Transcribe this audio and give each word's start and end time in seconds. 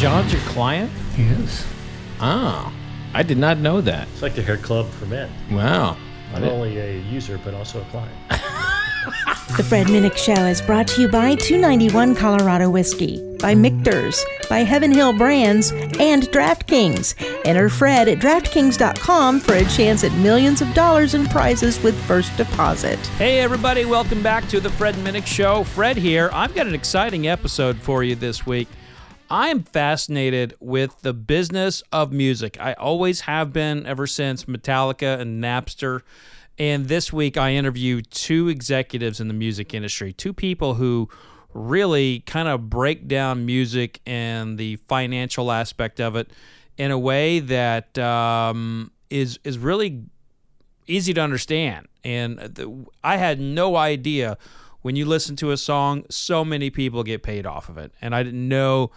John's 0.00 0.32
your 0.32 0.40
client? 0.44 0.90
Yes. 1.18 1.66
Oh, 2.20 2.72
I 3.12 3.22
did 3.22 3.36
not 3.36 3.58
know 3.58 3.82
that. 3.82 4.08
It's 4.08 4.22
like 4.22 4.34
the 4.34 4.40
hair 4.40 4.56
club 4.56 4.88
for 4.88 5.04
men. 5.04 5.30
Wow. 5.50 5.98
Not 6.32 6.42
only 6.42 6.78
a 6.78 7.00
user, 7.00 7.38
but 7.44 7.52
also 7.52 7.82
a 7.82 7.84
client. 7.84 8.16
The 9.56 9.64
Fred 9.64 9.88
Minnick 9.88 10.16
Show 10.16 10.44
is 10.44 10.62
brought 10.62 10.86
to 10.88 11.00
you 11.02 11.08
by 11.08 11.34
291 11.34 12.14
Colorado 12.14 12.70
Whiskey, 12.70 13.20
by 13.40 13.54
Michter's, 13.54 14.24
by 14.48 14.60
Heaven 14.60 14.92
Hill 14.92 15.12
Brands, 15.18 15.72
and 15.98 16.22
DraftKings. 16.30 17.14
Enter 17.44 17.68
Fred 17.68 18.08
at 18.08 18.18
DraftKings.com 18.18 19.40
for 19.40 19.54
a 19.54 19.64
chance 19.64 20.04
at 20.04 20.12
millions 20.12 20.62
of 20.62 20.72
dollars 20.72 21.14
in 21.14 21.26
prizes 21.26 21.82
with 21.82 22.00
first 22.04 22.34
deposit. 22.36 22.98
Hey, 23.18 23.40
everybody, 23.40 23.84
welcome 23.84 24.22
back 24.22 24.46
to 24.48 24.60
the 24.60 24.70
Fred 24.70 24.94
Minnick 24.96 25.26
Show. 25.26 25.64
Fred 25.64 25.96
here. 25.96 26.30
I've 26.32 26.54
got 26.54 26.68
an 26.68 26.74
exciting 26.74 27.26
episode 27.26 27.76
for 27.78 28.04
you 28.04 28.14
this 28.14 28.46
week. 28.46 28.68
I 29.30 29.48
am 29.50 29.62
fascinated 29.62 30.56
with 30.58 31.02
the 31.02 31.14
business 31.14 31.84
of 31.92 32.12
music. 32.12 32.56
I 32.60 32.72
always 32.72 33.20
have 33.20 33.52
been 33.52 33.86
ever 33.86 34.08
since 34.08 34.46
Metallica 34.46 35.20
and 35.20 35.42
Napster. 35.42 36.02
And 36.58 36.88
this 36.88 37.12
week, 37.12 37.36
I 37.36 37.52
interview 37.52 38.02
two 38.02 38.48
executives 38.48 39.20
in 39.20 39.28
the 39.28 39.34
music 39.34 39.72
industry, 39.72 40.12
two 40.12 40.32
people 40.32 40.74
who 40.74 41.08
really 41.54 42.20
kind 42.20 42.48
of 42.48 42.68
break 42.68 43.06
down 43.06 43.46
music 43.46 44.00
and 44.04 44.58
the 44.58 44.76
financial 44.88 45.52
aspect 45.52 46.00
of 46.00 46.16
it 46.16 46.32
in 46.76 46.90
a 46.90 46.98
way 46.98 47.38
that 47.38 47.96
um, 47.98 48.90
is 49.10 49.38
is 49.44 49.58
really 49.58 50.02
easy 50.88 51.14
to 51.14 51.20
understand. 51.20 51.86
And 52.02 52.38
the, 52.38 52.84
I 53.04 53.16
had 53.16 53.40
no 53.40 53.76
idea 53.76 54.38
when 54.82 54.96
you 54.96 55.04
listen 55.04 55.36
to 55.36 55.52
a 55.52 55.56
song, 55.56 56.04
so 56.10 56.44
many 56.44 56.68
people 56.68 57.04
get 57.04 57.22
paid 57.22 57.46
off 57.46 57.68
of 57.68 57.78
it, 57.78 57.92
and 58.00 58.12
I 58.14 58.24
didn't 58.24 58.48
know 58.48 58.90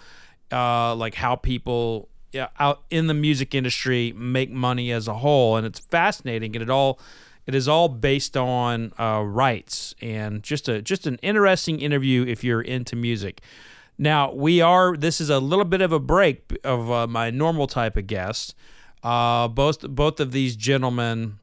uh, 0.54 0.96
like 0.96 1.16
how 1.16 1.36
people 1.36 2.10
yeah, 2.32 2.48
out 2.60 2.84
in 2.90 3.08
the 3.08 3.14
music 3.14 3.54
industry 3.54 4.14
make 4.16 4.50
money 4.50 4.92
as 4.92 5.08
a 5.08 5.16
whole, 5.16 5.56
and 5.56 5.66
it's 5.66 5.80
fascinating, 5.80 6.56
and 6.56 6.64
it 6.64 6.70
all 6.70 7.00
it 7.46 7.54
is 7.54 7.68
all 7.68 7.90
based 7.90 8.38
on 8.38 8.94
uh, 9.00 9.22
rights 9.24 9.94
and 10.02 10.42
just 10.44 10.68
a 10.68 10.82
just 10.82 11.06
an 11.06 11.20
interesting 11.22 11.80
interview 11.80 12.26
if 12.26 12.44
you're 12.44 12.62
into 12.62 12.96
music. 12.96 13.42
Now 13.98 14.34
we 14.34 14.62
are. 14.62 14.98
This 14.98 15.22
is 15.22 15.30
a 15.30 15.40
little 15.40 15.66
bit 15.66 15.82
of 15.82 15.92
a 15.92 16.00
break 16.00 16.58
of 16.64 16.92
uh, 16.92 17.08
my 17.08 17.30
normal 17.30 17.68
type 17.68 17.98
of 17.98 18.08
guests. 18.08 18.56
Uh, 19.04 19.48
both 19.48 19.82
both 19.82 20.20
of 20.20 20.32
these 20.32 20.56
gentlemen 20.56 21.40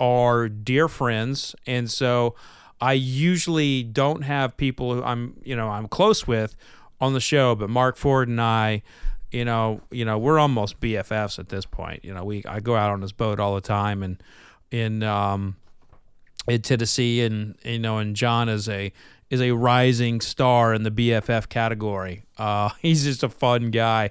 are 0.00 0.48
dear 0.48 0.88
friends, 0.88 1.54
and 1.66 1.90
so 1.90 2.34
I 2.80 2.94
usually 2.94 3.82
don't 3.82 4.22
have 4.22 4.56
people 4.56 4.94
who 4.94 5.02
I'm 5.04 5.36
you 5.44 5.54
know 5.54 5.68
I'm 5.68 5.86
close 5.86 6.26
with 6.26 6.56
on 7.00 7.12
the 7.12 7.20
show. 7.20 7.54
But 7.54 7.70
Mark 7.70 7.96
Ford 7.96 8.28
and 8.28 8.40
I, 8.40 8.82
you 9.30 9.44
know, 9.44 9.80
you 9.90 10.04
know, 10.04 10.18
we're 10.18 10.38
almost 10.38 10.80
BFFs 10.80 11.38
at 11.38 11.48
this 11.48 11.66
point. 11.66 12.04
You 12.04 12.14
know, 12.14 12.24
we 12.24 12.44
I 12.44 12.60
go 12.60 12.76
out 12.76 12.90
on 12.90 13.02
his 13.02 13.12
boat 13.12 13.40
all 13.40 13.54
the 13.54 13.60
time 13.60 14.02
and 14.02 14.22
in 14.70 15.02
um, 15.02 15.56
in 16.48 16.62
Tennessee, 16.62 17.22
and 17.22 17.56
you 17.64 17.78
know, 17.78 17.98
and 17.98 18.16
John 18.16 18.48
is 18.48 18.68
a 18.68 18.92
is 19.30 19.40
a 19.40 19.52
rising 19.52 20.20
star 20.20 20.72
in 20.72 20.82
the 20.84 20.90
BFF 20.90 21.48
category. 21.48 22.24
Uh, 22.38 22.70
he's 22.80 23.04
just 23.04 23.22
a 23.22 23.28
fun 23.28 23.70
guy. 23.70 24.10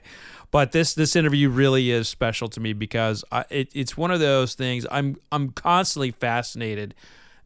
But 0.51 0.71
this 0.71 0.93
this 0.93 1.15
interview 1.15 1.49
really 1.49 1.91
is 1.91 2.07
special 2.07 2.47
to 2.49 2.59
me 2.59 2.73
because 2.73 3.25
I, 3.31 3.45
it, 3.49 3.69
it's 3.73 3.97
one 3.97 4.11
of 4.11 4.19
those 4.19 4.53
things 4.53 4.85
I'm 4.89 5.17
I'm 5.31 5.49
constantly 5.49 6.11
fascinated 6.11 6.95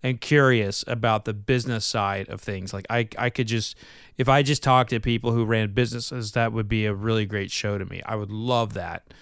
and 0.04 0.22
curious 0.22 0.84
about 0.88 1.26
the 1.26 1.34
business 1.34 1.86
side 1.86 2.30
of 2.30 2.40
things. 2.40 2.72
Like 2.72 2.86
I 2.90 3.08
I 3.18 3.30
could 3.32 3.48
just 3.48 3.76
if 4.20 4.28
I 4.28 4.44
just 4.44 4.62
talked 4.62 4.90
to 4.90 5.00
people 5.00 5.32
who 5.32 5.46
ran 5.46 5.72
businesses, 5.72 6.34
that 6.34 6.52
would 6.52 6.68
be 6.68 6.86
a 6.86 6.94
really 6.94 7.26
great 7.26 7.52
show 7.52 7.78
to 7.78 7.86
me. 7.86 8.02
I 8.06 8.16
would 8.18 8.30
love 8.30 8.74
that. 8.74 9.14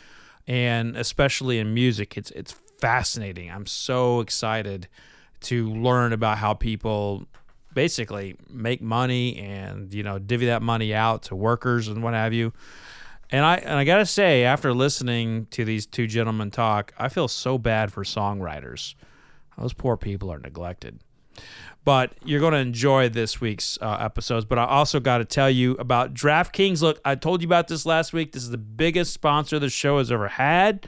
And 0.48 0.98
especially 0.98 1.59
in 1.59 1.76
music, 1.76 2.17
it's 2.17 2.31
it's 2.31 2.52
fascinating. 2.80 3.52
I'm 3.52 3.67
so 3.67 4.22
excited 4.22 4.88
to 5.42 5.70
learn 5.70 6.14
about 6.14 6.39
how 6.39 6.55
people 6.55 7.27
basically 7.76 8.38
make 8.49 8.82
money 8.82 9.38
and 9.38 9.94
you 9.94 10.02
know 10.02 10.17
divvy 10.17 10.48
that 10.48 10.64
money 10.64 10.95
out 10.95 11.21
to 11.23 11.36
workers 11.36 11.88
and 11.88 12.02
what 12.02 12.16
have 12.16 12.33
you. 12.33 12.52
And 13.30 13.45
I 13.45 13.58
and 13.58 13.77
I 13.77 13.83
gotta 13.83 14.05
say, 14.05 14.45
after 14.45 14.73
listening 14.73 15.45
to 15.52 15.64
these 15.64 15.86
two 15.86 16.08
gentlemen 16.08 16.50
talk, 16.50 16.92
I 16.98 17.10
feel 17.10 17.27
so 17.27 17.60
bad 17.60 17.94
for 17.94 18.04
songwriters. 18.04 18.95
Those 19.60 19.73
poor 19.73 19.95
people 19.95 20.32
are 20.32 20.39
neglected. 20.39 21.02
But 21.83 22.14
you're 22.25 22.42
going 22.42 22.53
to 22.53 22.59
enjoy 22.59 23.08
this 23.08 23.39
week's 23.39 23.77
uh, 23.81 23.98
episodes. 23.99 24.43
But 24.43 24.59
I 24.59 24.65
also 24.65 24.99
got 24.99 25.20
to 25.20 25.25
tell 25.25 25.49
you 25.49 25.73
about 25.75 26.14
DraftKings. 26.14 26.81
Look, 26.81 26.99
I 27.05 27.15
told 27.15 27.42
you 27.42 27.48
about 27.48 27.70
this 27.70 27.86
last 27.86 28.11
week. 28.11 28.33
This 28.33 28.43
is 28.43 28.49
the 28.49 28.58
biggest 28.58 29.14
sponsor 29.14 29.58
the 29.58 29.70
show 29.70 29.97
has 29.99 30.11
ever 30.11 30.27
had. 30.27 30.87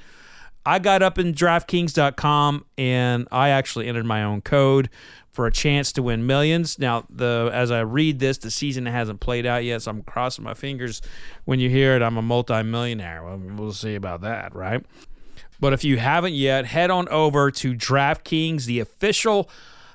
I 0.65 0.79
got 0.79 1.01
up 1.01 1.17
in 1.17 1.33
DraftKings.com 1.33 2.65
and 2.77 3.27
I 3.31 3.49
actually 3.49 3.87
entered 3.87 4.05
my 4.05 4.23
own 4.23 4.41
code 4.41 4.89
for 5.31 5.47
a 5.47 5.51
chance 5.51 5.93
to 5.93 6.03
win 6.03 6.25
millions. 6.27 6.77
Now, 6.77 7.05
the 7.09 7.49
as 7.53 7.71
I 7.71 7.79
read 7.79 8.19
this, 8.19 8.37
the 8.37 8.51
season 8.51 8.85
hasn't 8.85 9.19
played 9.19 9.45
out 9.45 9.63
yet, 9.63 9.83
so 9.83 9.91
I'm 9.91 10.03
crossing 10.03 10.43
my 10.43 10.53
fingers. 10.53 11.01
When 11.45 11.59
you 11.59 11.69
hear 11.69 11.95
it, 11.95 12.01
I'm 12.01 12.17
a 12.17 12.21
multimillionaire. 12.21 13.23
Well, 13.23 13.37
we'll 13.37 13.73
see 13.73 13.95
about 13.95 14.21
that, 14.21 14.53
right? 14.53 14.85
But 15.59 15.73
if 15.73 15.83
you 15.83 15.97
haven't 15.97 16.33
yet, 16.33 16.65
head 16.65 16.89
on 16.89 17.07
over 17.09 17.51
to 17.51 17.73
DraftKings, 17.73 18.65
the 18.65 18.79
official 18.79 19.49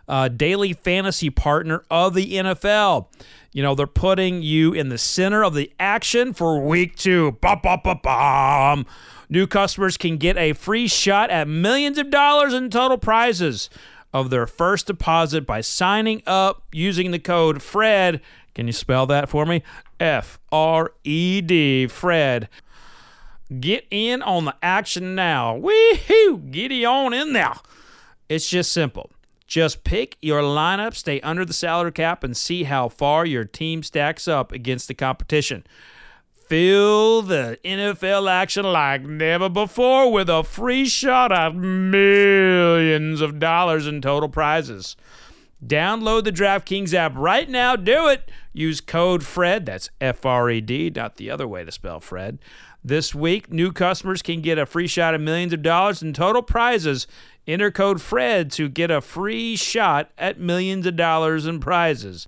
uh, 0.08 0.28
daily 0.28 0.72
fantasy 0.72 1.30
partner 1.30 1.82
of 1.90 2.14
the 2.14 2.34
NFL. 2.34 3.06
You 3.52 3.62
know, 3.62 3.74
they're 3.74 3.86
putting 3.86 4.42
you 4.42 4.72
in 4.72 4.88
the 4.88 4.98
center 4.98 5.44
of 5.44 5.54
the 5.54 5.72
action 5.78 6.32
for 6.32 6.60
week 6.60 6.96
two. 6.96 7.32
Bum, 7.40 7.60
bum, 7.62 7.80
bum, 7.84 8.00
bum. 8.02 8.86
New 9.28 9.46
customers 9.46 9.96
can 9.96 10.16
get 10.16 10.36
a 10.36 10.52
free 10.52 10.88
shot 10.88 11.30
at 11.30 11.48
millions 11.48 11.98
of 11.98 12.10
dollars 12.10 12.52
in 12.52 12.70
total 12.70 12.98
prizes 12.98 13.70
of 14.12 14.30
their 14.30 14.46
first 14.46 14.86
deposit 14.86 15.46
by 15.46 15.60
signing 15.60 16.22
up 16.26 16.62
using 16.72 17.10
the 17.10 17.18
code 17.18 17.62
FRED. 17.62 18.20
Can 18.54 18.66
you 18.66 18.72
spell 18.72 19.06
that 19.06 19.28
for 19.28 19.46
me? 19.46 19.62
F 19.98 20.38
R 20.52 20.92
E 21.02 21.40
D, 21.40 21.86
Fred. 21.86 22.48
Get 23.60 23.86
in 23.90 24.22
on 24.22 24.46
the 24.46 24.54
action 24.62 25.14
now. 25.14 25.58
Woohoo! 25.58 26.50
Get 26.50 26.72
on 26.84 27.12
in 27.12 27.32
there. 27.32 27.54
It's 28.28 28.48
just 28.48 28.72
simple. 28.72 29.10
Just 29.46 29.84
pick 29.84 30.16
your 30.22 30.40
lineup, 30.42 30.94
stay 30.94 31.20
under 31.20 31.44
the 31.44 31.52
salary 31.52 31.92
cap, 31.92 32.24
and 32.24 32.36
see 32.36 32.64
how 32.64 32.88
far 32.88 33.26
your 33.26 33.44
team 33.44 33.82
stacks 33.82 34.26
up 34.26 34.52
against 34.52 34.88
the 34.88 34.94
competition. 34.94 35.64
Feel 36.48 37.22
the 37.22 37.58
NFL 37.64 38.30
action 38.30 38.64
like 38.64 39.02
never 39.02 39.48
before 39.48 40.12
with 40.12 40.28
a 40.28 40.44
free 40.44 40.86
shot 40.86 41.32
at 41.32 41.54
millions 41.54 43.20
of 43.20 43.38
dollars 43.38 43.86
in 43.86 44.00
total 44.02 44.28
prizes. 44.28 44.96
Download 45.64 46.24
the 46.24 46.32
DraftKings 46.32 46.92
app 46.92 47.14
right 47.16 47.48
now. 47.48 47.76
Do 47.76 48.08
it. 48.08 48.30
Use 48.52 48.80
code 48.82 49.24
FRED. 49.24 49.64
That's 49.66 49.88
F 50.00 50.26
R 50.26 50.50
E 50.50 50.60
D, 50.60 50.90
not 50.94 51.16
the 51.16 51.30
other 51.30 51.48
way 51.48 51.64
to 51.64 51.72
spell 51.72 52.00
Fred. 52.00 52.38
This 52.84 53.14
week, 53.14 53.50
new 53.50 53.72
customers 53.72 54.20
can 54.20 54.42
get 54.42 54.58
a 54.58 54.66
free 54.66 54.86
shot 54.86 55.14
at 55.14 55.20
millions 55.22 55.54
of 55.54 55.62
dollars 55.62 56.02
in 56.02 56.12
total 56.12 56.42
prizes. 56.42 57.06
Enter 57.46 57.70
code 57.70 58.00
FRED 58.00 58.50
to 58.52 58.68
get 58.68 58.90
a 58.90 59.02
free 59.02 59.56
shot 59.56 60.10
at 60.16 60.40
millions 60.40 60.86
of 60.86 60.96
dollars 60.96 61.46
in 61.46 61.60
prizes. 61.60 62.26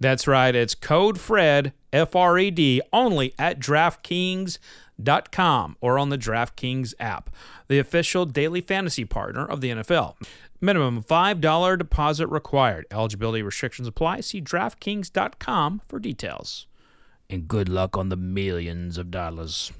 That's 0.00 0.26
right, 0.26 0.52
it's 0.54 0.74
code 0.74 1.20
FRED, 1.20 1.72
F 1.92 2.16
R 2.16 2.38
E 2.38 2.50
D, 2.50 2.80
only 2.92 3.34
at 3.38 3.60
DraftKings.com 3.60 5.76
or 5.80 5.98
on 5.98 6.08
the 6.08 6.18
DraftKings 6.18 6.94
app, 6.98 7.30
the 7.68 7.78
official 7.78 8.26
daily 8.26 8.60
fantasy 8.60 9.04
partner 9.04 9.44
of 9.44 9.60
the 9.60 9.70
NFL. 9.70 10.16
Minimum 10.60 11.04
$5 11.04 11.78
deposit 11.78 12.26
required. 12.26 12.84
Eligibility 12.90 13.42
restrictions 13.42 13.86
apply. 13.86 14.22
See 14.22 14.42
DraftKings.com 14.42 15.82
for 15.88 16.00
details. 16.00 16.66
And 17.30 17.46
good 17.46 17.68
luck 17.68 17.96
on 17.96 18.08
the 18.08 18.16
millions 18.16 18.98
of 18.98 19.12
dollars. 19.12 19.70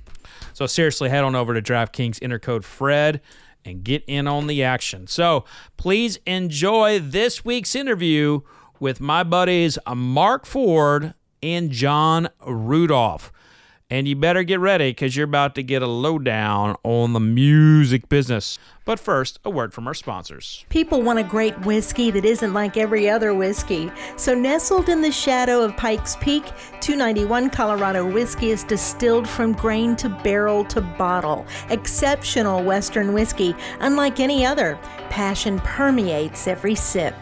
So 0.53 0.67
seriously, 0.67 1.09
head 1.09 1.25
on 1.25 1.35
over 1.35 1.55
to 1.55 1.63
DraftKings, 1.63 2.23
enter 2.23 2.39
code 2.39 2.65
FRED, 2.65 3.21
and 3.65 3.85
get 3.85 4.05
in 4.07 4.27
on 4.27 4.47
the 4.47 4.63
action. 4.63 5.07
So 5.07 5.45
please 5.77 6.19
enjoy 6.27 6.99
this 6.99 7.45
week's 7.45 7.75
interview 7.75 8.41
with 8.81 9.01
my 9.01 9.23
buddies 9.23 9.79
uh, 9.87 9.95
Mark 9.95 10.47
Ford 10.47 11.15
and 11.43 11.71
John 11.71 12.29
Rudolph. 12.47 13.33
And 13.91 14.07
you 14.07 14.17
better 14.17 14.43
get 14.43 14.61
ready 14.61 14.91
because 14.91 15.17
you're 15.17 15.25
about 15.25 15.55
to 15.55 15.63
get 15.63 15.81
a 15.81 15.87
lowdown 15.87 16.77
on 16.83 17.15
the 17.15 17.21
music 17.21 18.11
business. 18.11 18.59
But 18.85 19.01
first, 19.01 19.39
a 19.47 19.51
word 19.51 19.73
from 19.73 19.87
our 19.87 19.95
sponsors. 19.95 20.67
People 20.69 21.01
want 21.01 21.19
a 21.19 21.23
great 21.23 21.59
whiskey 21.61 22.11
that 22.11 22.27
isn't 22.27 22.53
like 22.53 22.77
every 22.77 23.09
other 23.09 23.33
whiskey. 23.33 23.91
So, 24.17 24.35
nestled 24.35 24.91
in 24.91 25.01
the 25.01 25.11
shadow 25.11 25.63
of 25.63 25.75
Pikes 25.79 26.17
Peak, 26.17 26.45
291 26.81 27.49
Colorado 27.49 28.05
whiskey 28.05 28.51
is 28.51 28.63
distilled 28.63 29.27
from 29.27 29.55
grain 29.55 29.97
to 29.97 30.11
barrel 30.11 30.67
to 30.67 30.83
bottle. 30.83 31.47
Exceptional 31.71 32.63
Western 32.63 33.15
whiskey, 33.15 33.55
unlike 33.81 34.21
any 34.21 34.45
other. 34.45 34.79
Passion 35.09 35.61
permeates 35.61 36.47
every 36.47 36.75
sip. 36.75 37.15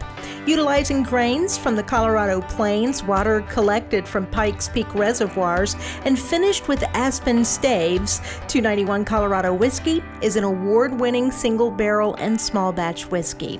Utilizing 0.45 1.03
grains 1.03 1.57
from 1.57 1.75
the 1.75 1.83
Colorado 1.83 2.41
Plains, 2.41 3.03
water 3.03 3.41
collected 3.49 4.07
from 4.07 4.25
Pikes 4.27 4.69
Peak 4.69 4.93
reservoirs, 4.95 5.75
and 6.05 6.17
finished 6.17 6.67
with 6.67 6.83
aspen 6.93 7.43
staves, 7.43 8.19
291 8.47 9.05
Colorado 9.05 9.53
Whiskey 9.53 10.03
is 10.21 10.35
an 10.35 10.43
award 10.43 10.99
winning 10.99 11.31
single 11.31 11.71
barrel 11.71 12.15
and 12.15 12.39
small 12.39 12.71
batch 12.71 13.05
whiskey. 13.11 13.59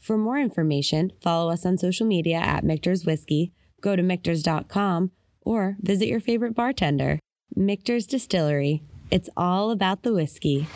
For 0.00 0.16
more 0.16 0.38
information, 0.38 1.12
follow 1.20 1.52
us 1.52 1.66
on 1.66 1.76
social 1.76 2.06
media 2.06 2.38
at 2.38 2.64
Michter's 2.64 3.04
Whiskey, 3.04 3.52
go 3.82 3.94
to 3.94 4.02
Michter's.com, 4.02 5.10
or 5.42 5.76
visit 5.80 6.08
your 6.08 6.20
favorite 6.20 6.54
bartender. 6.54 7.18
Michter's 7.54 8.06
Distillery. 8.06 8.82
It's 9.10 9.28
all 9.36 9.70
about 9.70 10.02
the 10.02 10.14
whiskey. 10.14 10.66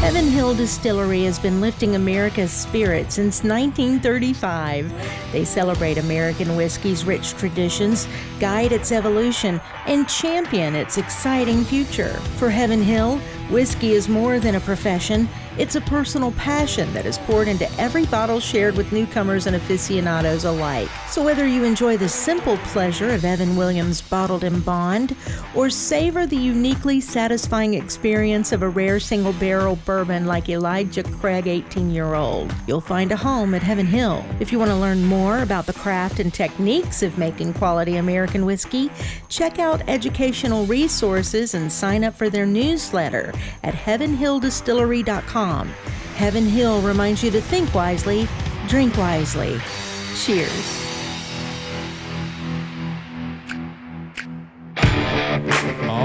Heaven 0.00 0.28
Hill 0.28 0.54
Distillery 0.54 1.24
has 1.24 1.38
been 1.38 1.60
lifting 1.60 1.94
America's 1.94 2.52
spirit 2.52 3.12
since 3.12 3.42
1935. 3.42 4.90
They 5.32 5.44
celebrate 5.44 5.98
American 5.98 6.56
whiskey's 6.56 7.04
rich 7.04 7.32
traditions, 7.34 8.06
guide 8.38 8.72
its 8.72 8.92
evolution, 8.92 9.60
and 9.86 10.08
champion 10.08 10.74
its 10.74 10.96
exciting 10.96 11.64
future. 11.64 12.14
For 12.38 12.48
Heaven 12.48 12.82
Hill, 12.82 13.20
whiskey 13.50 13.92
is 13.92 14.08
more 14.08 14.38
than 14.38 14.54
a 14.54 14.60
profession. 14.60 15.28
It's 15.58 15.74
a 15.74 15.80
personal 15.80 16.32
passion 16.32 16.92
that 16.94 17.04
is 17.04 17.18
poured 17.18 17.48
into 17.48 17.70
every 17.78 18.06
bottle 18.06 18.40
shared 18.40 18.76
with 18.76 18.92
newcomers 18.92 19.46
and 19.46 19.56
aficionados 19.56 20.44
alike. 20.44 20.88
So, 21.08 21.24
whether 21.24 21.46
you 21.46 21.64
enjoy 21.64 21.96
the 21.96 22.08
simple 22.08 22.56
pleasure 22.58 23.10
of 23.10 23.24
Evan 23.24 23.56
Williams 23.56 24.00
bottled 24.00 24.44
in 24.44 24.60
bond 24.60 25.16
or 25.54 25.68
savor 25.68 26.26
the 26.26 26.36
uniquely 26.36 27.00
satisfying 27.00 27.74
experience 27.74 28.52
of 28.52 28.62
a 28.62 28.68
rare 28.68 29.00
single 29.00 29.32
barrel 29.34 29.76
bourbon 29.84 30.26
like 30.26 30.48
Elijah 30.48 31.02
Craig 31.02 31.46
18 31.46 31.90
year 31.90 32.14
old, 32.14 32.54
you'll 32.66 32.80
find 32.80 33.10
a 33.12 33.16
home 33.16 33.54
at 33.54 33.62
Heaven 33.62 33.86
Hill. 33.86 34.24
If 34.38 34.52
you 34.52 34.58
want 34.58 34.70
to 34.70 34.76
learn 34.76 35.04
more 35.04 35.42
about 35.42 35.66
the 35.66 35.72
craft 35.72 36.20
and 36.20 36.32
techniques 36.32 37.02
of 37.02 37.18
making 37.18 37.54
quality 37.54 37.96
American 37.96 38.46
whiskey, 38.46 38.90
check 39.28 39.58
out 39.58 39.86
educational 39.88 40.64
resources 40.66 41.54
and 41.54 41.70
sign 41.70 42.04
up 42.04 42.14
for 42.14 42.30
their 42.30 42.46
newsletter 42.46 43.32
at 43.62 43.74
heavenhilldistillery.com. 43.74 45.68
Heaven 46.16 46.44
Hill 46.44 46.80
reminds 46.82 47.24
you 47.24 47.30
to 47.30 47.40
think 47.40 47.74
wisely, 47.74 48.28
drink 48.68 48.96
wisely. 48.96 49.58
Cheers. 50.16 50.90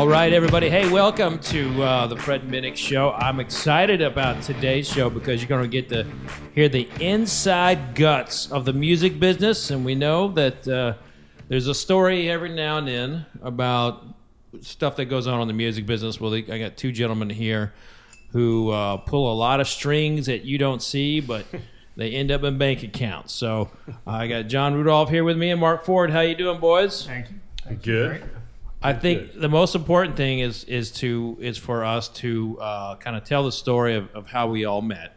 All 0.06 0.08
right, 0.08 0.34
everybody. 0.34 0.70
Hey, 0.70 0.90
welcome 0.92 1.40
to 1.40 1.82
uh, 1.82 2.08
the 2.08 2.16
Fred 2.16 2.44
Minnick 2.44 2.76
Show. 2.76 3.12
I'm 3.14 3.40
excited 3.40 4.02
about 4.02 4.42
today's 4.44 4.88
show 4.88 5.10
because 5.10 5.42
you're 5.42 5.50
going 5.50 5.64
to 5.64 5.68
get 5.68 5.90
to 5.90 6.06
hear 6.54 6.70
the 6.70 6.90
inside 7.00 7.96
guts 7.96 8.52
of 8.52 8.66
the 8.66 8.74
music 8.74 9.20
business. 9.20 9.72
And 9.72 9.84
we 9.86 9.96
know 9.96 10.28
that 10.34 10.68
uh, 10.68 10.94
there's 11.48 11.68
a 11.68 11.74
story 11.74 12.30
every 12.30 12.50
now 12.50 12.78
and 12.78 12.88
then 12.88 13.26
about 13.42 14.15
stuff 14.62 14.96
that 14.98 15.06
goes 15.06 15.28
on 15.28 15.42
in 15.42 15.48
the 15.48 15.54
music 15.54 15.86
business. 15.86 16.20
Well, 16.20 16.34
I 16.34 16.42
got 16.42 16.78
two 16.78 16.92
gentlemen 16.92 17.30
here 17.30 17.74
who 18.32 18.70
uh, 18.72 18.98
pull 18.98 19.32
a 19.32 19.36
lot 19.36 19.60
of 19.60 19.68
strings 19.68 20.26
that 20.26 20.44
you 20.44 20.58
don't 20.58 20.82
see, 20.82 21.22
but 21.22 21.46
they 21.96 22.12
end 22.12 22.32
up 22.32 22.44
in 22.44 22.58
bank 22.58 22.84
accounts. 22.84 23.34
So 23.34 23.70
I 24.06 24.28
got 24.28 24.48
John 24.48 24.74
Rudolph 24.76 25.10
here 25.10 25.24
with 25.24 25.38
me 25.38 25.52
and 25.52 25.60
Mark 25.60 25.86
Ford. 25.86 26.12
How 26.12 26.22
you 26.22 26.36
doing, 26.36 26.60
boys? 26.60 27.06
Thank 27.06 27.28
you. 27.30 27.76
Good. 27.82 28.30
I 28.82 28.94
think 28.94 29.40
the 29.40 29.50
most 29.50 29.74
important 29.74 30.16
thing 30.16 30.40
is 30.40 30.64
is 30.66 30.92
to 30.92 31.38
is 31.40 31.58
for 31.58 31.84
us 31.84 32.08
to 32.10 32.60
uh, 32.62 32.96
kind 32.98 33.16
of 33.16 33.24
tell 33.24 33.44
the 33.44 33.52
story 33.52 33.96
of, 33.96 34.14
of 34.14 34.28
how 34.28 34.48
we 34.48 34.66
all 34.66 34.84
met, 34.84 35.16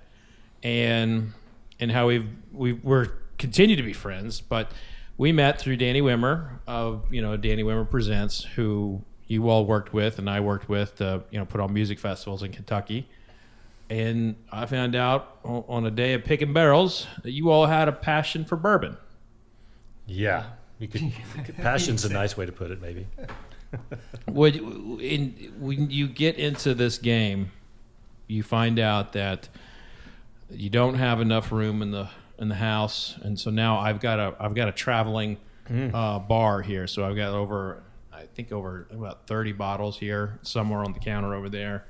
and 0.63 1.35
and 1.79 1.93
how 1.93 2.07
we've 2.07 2.27
we 2.53 2.73
we're 2.73 3.09
continue 3.37 3.77
to 3.77 3.83
be 3.83 3.93
friends. 3.93 4.41
But 4.41 4.71
we 5.19 5.33
met 5.33 5.61
through 5.61 5.77
Danny 5.77 6.01
Wimmer 6.01 6.61
of 6.67 7.13
you 7.13 7.21
know 7.21 7.37
Danny 7.37 7.63
Wimmer 7.63 7.91
Presents, 7.91 8.43
who 8.43 9.03
you 9.29 9.49
all 9.49 9.67
worked 9.67 9.93
with 9.93 10.19
and 10.19 10.29
I 10.29 10.41
worked 10.41 10.69
with 10.69 10.97
to 10.97 11.23
you 11.31 11.39
know 11.39 11.45
put 11.45 11.61
on 11.61 11.73
music 11.73 11.99
festivals 11.99 12.43
in 12.43 12.51
Kentucky. 12.53 13.09
And 13.91 14.37
I 14.53 14.67
found 14.67 14.95
out 14.95 15.39
on 15.45 15.87
a 15.87 15.91
day 15.91 16.13
of 16.13 16.25
picking 16.25 16.53
barrels 16.53 17.07
that 17.23 17.31
you 17.31 17.51
all 17.51 17.67
had 17.67 17.89
a 17.89 17.93
passion 17.93 18.45
for 18.45 18.57
bourbon. 18.57 18.99
Yeah. 20.07 20.45
You 20.79 20.89
could, 20.89 21.13
passion's 21.57 22.05
a 22.05 22.13
nice 22.13 22.37
way 22.37 22.45
to 22.47 22.53
put 22.53 22.71
it, 22.71 22.83
maybe. 22.83 23.07
Would 24.27 24.57
in 24.57 25.53
when 25.59 25.91
you 25.91 26.07
get 26.07 26.37
into 26.37 26.75
this 26.75 26.99
game, 26.99 27.51
you 28.27 28.43
find 28.43 28.79
out 28.79 29.13
that 29.15 29.49
you 30.51 30.71
don't 30.71 30.95
have 30.95 31.21
enough 31.21 31.51
room 31.53 31.83
in 31.83 31.91
the 31.91 32.09
in 32.39 32.49
the 32.49 32.55
house, 32.55 33.17
and 33.23 33.39
so 33.39 33.51
now 33.51 33.79
I've 33.79 34.01
got 34.01 34.19
a 34.19 34.35
I've 34.39 34.55
got 34.55 34.69
a 34.69 34.73
traveling 34.73 35.39
uh, 35.71 36.19
bar 36.21 36.63
here. 36.63 36.87
So 36.87 37.05
I've 37.05 37.17
got 37.17 37.35
over 37.35 37.83
I 38.19 38.27
think 38.27 38.53
over 38.53 38.89
about 38.91 39.27
thirty 39.27 39.53
bottles 39.53 39.99
here, 39.99 40.39
somewhere 40.43 40.81
on 40.81 40.93
the 40.93 40.99
counter 41.01 41.35
over 41.35 41.49
there. 41.49 41.85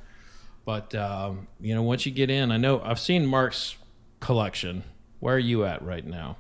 But 0.65 0.95
um, 0.95 1.49
you 1.61 1.75
know, 1.75 1.83
once 1.83 2.05
you 2.07 2.13
get 2.13 2.31
in, 2.31 2.53
I 2.53 2.57
know 2.57 2.81
I've 2.81 3.01
seen 3.01 3.27
Mark's 3.27 3.77
collection. 4.21 4.85
Where 5.21 5.35
are 5.35 5.39
you 5.39 5.65
at 5.65 5.83
right 5.83 6.07
now? 6.07 6.37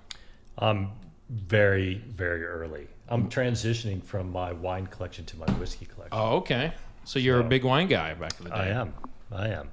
I'm 0.58 0.90
very, 1.30 1.94
very 1.94 2.44
early. 2.44 2.88
I'm 3.08 3.28
transitioning 3.28 4.04
from 4.04 4.30
my 4.30 4.52
wine 4.52 4.86
collection 4.86 5.24
to 5.26 5.36
my 5.38 5.50
whiskey 5.52 5.86
collection. 5.86 6.18
Oh, 6.18 6.36
okay. 6.36 6.72
So 7.04 7.18
you're 7.18 7.40
a 7.40 7.44
big 7.44 7.64
wine 7.64 7.88
guy 7.88 8.14
back 8.14 8.38
in 8.38 8.44
the 8.44 8.50
day. 8.50 8.56
I 8.56 8.68
am. 8.68 8.94
I 9.32 9.48
am. 9.48 9.70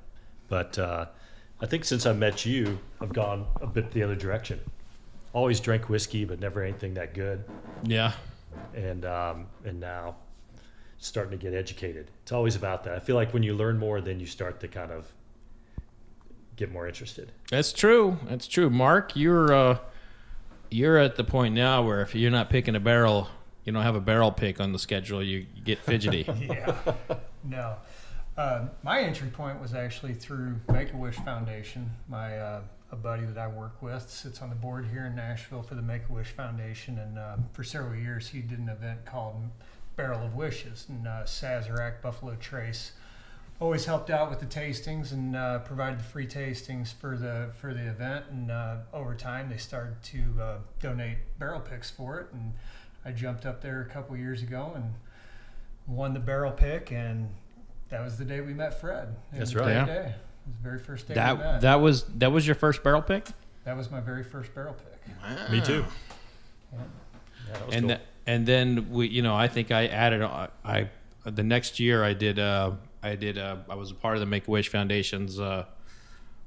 But 0.48 0.79
uh, 0.79 1.07
I 1.60 1.65
think 1.65 1.84
since 1.84 2.05
I 2.05 2.13
met 2.13 2.45
you, 2.45 2.79
I've 3.01 3.13
gone 3.13 3.45
a 3.62 3.67
bit 3.67 3.91
the 3.91 4.03
other 4.03 4.15
direction. 4.15 4.60
Always 5.34 5.60
drank 5.60 5.89
whiskey, 5.89 6.24
but 6.24 6.39
never 6.39 6.63
anything 6.63 6.93
that 6.93 7.13
good. 7.13 7.43
Yeah. 7.84 8.13
And 8.74 9.05
um, 9.05 9.47
and 9.63 9.79
now 9.79 10.15
starting 10.97 11.38
to 11.38 11.43
get 11.43 11.53
educated. 11.53 12.09
It's 12.24 12.31
always 12.31 12.55
about 12.55 12.83
that. 12.85 12.95
I 12.95 13.00
feel 13.00 13.15
like 13.15 13.33
when 13.33 13.43
you 13.43 13.53
learn 13.53 13.77
more, 13.77 14.01
then 14.01 14.19
you 14.19 14.25
start 14.25 14.59
to 14.62 14.67
kind 14.67 14.91
of 14.91 15.12
get 16.55 16.71
more 16.71 16.88
interested. 16.88 17.31
That's 17.51 17.74
true. 17.74 18.17
That's 18.27 18.47
true. 18.47 18.69
Mark, 18.69 19.15
you're 19.15 19.53
uh, 19.53 19.77
you're 20.69 20.97
at 20.97 21.15
the 21.15 21.24
point 21.24 21.53
now 21.53 21.83
where 21.83 22.01
if 22.01 22.15
you're 22.15 22.31
not 22.31 22.50
picking 22.50 22.75
a 22.75 22.79
barrel, 22.79 23.29
you 23.63 23.74
don't 23.74 23.83
have 23.83 23.95
a 23.95 24.01
barrel 24.01 24.31
pick 24.31 24.59
on 24.59 24.71
the 24.71 24.79
schedule. 24.79 25.24
You, 25.24 25.45
you 25.55 25.63
get 25.63 25.79
fidgety. 25.79 26.27
Yeah. 26.47 26.75
no. 27.43 27.75
Uh, 28.38 28.67
my 28.83 29.00
entry 29.00 29.29
point 29.29 29.62
was 29.62 29.74
actually 29.74 30.13
through 30.13 30.59
Make 30.71 30.91
a 30.91 30.97
Wish 30.97 31.15
Foundation. 31.15 31.89
My 32.09 32.38
uh, 32.38 32.62
a 32.95 32.97
buddy 32.97 33.25
that 33.25 33.37
I 33.37 33.47
work 33.47 33.81
with 33.81 34.09
sits 34.09 34.41
on 34.41 34.49
the 34.49 34.55
board 34.55 34.87
here 34.91 35.05
in 35.05 35.15
Nashville 35.15 35.61
for 35.61 35.75
the 35.75 35.81
Make 35.81 36.03
a 36.09 36.13
Wish 36.13 36.29
Foundation, 36.29 36.97
and 36.97 37.19
um, 37.19 37.45
for 37.51 37.63
several 37.63 37.95
years 37.95 38.29
he 38.29 38.39
did 38.39 38.57
an 38.57 38.69
event 38.69 39.05
called 39.05 39.35
Barrel 39.97 40.23
of 40.25 40.33
Wishes, 40.35 40.85
and 40.87 41.05
uh, 41.05 41.23
Sazerac 41.23 42.01
Buffalo 42.01 42.35
Trace 42.39 42.93
always 43.59 43.85
helped 43.85 44.09
out 44.09 44.29
with 44.29 44.39
the 44.39 44.45
tastings 44.45 45.11
and 45.11 45.35
uh, 45.35 45.59
provided 45.59 45.99
the 45.99 46.03
free 46.03 46.25
tastings 46.27 46.93
for 46.93 47.17
the 47.17 47.49
for 47.59 47.73
the 47.73 47.85
event. 47.85 48.25
And 48.29 48.49
uh, 48.51 48.77
over 48.93 49.13
time, 49.13 49.49
they 49.49 49.57
started 49.57 50.01
to 50.03 50.23
uh, 50.41 50.57
donate 50.79 51.17
barrel 51.37 51.59
picks 51.59 51.89
for 51.91 52.19
it, 52.21 52.27
and 52.31 52.53
I 53.03 53.11
jumped 53.11 53.45
up 53.45 53.61
there 53.61 53.81
a 53.81 53.93
couple 53.93 54.15
years 54.15 54.41
ago 54.41 54.71
and 54.73 54.93
won 55.85 56.13
the 56.13 56.19
barrel 56.21 56.51
pick, 56.53 56.91
and 56.93 57.29
that 57.89 58.01
was 58.01 58.17
the 58.17 58.25
day 58.25 58.39
we 58.39 58.53
met 58.53 58.79
Fred. 58.79 59.09
It 59.33 59.39
That's 59.39 59.53
was 59.53 59.55
right. 59.55 59.65
the 59.67 59.73
Yeah. 59.73 59.85
Day. 59.85 60.15
It 60.45 60.49
was 60.49 60.55
the 60.57 60.63
very 60.63 60.79
first 60.79 61.07
day 61.07 61.13
That 61.15 61.61
that 61.61 61.75
was 61.81 62.03
that 62.17 62.31
was 62.31 62.45
your 62.45 62.55
first 62.55 62.83
barrel 62.83 63.01
pick. 63.01 63.25
that 63.63 63.75
was 63.75 63.89
my 63.89 63.99
very 63.99 64.23
first 64.23 64.53
barrel 64.53 64.73
pick. 64.75 65.51
Me 65.51 65.61
too. 65.61 65.83
Yeah, 66.73 66.79
that 67.51 67.61
and 67.73 67.81
cool. 67.81 67.89
th- 67.89 68.01
and 68.27 68.45
then 68.45 68.89
we 68.91 69.07
you 69.07 69.21
know 69.21 69.35
I 69.35 69.47
think 69.47 69.71
I 69.71 69.87
added 69.87 70.21
I, 70.21 70.49
I 70.63 70.89
the 71.23 71.43
next 71.43 71.79
year 71.79 72.03
I 72.03 72.13
did 72.13 72.39
uh 72.39 72.71
I 73.03 73.15
did 73.15 73.37
uh 73.37 73.57
I 73.69 73.75
was 73.75 73.91
a 73.91 73.95
part 73.95 74.15
of 74.15 74.19
the 74.19 74.25
Make 74.25 74.47
a 74.47 74.51
Wish 74.51 74.69
Foundation's 74.69 75.39
uh 75.39 75.65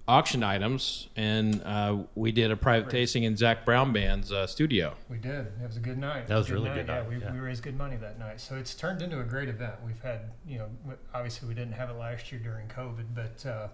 auction 0.08 0.42
items 0.42 1.08
and 1.16 1.62
uh 1.64 1.98
we 2.14 2.32
did 2.32 2.50
a 2.50 2.56
private 2.56 2.88
tasting 2.88 3.24
in 3.24 3.36
Zac 3.36 3.66
Brown 3.66 3.92
Band's 3.92 4.32
uh, 4.32 4.46
studio. 4.46 4.94
We 5.10 5.18
did. 5.18 5.46
It 5.62 5.66
was 5.66 5.76
a 5.76 5.80
good 5.80 5.98
night. 5.98 6.26
That 6.28 6.36
was 6.36 6.46
Good 6.46 6.54
really 6.54 6.70
good 6.70 6.88
Yeah, 6.88 7.00
night, 7.00 7.08
we, 7.08 7.18
yeah. 7.18 7.30
we 7.30 7.38
raised 7.38 7.62
good 7.62 7.76
money 7.76 7.96
that 7.96 8.18
night. 8.18 8.40
So 8.40 8.56
it's 8.56 8.74
turned 8.74 9.02
into 9.02 9.20
a 9.20 9.24
great 9.24 9.48
event. 9.50 9.74
We've 9.84 10.00
had, 10.00 10.30
you 10.46 10.58
know, 10.58 10.68
obviously 11.14 11.46
we 11.46 11.54
didn't 11.54 11.74
have 11.74 11.90
it 11.90 11.96
last 11.98 12.32
year 12.32 12.40
during 12.40 12.68
COVID, 12.68 13.04
but 13.14 13.46
uh, 13.46 13.68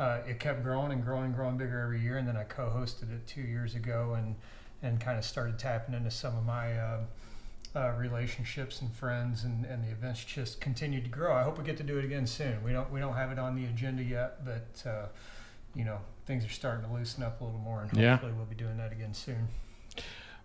uh, 0.00 0.18
it 0.28 0.38
kept 0.38 0.62
growing 0.62 0.92
and 0.92 1.02
growing 1.02 1.24
and 1.24 1.34
growing 1.34 1.56
bigger 1.56 1.80
every 1.80 2.00
year. 2.00 2.18
And 2.18 2.28
then 2.28 2.36
I 2.36 2.44
co-hosted 2.44 3.10
it 3.14 3.26
two 3.26 3.42
years 3.42 3.74
ago 3.74 4.14
and 4.18 4.36
and 4.82 5.00
kind 5.00 5.18
of 5.18 5.24
started 5.24 5.58
tapping 5.58 5.94
into 5.94 6.10
some 6.10 6.36
of 6.36 6.44
my. 6.44 6.76
Uh, 6.78 7.00
uh, 7.76 7.92
relationships 7.98 8.80
and 8.80 8.92
friends 8.94 9.42
and, 9.42 9.64
and 9.64 9.82
the 9.82 9.90
events 9.90 10.24
just 10.24 10.60
continued 10.60 11.02
to 11.02 11.10
grow. 11.10 11.34
I 11.34 11.42
hope 11.42 11.58
we 11.58 11.64
get 11.64 11.76
to 11.78 11.82
do 11.82 11.98
it 11.98 12.04
again 12.04 12.24
soon. 12.24 12.62
We 12.62 12.72
don't 12.72 12.88
we 12.88 13.00
don't 13.00 13.14
have 13.14 13.32
it 13.32 13.38
on 13.38 13.56
the 13.56 13.64
agenda 13.64 14.02
yet, 14.04 14.44
but 14.44 14.88
uh, 14.88 15.06
you 15.74 15.84
know 15.84 15.98
things 16.26 16.44
are 16.44 16.48
starting 16.50 16.86
to 16.86 16.92
loosen 16.92 17.22
up 17.22 17.40
a 17.40 17.44
little 17.44 17.60
more, 17.60 17.82
and 17.82 17.92
Yeah. 17.98 18.12
hopefully 18.12 18.32
we'll 18.32 18.46
be 18.46 18.54
doing 18.54 18.76
that 18.78 18.92
again 18.92 19.12
soon. 19.14 19.48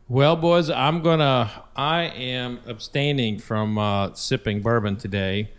Well, 0.08 0.36
boys, 0.36 0.70
I'm 0.70 1.02
gonna. 1.02 1.50
I 1.76 2.04
am 2.06 2.60
abstaining 2.68 3.38
from 3.40 3.78
uh, 3.78 4.14
sipping 4.14 4.62
bourbon 4.62 4.96
today. 4.98 5.52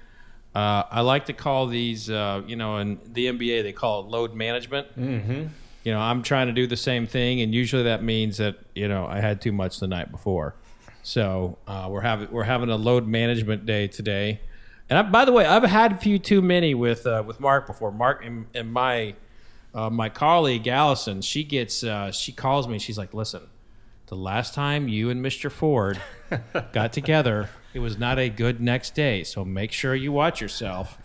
Uh, 0.55 0.83
I 0.91 1.03
like 1.03 1.27
to 1.27 1.33
call 1.33 1.69
these, 1.69 2.11
uh, 2.11 2.43
you 2.47 2.57
know, 2.57 2.79
in 2.79 2.99
the 3.07 3.27
NBA 3.27 3.63
they 3.63 3.73
call 3.73 4.01
it 4.01 4.07
load 4.09 4.35
management. 4.35 4.89
Mm-hmm. 4.99 5.47
You 5.85 5.93
know, 5.93 6.01
I'm 6.01 6.23
trying 6.23 6.49
to 6.49 6.53
do 6.53 6.67
the 6.67 6.77
same 6.77 7.07
thing, 7.07 7.41
and 7.41 7.55
usually 7.55 7.85
that 7.85 8.03
means 8.03 8.39
that 8.39 8.57
you 8.75 8.89
know 8.89 9.07
I 9.07 9.21
had 9.21 9.41
too 9.41 9.53
much 9.53 9.79
the 9.79 9.87
night 9.87 10.11
before. 10.11 10.57
So 11.03 11.57
uh, 11.69 11.87
we're 11.89 12.01
having 12.03 12.31
we're 12.33 12.43
having 12.45 12.69
a 12.71 12.77
load 12.77 13.07
management 13.07 13.65
day 13.67 13.87
today. 13.87 14.41
And 14.91 14.99
I, 14.99 15.03
by 15.03 15.25
the 15.25 15.31
way, 15.33 15.47
I've 15.47 15.63
had 15.63 15.93
a 15.93 15.97
few 15.97 16.19
too 16.19 16.43
many 16.43 16.75
with 16.75 17.07
uh, 17.07 17.23
with 17.25 17.39
Mark 17.39 17.69
before. 17.69 17.93
Mark 17.93 18.25
and, 18.25 18.47
and 18.55 18.73
my 18.73 19.15
uh, 19.75 19.91
my 19.91 20.09
colleague 20.09 20.67
Allison, 20.67 21.21
she 21.21 21.45
gets 21.45 21.85
uh, 21.85 22.11
she 22.11 22.33
calls 22.33 22.67
me. 22.69 22.79
She's 22.79 22.99
like, 22.99 23.15
"Listen, 23.15 23.43
the 24.07 24.17
last 24.17 24.55
time 24.55 24.89
you 24.89 25.11
and 25.11 25.25
Mr. 25.25 25.51
Ford 25.51 26.01
got 26.73 26.93
together, 26.93 27.51
it 27.73 27.79
was 27.79 27.99
not 27.99 28.19
a 28.19 28.29
good 28.29 28.61
next 28.61 28.95
day. 28.95 29.23
So 29.25 29.45
make 29.45 29.73
sure 29.73 29.95
you 29.95 30.13
watch 30.13 30.41
yourself." 30.41 30.99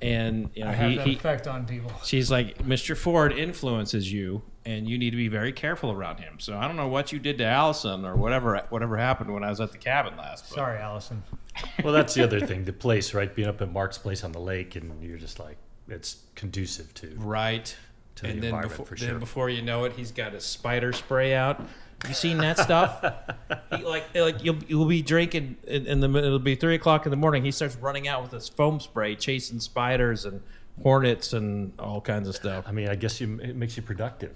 And 0.00 0.50
you 0.54 0.64
know, 0.64 0.70
I 0.70 0.74
have 0.74 0.90
he, 0.90 0.96
that 0.96 1.06
he 1.06 1.12
effect 1.14 1.46
on 1.46 1.64
people. 1.64 1.92
she's 2.04 2.30
like, 2.30 2.58
"Mr. 2.58 2.96
Ford 2.96 3.32
influences 3.32 4.12
you, 4.12 4.42
and 4.64 4.88
you 4.88 4.98
need 4.98 5.10
to 5.10 5.16
be 5.16 5.28
very 5.28 5.52
careful 5.52 5.92
around 5.92 6.18
him." 6.18 6.38
So 6.38 6.56
I 6.56 6.66
don't 6.66 6.76
know 6.76 6.88
what 6.88 7.12
you 7.12 7.18
did 7.18 7.38
to 7.38 7.44
Allison 7.44 8.04
or 8.04 8.16
whatever 8.16 8.60
whatever 8.70 8.96
happened 8.96 9.32
when 9.32 9.44
I 9.44 9.50
was 9.50 9.60
at 9.60 9.72
the 9.72 9.78
cabin 9.78 10.16
last. 10.16 10.48
But 10.48 10.56
Sorry, 10.56 10.78
Allison. 10.78 11.22
well, 11.84 11.92
that's 11.92 12.14
the 12.14 12.24
other 12.24 12.40
thing. 12.40 12.64
The 12.64 12.72
place, 12.72 13.14
right? 13.14 13.32
Being 13.32 13.48
up 13.48 13.60
at 13.62 13.72
Mark's 13.72 13.98
place 13.98 14.24
on 14.24 14.32
the 14.32 14.40
lake, 14.40 14.74
and 14.76 15.02
you're 15.02 15.18
just 15.18 15.38
like, 15.38 15.56
it's 15.88 16.22
conducive 16.34 16.92
to. 16.94 17.14
Right. 17.18 17.74
To 18.16 18.22
the 18.22 18.28
and 18.28 18.38
then 18.38 18.44
environment, 18.46 18.78
before, 18.78 18.96
for 18.96 19.04
then 19.04 19.18
before 19.18 19.50
you 19.50 19.62
know 19.62 19.84
it, 19.84 19.92
he's 19.94 20.10
got 20.12 20.32
his 20.32 20.44
spider 20.44 20.92
spray 20.92 21.34
out. 21.34 21.60
You 22.06 22.14
seen 22.14 22.38
that 22.38 22.58
stuff? 22.58 23.04
he, 23.76 23.84
like, 23.84 24.14
like 24.14 24.44
you'll 24.44 24.58
you'll 24.66 24.86
be 24.86 25.02
drinking 25.02 25.56
in, 25.66 25.86
in 25.86 26.00
the 26.00 26.08
it'll 26.16 26.38
be 26.38 26.56
three 26.56 26.74
o'clock 26.74 27.06
in 27.06 27.10
the 27.10 27.16
morning. 27.16 27.44
He 27.44 27.50
starts 27.52 27.76
running 27.76 28.08
out 28.08 28.22
with 28.22 28.32
his 28.32 28.48
foam 28.48 28.80
spray, 28.80 29.14
chasing 29.14 29.60
spiders 29.60 30.24
and 30.24 30.42
hornets 30.82 31.32
and 31.32 31.72
all 31.78 32.00
kinds 32.00 32.28
of 32.28 32.34
stuff. 32.34 32.64
I 32.66 32.72
mean, 32.72 32.88
I 32.88 32.96
guess 32.96 33.20
you, 33.20 33.38
it 33.40 33.54
makes 33.56 33.76
you 33.76 33.82
productive. 33.82 34.34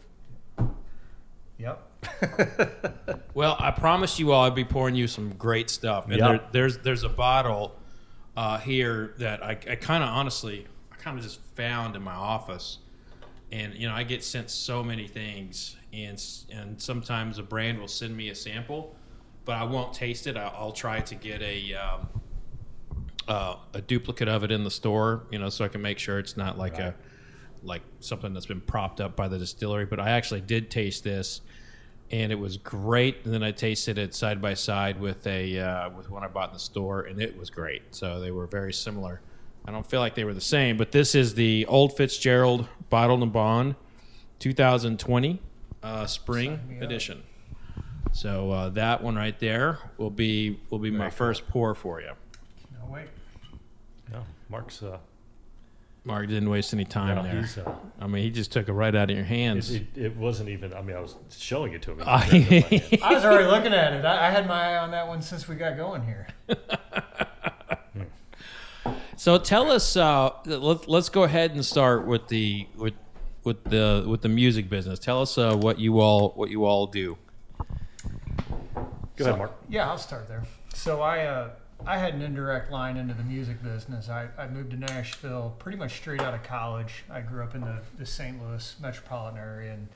Yep. 1.58 1.82
Well, 3.34 3.56
I 3.58 3.70
promised 3.70 4.18
you 4.18 4.32
all 4.32 4.44
I'd 4.44 4.54
be 4.54 4.64
pouring 4.64 4.94
you 4.94 5.06
some 5.06 5.34
great 5.34 5.68
stuff. 5.68 6.06
And 6.06 6.14
Yeah. 6.16 6.28
there, 6.28 6.40
there's 6.52 6.78
there's 6.78 7.02
a 7.02 7.08
bottle 7.10 7.74
uh, 8.34 8.56
here 8.58 9.12
that 9.18 9.42
I, 9.44 9.50
I 9.50 9.74
kind 9.76 10.02
of 10.02 10.08
honestly 10.08 10.66
I 10.90 10.96
kind 10.96 11.18
of 11.18 11.22
just 11.24 11.40
found 11.54 11.96
in 11.96 12.02
my 12.02 12.14
office, 12.14 12.78
and 13.52 13.74
you 13.74 13.88
know 13.88 13.94
I 13.94 14.02
get 14.02 14.24
sent 14.24 14.50
so 14.50 14.82
many 14.82 15.06
things, 15.06 15.76
and 15.92 16.22
and 16.50 16.80
sometimes 16.80 17.38
a 17.38 17.42
brand 17.42 17.78
will 17.78 17.88
send 17.88 18.16
me 18.16 18.30
a 18.30 18.34
sample, 18.34 18.96
but 19.44 19.56
I 19.56 19.64
won't 19.64 19.92
taste 19.92 20.26
it. 20.26 20.36
I'll, 20.36 20.54
I'll 20.56 20.72
try 20.72 21.00
to 21.00 21.14
get 21.14 21.42
a. 21.42 21.74
Um, 21.74 22.08
uh, 23.28 23.56
a 23.74 23.80
duplicate 23.80 24.28
of 24.28 24.44
it 24.44 24.52
in 24.52 24.62
the 24.62 24.70
store, 24.70 25.24
you 25.32 25.38
know, 25.40 25.48
so 25.48 25.64
I 25.64 25.68
can 25.68 25.82
make 25.82 25.98
sure 25.98 26.20
it's 26.20 26.36
not 26.36 26.58
like 26.58 26.78
a 26.78 26.94
like 27.62 27.82
something 28.00 28.32
that's 28.32 28.46
been 28.46 28.60
propped 28.60 29.00
up 29.00 29.16
by 29.16 29.28
the 29.28 29.38
distillery. 29.38 29.84
But 29.84 30.00
I 30.00 30.10
actually 30.10 30.40
did 30.40 30.70
taste 30.70 31.04
this, 31.04 31.40
and 32.10 32.30
it 32.30 32.36
was 32.36 32.56
great. 32.56 33.24
And 33.24 33.34
then 33.34 33.42
I 33.42 33.50
tasted 33.50 33.98
it 33.98 34.14
side 34.14 34.40
by 34.40 34.54
side 34.54 35.00
with 35.00 35.26
a 35.26 35.58
uh, 35.58 35.90
with 35.90 36.10
one 36.10 36.22
I 36.24 36.28
bought 36.28 36.50
in 36.50 36.54
the 36.54 36.60
store, 36.60 37.02
and 37.02 37.20
it 37.20 37.36
was 37.36 37.50
great. 37.50 37.94
So 37.94 38.20
they 38.20 38.30
were 38.30 38.46
very 38.46 38.72
similar. 38.72 39.20
I 39.66 39.72
don't 39.72 39.86
feel 39.86 40.00
like 40.00 40.14
they 40.14 40.24
were 40.24 40.34
the 40.34 40.40
same, 40.40 40.76
but 40.76 40.92
this 40.92 41.14
is 41.14 41.34
the 41.34 41.66
Old 41.66 41.96
Fitzgerald 41.96 42.68
Bottled 42.88 43.22
in 43.22 43.30
Bond 43.30 43.74
2020 44.38 45.40
uh, 45.82 46.06
Spring 46.06 46.60
Sign 46.68 46.76
up. 46.76 46.82
Edition. 46.82 47.22
So 48.12 48.50
uh, 48.50 48.68
that 48.70 49.02
one 49.02 49.16
right 49.16 49.38
there 49.38 49.78
will 49.98 50.10
be 50.10 50.60
will 50.70 50.78
be 50.78 50.90
my 50.90 51.10
first 51.10 51.48
pour 51.48 51.74
for 51.74 52.00
you. 52.00 52.12
No, 52.72 52.92
wait. 52.92 53.08
No, 54.10 54.24
Mark's. 54.48 54.82
Uh, 54.82 54.98
Mark 56.04 56.28
didn't 56.28 56.48
waste 56.48 56.72
any 56.72 56.84
time 56.84 57.16
no, 57.16 57.22
there. 57.24 57.40
he's, 57.40 57.58
uh, 57.58 57.74
I 58.00 58.06
mean, 58.06 58.22
he 58.22 58.30
just 58.30 58.52
took 58.52 58.68
it 58.68 58.72
right 58.72 58.94
out 58.94 59.10
of 59.10 59.16
your 59.16 59.24
hands. 59.24 59.72
it, 59.72 59.86
it, 59.96 60.04
it 60.04 60.16
wasn't 60.16 60.48
even. 60.48 60.72
I 60.72 60.80
mean, 60.80 60.96
I 60.96 61.00
was 61.00 61.16
showing 61.36 61.72
it 61.72 61.82
to 61.82 61.92
him. 61.92 61.98
Ah, 62.06 62.24
I 62.24 63.12
was 63.12 63.24
already 63.24 63.48
looking 63.48 63.74
at 63.74 63.92
it. 63.92 64.04
I, 64.04 64.28
I 64.28 64.30
had 64.30 64.46
my 64.46 64.74
eye 64.74 64.78
on 64.78 64.92
that 64.92 65.08
one 65.08 65.20
since 65.20 65.48
we 65.48 65.56
got 65.56 65.76
going 65.76 66.04
here. 66.04 66.28
so 69.26 69.38
tell 69.38 69.72
us. 69.72 69.96
Uh, 69.96 70.30
let, 70.44 70.88
let's 70.88 71.08
go 71.08 71.24
ahead 71.24 71.50
and 71.50 71.64
start 71.64 72.06
with 72.06 72.28
the 72.28 72.68
with 72.76 72.94
with 73.42 73.64
the 73.64 74.04
with 74.06 74.22
the 74.22 74.28
music 74.28 74.70
business. 74.70 75.00
Tell 75.00 75.20
us 75.20 75.36
uh, 75.36 75.56
what 75.56 75.80
you 75.80 75.98
all 75.98 76.28
what 76.36 76.48
you 76.48 76.64
all 76.64 76.86
do. 76.86 77.18
Go 79.16 79.24
ahead, 79.24 79.36
Mark. 79.36 79.52
Yeah, 79.68 79.90
I'll 79.90 79.98
start 79.98 80.28
there. 80.28 80.44
So 80.74 81.02
I 81.02 81.24
uh, 81.24 81.50
I 81.84 81.98
had 81.98 82.14
an 82.14 82.22
indirect 82.22 82.70
line 82.70 82.96
into 82.96 83.14
the 83.14 83.24
music 83.24 83.60
business. 83.64 84.08
I, 84.08 84.28
I 84.38 84.46
moved 84.46 84.70
to 84.70 84.76
Nashville 84.76 85.56
pretty 85.58 85.76
much 85.76 85.96
straight 85.96 86.20
out 86.20 86.32
of 86.32 86.44
college. 86.44 87.02
I 87.10 87.20
grew 87.20 87.42
up 87.42 87.56
in 87.56 87.62
the, 87.62 87.80
the 87.98 88.06
St. 88.06 88.40
Louis 88.40 88.76
metropolitan 88.80 89.40
area 89.40 89.72
and 89.72 89.88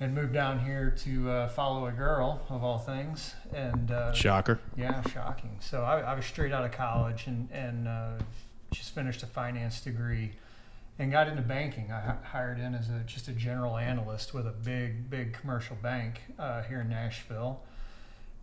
and 0.00 0.14
moved 0.14 0.32
down 0.32 0.58
here 0.58 0.94
to 1.04 1.30
uh, 1.30 1.48
follow 1.48 1.88
a 1.88 1.92
girl 1.92 2.40
of 2.48 2.64
all 2.64 2.78
things. 2.78 3.34
And 3.52 3.90
uh, 3.90 4.14
Shocker. 4.14 4.60
yeah, 4.78 5.02
shocking. 5.10 5.58
So 5.60 5.82
I, 5.82 6.00
I 6.00 6.14
was 6.14 6.24
straight 6.24 6.52
out 6.52 6.64
of 6.64 6.72
college 6.72 7.26
and 7.26 7.50
and 7.52 7.86
uh, 7.86 8.12
just 8.72 8.94
finished 8.94 9.22
a 9.22 9.26
finance 9.26 9.80
degree 9.80 10.32
and 10.98 11.10
got 11.10 11.28
into 11.28 11.42
banking. 11.42 11.90
I 11.90 12.14
hired 12.24 12.58
in 12.58 12.74
as 12.74 12.88
a 12.88 13.00
just 13.06 13.28
a 13.28 13.32
general 13.32 13.76
analyst 13.76 14.34
with 14.34 14.46
a 14.46 14.52
big 14.52 15.08
big 15.08 15.32
commercial 15.32 15.76
bank 15.76 16.20
uh, 16.38 16.62
here 16.62 16.80
in 16.80 16.88
Nashville 16.88 17.62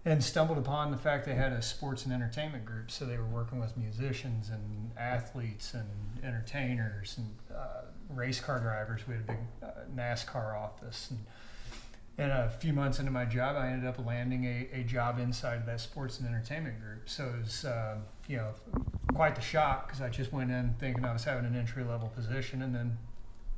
and 0.05 0.23
stumbled 0.23 0.57
upon 0.57 0.91
the 0.91 0.97
fact 0.97 1.25
they 1.25 1.35
had 1.35 1.51
a 1.51 1.61
sports 1.61 2.05
and 2.05 2.13
entertainment 2.13 2.65
group. 2.65 2.89
So 2.89 3.05
they 3.05 3.17
were 3.17 3.25
working 3.25 3.59
with 3.59 3.75
musicians 3.75 4.49
and 4.49 4.91
athletes 4.97 5.73
and 5.73 5.87
entertainers 6.23 7.17
and 7.17 7.35
uh, 7.55 7.81
race 8.09 8.39
car 8.39 8.59
drivers. 8.59 9.01
We 9.07 9.15
had 9.15 9.23
a 9.23 9.27
big 9.27 9.39
uh, 9.61 9.67
NASCAR 9.95 10.55
office. 10.57 11.09
And, 11.11 11.19
and 12.19 12.33
a 12.33 12.49
few 12.49 12.73
months 12.73 12.99
into 12.99 13.11
my 13.11 13.23
job, 13.23 13.55
I 13.55 13.69
ended 13.69 13.87
up 13.87 14.05
landing 14.05 14.43
a, 14.43 14.67
a 14.79 14.83
job 14.83 15.19
inside 15.19 15.55
of 15.55 15.65
that 15.67 15.79
sports 15.79 16.19
and 16.19 16.27
entertainment 16.27 16.81
group. 16.81 17.07
So 17.07 17.31
it 17.33 17.43
was, 17.43 17.63
uh, 17.63 17.95
you 18.27 18.35
know, 18.35 18.49
quite 19.15 19.35
the 19.35 19.41
shock 19.41 19.87
because 19.87 20.01
I 20.01 20.09
just 20.09 20.33
went 20.33 20.51
in 20.51 20.75
thinking 20.79 21.05
I 21.05 21.13
was 21.13 21.23
having 21.23 21.45
an 21.45 21.55
entry 21.55 21.81
level 21.81 22.09
position 22.09 22.61
and 22.61 22.75
then 22.75 22.97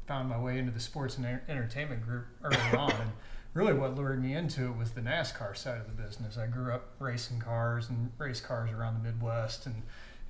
found 0.08 0.30
my 0.30 0.40
way 0.40 0.60
into 0.60 0.72
the 0.72 0.80
sports 0.80 1.18
and 1.18 1.26
enter- 1.26 1.44
entertainment 1.50 2.04
group 2.04 2.28
early 2.44 2.58
on. 2.78 2.92
And 2.92 3.12
really, 3.56 3.74
what 3.74 3.96
lured 3.96 4.22
me 4.22 4.36
into 4.36 4.68
it 4.68 4.78
was 4.78 4.92
the 4.92 5.02
NASCAR 5.02 5.58
side 5.58 5.80
of 5.80 5.88
the 5.88 6.00
business. 6.04 6.38
I 6.38 6.46
grew 6.46 6.72
up 6.72 6.94
racing 7.00 7.40
cars 7.40 7.90
and 7.90 8.12
race 8.20 8.42
cars 8.42 8.70
around 8.72 8.94
the 8.94 9.10
Midwest, 9.10 9.66
and 9.66 9.82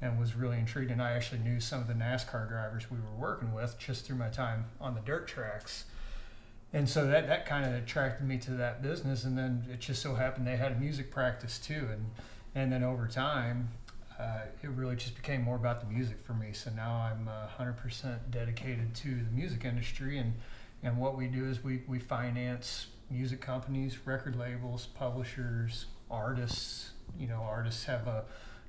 and 0.01 0.17
was 0.17 0.35
really 0.35 0.57
intrigued. 0.57 0.89
And 0.89 1.01
I 1.01 1.11
actually 1.11 1.39
knew 1.39 1.59
some 1.59 1.81
of 1.81 1.87
the 1.87 1.93
NASCAR 1.93 2.47
drivers 2.47 2.89
we 2.89 2.97
were 2.97 3.15
working 3.17 3.53
with 3.53 3.77
just 3.77 4.05
through 4.05 4.15
my 4.15 4.29
time 4.29 4.65
on 4.79 4.95
the 4.95 5.01
dirt 5.01 5.27
tracks. 5.27 5.83
And 6.73 6.87
so 6.87 7.05
that, 7.07 7.27
that 7.27 7.45
kind 7.45 7.65
of 7.65 7.73
attracted 7.73 8.25
me 8.25 8.37
to 8.39 8.51
that 8.51 8.81
business. 8.81 9.23
And 9.25 9.37
then 9.37 9.65
it 9.71 9.79
just 9.79 10.01
so 10.01 10.15
happened 10.15 10.47
they 10.47 10.57
had 10.57 10.71
a 10.71 10.79
music 10.79 11.11
practice 11.11 11.59
too. 11.59 11.87
And, 11.91 12.05
and 12.55 12.71
then 12.71 12.83
over 12.83 13.07
time, 13.07 13.69
uh, 14.17 14.41
it 14.61 14.69
really 14.69 14.95
just 14.95 15.15
became 15.15 15.41
more 15.41 15.55
about 15.55 15.81
the 15.81 15.87
music 15.87 16.21
for 16.21 16.33
me. 16.33 16.53
So 16.53 16.71
now 16.71 17.11
I'm 17.11 17.27
uh, 17.27 17.47
100% 17.59 18.19
dedicated 18.29 18.93
to 18.95 19.09
the 19.09 19.31
music 19.33 19.65
industry. 19.65 20.17
And, 20.17 20.33
and 20.83 20.97
what 20.97 21.17
we 21.17 21.27
do 21.27 21.45
is 21.49 21.63
we, 21.63 21.81
we 21.87 21.99
finance 21.99 22.87
music 23.09 23.41
companies, 23.41 23.97
record 24.05 24.37
labels, 24.37 24.87
publishers, 24.95 25.87
artists. 26.09 26.91
You 27.19 27.27
know, 27.27 27.41
artists 27.41 27.83
have 27.85 28.07
a, 28.07 28.23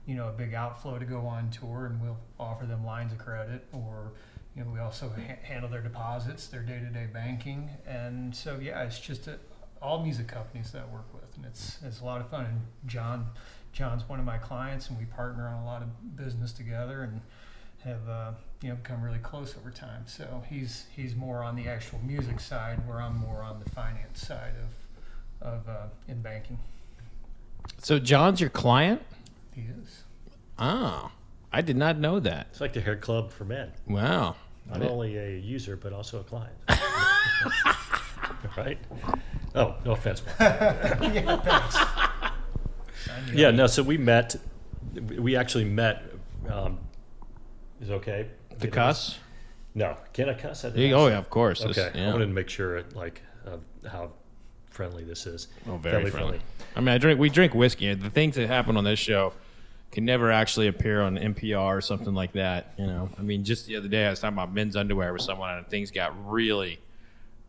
you 0.07 0.17
know, 0.17 0.29
a 0.29 0.33
big 0.33 0.55
outflow 0.55 0.99
to 0.99 1.05
go 1.05 1.27
on 1.27 1.51
tour 1.51 1.87
and 1.87 2.03
we'll 2.03 2.19
offer 2.41 2.67
them 2.67 2.85
lines 2.85 3.13
of 3.13 3.19
credit 3.19 3.65
or, 3.73 4.13
you 4.57 4.65
know, 4.65 4.71
we 4.71 4.79
also 4.79 5.09
ha- 5.09 5.39
handle 5.43 5.69
their 5.69 5.81
deposits, 5.81 6.47
their 6.47 6.63
day-to-day 6.63 7.07
banking. 7.13 7.71
And 7.87 8.35
so, 8.35 8.59
yeah, 8.61 8.83
it's 8.83 9.01
just 9.01 9.27
a, 9.27 9.39
all 9.81 10.03
music 10.03 10.29
companies 10.29 10.71
that 10.73 10.83
I 10.83 10.95
work 10.95 11.13
with. 11.13 11.37
And 11.37 11.47
it's, 11.47 11.79
it's 11.85 12.01
a 12.01 12.05
lot 12.05 12.21
of 12.21 12.29
fun. 12.29 12.45
And 12.45 12.61
John, 12.87 13.27
John's 13.73 14.09
one 14.09 14.19
of 14.19 14.25
my 14.27 14.39
clients, 14.39 14.89
and 14.89 14.99
we 14.99 15.07
partner 15.07 15.49
on 15.49 15.63
a 15.63 15.65
lot 15.65 15.83
of 15.83 16.17
business 16.17 16.53
together 16.53 17.03
and 17.03 17.21
have 17.85 18.09
uh, 18.09 18.31
you 18.63 18.69
know 18.69 18.77
become 18.77 19.03
really 19.03 19.19
close 19.19 19.57
over 19.57 19.71
time. 19.71 20.05
So 20.07 20.45
he's 20.49 20.87
he's 20.95 21.15
more 21.15 21.43
on 21.43 21.57
the 21.57 21.67
actual 21.69 22.01
music 22.05 22.41
side, 22.41 22.87
where 22.87 23.01
I'm 23.01 23.17
more 23.17 23.43
on 23.43 23.61
the 23.63 23.71
finance 23.71 24.27
side 24.27 24.55
of 25.41 25.49
of 25.49 25.69
uh, 25.69 25.87
in 26.09 26.23
banking. 26.23 26.59
So 27.79 27.99
John's 27.99 28.41
your 28.41 28.51
client? 28.51 29.03
He 29.55 29.63
is. 29.63 30.05
Oh, 30.59 31.11
I 31.53 31.61
did 31.61 31.77
not 31.77 31.99
know 31.99 32.21
that. 32.21 32.49
It's 32.51 32.61
like 32.61 32.73
the 32.73 32.81
hair 32.81 32.97
club 32.97 33.33
for 33.33 33.45
men. 33.45 33.73
Wow. 33.87 34.37
Not 34.71 34.83
only 34.83 35.16
a 35.16 35.38
user, 35.38 35.76
but 35.76 35.92
also 35.92 36.21
a 36.21 36.25
client. 36.25 36.54
right? 38.57 38.78
Oh, 39.54 39.76
no 39.85 39.92
offense. 39.92 40.23
man. 40.38 40.38
yeah, 41.14 41.37
thanks. 41.40 41.76
Yeah, 43.33 43.50
no. 43.50 43.66
So 43.66 43.83
we 43.83 43.99
met. 43.99 44.37
We 45.16 45.37
actually 45.37 45.64
met. 45.64 46.02
Um, 46.49 46.78
is 47.81 47.90
it 47.90 47.95
okay? 47.95 48.28
The 48.59 48.69
cuss? 48.69 49.19
No, 49.75 49.97
can 50.12 50.28
I 50.28 50.35
cuss? 50.35 50.64
I 50.64 50.69
didn't 50.69 50.90
Yeah, 50.90 50.97
Oh, 50.97 51.07
yeah, 51.09 51.19
of 51.19 51.31
course. 51.31 51.62
This- 51.62 51.78
Okay, 51.78 51.99
I 51.99 52.02
yeah. 52.02 52.12
wanted 52.12 52.26
to 52.26 52.33
make 52.33 52.50
sure, 52.50 52.76
it, 52.76 52.95
like, 52.95 53.23
uh, 53.47 53.57
how 53.88 54.12
friendly 54.66 55.02
this 55.02 55.26
is. 55.26 55.49
Oh, 55.66 55.78
very 55.78 55.97
Family 55.97 56.11
friendly. 56.11 56.40
I 56.76 56.81
mean, 56.81 56.88
I 56.90 56.99
drink. 56.99 57.19
We 57.19 57.31
drink 57.31 57.54
whiskey. 57.54 57.92
The 57.95 58.11
things 58.11 58.37
that 58.37 58.47
happen 58.49 58.76
on 58.76 58.85
this 58.85 58.99
show 58.99 59.33
can 59.93 60.07
never 60.07 60.33
actually 60.33 60.69
appear 60.69 61.03
on 61.03 61.17
NPR 61.17 61.77
or 61.77 61.81
something 61.83 62.15
like 62.15 62.33
that. 62.33 62.73
You 62.79 62.87
know, 62.87 63.11
I 63.19 63.23
mean, 63.23 63.45
just 63.45 63.67
the 63.67 63.77
other 63.77 63.89
day 63.89 64.07
I 64.07 64.11
was 64.11 64.21
talking 64.21 64.37
about 64.37 64.53
men's 64.53 64.75
underwear 64.75 65.13
with 65.13 65.23
someone, 65.23 65.59
and 65.59 65.67
things 65.69 65.91
got 65.91 66.15
really. 66.29 66.81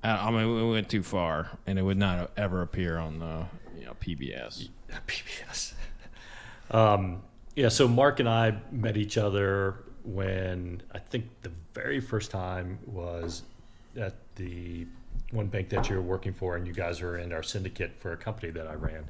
I 0.04 0.30
mean, 0.32 0.54
we 0.54 0.70
went 0.70 0.90
too 0.90 1.02
far, 1.02 1.50
and 1.66 1.80
it 1.80 1.82
would 1.82 1.98
not 1.98 2.32
ever 2.36 2.62
appear 2.62 2.98
on 2.98 3.20
the 3.20 3.46
you 3.80 3.86
know 3.86 3.96
PBS. 4.00 4.70
PBS. 5.08 5.74
Um, 6.72 7.22
yeah, 7.56 7.68
so 7.68 7.88
Mark 7.88 8.20
and 8.20 8.28
I 8.28 8.56
met 8.72 8.98
each 8.98 9.18
other 9.18 9.84
when 10.04 10.82
I 10.92 10.98
think 10.98 11.26
the 11.44 11.52
very 11.74 12.00
first 12.00 12.32
time 12.32 12.80
was 12.88 13.44
at 13.96 14.16
the 14.38 14.88
one 15.30 15.48
bank 15.48 15.70
that 15.70 15.88
you 15.88 15.98
were 15.98 16.02
working 16.02 16.34
for, 16.34 16.56
and 16.56 16.66
you 16.66 16.74
guys 16.74 17.02
were 17.02 17.18
in 17.18 17.32
our 17.32 17.44
syndicate 17.44 17.92
for 18.00 18.14
a 18.14 18.18
company 18.18 18.52
that 18.54 18.66
I 18.66 18.74
ran, 18.74 19.08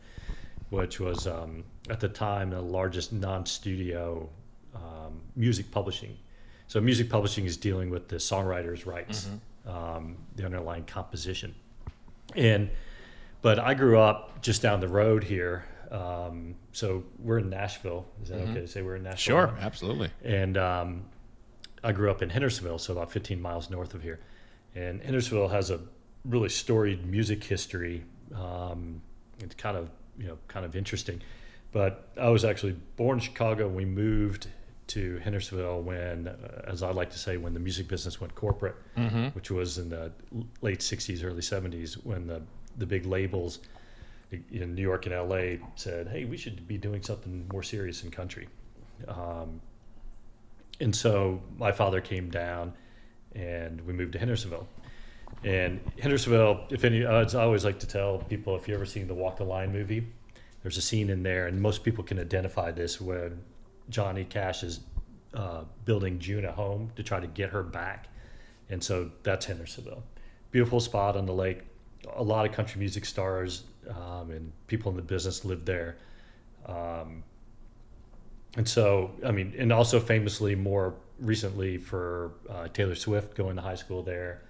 which 0.72 1.00
was 1.00 1.26
um, 1.26 1.64
at 1.90 2.00
the 2.00 2.10
time 2.10 2.50
the 2.50 2.62
largest 2.62 3.12
non-studio 3.14 4.30
um, 4.76 5.22
music 5.36 5.70
publishing. 5.72 6.18
So 6.68 6.82
music 6.82 7.10
publishing 7.10 7.46
is 7.46 7.58
dealing 7.58 7.90
with 7.90 8.08
the 8.08 8.16
songwriters' 8.16 8.86
rights, 8.86 9.30
um, 9.68 10.18
the 10.36 10.46
underlying 10.46 10.86
composition, 10.86 11.54
and 12.36 12.70
but 13.42 13.60
I 13.60 13.74
grew 13.74 14.00
up 14.00 14.42
just 14.42 14.62
down 14.62 14.80
the 14.80 14.88
road 14.88 15.24
here. 15.24 15.66
Um, 15.92 16.56
so 16.72 17.04
we're 17.20 17.40
in 17.40 17.50
Nashville. 17.50 18.06
Is 18.24 18.30
that 18.30 18.40
okay 18.40 18.62
to 18.62 18.68
say 18.68 18.82
we're 18.82 18.96
in 18.96 19.04
Nashville? 19.04 19.48
Sure, 19.48 19.58
absolutely. 19.60 20.10
And 20.24 20.58
um, 20.58 21.04
I 21.84 21.92
grew 21.92 22.10
up 22.10 22.22
in 22.24 22.30
Hendersonville, 22.30 22.80
so 22.80 22.94
about 22.94 23.12
15 23.12 23.40
miles 23.40 23.70
north 23.70 23.94
of 23.94 24.02
here. 24.02 24.20
And 24.74 25.02
Hendersonville 25.02 25.50
has 25.50 25.70
a 25.70 25.82
really 26.26 26.50
storied 26.50 27.06
music 27.06 27.44
history. 27.44 28.06
Um, 28.34 29.02
it's 29.40 29.56
kind 29.56 29.78
of 29.78 29.90
you 30.18 30.28
know 30.28 30.38
kind 30.48 30.66
of 30.66 30.76
interesting. 30.76 31.22
But 31.74 32.10
I 32.22 32.30
was 32.30 32.46
actually 32.46 32.76
born 32.96 33.18
in 33.18 33.24
Chicago. 33.24 33.68
We 33.68 33.84
moved 33.84 34.48
to 34.88 35.18
Hendersonville 35.20 35.82
when, 35.82 36.28
uh, 36.28 36.62
as 36.68 36.84
I 36.84 36.92
like 36.92 37.10
to 37.12 37.18
say, 37.18 37.38
when 37.38 37.54
the 37.54 37.60
music 37.60 37.88
business 37.88 38.22
went 38.22 38.36
corporate, 38.36 38.76
which 39.34 39.50
was 39.50 39.78
in 39.80 39.90
the 39.90 40.12
late 40.62 40.80
60s, 40.80 41.24
early 41.24 41.42
70s, 41.42 41.96
when 42.06 42.28
the 42.28 42.42
the 42.78 42.86
big 42.88 43.06
labels 43.06 43.60
in 44.52 44.74
New 44.74 44.82
York 44.82 45.06
and 45.06 45.14
LA 45.14 45.58
said, 45.76 46.08
"Hey, 46.08 46.26
we 46.26 46.38
should 46.38 46.68
be 46.68 46.78
doing 46.78 47.02
something 47.04 47.48
more 47.52 47.64
serious 47.64 48.04
in 48.04 48.12
country." 48.12 48.48
Um, 49.08 49.62
and 50.80 50.96
so 50.96 51.42
my 51.58 51.72
father 51.72 52.02
came 52.02 52.30
down, 52.30 52.74
and 53.36 53.82
we 53.82 53.94
moved 53.94 54.14
to 54.14 54.20
Hendersonville. 54.20 54.68
And 55.44 55.80
Hendersonville, 56.00 56.66
if 56.70 56.84
any, 56.84 57.06
uh, 57.06 57.26
I 57.34 57.44
always 57.44 57.66
like 57.66 57.80
to 57.80 57.88
tell 57.88 58.20
people 58.20 58.56
if 58.56 58.68
you 58.68 58.76
ever 58.76 58.86
seen 58.86 59.08
the 59.08 59.14
Walk 59.14 59.38
the 59.38 59.44
Line 59.44 59.72
movie, 59.72 60.08
there's 60.64 60.78
a 60.78 60.82
scene 60.82 61.10
in 61.10 61.22
there, 61.22 61.48
and 61.48 61.62
most 61.62 61.84
people 61.84 62.04
can 62.04 62.18
identify 62.18 62.72
this 62.72 63.00
when 63.00 63.40
Johnny 63.90 64.24
Cash 64.24 64.64
is 64.64 64.80
uh, 65.34 65.64
building 65.86 66.20
June 66.20 66.46
a 66.46 66.52
home 66.52 66.90
to 66.96 67.04
try 67.04 67.20
to 67.20 67.28
get 67.28 67.50
her 67.50 67.64
back, 67.64 68.08
and 68.70 68.82
so 68.82 69.12
that's 69.24 69.46
Hendersonville. 69.46 70.04
Beautiful 70.52 70.80
spot 70.80 71.18
on 71.18 71.26
the 71.26 71.34
lake. 71.34 71.60
A 72.16 72.24
lot 72.24 72.46
of 72.46 72.54
country 72.54 72.80
music 72.80 73.06
stars 73.06 73.64
um, 73.90 74.32
and 74.32 74.52
people 74.68 74.90
in 74.92 74.96
the 74.96 75.04
business 75.04 75.44
lived 75.44 75.66
there. 75.66 75.98
Um, 76.66 77.24
and 78.56 78.68
so, 78.68 79.12
I 79.26 79.32
mean, 79.32 79.54
and 79.58 79.74
also 79.74 80.00
famously 80.00 80.56
more 80.56 80.96
recently 81.20 81.78
for 81.78 82.34
uh, 82.50 82.68
Taylor 82.68 82.96
Swift 82.96 83.36
going 83.36 83.56
to 83.56 83.62
high 83.62 83.76
school 83.76 84.04
there. 84.04 84.44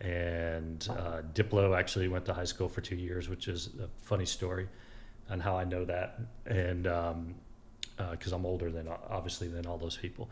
And 0.00 0.86
uh, 0.90 1.22
Diplo 1.34 1.78
actually 1.78 2.08
went 2.08 2.24
to 2.26 2.34
high 2.34 2.44
school 2.44 2.68
for 2.68 2.80
two 2.80 2.96
years, 2.96 3.28
which 3.28 3.46
is 3.46 3.70
a 3.80 3.88
funny 4.00 4.26
story 4.26 4.68
on 5.30 5.40
how 5.40 5.56
I 5.56 5.64
know 5.64 5.84
that. 5.84 6.20
And 6.46 6.84
because 8.10 8.32
I'm 8.32 8.44
older 8.44 8.70
than 8.70 8.88
obviously 8.88 9.48
than 9.48 9.66
all 9.66 9.78
those 9.78 9.96
people. 9.96 10.28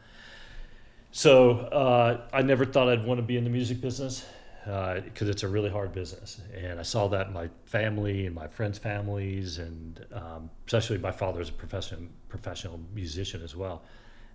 So 1.13 1.51
uh, 1.51 2.21
I 2.33 2.43
never 2.43 2.65
thought 2.65 2.89
I'd 2.89 3.05
want 3.05 3.19
to 3.19 3.23
be 3.23 3.37
in 3.37 3.45
the 3.45 3.51
music 3.51 3.81
business 3.81 4.25
because 4.65 5.29
it's 5.29 5.43
a 5.43 5.49
really 5.49 5.71
hard 5.71 5.93
business, 5.93 6.41
and 6.55 6.79
I 6.79 6.83
saw 6.83 7.09
that 7.09 7.29
in 7.29 7.33
my 7.33 7.49
family 7.65 8.27
and 8.27 8.35
my 8.35 8.47
friends' 8.47 8.79
families, 8.79 9.59
and 9.59 10.05
um, 10.13 10.51
especially 10.67 10.99
my 10.99 11.11
father 11.11 11.41
is 11.41 11.49
a 11.49 11.53
professional 11.53 12.03
professional 12.29 12.79
musician 12.95 13.43
as 13.43 13.57
well, 13.57 13.83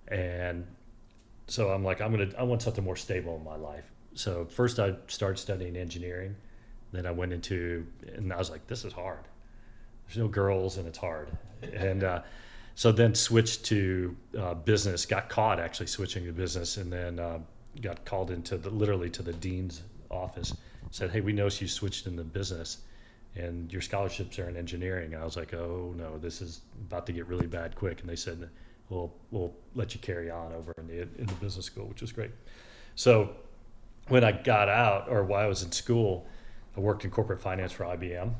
and 0.07 0.65
so 1.47 1.69
I'm 1.69 1.83
like 1.83 2.01
I'm 2.01 2.11
gonna 2.11 2.31
I 2.37 2.43
want 2.43 2.61
something 2.61 2.83
more 2.83 2.95
stable 2.95 3.37
in 3.37 3.43
my 3.43 3.55
life. 3.55 3.85
So 4.15 4.45
first 4.45 4.79
I 4.79 4.95
started 5.07 5.37
studying 5.37 5.77
engineering, 5.77 6.35
then 6.91 7.05
I 7.05 7.11
went 7.11 7.31
into 7.31 7.85
and 8.15 8.33
I 8.33 8.37
was 8.37 8.49
like 8.49 8.65
this 8.67 8.83
is 8.83 8.93
hard. 8.93 9.25
There's 10.07 10.17
no 10.17 10.27
girls 10.27 10.77
and 10.77 10.87
it's 10.87 10.97
hard, 10.97 11.29
and 11.73 12.03
uh, 12.03 12.21
so 12.75 12.91
then 12.91 13.15
switched 13.15 13.65
to 13.65 14.15
uh, 14.37 14.53
business. 14.53 15.05
Got 15.05 15.29
caught 15.29 15.59
actually 15.59 15.87
switching 15.87 16.25
to 16.25 16.31
business, 16.33 16.77
and 16.77 16.91
then 16.91 17.19
uh, 17.19 17.39
got 17.81 18.05
called 18.05 18.31
into 18.31 18.57
the 18.57 18.69
literally 18.69 19.09
to 19.11 19.23
the 19.23 19.33
dean's 19.33 19.81
office. 20.11 20.53
Said, 20.91 21.11
"Hey, 21.11 21.21
we 21.21 21.33
noticed 21.33 21.61
you 21.61 21.67
switched 21.67 22.05
into 22.05 22.23
business, 22.23 22.79
and 23.35 23.71
your 23.71 23.81
scholarships 23.81 24.37
are 24.39 24.49
in 24.49 24.57
engineering." 24.57 25.13
And 25.13 25.21
I 25.21 25.25
was 25.25 25.37
like, 25.37 25.53
"Oh 25.53 25.93
no, 25.97 26.17
this 26.17 26.41
is 26.41 26.61
about 26.87 27.05
to 27.07 27.13
get 27.13 27.27
really 27.27 27.47
bad 27.47 27.75
quick." 27.75 28.01
And 28.01 28.09
they 28.09 28.15
said, 28.15 28.49
"We'll 28.89 29.13
we'll 29.31 29.53
let 29.73 29.95
you 29.95 30.01
carry 30.01 30.29
on 30.29 30.53
over 30.53 30.73
in 30.77 30.87
the 30.87 31.01
in 31.01 31.25
the 31.25 31.35
business 31.35 31.65
school," 31.65 31.85
which 31.85 32.01
was 32.01 32.11
great. 32.11 32.31
So 32.95 33.35
when 34.09 34.23
I 34.23 34.31
got 34.33 34.69
out, 34.69 35.09
or 35.09 35.23
while 35.23 35.43
I 35.43 35.47
was 35.47 35.63
in 35.63 35.71
school, 35.71 36.27
I 36.77 36.79
worked 36.79 37.05
in 37.05 37.11
corporate 37.11 37.41
finance 37.41 37.71
for 37.71 37.85
IBM 37.85 38.33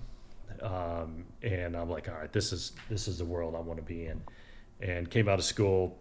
um, 0.64 1.26
and 1.42 1.76
I'm 1.76 1.90
like, 1.90 2.08
all 2.10 2.16
right, 2.16 2.32
this 2.32 2.52
is 2.54 2.74
this 2.90 3.08
is 3.08 3.18
the 3.18 3.26
world 3.26 3.56
I 3.56 3.60
want 3.60 3.78
to 3.80 3.86
be 3.86 4.06
in, 4.08 4.22
and 4.82 5.10
came 5.10 5.28
out 5.30 5.40
of 5.40 5.46
school 5.46 5.98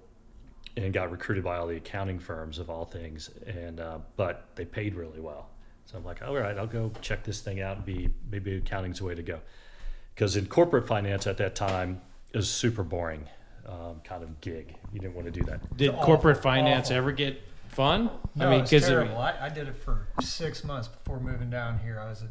and 0.77 0.93
got 0.93 1.11
recruited 1.11 1.45
by 1.45 1.57
all 1.57 1.67
the 1.69 1.77
accounting 1.77 2.19
firms 2.19 2.59
of 2.59 2.69
all 2.71 2.85
things, 2.85 3.31
and 3.47 3.81
uh, 3.81 3.99
but 4.17 4.47
they 4.57 4.65
paid 4.65 4.95
really 4.95 5.21
well, 5.21 5.49
so 5.87 5.97
I'm 5.99 6.05
like, 6.05 6.23
all 6.23 6.35
right, 6.35 6.57
I'll 6.59 6.67
go 6.67 6.91
check 7.01 7.23
this 7.25 7.41
thing 7.41 7.61
out 7.61 7.77
and 7.77 7.85
be 7.87 8.11
maybe 8.31 8.57
accounting's 8.57 8.99
the 8.99 9.05
way 9.05 9.15
to 9.15 9.23
go, 9.23 9.41
because 10.15 10.37
in 10.37 10.47
corporate 10.47 10.87
finance 10.89 11.27
at 11.27 11.37
that 11.39 11.55
time 11.55 12.01
is 12.33 12.49
super 12.51 12.83
boring, 12.83 13.29
um, 13.67 14.01
kind 14.03 14.23
of 14.25 14.41
gig. 14.41 14.75
You 14.93 14.99
didn't 15.01 15.15
want 15.15 15.27
to 15.27 15.31
do 15.31 15.45
that. 15.45 15.77
Did 15.77 15.91
awful, 15.91 16.05
corporate 16.05 16.43
finance 16.43 16.87
awful. 16.89 16.97
ever 16.97 17.13
get 17.13 17.41
fun? 17.69 18.11
No, 18.35 18.49
I 18.49 18.51
mean, 18.51 18.61
it's 18.63 18.71
'cause 18.73 18.85
it- 18.85 18.89
terrible. 18.91 19.19
I, 19.19 19.35
I 19.43 19.49
did 19.49 19.69
it 19.69 19.77
for 19.77 20.09
six 20.21 20.65
months 20.65 20.89
before 20.89 21.21
moving 21.21 21.51
down 21.51 21.79
here. 21.79 22.01
I 22.01 22.09
was 22.11 22.23
at 22.23 22.31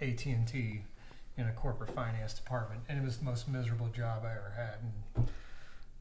AT 0.00 0.26
and 0.26 0.46
T 0.46 0.82
in 1.36 1.46
a 1.46 1.52
corporate 1.52 1.90
finance 1.90 2.34
department, 2.34 2.82
and 2.88 2.98
it 2.98 3.04
was 3.04 3.18
the 3.18 3.24
most 3.24 3.48
miserable 3.48 3.88
job 3.88 4.22
I 4.24 4.32
ever 4.32 4.52
had. 4.56 4.74
And 5.16 5.28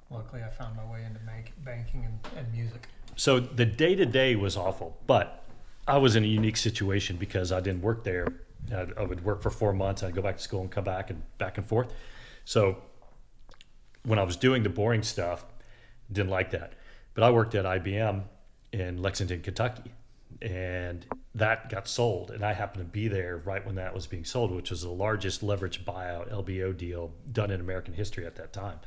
luckily 0.09 0.43
I 0.43 0.49
found 0.49 0.75
my 0.75 0.85
way 0.85 1.03
into 1.03 1.19
bank, 1.19 1.53
banking 1.63 2.05
and, 2.05 2.19
and 2.37 2.51
music. 2.53 2.87
So 3.15 3.39
the 3.39 3.65
day 3.65 3.95
to 3.95 4.05
day 4.05 4.35
was 4.35 4.55
awful, 4.55 4.97
but 5.07 5.43
I 5.87 5.97
was 5.97 6.15
in 6.15 6.23
a 6.23 6.27
unique 6.27 6.57
situation 6.57 7.17
because 7.17 7.51
I 7.51 7.59
didn't 7.59 7.81
work 7.81 8.03
there. 8.03 8.27
I'd, 8.71 8.97
I 8.97 9.03
would 9.03 9.25
work 9.25 9.41
for 9.41 9.49
four 9.49 9.73
months. 9.73 10.03
I'd 10.03 10.15
go 10.15 10.21
back 10.21 10.37
to 10.37 10.43
school 10.43 10.61
and 10.61 10.71
come 10.71 10.83
back 10.83 11.09
and 11.09 11.21
back 11.37 11.57
and 11.57 11.65
forth. 11.65 11.91
So 12.45 12.77
when 14.03 14.19
I 14.19 14.23
was 14.23 14.35
doing 14.35 14.63
the 14.63 14.69
boring 14.69 15.03
stuff, 15.03 15.45
didn't 16.11 16.29
like 16.29 16.51
that. 16.51 16.73
But 17.13 17.23
I 17.23 17.31
worked 17.31 17.55
at 17.55 17.65
IBM 17.65 18.23
in 18.71 19.01
Lexington, 19.01 19.41
Kentucky, 19.41 19.91
and 20.41 21.05
that 21.35 21.69
got 21.69 21.87
sold. 21.87 22.31
And 22.31 22.43
I 22.43 22.53
happened 22.53 22.85
to 22.85 22.91
be 22.91 23.07
there 23.07 23.37
right 23.37 23.65
when 23.65 23.75
that 23.75 23.93
was 23.93 24.05
being 24.05 24.25
sold, 24.25 24.51
which 24.51 24.69
was 24.69 24.81
the 24.81 24.89
largest 24.89 25.41
leveraged 25.41 25.83
buyout 25.83 26.31
LBO 26.31 26.75
deal 26.75 27.11
done 27.31 27.51
in 27.51 27.59
American 27.59 27.93
history 27.93 28.25
at 28.25 28.35
that 28.35 28.53
time. 28.53 28.79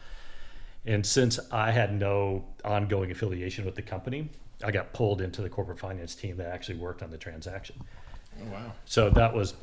And 0.84 1.04
since 1.04 1.40
I 1.50 1.72
had 1.72 1.92
no 1.92 2.44
ongoing 2.64 3.10
affiliation 3.10 3.64
with 3.64 3.74
the 3.74 3.82
company, 3.82 4.28
I 4.62 4.70
got 4.70 4.92
pulled 4.92 5.20
into 5.20 5.42
the 5.42 5.48
corporate 5.48 5.80
finance 5.80 6.14
team 6.14 6.36
that 6.36 6.46
actually 6.46 6.78
worked 6.78 7.02
on 7.02 7.10
the 7.10 7.18
transaction. 7.18 7.76
Oh, 8.40 8.52
wow. 8.52 8.72
So 8.84 9.10
that 9.10 9.34
was 9.34 9.54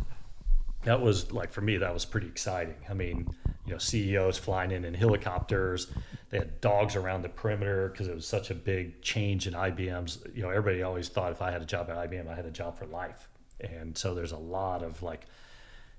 that 0.84 1.02
was 1.02 1.32
like 1.32 1.52
for 1.52 1.62
me 1.62 1.78
that 1.78 1.94
was 1.94 2.06
pretty 2.06 2.28
exciting. 2.28 2.76
I 2.90 2.94
mean, 2.94 3.28
you 3.66 3.74
know, 3.74 3.78
CEOs 3.78 4.38
flying 4.38 4.72
in 4.72 4.86
in 4.86 4.94
helicopters. 4.94 5.88
They 6.30 6.40
had 6.40 6.62
dogs 6.62 6.96
around 6.96 7.22
the 7.22 7.30
perimeter 7.30 7.90
because 7.90 8.08
it 8.08 8.16
was 8.16 8.28
such 8.28 8.50
a 8.50 8.56
big 8.56 9.02
change 9.02 9.48
in 9.48 9.54
IBM's. 9.54 10.20
You 10.34 10.44
know, 10.44 10.50
everybody 10.50 10.84
always 10.84 11.10
thought 11.10 11.32
if 11.32 11.42
I 11.42 11.52
had 11.52 11.62
a 11.62 11.66
job 11.66 11.90
at 11.90 12.10
IBM, 12.10 12.28
I 12.28 12.36
had 12.36 12.46
a 12.46 12.52
job 12.52 12.78
for 12.78 12.86
life. 12.86 13.30
And 13.62 13.98
so 13.98 14.14
there's 14.14 14.32
a 14.32 14.38
lot 14.38 14.84
of 14.84 15.02
like, 15.02 15.28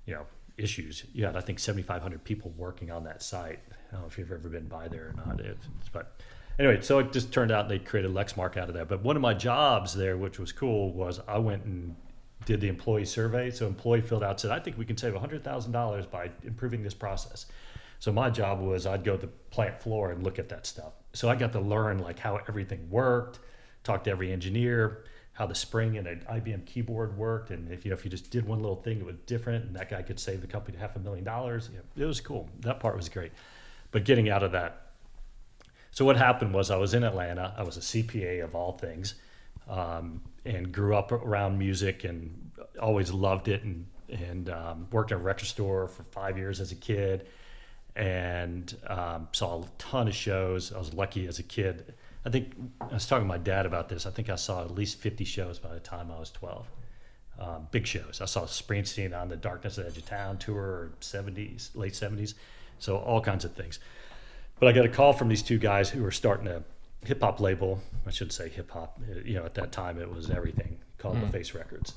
you 0.05 0.13
know, 0.13 0.25
issues. 0.57 1.03
You 1.13 1.25
had 1.25 1.35
I 1.35 1.41
think 1.41 1.59
7,500 1.59 2.23
people 2.23 2.53
working 2.57 2.91
on 2.91 3.03
that 3.05 3.23
site. 3.23 3.59
I 3.71 3.91
don't 3.93 4.01
know 4.01 4.07
if 4.07 4.17
you've 4.17 4.31
ever 4.31 4.49
been 4.49 4.67
by 4.67 4.87
there 4.87 5.07
or 5.09 5.25
not. 5.25 5.39
It, 5.39 5.57
but 5.91 6.19
anyway, 6.59 6.81
so 6.81 6.99
it 6.99 7.11
just 7.11 7.31
turned 7.31 7.51
out 7.51 7.69
they 7.69 7.79
created 7.79 8.11
Lexmark 8.11 8.57
out 8.57 8.69
of 8.69 8.75
that. 8.75 8.87
But 8.87 9.03
one 9.03 9.15
of 9.15 9.21
my 9.21 9.33
jobs 9.33 9.93
there, 9.93 10.17
which 10.17 10.39
was 10.39 10.51
cool, 10.51 10.91
was 10.93 11.19
I 11.27 11.37
went 11.39 11.65
and 11.65 11.95
did 12.45 12.61
the 12.61 12.67
employee 12.67 13.05
survey. 13.05 13.51
So 13.51 13.67
employee 13.67 14.01
filled 14.01 14.23
out 14.23 14.39
said, 14.39 14.51
I 14.51 14.59
think 14.59 14.77
we 14.77 14.85
can 14.85 14.97
save 14.97 15.13
$100,000 15.13 16.11
by 16.11 16.31
improving 16.43 16.83
this 16.83 16.93
process. 16.93 17.47
So 17.99 18.11
my 18.11 18.29
job 18.29 18.59
was 18.61 18.85
I'd 18.85 19.03
go 19.03 19.15
to 19.15 19.25
the 19.25 19.31
plant 19.49 19.81
floor 19.81 20.11
and 20.11 20.23
look 20.23 20.37
at 20.39 20.49
that 20.49 20.65
stuff. 20.65 20.93
So 21.13 21.29
I 21.29 21.35
got 21.35 21.53
to 21.53 21.59
learn 21.59 21.99
like 21.99 22.19
how 22.19 22.39
everything 22.47 22.89
worked, 22.89 23.39
talk 23.83 24.03
to 24.03 24.11
every 24.11 24.31
engineer, 24.31 25.05
how 25.33 25.45
the 25.45 25.55
spring 25.55 25.95
in 25.95 26.07
an 26.07 26.25
IBM 26.29 26.65
keyboard 26.65 27.17
worked, 27.17 27.51
and 27.51 27.69
if 27.69 27.83
you 27.83 27.91
know 27.91 27.97
if 27.97 28.05
you 28.05 28.11
just 28.11 28.31
did 28.31 28.45
one 28.45 28.61
little 28.61 28.77
thing, 28.77 28.99
it 28.99 29.05
was 29.05 29.17
different, 29.25 29.65
and 29.65 29.75
that 29.75 29.89
guy 29.89 30.01
could 30.01 30.17
save 30.17 30.39
the 30.39 30.47
company 30.47 30.77
half 30.77 30.95
a 30.95 30.99
million 30.99 31.25
dollars. 31.25 31.69
You 31.71 31.79
know, 31.79 32.05
it 32.05 32.07
was 32.07 32.21
cool. 32.21 32.49
That 32.61 32.79
part 32.79 32.95
was 32.95 33.09
great. 33.09 33.33
But 33.91 34.05
getting 34.05 34.29
out 34.29 34.43
of 34.43 34.53
that. 34.53 34.91
So 35.91 36.05
what 36.05 36.15
happened 36.15 36.53
was 36.53 36.71
I 36.71 36.77
was 36.77 36.93
in 36.93 37.03
Atlanta. 37.03 37.53
I 37.57 37.63
was 37.63 37.75
a 37.75 37.81
CPA 37.81 38.43
of 38.43 38.55
all 38.55 38.73
things 38.73 39.15
um, 39.69 40.21
and 40.45 40.71
grew 40.71 40.95
up 40.95 41.11
around 41.11 41.57
music 41.57 42.03
and 42.03 42.51
always 42.79 43.11
loved 43.11 43.47
it 43.47 43.63
and 43.63 43.85
and 44.09 44.49
um, 44.49 44.87
worked 44.91 45.11
at 45.11 45.17
a 45.17 45.21
record 45.21 45.47
store 45.47 45.87
for 45.87 46.03
five 46.03 46.37
years 46.37 46.61
as 46.61 46.71
a 46.71 46.75
kid 46.75 47.27
and 47.95 48.77
um, 48.87 49.27
saw 49.31 49.61
a 49.61 49.65
ton 49.77 50.07
of 50.07 50.15
shows. 50.15 50.71
I 50.71 50.77
was 50.77 50.93
lucky 50.93 51.27
as 51.27 51.39
a 51.39 51.43
kid. 51.43 51.93
I 52.25 52.29
think 52.29 52.53
I 52.81 52.93
was 52.93 53.07
talking 53.07 53.23
to 53.23 53.27
my 53.27 53.37
dad 53.37 53.65
about 53.65 53.89
this. 53.89 54.05
I 54.05 54.11
think 54.11 54.29
I 54.29 54.35
saw 54.35 54.61
at 54.63 54.71
least 54.71 54.99
50 54.99 55.23
shows 55.25 55.59
by 55.59 55.73
the 55.73 55.79
time 55.79 56.11
I 56.11 56.19
was 56.19 56.29
12. 56.31 56.67
Um, 57.37 57.67
big 57.71 57.85
shows. 57.85 58.19
I 58.21 58.25
saw 58.25 58.43
Springsteen 58.43 59.19
on 59.19 59.29
the 59.29 59.35
Darkness 59.35 59.77
Edge 59.77 59.97
of 59.97 60.05
Town 60.05 60.37
tour, 60.37 60.91
70s, 61.01 61.75
late 61.75 61.93
70s. 61.93 62.33
So 62.79 62.97
all 62.97 63.21
kinds 63.21 63.45
of 63.45 63.53
things. 63.53 63.79
But 64.59 64.69
I 64.69 64.71
got 64.71 64.85
a 64.85 64.89
call 64.89 65.13
from 65.13 65.27
these 65.27 65.43
two 65.43 65.57
guys 65.57 65.89
who 65.89 66.01
were 66.01 66.11
starting 66.11 66.47
a 66.47 66.63
hip 67.05 67.21
hop 67.21 67.39
label. 67.39 67.79
I 68.05 68.11
should 68.11 68.31
say 68.31 68.49
hip 68.49 68.71
hop. 68.71 68.99
You 69.23 69.35
know, 69.35 69.45
at 69.45 69.53
that 69.55 69.71
time 69.71 69.99
it 69.99 70.09
was 70.09 70.29
everything 70.29 70.77
called 70.97 71.17
mm. 71.17 71.31
Face 71.31 71.53
Records 71.53 71.93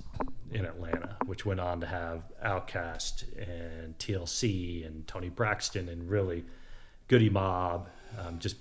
in 0.52 0.64
Atlanta, 0.64 1.16
which 1.26 1.44
went 1.44 1.60
on 1.60 1.80
to 1.80 1.86
have 1.86 2.22
Outkast 2.44 3.24
and 3.38 3.96
TLC 3.98 4.86
and 4.86 5.06
Toni 5.06 5.28
Braxton 5.28 5.88
and 5.88 6.08
really 6.08 6.44
Goodie 7.08 7.30
Mob, 7.30 7.88
um, 8.18 8.38
just 8.38 8.56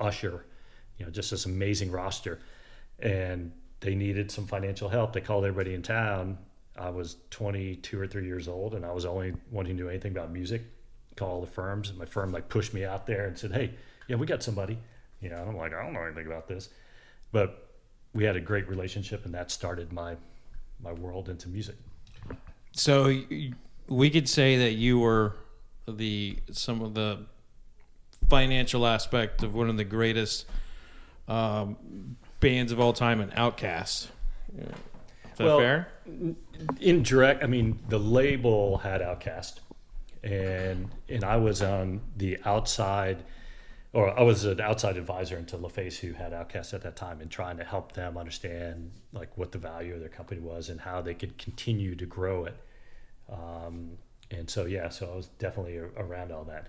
Usher, 0.00 0.44
you 0.98 1.04
know, 1.04 1.10
just 1.10 1.30
this 1.30 1.46
amazing 1.46 1.90
roster. 1.90 2.38
And 2.98 3.52
they 3.80 3.94
needed 3.94 4.30
some 4.30 4.46
financial 4.46 4.88
help. 4.88 5.12
They 5.12 5.20
called 5.20 5.44
everybody 5.44 5.74
in 5.74 5.82
town. 5.82 6.38
I 6.76 6.90
was 6.90 7.16
22 7.30 8.00
or 8.00 8.06
3 8.06 8.24
years 8.24 8.48
old 8.48 8.74
and 8.74 8.84
I 8.84 8.92
was 8.92 9.04
the 9.04 9.10
only 9.10 9.34
one 9.50 9.66
who 9.66 9.74
knew 9.74 9.88
anything 9.88 10.12
about 10.12 10.30
music. 10.30 10.62
Call 11.16 11.40
the 11.40 11.46
firms. 11.46 11.90
And 11.90 11.98
my 11.98 12.04
firm 12.04 12.32
like 12.32 12.48
pushed 12.48 12.72
me 12.72 12.84
out 12.84 13.06
there 13.06 13.26
and 13.26 13.36
said, 13.36 13.52
"Hey, 13.52 13.74
yeah, 14.06 14.16
we 14.16 14.26
got 14.26 14.42
somebody." 14.42 14.78
You 15.20 15.30
know, 15.30 15.36
I'm 15.36 15.56
like, 15.56 15.74
I 15.74 15.82
don't 15.82 15.92
know 15.92 16.02
anything 16.02 16.26
about 16.26 16.46
this, 16.46 16.68
but 17.32 17.68
we 18.12 18.24
had 18.24 18.36
a 18.36 18.40
great 18.40 18.68
relationship, 18.68 19.24
and 19.24 19.34
that 19.34 19.50
started 19.50 19.92
my 19.92 20.16
my 20.80 20.92
world 20.92 21.28
into 21.28 21.48
music. 21.48 21.76
So 22.72 23.22
we 23.88 24.10
could 24.10 24.28
say 24.28 24.56
that 24.58 24.72
you 24.72 24.98
were 25.00 25.36
the 25.86 26.38
some 26.52 26.82
of 26.82 26.94
the 26.94 27.26
financial 28.28 28.86
aspect 28.86 29.42
of 29.42 29.54
one 29.54 29.68
of 29.68 29.76
the 29.76 29.84
greatest 29.84 30.46
um, 31.26 32.16
bands 32.40 32.72
of 32.72 32.80
all 32.80 32.92
time, 32.92 33.20
and 33.20 33.32
Outkast. 33.32 34.08
Is 34.56 34.66
that 35.36 35.44
well, 35.44 35.58
fair? 35.58 35.88
Indirect. 36.80 37.42
I 37.42 37.46
mean, 37.46 37.78
the 37.88 37.98
label 37.98 38.78
had 38.78 39.00
Outkast, 39.00 39.60
and 40.22 40.90
and 41.08 41.24
I 41.24 41.36
was 41.36 41.62
on 41.62 42.00
the 42.16 42.38
outside 42.44 43.22
or 43.92 44.18
I 44.18 44.22
was 44.22 44.44
an 44.44 44.60
outside 44.60 44.96
advisor 44.96 45.38
into 45.38 45.56
LaFace 45.56 45.98
who 45.98 46.12
had 46.12 46.32
Outkast 46.32 46.74
at 46.74 46.82
that 46.82 46.96
time 46.96 47.20
and 47.20 47.30
trying 47.30 47.56
to 47.56 47.64
help 47.64 47.92
them 47.92 48.18
understand 48.18 48.90
like 49.12 49.36
what 49.38 49.52
the 49.52 49.58
value 49.58 49.94
of 49.94 50.00
their 50.00 50.10
company 50.10 50.40
was 50.40 50.68
and 50.68 50.80
how 50.80 51.00
they 51.00 51.14
could 51.14 51.38
continue 51.38 51.94
to 51.94 52.04
grow 52.04 52.44
it. 52.44 52.56
Um, 53.30 53.92
and 54.30 54.48
so 54.48 54.66
yeah, 54.66 54.90
so 54.90 55.10
I 55.10 55.16
was 55.16 55.28
definitely 55.38 55.78
around 55.78 56.32
all 56.32 56.44
that. 56.44 56.66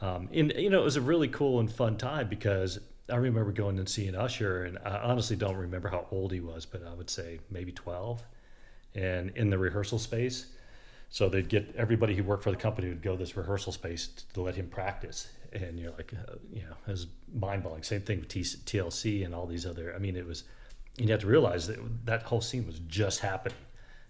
Um, 0.00 0.28
and 0.32 0.52
you 0.56 0.70
know, 0.70 0.80
it 0.80 0.84
was 0.84 0.96
a 0.96 1.00
really 1.00 1.28
cool 1.28 1.60
and 1.60 1.70
fun 1.70 1.96
time 1.96 2.28
because 2.28 2.80
I 3.10 3.16
remember 3.16 3.52
going 3.52 3.78
and 3.78 3.88
seeing 3.88 4.14
Usher, 4.14 4.64
and 4.64 4.78
I 4.84 4.98
honestly 4.98 5.36
don't 5.36 5.56
remember 5.56 5.88
how 5.88 6.06
old 6.10 6.32
he 6.32 6.40
was, 6.40 6.66
but 6.66 6.84
I 6.86 6.92
would 6.92 7.08
say 7.08 7.40
maybe 7.50 7.72
12. 7.72 8.22
And 8.94 9.30
in 9.36 9.50
the 9.50 9.58
rehearsal 9.58 9.98
space, 9.98 10.46
so 11.08 11.28
they'd 11.28 11.48
get 11.48 11.74
everybody 11.76 12.16
who 12.16 12.24
worked 12.24 12.42
for 12.42 12.50
the 12.50 12.56
company 12.56 12.88
would 12.88 13.02
go 13.02 13.12
to 13.12 13.18
this 13.18 13.36
rehearsal 13.36 13.72
space 13.72 14.08
to 14.34 14.42
let 14.42 14.56
him 14.56 14.68
practice 14.68 15.28
and 15.52 15.78
you're 15.78 15.92
like, 15.92 16.12
uh, 16.14 16.34
you 16.52 16.62
know, 16.62 16.74
it 16.86 16.90
was 16.90 17.06
mind 17.34 17.62
blowing. 17.62 17.82
Same 17.82 18.02
thing 18.02 18.20
with 18.20 18.28
T- 18.28 18.40
TLC 18.42 19.24
and 19.24 19.34
all 19.34 19.46
these 19.46 19.66
other. 19.66 19.94
I 19.94 19.98
mean, 19.98 20.16
it 20.16 20.26
was. 20.26 20.44
You 20.96 21.06
have 21.08 21.20
to 21.20 21.28
realize 21.28 21.68
that 21.68 21.78
that 22.06 22.22
whole 22.24 22.40
scene 22.40 22.66
was 22.66 22.80
just 22.88 23.20
happening. 23.20 23.56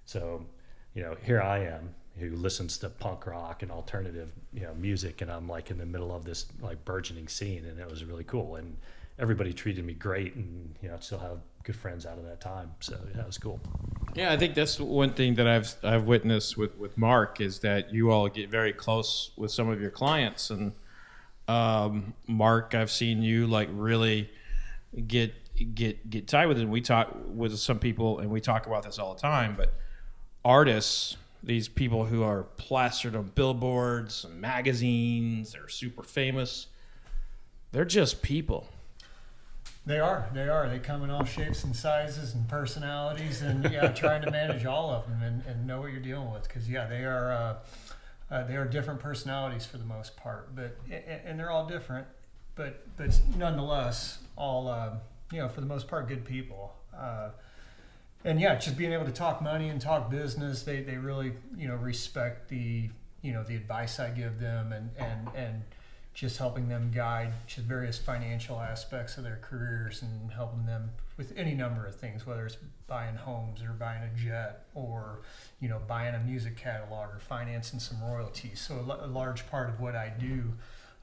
So, 0.07 0.47
you 0.95 1.03
know, 1.03 1.17
here 1.23 1.43
I 1.43 1.65
am 1.65 1.95
who 2.19 2.31
listens 2.31 2.79
to 2.79 2.89
punk 2.89 3.27
rock 3.27 3.63
and 3.63 3.71
alternative, 3.71 4.33
you 4.53 4.63
know, 4.63 4.75
music, 4.75 5.21
and 5.21 5.31
I'm 5.31 5.49
like 5.49 5.71
in 5.71 5.79
the 5.79 5.87
middle 5.87 6.15
of 6.15 6.25
this 6.25 6.47
like 6.61 6.85
burgeoning 6.85 7.29
scene, 7.29 7.65
and 7.67 7.79
it 7.79 7.89
was 7.89 8.05
really 8.05 8.25
cool. 8.25 8.57
And 8.57 8.77
everybody 9.19 9.53
treated 9.53 9.85
me 9.85 9.95
great, 9.95 10.35
and 10.35 10.75
you 10.83 10.89
know, 10.89 10.97
I 10.97 11.01
still 11.01 11.19
have 11.19 11.39
good 11.63 11.77
friends 11.77 12.07
out 12.07 12.19
of 12.19 12.25
that 12.25 12.41
time. 12.41 12.73
So 12.81 12.99
yeah, 13.15 13.21
it 13.21 13.27
was 13.27 13.39
cool. 13.39 13.61
Yeah, 14.15 14.33
I 14.33 14.37
think 14.37 14.55
that's 14.55 14.81
one 14.81 15.13
thing 15.13 15.35
that 15.37 15.47
I've 15.47 15.75
I've 15.83 16.05
witnessed 16.05 16.57
with 16.57 16.77
with 16.77 16.97
Mark 16.99 17.41
is 17.41 17.61
that 17.61 17.93
you 17.93 18.11
all 18.11 18.29
get 18.29 18.51
very 18.51 18.73
close 18.73 19.31
with 19.37 19.51
some 19.51 19.69
of 19.69 19.81
your 19.81 19.91
clients 19.91 20.51
and 20.51 20.73
um, 21.49 22.13
Mark, 22.27 22.75
I've 22.75 22.91
seen 22.91 23.23
you 23.23 23.47
like 23.47 23.69
really 23.73 24.31
get 25.07 25.35
get 25.75 26.09
get 26.09 26.29
tight 26.29 26.47
with 26.47 26.59
it. 26.59 26.69
We 26.69 26.81
talk 26.81 27.17
with 27.27 27.59
some 27.59 27.79
people, 27.79 28.21
and 28.21 28.31
we 28.31 28.41
talk 28.41 28.67
about 28.67 28.85
this 28.85 28.99
all 28.99 29.15
the 29.15 29.21
time. 29.21 29.55
But 29.57 29.73
artists, 30.45 31.17
these 31.43 31.67
people 31.67 32.05
who 32.05 32.23
are 32.23 32.45
plastered 32.59 33.17
on 33.17 33.33
billboards, 33.35 34.25
and 34.25 34.41
magazines, 34.41 35.53
they're 35.53 35.69
super 35.69 36.03
famous. 36.03 36.67
They're 37.73 37.85
just 37.85 38.23
people. 38.23 38.69
They 39.87 40.01
are. 40.01 40.29
They 40.35 40.49
are. 40.49 40.69
They 40.69 40.79
come 40.79 41.03
in 41.03 41.09
all 41.09 41.25
shapes 41.25 41.65
and 41.65 41.75
sizes 41.75 42.35
and 42.35 42.47
personalities, 42.47 43.41
and 43.41 43.65
yeah, 43.73 43.89
trying 43.89 44.21
to 44.21 44.31
manage 44.31 44.67
all 44.67 44.91
of 44.91 45.09
them 45.09 45.23
and, 45.23 45.43
and 45.47 45.67
know 45.67 45.81
what 45.81 45.93
you're 45.93 46.01
dealing 46.01 46.31
with. 46.31 46.43
Because 46.43 46.69
yeah, 46.69 46.87
they 46.87 47.05
are. 47.05 47.33
Uh, 47.33 47.55
uh, 48.31 48.45
they 48.45 48.57
are 48.57 48.67
different 48.67 49.01
personalities 49.01 49.65
for 49.65 49.79
the 49.79 49.85
most 49.85 50.17
part, 50.17 50.55
but 50.55 50.77
and 51.25 51.39
they're 51.39 51.51
all 51.51 51.67
different, 51.67 52.07
but 52.55 52.85
but 52.97 53.19
nonetheless, 53.37 54.19
all 54.37 54.69
uh, 54.69 54.91
you 55.33 55.39
know 55.39 55.49
for 55.49 55.61
the 55.61 55.67
most 55.67 55.89
part, 55.89 56.09
good 56.09 56.25
people. 56.25 56.75
Uh, 56.97 57.31
and 58.25 58.41
yeah, 58.41 58.57
just 58.57 58.77
being 58.77 58.93
able 58.93 59.05
to 59.05 59.13
talk 59.13 59.41
money 59.41 59.69
and 59.69 59.81
talk 59.81 60.11
business, 60.11 60.63
they, 60.63 60.83
they 60.83 60.97
really 60.97 61.33
you 61.57 61.69
know 61.69 61.77
respect 61.77 62.49
the 62.49 62.91
you 63.23 63.33
know 63.33 63.43
the 63.43 63.57
advice 63.57 63.99
I 63.99 64.11
give 64.11 64.41
them 64.41 64.73
and 64.73 64.91
and 64.99 65.29
and 65.35 65.63
just 66.15 66.39
helping 66.39 66.69
them 66.69 66.91
guide 66.93 67.33
various 67.57 67.97
financial 67.97 68.59
aspects 68.61 69.17
of 69.19 69.25
their 69.25 69.39
careers 69.41 70.03
and 70.03 70.33
helping 70.33 70.67
them 70.67 70.91
with 71.19 71.35
any 71.37 71.53
number 71.53 71.85
of 71.85 71.97
things, 71.97 72.25
whether 72.25 72.47
it's 72.47 72.57
buying 72.87 73.17
homes 73.17 73.61
or 73.61 73.73
buying 73.73 74.03
a 74.03 74.17
jet 74.17 74.67
or 74.75 75.21
you 75.61 75.69
know 75.69 75.81
buying 75.87 76.15
a 76.15 76.21
music 76.21 76.57
catalog 76.57 77.11
or 77.11 77.19
financing 77.19 77.81
some 77.81 78.01
royalties. 78.03 78.61
So 78.61 78.77
a, 78.77 79.07
large 79.07 79.47
part 79.51 79.69
of 79.69 79.81
what 79.81 79.95
I 79.95 80.11
do 80.19 80.55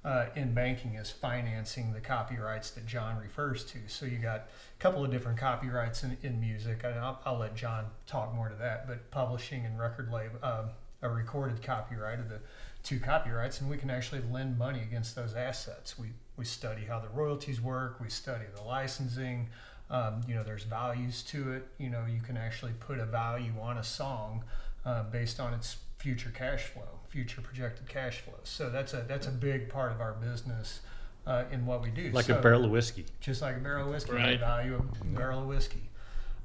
uh, 0.04 0.28
in 0.36 0.54
banking 0.54 0.96
is 0.96 1.12
financing 1.12 1.94
the 1.94 2.00
copyrights 2.00 2.72
that 2.72 2.88
John 2.88 3.18
refers 3.22 3.64
to. 3.66 3.78
So 3.88 4.06
you 4.06 4.18
got 4.18 4.40
a 4.40 4.80
couple 4.80 5.04
of 5.04 5.12
different 5.12 5.38
copyrights 5.38 6.04
in, 6.04 6.18
in 6.24 6.40
music, 6.40 6.82
and 6.84 6.98
I'll, 6.98 7.22
I'll 7.26 7.38
let 7.38 7.56
John 7.56 7.86
talk 8.08 8.34
more 8.34 8.50
to 8.50 8.56
that. 8.56 8.88
But 8.88 9.12
publishing 9.12 9.66
and 9.66 9.78
record 9.78 10.12
label, 10.12 10.40
uh, 10.42 10.64
a 11.02 11.10
recorded 11.10 11.62
copyright 11.62 12.20
of 12.20 12.30
the 12.30 12.40
two 12.84 13.00
copyrights, 13.00 13.60
and 13.60 13.70
we 13.70 13.78
can 13.78 13.90
actually 13.90 14.22
lend 14.32 14.58
money 14.58 14.82
against 14.82 15.16
those 15.16 15.34
assets. 15.34 16.00
We 16.00 16.14
we 16.38 16.46
study 16.46 16.86
how 16.86 17.00
the 17.00 17.10
royalties 17.10 17.62
work. 17.62 18.00
We 18.00 18.10
study 18.10 18.46
the 18.56 18.62
licensing. 18.62 19.50
Um, 19.90 20.22
you 20.28 20.34
know, 20.36 20.44
there's 20.44 20.64
values 20.64 21.22
to 21.24 21.54
it. 21.54 21.68
You 21.78 21.90
know, 21.90 22.06
you 22.12 22.22
can 22.22 22.38
actually 22.38 22.74
put 22.80 23.00
a 23.00 23.06
value 23.06 23.54
on 23.62 23.78
a 23.78 23.84
song 23.84 24.44
uh, 24.86 25.04
based 25.04 25.40
on 25.40 25.54
its 25.54 25.78
future 26.00 26.32
cash 26.34 26.64
flow, 26.64 27.00
future 27.10 27.42
projected 27.42 27.88
cash 27.88 28.20
flow. 28.22 28.36
So 28.44 28.70
that's 28.70 28.94
a 28.94 29.06
that's 29.08 29.28
a 29.28 29.32
big 29.32 29.70
part 29.70 29.92
of 29.92 30.02
our 30.02 30.14
business 30.14 30.80
uh, 31.28 31.44
in 31.52 31.66
what 31.66 31.82
we 31.82 31.90
do. 31.90 32.10
Like 32.12 32.26
so, 32.26 32.38
a 32.38 32.42
barrel 32.42 32.66
of 32.66 32.72
whiskey. 32.72 33.06
just 33.20 33.42
like 33.42 33.58
a 33.58 33.60
barrel 33.60 33.88
of 33.88 33.94
whiskey, 33.94 34.14
Right. 34.14 34.32
they 34.32 34.38
value 34.38 34.84
a 35.02 35.06
barrel 35.06 35.42
of 35.42 35.48
whiskey. 35.48 35.90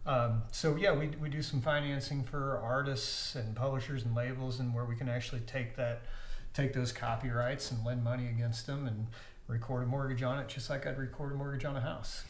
Um, 0.06 0.42
so 0.50 0.76
yeah, 0.76 0.92
we, 0.92 1.08
we 1.20 1.28
do 1.28 1.42
some 1.42 1.60
financing 1.60 2.24
for 2.24 2.58
artists 2.58 3.34
and 3.34 3.54
publishers 3.54 4.04
and 4.04 4.14
labels, 4.14 4.60
and 4.60 4.74
where 4.74 4.84
we 4.84 4.96
can 4.96 5.08
actually 5.08 5.42
take 5.42 5.76
that, 5.76 6.02
take 6.54 6.72
those 6.72 6.90
copyrights 6.92 7.70
and 7.70 7.84
lend 7.84 8.02
money 8.02 8.28
against 8.28 8.66
them 8.66 8.86
and 8.86 9.06
record 9.46 9.82
a 9.82 9.86
mortgage 9.86 10.22
on 10.22 10.38
it, 10.38 10.48
just 10.48 10.70
like 10.70 10.86
I'd 10.86 10.98
record 10.98 11.32
a 11.32 11.34
mortgage 11.34 11.64
on 11.66 11.76
a 11.76 11.80
house. 11.80 12.24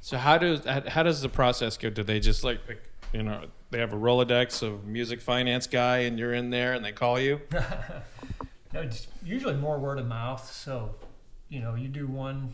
So 0.00 0.16
how 0.16 0.38
does 0.38 0.64
how 0.64 1.02
does 1.02 1.20
the 1.22 1.28
process 1.28 1.76
go? 1.76 1.90
Do 1.90 2.02
they 2.02 2.20
just 2.20 2.44
like 2.44 2.66
pick- 2.66 2.90
you 3.12 3.22
know 3.22 3.44
they 3.70 3.78
have 3.78 3.92
a 3.92 3.96
Rolodex 3.96 4.62
of 4.62 4.86
music 4.86 5.20
finance 5.20 5.66
guy 5.66 5.98
and 5.98 6.18
you're 6.18 6.32
in 6.34 6.50
there 6.50 6.74
and 6.74 6.84
they 6.84 6.92
call 6.92 7.18
you? 7.20 7.40
No, 8.72 8.80
it's 8.82 9.06
usually 9.24 9.54
more 9.54 9.78
word 9.78 9.98
of 9.98 10.06
mouth. 10.06 10.50
So, 10.52 10.94
you 11.48 11.60
know, 11.60 11.74
you 11.74 11.88
do 11.88 12.06
one 12.06 12.52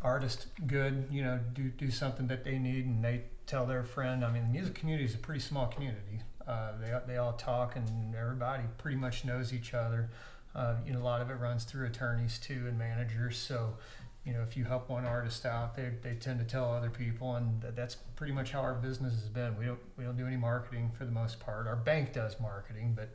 artist 0.00 0.46
good, 0.66 1.08
you 1.10 1.22
know, 1.22 1.38
do 1.52 1.68
do 1.68 1.90
something 1.90 2.26
that 2.28 2.44
they 2.44 2.58
need, 2.58 2.86
and 2.86 3.04
they 3.04 3.22
tell 3.46 3.66
their 3.66 3.84
friend. 3.84 4.24
I 4.24 4.32
mean, 4.32 4.44
the 4.44 4.48
music 4.48 4.74
community 4.74 5.04
is 5.04 5.14
a 5.14 5.18
pretty 5.18 5.40
small 5.40 5.66
community. 5.66 6.20
Uh, 6.46 6.72
they 6.80 6.98
they 7.06 7.16
all 7.18 7.34
talk, 7.34 7.76
and 7.76 8.14
everybody 8.14 8.62
pretty 8.78 8.96
much 8.96 9.24
knows 9.24 9.52
each 9.52 9.74
other. 9.74 10.10
Uh, 10.54 10.76
you 10.86 10.92
know, 10.92 11.00
a 11.00 11.04
lot 11.04 11.20
of 11.20 11.30
it 11.30 11.34
runs 11.34 11.64
through 11.64 11.86
attorneys 11.86 12.38
too 12.38 12.64
and 12.68 12.78
managers. 12.78 13.36
So, 13.36 13.74
you 14.24 14.32
know, 14.32 14.42
if 14.42 14.56
you 14.56 14.64
help 14.64 14.88
one 14.88 15.04
artist 15.04 15.44
out, 15.44 15.76
they, 15.76 15.90
they 16.02 16.14
tend 16.14 16.38
to 16.38 16.44
tell 16.44 16.72
other 16.72 16.88
people, 16.88 17.36
and 17.36 17.60
that, 17.60 17.76
that's 17.76 17.96
pretty 18.16 18.32
much 18.32 18.52
how 18.52 18.60
our 18.60 18.74
business 18.74 19.12
has 19.12 19.28
been. 19.28 19.56
We 19.58 19.66
don't 19.66 19.80
we 19.98 20.04
don't 20.04 20.16
do 20.16 20.26
any 20.26 20.36
marketing 20.36 20.90
for 20.96 21.04
the 21.04 21.12
most 21.12 21.40
part. 21.40 21.66
Our 21.66 21.76
bank 21.76 22.12
does 22.12 22.40
marketing, 22.40 22.94
but 22.96 23.10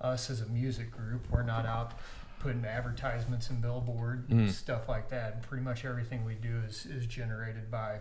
us 0.00 0.30
as 0.30 0.40
a 0.40 0.46
music 0.46 0.90
group, 0.90 1.26
we're 1.30 1.42
not 1.42 1.66
out 1.66 1.92
putting 2.40 2.64
advertisements 2.64 3.48
and 3.50 3.60
billboard 3.60 4.28
and 4.30 4.48
mm. 4.48 4.50
stuff 4.50 4.88
like 4.88 5.08
that. 5.10 5.42
Pretty 5.42 5.64
much 5.64 5.84
everything 5.84 6.24
we 6.24 6.34
do 6.34 6.60
is 6.66 6.86
is 6.86 7.06
generated 7.06 7.70
by 7.70 7.98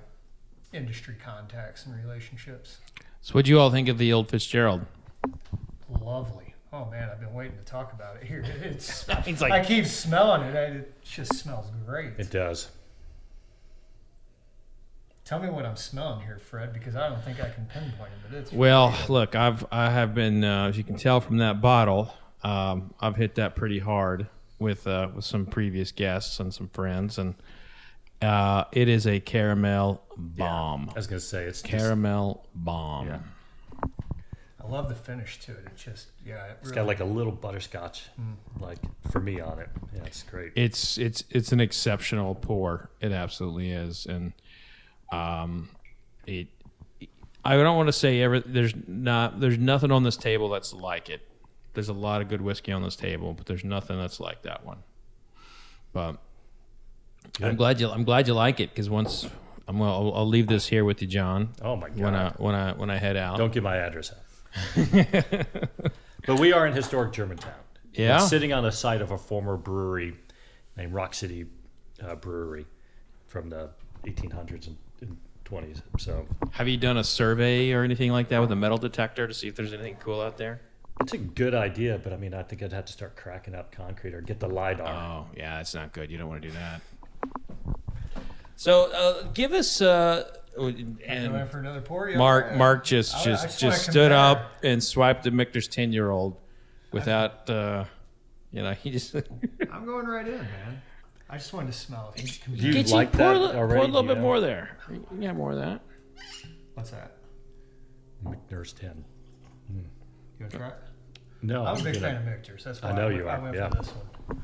industry 0.71 1.15
contacts 1.23 1.86
and 1.86 1.95
relationships. 2.04 2.78
So 3.21 3.34
what 3.34 3.45
do 3.45 3.52
you 3.52 3.60
all 3.60 3.71
think 3.71 3.89
of 3.89 3.97
the 3.97 4.12
old 4.13 4.30
Fitzgerald? 4.30 4.86
Lovely. 6.02 6.52
Oh 6.73 6.86
man, 6.89 7.07
I've 7.07 7.19
been 7.19 7.33
waiting 7.36 7.55
to 7.55 7.63
talk 7.63 7.93
about 7.93 8.15
it 8.15 8.23
here. 8.23 8.43
It's 8.63 9.05
It's 9.27 9.41
I 9.43 9.63
keep 9.63 9.86
smelling 9.86 10.41
it. 10.41 10.55
It 10.55 11.03
just 11.03 11.36
smells 11.36 11.67
great. 11.86 12.13
It 12.17 12.31
does. 12.31 12.69
Tell 15.23 15.39
me 15.39 15.49
what 15.49 15.65
I'm 15.65 15.77
smelling 15.77 16.21
here, 16.21 16.39
Fred, 16.39 16.73
because 16.73 16.95
I 16.95 17.07
don't 17.07 17.23
think 17.23 17.39
I 17.39 17.49
can 17.49 17.65
pinpoint 17.67 18.12
it. 18.12 18.29
But 18.29 18.38
it's 18.39 18.51
well, 18.51 18.93
look, 19.07 19.36
I've 19.36 19.63
I 19.71 19.91
have 19.91 20.15
been 20.15 20.43
uh, 20.43 20.67
as 20.69 20.77
you 20.77 20.83
can 20.83 20.97
tell 20.97 21.21
from 21.21 21.38
that 21.38 21.62
bottle, 21.62 22.13
um, 22.43 22.93
I've 22.99 23.15
hit 23.15 23.36
that 23.36 23.55
pretty 23.55 23.79
hard 23.79 24.27
with 24.57 24.88
uh, 24.88 25.09
with 25.15 25.25
some 25.25 25.45
previous 25.45 25.91
guests 25.91 26.39
and 26.39 26.51
some 26.51 26.69
friends, 26.69 27.19
and 27.19 27.36
uh, 28.21 28.65
it 28.71 28.89
is 28.89 29.05
a 29.05 29.19
caramel 29.19 30.01
bomb. 30.17 30.89
I 30.89 30.93
was 30.93 31.07
gonna 31.07 31.19
say 31.19 31.45
it's 31.45 31.62
just, 31.62 31.71
Caramel 31.71 32.45
bomb. 32.55 33.07
Yeah. 33.07 33.19
I 34.63 34.69
love 34.69 34.88
the 34.88 34.95
finish 34.95 35.39
to 35.41 35.52
it. 35.52 35.65
It 35.65 35.76
just 35.76 36.08
yeah, 36.26 36.45
it 36.45 36.58
it's 36.62 36.69
really, 36.69 36.76
got 36.76 36.88
like 36.88 36.99
a 37.02 37.06
little 37.06 37.34
butterscotch, 37.34 38.04
like 38.60 38.78
for 39.12 39.19
me 39.19 39.41
on 39.41 39.60
it. 39.60 39.69
Yeah, 39.93 40.04
it's 40.06 40.23
great. 40.23 40.54
It's 40.56 40.97
it's 40.97 41.26
it's 41.30 41.52
an 41.52 41.60
exceptional 41.60 42.36
pour. 42.36 42.89
It 43.02 43.12
absolutely 43.12 43.71
is, 43.71 44.06
and 44.06 44.32
um, 45.12 45.69
it. 46.26 46.47
I 47.45 47.58
don't 47.58 47.76
want 47.76 47.88
to 47.88 47.93
say 47.93 48.21
ever. 48.21 48.39
There's 48.39 48.73
not. 48.88 49.41
There's 49.41 49.58
nothing 49.58 49.91
on 49.91 50.04
this 50.04 50.15
table 50.15 50.47
that's 50.49 50.73
like 50.73 51.10
it. 51.10 51.21
There's 51.73 51.89
a 51.89 51.93
lot 51.93 52.21
of 52.21 52.30
good 52.30 52.41
whiskey 52.41 52.71
on 52.71 52.84
this 52.84 52.95
table, 52.95 53.34
but 53.34 53.45
there's 53.45 53.65
nothing 53.65 53.99
that's 53.99 54.19
like 54.21 54.43
that 54.43 54.65
one. 54.65 54.78
But 55.91 56.17
I'm 57.41 57.58
glad 57.58 57.82
you. 57.82 57.89
I'm 57.89 58.06
glad 58.06 58.30
you 58.30 58.34
like 58.34 58.62
it 58.62 58.69
because 58.69 58.89
once 58.89 59.28
I'm. 59.67 59.80
Well, 59.80 59.91
I'll, 59.91 60.13
I'll 60.15 60.28
leave 60.28 60.47
this 60.47 60.67
here 60.67 60.86
with 60.86 61.02
you, 61.02 61.08
John. 61.08 61.49
Oh 61.62 61.76
my 61.76 61.89
god. 61.89 61.99
When 61.99 62.15
I 62.15 62.30
when 62.38 62.56
I 62.56 62.71
when 62.73 62.89
I 62.89 62.97
head 62.97 63.17
out. 63.17 63.38
Don't 63.38 63.52
give 63.52 63.63
my 63.63 63.76
address 63.76 64.12
out. 64.12 64.22
but 66.25 66.39
we 66.39 66.53
are 66.53 66.67
in 66.67 66.73
historic 66.73 67.13
Germantown. 67.13 67.53
Yeah? 67.93 68.15
It's 68.15 68.29
sitting 68.29 68.53
on 68.53 68.63
the 68.63 68.71
site 68.71 69.01
of 69.01 69.11
a 69.11 69.17
former 69.17 69.57
brewery 69.57 70.15
named 70.77 70.93
Rock 70.93 71.13
City 71.13 71.45
uh, 72.01 72.15
Brewery 72.15 72.65
from 73.27 73.49
the 73.49 73.69
1800s 74.05 74.67
and, 74.67 74.77
and 75.01 75.17
20s. 75.45 75.81
So 75.99 76.27
Have 76.51 76.67
you 76.67 76.77
done 76.77 76.97
a 76.97 77.03
survey 77.03 77.71
or 77.71 77.83
anything 77.83 78.11
like 78.11 78.29
that 78.29 78.39
with 78.39 78.51
a 78.51 78.55
metal 78.55 78.77
detector 78.77 79.27
to 79.27 79.33
see 79.33 79.47
if 79.47 79.55
there's 79.55 79.73
anything 79.73 79.97
cool 79.99 80.21
out 80.21 80.37
there? 80.37 80.61
it's 81.01 81.13
a 81.13 81.17
good 81.17 81.55
idea, 81.55 81.99
but 82.01 82.13
I 82.13 82.17
mean, 82.17 82.33
I 82.33 82.43
think 82.43 82.63
I'd 82.63 82.71
have 82.71 82.85
to 82.85 82.93
start 82.93 83.15
cracking 83.15 83.55
up 83.55 83.71
concrete 83.71 84.13
or 84.13 84.21
get 84.21 84.39
the 84.39 84.47
lidar. 84.47 84.87
Oh, 84.87 85.25
yeah, 85.35 85.59
it's 85.59 85.73
not 85.73 85.91
good. 85.91 86.11
You 86.11 86.17
don't 86.17 86.29
want 86.29 86.41
to 86.41 86.47
do 86.47 86.53
that. 86.53 86.81
So, 88.55 88.91
uh, 88.91 89.23
give 89.33 89.51
us 89.51 89.81
uh, 89.81 90.37
and 90.57 91.49
for 91.49 91.59
another 91.59 91.81
pour. 91.81 92.09
You 92.09 92.17
Mark. 92.17 92.55
Mark 92.55 92.83
just 92.83 93.15
I- 93.15 93.19
I 93.19 93.23
just 93.23 93.43
just 93.43 93.59
just 93.59 93.81
stood 93.83 94.11
compare. 94.11 94.17
up 94.17 94.51
and 94.63 94.83
swiped 94.83 95.23
the 95.23 95.31
Michter's 95.31 95.67
ten 95.67 95.91
year 95.93 96.09
old 96.11 96.37
without, 96.91 97.49
uh, 97.49 97.85
you 98.51 98.61
know, 98.61 98.73
he 98.73 98.91
just 98.91 99.15
I'm 99.71 99.85
going 99.85 100.05
right 100.07 100.27
in, 100.27 100.37
man. 100.37 100.81
I 101.29 101.37
just 101.37 101.51
wanted 101.53 101.71
to 101.71 101.77
smell 101.77 102.13
it. 102.15 102.39
Do 102.55 102.67
you 102.67 102.73
Get 102.73 102.89
like 102.91 103.11
pour 103.11 103.17
that 103.19 103.35
a, 103.35 103.39
li- 103.39 103.55
already? 103.55 103.73
Pour 103.79 103.83
a 103.83 103.87
little 103.87 104.03
bit 104.03 104.17
you 104.17 104.21
more 104.21 104.39
there. 104.39 104.77
You 104.91 105.03
can 105.09 105.21
have 105.23 105.35
more 105.35 105.51
of 105.51 105.57
that. 105.57 105.81
What's 106.75 106.91
that? 106.91 107.17
know? 108.23 108.31
Michter's 108.31 108.73
10. 108.73 109.03
You 109.73 109.83
want 110.39 110.51
to 110.51 110.57
try 110.57 110.67
it? 110.67 110.73
No, 111.41 111.65
I'm 111.65 111.79
a 111.79 111.83
big 111.83 111.95
you 111.95 112.01
fan 112.01 112.17
of 112.17 112.25
Michter's. 112.25 112.63
That's 112.63 112.81
why 112.83 112.89
I 112.89 112.95
know 112.95 113.07
went- 113.07 113.17
you 113.17 113.27
I 113.27 113.39
went 113.39 113.55
yeah. 113.55 113.69
for 113.69 113.75
this 113.77 113.89
one. 113.89 114.41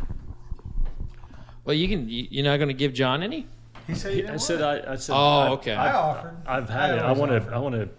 Well, 1.65 1.76
you 1.76 1.88
can. 1.88 2.10
You, 2.10 2.28
you're 2.32 2.45
not 2.45 2.58
going 2.58 2.69
to 2.69 2.74
give 2.74 2.93
John 2.93 3.22
any. 3.22 3.48
He 3.89 3.95
said 3.95 4.13
he 4.13 4.19
I 4.19 4.25
didn't 4.28 4.39
said 4.39 4.62
want 4.62 4.78
it. 4.80 4.86
I, 4.88 4.91
I 4.93 4.95
said 4.95 5.13
Oh, 5.13 5.17
I- 5.39 5.49
okay. 5.49 5.73
I 5.73 5.89
I, 5.89 5.93
offered. 5.93 6.38
I've 6.45 6.69
had 6.69 6.91
I 6.91 6.95
it. 6.97 6.99
I 7.02 7.12
want 7.12 7.32
to. 7.32 7.52
I 7.54 7.58
want 7.58 7.75
to 7.75 7.89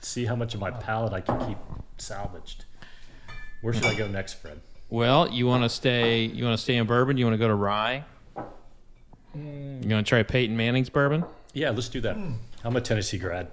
see 0.00 0.24
how 0.24 0.36
much 0.36 0.54
of 0.54 0.60
my 0.60 0.70
palate 0.70 1.12
I 1.12 1.20
can 1.20 1.46
keep 1.46 1.58
salvaged. 1.98 2.64
Where 3.62 3.72
should 3.74 3.84
I 3.86 3.94
go 3.94 4.06
next, 4.06 4.34
Fred? 4.34 4.60
Well, 4.88 5.28
you 5.30 5.46
want 5.46 5.64
to 5.64 5.68
stay. 5.68 6.24
You 6.24 6.44
want 6.44 6.56
to 6.56 6.62
stay 6.62 6.76
in 6.76 6.86
bourbon. 6.86 7.16
You 7.16 7.24
want 7.24 7.34
to 7.34 7.38
go 7.38 7.48
to 7.48 7.54
rye. 7.54 8.04
You 9.34 9.88
going 9.88 10.02
to 10.02 10.08
try 10.08 10.22
Peyton 10.22 10.56
Manning's 10.56 10.88
bourbon? 10.88 11.24
Yeah, 11.52 11.70
let's 11.70 11.88
do 11.88 12.00
that. 12.02 12.16
I'm 12.64 12.76
a 12.76 12.80
Tennessee 12.80 13.18
grad. 13.18 13.48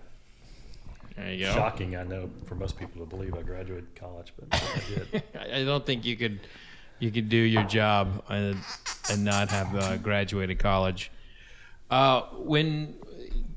There 1.17 1.31
you 1.31 1.45
go. 1.45 1.53
Shocking, 1.53 1.95
I 1.95 2.03
know, 2.03 2.29
for 2.45 2.55
most 2.55 2.77
people 2.77 3.01
to 3.01 3.05
believe 3.05 3.35
I 3.35 3.41
graduated 3.41 3.93
college, 3.95 4.33
but 4.39 4.47
I 4.51 4.79
did. 4.89 5.23
I 5.37 5.55
I 5.61 5.63
don't 5.65 5.85
think 5.85 6.05
you 6.05 6.15
could 6.15 6.39
you 6.99 7.11
could 7.11 7.27
do 7.29 7.37
your 7.37 7.63
job 7.63 8.23
and, 8.29 8.57
and 9.11 9.23
not 9.25 9.49
have 9.49 9.75
uh, 9.75 9.97
graduated 9.97 10.57
college. 10.59 11.11
Uh, 11.93 12.23
when 12.39 12.95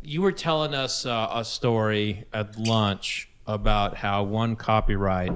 you 0.03 0.21
were 0.21 0.31
telling 0.31 0.75
us 0.75 1.07
uh, 1.07 1.31
a 1.33 1.43
story 1.43 2.27
at 2.35 2.59
lunch 2.59 3.31
about 3.47 3.97
how 3.97 4.25
one 4.25 4.57
copyright 4.57 5.33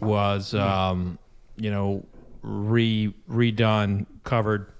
was, 0.00 0.54
um, 0.54 1.18
you 1.58 1.70
know, 1.70 2.02
re 2.40 3.12
redone, 3.28 4.06
covered 4.22 4.72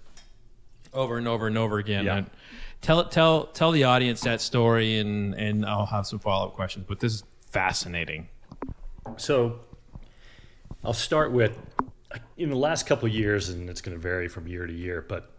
over 0.94 1.18
and 1.18 1.28
over 1.28 1.46
and 1.46 1.58
over 1.58 1.76
again. 1.76 2.06
Yeah. 2.06 2.16
And 2.16 2.30
tell 2.80 3.04
tell 3.10 3.48
tell 3.48 3.72
the 3.72 3.84
audience 3.84 4.22
that 4.22 4.40
story, 4.40 4.96
and 4.96 5.34
and 5.34 5.66
I'll 5.66 5.84
have 5.84 6.06
some 6.06 6.20
follow 6.20 6.46
up 6.46 6.54
questions. 6.54 6.86
But 6.88 7.00
this 7.00 7.12
is 7.12 7.24
fascinating. 7.50 8.28
So 9.18 9.60
I'll 10.82 10.94
start 10.94 11.30
with 11.30 11.58
in 12.38 12.48
the 12.48 12.56
last 12.56 12.86
couple 12.86 13.06
of 13.06 13.14
years, 13.14 13.50
and 13.50 13.68
it's 13.68 13.82
going 13.82 13.94
to 13.94 14.02
vary 14.02 14.28
from 14.28 14.48
year 14.48 14.66
to 14.66 14.72
year, 14.72 15.04
but 15.06 15.33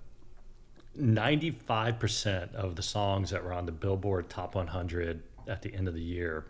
95% 0.99 2.53
of 2.55 2.75
the 2.75 2.81
songs 2.81 3.29
that 3.31 3.43
were 3.43 3.53
on 3.53 3.65
the 3.65 3.71
Billboard 3.71 4.29
Top 4.29 4.55
100 4.55 5.23
at 5.47 5.62
the 5.62 5.73
end 5.73 5.88
of 5.88 5.93
the 5.93 6.01
year 6.01 6.45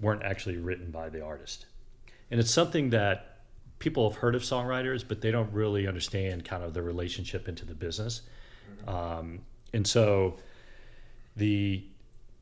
weren't 0.00 0.22
actually 0.22 0.56
written 0.56 0.90
by 0.90 1.08
the 1.08 1.24
artist. 1.24 1.66
And 2.30 2.40
it's 2.40 2.50
something 2.50 2.90
that 2.90 3.40
people 3.78 4.08
have 4.08 4.18
heard 4.18 4.34
of 4.34 4.42
songwriters, 4.42 5.04
but 5.06 5.20
they 5.20 5.30
don't 5.30 5.52
really 5.52 5.86
understand 5.86 6.44
kind 6.44 6.62
of 6.62 6.74
the 6.74 6.82
relationship 6.82 7.48
into 7.48 7.64
the 7.64 7.74
business. 7.74 8.22
Um, 8.86 9.40
and 9.72 9.86
so 9.86 10.36
the, 11.36 11.84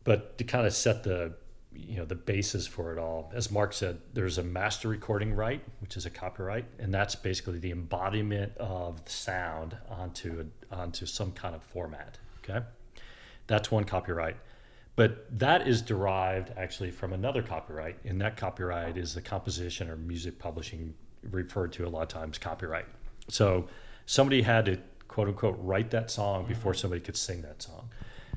but 0.05 0.39
to 0.39 0.45
kind 0.45 0.67
of 0.67 0.75
set 0.75 1.03
the 1.03 1.35
you 1.75 1.97
know 1.97 2.05
the 2.05 2.15
basis 2.15 2.67
for 2.67 2.93
it 2.93 2.99
all. 2.99 3.31
As 3.35 3.51
Mark 3.51 3.73
said, 3.73 3.99
there's 4.13 4.39
a 4.39 4.43
master 4.43 4.89
recording 4.89 5.35
right, 5.35 5.63
which 5.81 5.97
is 5.97 6.07
a 6.07 6.11
copyright, 6.11 6.65
and 6.79 6.93
that's 6.93 7.15
basically 7.15 7.59
the 7.59 7.71
embodiment 7.71 8.57
of 8.59 9.05
the 9.05 9.11
sound 9.11 9.77
onto 9.89 10.45
a, 10.71 10.75
onto 10.75 11.07
some 11.07 11.33
kind 11.33 11.55
of 11.55 11.63
format. 11.63 12.19
Okay, 12.43 12.65
that's 13.47 13.71
one 13.71 13.85
copyright. 13.85 14.37
But 14.97 15.39
that 15.39 15.67
is 15.67 15.81
derived 15.81 16.53
actually 16.57 16.91
from 16.91 17.13
another 17.13 17.43
copyright, 17.43 17.99
and 18.05 18.21
that 18.21 18.37
copyright 18.37 18.97
is 18.97 19.15
the 19.15 19.23
composition 19.23 19.89
or 19.89 19.97
music 19.97 20.39
publishing, 20.39 20.95
referred 21.31 21.73
to 21.75 21.87
a 21.87 21.89
lot 21.89 22.03
of 22.03 22.09
times 22.09 22.39
copyright. 22.39 22.87
So 23.29 23.69
somebody 24.07 24.43
had 24.43 24.67
to 24.67 24.79
quote 25.09 25.29
unquote 25.29 25.57
write 25.61 25.91
that 25.91 26.11
song 26.11 26.47
before 26.47 26.73
mm-hmm. 26.73 26.81
somebody 26.81 27.01
could 27.01 27.17
sing 27.17 27.43
that 27.43 27.63
song. 27.63 27.89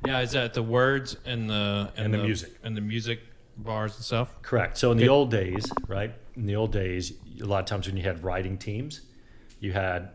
Yeah, 0.05 0.19
is 0.19 0.31
that 0.31 0.53
the 0.53 0.63
words 0.63 1.15
and 1.25 1.49
the 1.49 1.91
And 1.95 2.13
the 2.13 2.17
music. 2.17 2.51
and 2.63 2.75
the 2.75 2.81
music 2.81 3.21
bars 3.57 3.95
and 3.95 4.03
stuff? 4.03 4.41
Correct. 4.41 4.77
So 4.77 4.91
in 4.91 4.97
the 4.97 5.09
old 5.09 5.31
days, 5.31 5.65
right? 5.87 6.13
In 6.35 6.45
the 6.45 6.55
old 6.55 6.71
days, 6.71 7.13
a 7.41 7.45
lot 7.45 7.59
of 7.59 7.65
times 7.65 7.87
when 7.87 7.95
you 7.97 8.03
had 8.03 8.23
writing 8.23 8.57
teams, 8.57 9.01
you 9.59 9.71
had 9.71 10.09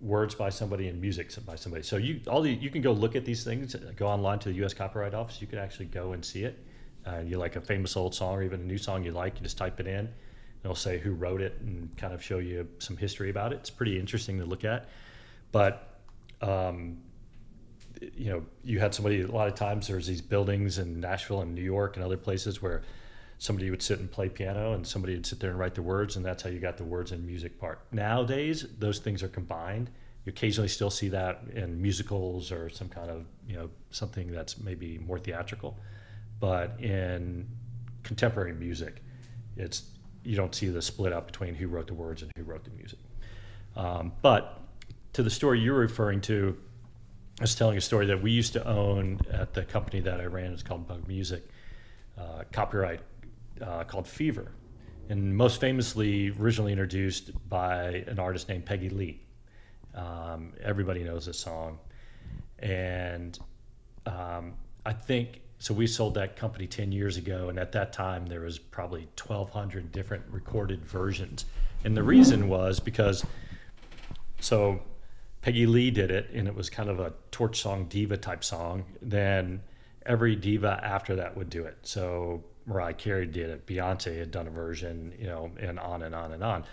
words 0.00 0.34
by 0.34 0.50
somebody 0.50 0.88
and 0.88 1.00
music 1.00 1.32
by 1.46 1.56
somebody. 1.56 1.82
So 1.82 1.96
you 1.96 2.20
all 2.28 2.42
the, 2.42 2.52
you 2.52 2.70
can 2.70 2.82
go 2.82 2.92
look 2.92 3.16
at 3.16 3.24
these 3.24 3.42
things. 3.42 3.74
Go 3.96 4.06
online 4.06 4.38
to 4.40 4.50
the 4.50 4.54
U.S. 4.56 4.74
Copyright 4.74 5.14
Office. 5.14 5.40
You 5.40 5.46
can 5.46 5.58
actually 5.58 5.86
go 5.86 6.12
and 6.12 6.24
see 6.24 6.44
it. 6.44 6.58
Uh, 7.06 7.18
you 7.18 7.36
like 7.38 7.56
a 7.56 7.60
famous 7.60 7.96
old 7.96 8.14
song 8.14 8.34
or 8.34 8.42
even 8.42 8.60
a 8.60 8.64
new 8.64 8.78
song 8.78 9.04
you 9.04 9.12
like, 9.12 9.36
you 9.36 9.42
just 9.42 9.58
type 9.58 9.78
it 9.80 9.86
in. 9.86 9.98
And 9.98 10.08
it'll 10.62 10.74
say 10.74 10.98
who 10.98 11.12
wrote 11.12 11.40
it 11.42 11.58
and 11.60 11.94
kind 11.98 12.14
of 12.14 12.22
show 12.22 12.38
you 12.38 12.66
some 12.78 12.96
history 12.96 13.28
about 13.30 13.52
it. 13.52 13.56
It's 13.56 13.70
pretty 13.70 13.98
interesting 13.98 14.38
to 14.38 14.46
look 14.46 14.64
at. 14.64 14.88
But 15.52 15.98
um, 16.40 16.98
you 18.16 18.30
know, 18.30 18.44
you 18.62 18.80
had 18.80 18.94
somebody. 18.94 19.22
A 19.22 19.26
lot 19.26 19.48
of 19.48 19.54
times, 19.54 19.88
there's 19.88 20.06
these 20.06 20.20
buildings 20.20 20.78
in 20.78 21.00
Nashville 21.00 21.40
and 21.40 21.54
New 21.54 21.62
York 21.62 21.96
and 21.96 22.04
other 22.04 22.16
places 22.16 22.62
where 22.62 22.82
somebody 23.38 23.70
would 23.70 23.82
sit 23.82 23.98
and 24.00 24.10
play 24.10 24.28
piano, 24.28 24.72
and 24.72 24.86
somebody 24.86 25.14
would 25.14 25.26
sit 25.26 25.40
there 25.40 25.50
and 25.50 25.58
write 25.58 25.74
the 25.74 25.82
words, 25.82 26.16
and 26.16 26.24
that's 26.24 26.42
how 26.42 26.50
you 26.50 26.60
got 26.60 26.76
the 26.76 26.84
words 26.84 27.12
and 27.12 27.26
music 27.26 27.58
part. 27.58 27.80
Nowadays, 27.92 28.66
those 28.78 28.98
things 28.98 29.22
are 29.22 29.28
combined. 29.28 29.90
You 30.24 30.30
occasionally 30.30 30.68
still 30.68 30.90
see 30.90 31.08
that 31.08 31.42
in 31.52 31.80
musicals 31.82 32.50
or 32.50 32.70
some 32.70 32.88
kind 32.88 33.10
of 33.10 33.26
you 33.46 33.56
know 33.56 33.70
something 33.90 34.30
that's 34.30 34.58
maybe 34.58 34.98
more 34.98 35.18
theatrical, 35.18 35.78
but 36.40 36.80
in 36.80 37.46
contemporary 38.02 38.54
music, 38.54 39.02
it's 39.56 39.84
you 40.24 40.36
don't 40.36 40.54
see 40.54 40.68
the 40.68 40.80
split 40.80 41.12
up 41.12 41.26
between 41.26 41.54
who 41.54 41.68
wrote 41.68 41.86
the 41.86 41.94
words 41.94 42.22
and 42.22 42.30
who 42.36 42.44
wrote 42.44 42.64
the 42.64 42.70
music. 42.70 42.98
Um, 43.76 44.12
but 44.22 44.62
to 45.12 45.22
the 45.22 45.30
story 45.30 45.60
you're 45.60 45.78
referring 45.78 46.20
to, 46.22 46.56
I 47.40 47.42
was 47.42 47.56
telling 47.56 47.76
a 47.76 47.80
story 47.80 48.06
that 48.06 48.22
we 48.22 48.30
used 48.30 48.52
to 48.52 48.64
own 48.64 49.18
at 49.28 49.54
the 49.54 49.64
company 49.64 50.00
that 50.02 50.20
I 50.20 50.26
ran. 50.26 50.52
It's 50.52 50.62
called 50.62 50.86
Bug 50.86 51.08
Music, 51.08 51.42
uh, 52.16 52.44
copyright 52.52 53.00
uh, 53.60 53.82
called 53.82 54.06
Fever, 54.06 54.52
and 55.08 55.36
most 55.36 55.60
famously 55.60 56.30
originally 56.38 56.70
introduced 56.70 57.32
by 57.48 58.04
an 58.06 58.20
artist 58.20 58.48
named 58.48 58.66
Peggy 58.66 58.88
Lee. 58.88 59.20
Um, 59.96 60.52
everybody 60.62 61.02
knows 61.02 61.26
this 61.26 61.38
song, 61.38 61.80
and 62.60 63.36
um, 64.06 64.54
I 64.86 64.92
think 64.92 65.40
so. 65.58 65.74
We 65.74 65.88
sold 65.88 66.14
that 66.14 66.36
company 66.36 66.68
ten 66.68 66.92
years 66.92 67.16
ago, 67.16 67.48
and 67.48 67.58
at 67.58 67.72
that 67.72 67.92
time 67.92 68.26
there 68.26 68.42
was 68.42 68.60
probably 68.60 69.08
twelve 69.16 69.50
hundred 69.50 69.90
different 69.90 70.22
recorded 70.30 70.84
versions, 70.84 71.46
and 71.82 71.96
the 71.96 72.02
reason 72.04 72.48
was 72.48 72.78
because 72.78 73.26
so 74.38 74.80
Peggy 75.44 75.66
Lee 75.66 75.90
did 75.90 76.10
it, 76.10 76.30
and 76.32 76.48
it 76.48 76.54
was 76.54 76.70
kind 76.70 76.88
of 76.88 77.00
a 77.00 77.12
torch 77.30 77.60
song 77.60 77.84
diva 77.84 78.16
type 78.16 78.42
song. 78.42 78.86
Then 79.02 79.60
every 80.06 80.36
diva 80.36 80.80
after 80.82 81.16
that 81.16 81.36
would 81.36 81.50
do 81.50 81.64
it. 81.64 81.76
So 81.82 82.42
Mariah 82.64 82.94
Carey 82.94 83.26
did 83.26 83.50
it, 83.50 83.66
Beyonce 83.66 84.18
had 84.18 84.30
done 84.30 84.46
a 84.46 84.50
version, 84.50 85.12
you 85.18 85.26
know, 85.26 85.50
and 85.60 85.78
on 85.78 86.00
and 86.00 86.14
on 86.14 86.32
and 86.32 86.42
on. 86.42 86.64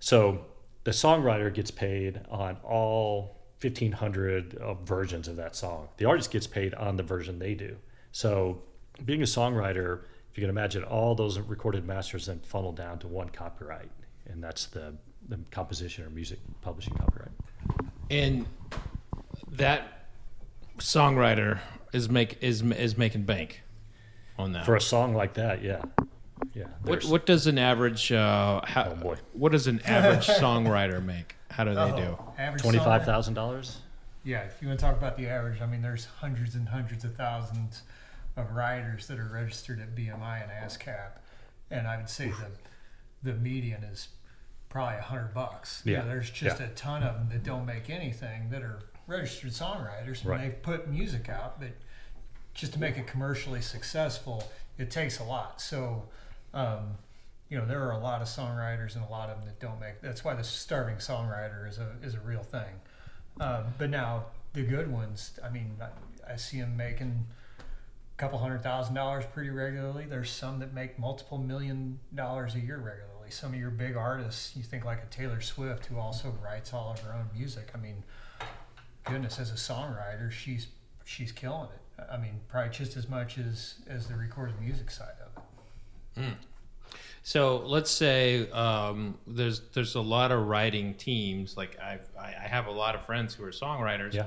So 0.00 0.44
the 0.84 0.90
songwriter 0.90 1.52
gets 1.52 1.70
paid 1.70 2.20
on 2.30 2.58
all 2.62 3.40
1,500 3.62 4.58
uh, 4.58 4.74
versions 4.74 5.26
of 5.26 5.36
that 5.36 5.56
song. 5.56 5.88
The 5.96 6.04
artist 6.04 6.30
gets 6.30 6.46
paid 6.46 6.74
on 6.74 6.96
the 6.96 7.02
version 7.02 7.38
they 7.38 7.54
do. 7.54 7.74
So 8.12 8.64
being 9.06 9.22
a 9.22 9.24
songwriter, 9.24 10.00
if 10.30 10.36
you 10.36 10.42
can 10.42 10.50
imagine, 10.50 10.84
all 10.84 11.14
those 11.14 11.38
recorded 11.38 11.86
masters 11.86 12.26
then 12.26 12.40
funnel 12.40 12.72
down 12.72 12.98
to 12.98 13.08
one 13.08 13.30
copyright, 13.30 13.90
and 14.26 14.44
that's 14.44 14.66
the, 14.66 14.94
the 15.26 15.38
composition 15.50 16.04
or 16.04 16.10
music 16.10 16.40
publishing 16.60 16.92
copyright. 16.98 17.32
And 18.10 18.46
that 19.52 20.06
songwriter 20.78 21.60
is 21.92 22.08
make 22.08 22.38
is 22.42 22.62
is 22.62 22.96
making 22.96 23.22
bank 23.24 23.62
on 24.38 24.52
that. 24.52 24.66
For 24.66 24.76
a 24.76 24.80
song 24.80 25.14
like 25.14 25.34
that, 25.34 25.62
yeah, 25.62 25.82
yeah. 26.54 26.64
what 26.82 27.04
what 27.04 27.26
does 27.26 27.46
an 27.46 27.58
average 27.58 28.12
uh, 28.12 28.60
how, 28.64 28.90
Oh, 28.90 28.94
boy. 28.96 29.16
what 29.32 29.52
does 29.52 29.66
an 29.66 29.80
average 29.84 30.26
songwriter 30.40 31.04
make? 31.04 31.36
How 31.50 31.64
do 31.64 31.74
they 31.74 31.90
do? 31.96 32.18
Average 32.38 32.62
Twenty-five 32.62 33.02
songwriter- 33.02 33.06
thousand 33.06 33.34
dollars. 33.34 33.78
Yeah, 34.24 34.40
if 34.44 34.60
you 34.62 34.68
want 34.68 34.80
to 34.80 34.86
talk 34.86 34.96
about 34.96 35.16
the 35.18 35.26
average, 35.28 35.60
I 35.60 35.66
mean, 35.66 35.82
there's 35.82 36.06
hundreds 36.06 36.54
and 36.54 36.66
hundreds 36.68 37.04
of 37.04 37.14
thousands 37.14 37.82
of 38.36 38.52
writers 38.52 39.06
that 39.08 39.18
are 39.18 39.30
registered 39.32 39.80
at 39.80 39.94
BMI 39.94 40.42
and 40.42 40.50
ASCAP, 40.50 41.10
and 41.70 41.86
I 41.86 41.96
would 41.98 42.08
say 42.08 42.28
the 43.22 43.30
the 43.32 43.38
median 43.38 43.84
is 43.84 44.08
probably 44.74 44.98
a 44.98 45.02
hundred 45.02 45.32
bucks. 45.32 45.80
You 45.86 45.92
know, 45.94 46.00
Yeah, 46.00 46.04
there's 46.06 46.28
just 46.30 46.60
yeah. 46.60 46.66
a 46.66 46.70
ton 46.70 47.02
of 47.04 47.14
them 47.14 47.28
that 47.30 47.44
don't 47.44 47.64
make 47.64 47.88
anything 47.88 48.50
that 48.50 48.60
are 48.60 48.80
registered 49.06 49.52
songwriters, 49.52 50.20
and 50.22 50.26
Right. 50.26 50.40
they 50.40 50.50
put 50.50 50.88
music 50.88 51.28
out, 51.28 51.60
but 51.60 51.70
just 52.54 52.72
to 52.74 52.80
make 52.80 52.98
it 52.98 53.06
commercially 53.06 53.62
successful, 53.62 54.50
it 54.76 54.90
takes 54.90 55.18
a 55.18 55.24
lot. 55.24 55.60
So. 55.62 56.08
Um, 56.52 56.98
you 57.50 57.58
know, 57.58 57.66
there 57.66 57.82
are 57.82 57.90
a 57.92 57.98
lot 57.98 58.22
of 58.22 58.26
songwriters 58.28 58.94
and 58.96 59.04
a 59.04 59.08
lot 59.08 59.28
of 59.28 59.36
them 59.38 59.46
that 59.46 59.60
don't 59.60 59.78
make. 59.78 60.00
That's 60.00 60.24
why 60.24 60.34
the 60.34 60.42
starving 60.42 60.96
songwriter 60.96 61.68
is 61.68 61.78
a 61.78 61.92
is 62.02 62.14
a 62.14 62.20
real 62.20 62.42
thing. 62.42 62.80
Um, 63.40 63.64
but 63.76 63.90
now 63.90 64.26
the 64.54 64.62
good 64.62 64.90
ones, 64.90 65.38
I 65.44 65.50
mean, 65.50 65.76
I, 65.80 66.32
I 66.32 66.36
see 66.36 66.60
them 66.60 66.76
making 66.76 67.26
a 67.60 68.16
couple 68.16 68.38
hundred 68.38 68.62
thousand 68.62 68.94
dollars 68.94 69.24
pretty 69.32 69.50
regularly. 69.50 70.06
There's 70.06 70.30
some 70.30 70.58
that 70.60 70.72
make 70.72 70.98
multiple 70.98 71.38
million 71.38 72.00
dollars 72.14 72.54
a 72.54 72.60
year 72.60 72.78
regularly. 72.78 73.13
Some 73.34 73.52
of 73.52 73.58
your 73.58 73.70
big 73.70 73.96
artists, 73.96 74.56
you 74.56 74.62
think 74.62 74.84
like 74.84 75.02
a 75.02 75.06
Taylor 75.06 75.40
Swift, 75.40 75.86
who 75.86 75.98
also 75.98 76.32
writes 76.42 76.72
all 76.72 76.92
of 76.92 77.00
her 77.00 77.12
own 77.12 77.28
music. 77.36 77.70
I 77.74 77.78
mean, 77.78 78.04
goodness, 79.04 79.38
as 79.38 79.50
a 79.50 79.54
songwriter, 79.54 80.30
she's 80.30 80.68
she's 81.04 81.32
killing 81.32 81.68
it. 81.74 82.04
I 82.10 82.16
mean, 82.16 82.40
probably 82.48 82.70
just 82.70 82.96
as 82.96 83.08
much 83.08 83.38
as 83.38 83.74
as 83.88 84.06
the 84.06 84.14
recorded 84.14 84.60
music 84.60 84.90
side 84.90 85.16
of 85.20 85.42
it. 86.22 86.34
So 87.22 87.62
let's 87.64 87.90
say 87.90 88.50
um, 88.50 89.16
there's 89.26 89.60
there's 89.72 89.94
a 89.94 90.00
lot 90.00 90.30
of 90.30 90.46
writing 90.46 90.94
teams. 90.94 91.56
Like 91.56 91.78
I've, 91.82 92.06
I 92.18 92.34
I 92.44 92.48
have 92.48 92.66
a 92.66 92.70
lot 92.70 92.94
of 92.94 93.04
friends 93.06 93.34
who 93.34 93.44
are 93.44 93.50
songwriters. 93.50 94.14
Yeah. 94.14 94.26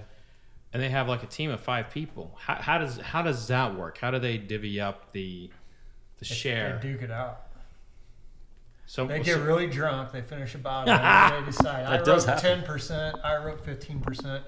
And 0.74 0.82
they 0.84 0.90
have 0.90 1.08
like 1.08 1.24
a 1.24 1.28
team 1.28 1.50
of 1.50 1.62
five 1.62 1.92
people. 1.92 2.36
How, 2.40 2.56
how 2.56 2.78
does 2.80 2.98
how 2.98 3.22
does 3.22 3.48
that 3.48 3.76
work? 3.76 4.00
How 4.00 4.12
do 4.12 4.20
they 4.20 4.38
divvy 4.38 4.82
up 4.82 5.12
the 5.14 5.50
the 6.18 6.26
share? 6.26 6.80
They 6.82 6.90
duke 6.90 7.04
it 7.04 7.12
out. 7.12 7.47
So 8.90 9.06
They 9.06 9.18
so- 9.20 9.24
get 9.24 9.40
really 9.42 9.68
drunk. 9.68 10.12
They 10.12 10.22
finish 10.22 10.56
a 10.56 10.60
bottle. 10.60 10.94
and 10.94 11.46
they 11.46 11.52
decide. 11.52 11.86
I 11.86 11.98
does 12.04 12.26
wrote 12.28 12.40
ten 12.40 12.64
percent. 12.64 13.18
I 13.24 13.36
wrote 13.38 13.64
fifteen 13.64 14.00
percent. 14.00 14.44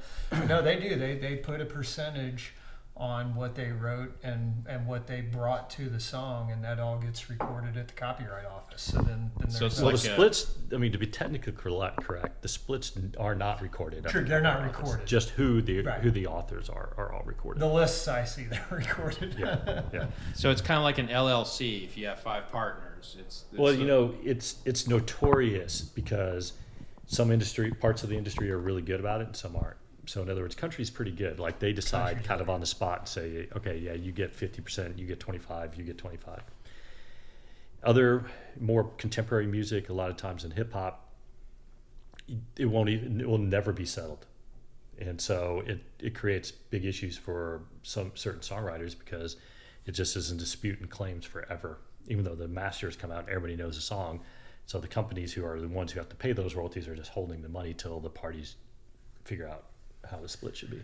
No, 0.47 0.61
they 0.61 0.79
do. 0.79 0.95
They 0.95 1.15
they 1.17 1.35
put 1.35 1.61
a 1.61 1.65
percentage 1.65 2.53
on 2.95 3.33
what 3.33 3.55
they 3.55 3.71
wrote 3.71 4.13
and 4.23 4.65
and 4.67 4.85
what 4.85 5.07
they 5.07 5.21
brought 5.21 5.69
to 5.71 5.89
the 5.89 5.99
song, 5.99 6.51
and 6.51 6.63
that 6.63 6.79
all 6.79 6.97
gets 6.97 7.29
recorded 7.29 7.75
at 7.77 7.87
the 7.89 7.93
copyright 7.93 8.45
office. 8.45 8.81
So 8.81 9.01
then, 9.01 9.31
then 9.39 9.49
So 9.51 9.59
there's 9.59 9.73
it's 9.73 9.81
like 9.81 9.95
the 10.01 10.09
a- 10.09 10.13
splits. 10.13 10.55
I 10.73 10.77
mean, 10.77 10.91
to 10.93 10.97
be 10.97 11.07
technically 11.07 11.53
correct, 11.53 11.97
correct, 12.03 12.41
the 12.41 12.47
splits 12.49 12.91
are 13.17 13.35
not 13.35 13.61
recorded. 13.61 14.05
True, 14.05 14.23
they're 14.25 14.41
not 14.41 14.59
office. 14.61 14.77
recorded. 14.77 15.05
Just 15.07 15.29
who 15.31 15.61
the 15.61 15.81
Right. 15.81 15.99
who 16.01 16.11
the 16.11 16.27
authors 16.27 16.69
are 16.69 16.93
are 16.97 17.11
all 17.13 17.23
recorded. 17.25 17.61
the 17.61 17.67
lists 17.67 18.07
I 18.07 18.23
see 18.25 18.43
they're 18.45 18.65
recorded. 18.71 19.35
yeah, 19.37 19.81
yeah. 19.93 20.05
so 20.33 20.49
it's 20.49 20.61
kind 20.61 20.77
of 20.77 20.83
like 20.83 20.97
an 20.97 21.07
LLC. 21.09 21.83
If 21.83 21.97
you 21.97 22.07
have 22.07 22.19
five 22.19 22.49
partners, 22.51 22.88
it's, 22.99 23.15
it's 23.19 23.45
Well, 23.57 23.73
a- 23.73 23.77
you 23.77 23.85
know, 23.85 24.13
it's 24.23 24.57
it's 24.65 24.87
notorious 24.87 25.81
because 25.81 26.53
some 27.07 27.31
industry 27.31 27.71
parts 27.71 28.03
of 28.03 28.09
the 28.09 28.17
industry 28.17 28.51
are 28.51 28.59
really 28.59 28.81
good 28.81 28.99
about 28.99 29.21
it, 29.21 29.27
and 29.27 29.35
some 29.35 29.55
aren't. 29.55 29.77
So, 30.05 30.21
in 30.23 30.29
other 30.29 30.41
words, 30.41 30.55
country's 30.55 30.89
pretty 30.89 31.11
good. 31.11 31.39
Like 31.39 31.59
they 31.59 31.71
decide 31.73 32.13
Country's 32.13 32.27
kind 32.27 32.41
of 32.41 32.49
on 32.49 32.59
the 32.59 32.65
spot 32.65 32.99
and 32.99 33.07
say, 33.07 33.47
okay, 33.55 33.77
yeah, 33.77 33.93
you 33.93 34.11
get 34.11 34.35
fifty 34.35 34.61
percent, 34.61 34.97
you 34.97 35.05
get 35.05 35.19
twenty 35.19 35.39
five, 35.39 35.75
you 35.75 35.83
get 35.83 35.97
twenty 35.97 36.17
five. 36.17 36.41
Other 37.83 38.25
more 38.59 38.85
contemporary 38.97 39.47
music, 39.47 39.89
a 39.89 39.93
lot 39.93 40.09
of 40.09 40.17
times 40.17 40.43
in 40.43 40.51
hip 40.51 40.73
hop, 40.73 41.09
it 42.57 42.65
won't 42.65 42.89
even 42.89 43.21
it 43.21 43.27
will 43.29 43.37
never 43.37 43.71
be 43.71 43.85
settled, 43.85 44.25
and 44.99 45.19
so 45.21 45.63
it 45.65 45.79
it 45.99 46.13
creates 46.15 46.51
big 46.51 46.85
issues 46.85 47.17
for 47.17 47.61
some 47.83 48.11
certain 48.15 48.41
songwriters 48.41 48.97
because 48.97 49.37
it 49.85 49.91
just 49.93 50.15
is 50.17 50.29
in 50.29 50.37
dispute 50.37 50.79
and 50.79 50.89
claims 50.89 51.25
forever. 51.25 51.77
Even 52.07 52.23
though 52.23 52.35
the 52.35 52.47
masters 52.47 52.95
come 52.95 53.11
out 53.11 53.19
and 53.21 53.29
everybody 53.29 53.55
knows 53.55 53.75
the 53.75 53.81
song, 53.81 54.21
so 54.65 54.79
the 54.79 54.87
companies 54.87 55.33
who 55.33 55.45
are 55.45 55.59
the 55.59 55.67
ones 55.67 55.91
who 55.91 55.99
have 55.99 56.09
to 56.09 56.15
pay 56.15 56.31
those 56.31 56.55
royalties 56.55 56.87
are 56.87 56.95
just 56.95 57.11
holding 57.11 57.41
the 57.41 57.49
money 57.49 57.73
till 57.73 57.99
the 57.99 58.09
parties 58.09 58.55
figure 59.25 59.47
out 59.47 59.65
how 60.09 60.17
the 60.19 60.29
split 60.29 60.55
should 60.55 60.71
be. 60.71 60.81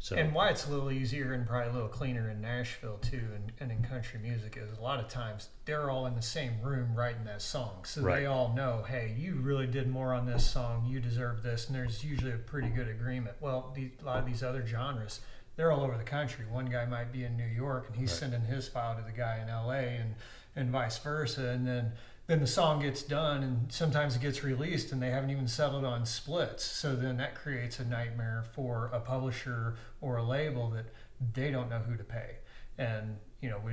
So 0.00 0.16
And 0.16 0.32
why 0.34 0.48
it's 0.48 0.66
a 0.66 0.70
little 0.70 0.90
easier 0.90 1.32
and 1.34 1.46
probably 1.46 1.70
a 1.70 1.72
little 1.72 1.88
cleaner 1.88 2.28
in 2.30 2.40
Nashville 2.40 2.98
too, 2.98 3.22
and, 3.34 3.52
and 3.60 3.70
in 3.70 3.82
country 3.88 4.18
music 4.20 4.56
is 4.60 4.76
a 4.76 4.80
lot 4.82 4.98
of 4.98 5.08
times 5.08 5.50
they're 5.66 5.88
all 5.88 6.06
in 6.06 6.16
the 6.16 6.22
same 6.22 6.60
room 6.62 6.94
writing 6.96 7.24
that 7.24 7.42
song, 7.42 7.84
so 7.84 8.02
Right. 8.02 8.20
they 8.20 8.26
all 8.26 8.52
know, 8.54 8.84
hey, 8.88 9.14
you 9.16 9.34
really 9.36 9.66
did 9.68 9.88
more 9.88 10.14
on 10.14 10.26
this 10.26 10.44
song, 10.48 10.86
you 10.88 10.98
deserve 11.00 11.42
this, 11.44 11.66
and 11.68 11.76
there's 11.76 12.02
usually 12.04 12.32
a 12.32 12.38
pretty 12.38 12.68
good 12.68 12.88
agreement. 12.88 13.36
Well, 13.40 13.72
the, 13.74 13.90
a 14.02 14.04
lot 14.04 14.18
of 14.18 14.26
these 14.26 14.42
other 14.42 14.66
genres, 14.66 15.20
they're 15.54 15.70
all 15.72 15.82
over 15.82 15.96
the 15.96 16.04
country. 16.04 16.44
One 16.50 16.66
guy 16.66 16.84
might 16.84 17.12
be 17.12 17.24
in 17.24 17.36
New 17.36 17.46
York 17.46 17.86
and 17.88 17.96
he's 17.96 18.12
sending 18.12 18.42
his 18.42 18.68
file 18.68 18.96
to 18.96 19.02
the 19.02 19.10
guy 19.16 19.40
in 19.42 19.48
L.A. 19.48 19.78
and 19.96 20.14
and 20.58 20.70
vice 20.70 20.98
versa, 20.98 21.48
and 21.48 21.66
then 21.66 21.92
then 22.26 22.40
the 22.40 22.46
song 22.46 22.82
gets 22.82 23.02
done 23.02 23.42
and 23.42 23.72
sometimes 23.72 24.14
it 24.14 24.20
gets 24.20 24.44
released 24.44 24.92
and 24.92 25.00
they 25.00 25.08
haven't 25.08 25.30
even 25.30 25.48
settled 25.48 25.86
on 25.86 26.04
splits. 26.04 26.62
So 26.62 26.94
then 26.94 27.16
that 27.16 27.34
creates 27.34 27.80
a 27.80 27.86
nightmare 27.86 28.44
for 28.54 28.90
a 28.92 29.00
publisher 29.00 29.76
or 30.02 30.18
a 30.18 30.22
label 30.22 30.68
that 30.72 30.84
they 31.32 31.50
don't 31.50 31.70
know 31.70 31.78
who 31.78 31.96
to 31.96 32.04
pay. 32.04 32.36
And 32.76 33.16
you 33.40 33.48
know 33.48 33.60
we 33.64 33.72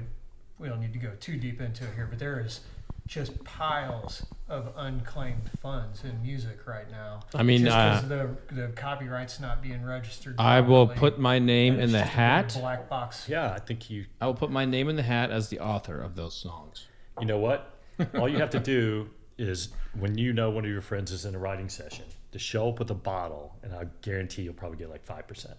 we 0.60 0.70
don't 0.70 0.80
need 0.80 0.94
to 0.94 1.00
go 1.00 1.12
too 1.20 1.38
deep 1.38 1.60
into 1.60 1.84
it 1.84 1.96
here 1.96 2.08
but 2.10 2.20
there 2.20 2.40
is 2.40 2.62
just 3.08 3.44
piles 3.44 4.26
of 4.50 4.72
unclaimed 4.76 5.50
funds 5.62 6.04
in 6.04 6.22
music 6.24 6.66
right 6.68 6.90
now 6.90 7.20
I 7.36 7.44
mean, 7.44 7.62
just 7.66 7.76
'cause 7.76 8.04
uh, 8.04 8.08
the 8.08 8.56
the 8.56 8.68
copyright's 8.70 9.40
not 9.40 9.62
being 9.62 9.84
registered 9.84 10.36
I 10.40 10.62
will 10.62 10.88
put 10.88 11.20
my 11.20 11.38
name 11.40 11.80
in 11.80 11.92
the 11.92 12.00
just 12.00 12.04
a 12.04 12.06
big 12.06 12.14
hat. 12.14 12.58
black 12.60 12.90
box 12.90 13.28
yeah, 13.30 13.52
I 13.54 13.60
think 13.60 13.90
you 13.90 14.06
I 14.20 14.26
will 14.28 14.34
put 14.34 14.50
my 14.52 14.66
name 14.66 14.90
in 14.90 14.96
the 14.96 15.04
hat 15.04 15.30
as 15.32 15.50
the 15.50 15.60
author 15.60 16.02
of 16.02 16.16
those 16.16 16.36
songs. 16.36 16.88
you 17.20 17.26
know 17.26 17.40
what? 17.40 17.74
All 18.16 18.28
you 18.28 18.38
have 18.40 18.50
to 18.52 18.60
do 18.60 19.10
is 19.38 19.70
when 20.00 20.18
you 20.18 20.34
know 20.34 20.50
one 20.50 20.66
of 20.66 20.72
your 20.72 20.82
friends 20.82 21.12
is 21.12 21.26
in 21.26 21.36
a 21.36 21.38
writing 21.40 21.70
session, 21.70 22.06
to 22.32 22.40
show 22.40 22.70
up 22.70 22.80
with 22.80 22.90
a 22.92 22.96
bottle, 22.96 23.56
and 23.64 23.74
I 23.74 23.86
guarantee 24.02 24.42
you'll 24.44 24.54
probably 24.54 24.78
get 24.78 24.90
like 24.90 25.06
five 25.06 25.28
percent. 25.28 25.56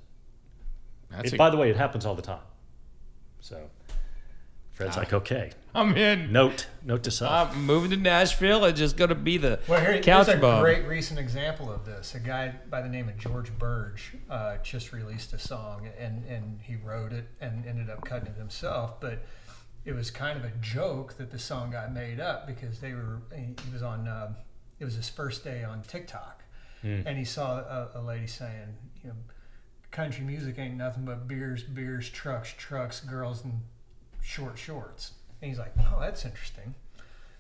That's 1.11 1.33
By 1.35 1.51
the 1.51 1.57
way, 1.57 1.71
it 1.71 1.77
happens 1.77 2.05
all 2.05 2.15
the 2.15 2.23
time. 2.23 2.43
So 3.41 3.71
Fred's 4.77 4.99
like, 4.99 5.15
okay, 5.15 5.53
I'm 5.75 5.97
in. 5.97 6.31
note, 6.33 6.67
note 6.85 7.03
to 7.05 7.11
self. 7.11 7.57
I'm 7.57 7.65
moving 7.65 7.91
to 7.93 7.97
Nashville 7.97 8.63
and 8.63 8.77
just 8.77 8.99
going 8.99 9.09
to 9.09 9.15
be 9.15 9.39
the 9.39 9.59
Well, 9.67 9.81
here, 9.81 10.03
couch 10.03 10.27
here's 10.27 10.37
a 10.37 10.61
great 10.61 10.87
recent 10.87 11.19
example 11.19 11.73
of 11.73 11.87
this. 11.87 12.15
A 12.15 12.21
guy 12.21 12.55
by 12.69 12.83
the 12.83 12.89
name 12.91 13.09
of 13.09 13.17
George 13.17 13.51
Birge 13.59 14.17
uh, 14.29 14.59
just 14.59 14.93
released 14.93 15.33
a 15.33 15.39
song, 15.39 15.89
and, 15.99 16.27
and 16.27 16.61
he 16.61 16.77
wrote 16.77 17.15
it 17.15 17.27
and 17.41 17.65
ended 17.65 17.89
up 17.89 18.05
cutting 18.05 18.29
it 18.29 18.37
himself. 18.37 19.01
But 19.01 19.25
it 19.87 19.95
was 19.95 20.11
kind 20.11 20.39
of 20.39 20.45
a 20.45 20.53
joke 20.61 21.17
that 21.17 21.31
the 21.31 21.39
song 21.39 21.71
got 21.71 21.91
made 21.95 22.21
up 22.21 22.47
because 22.47 22.81
they 22.81 22.93
were. 22.93 23.23
He 23.35 23.73
was 23.73 23.83
on. 23.83 24.07
Uh, 24.07 24.35
it 24.79 24.85
was 24.85 24.95
his 24.95 25.09
first 25.09 25.43
day 25.43 25.65
on 25.65 25.81
TikTok, 25.85 26.45
and 27.07 27.17
he 27.17 27.25
saw 27.25 27.61
a, 27.61 27.93
a 27.95 28.03
lady 28.03 28.27
saying, 28.27 28.77
you 29.03 29.09
know, 29.09 29.17
country 29.91 30.23
music 30.23 30.59
ain't 30.59 30.75
nothing 30.77 31.07
but 31.07 31.27
beers, 31.27 31.63
beers, 31.63 32.11
trucks, 32.11 32.53
trucks, 32.59 33.01
girls, 33.01 33.43
and 33.43 33.63
short 34.27 34.59
shorts. 34.59 35.13
And 35.41 35.49
he's 35.49 35.59
like, 35.59 35.73
oh, 35.79 36.01
that's 36.01 36.25
interesting. 36.25 36.75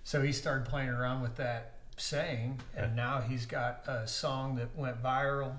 So 0.05 0.23
he 0.23 0.31
started 0.33 0.67
playing 0.69 0.89
around 0.91 1.21
with 1.21 1.35
that 1.37 1.73
saying, 1.97 2.61
and 2.77 2.95
now 2.95 3.21
he's 3.21 3.45
got 3.45 3.83
a 3.89 4.07
song 4.07 4.55
that 4.57 4.69
went 4.77 5.03
viral, 5.03 5.57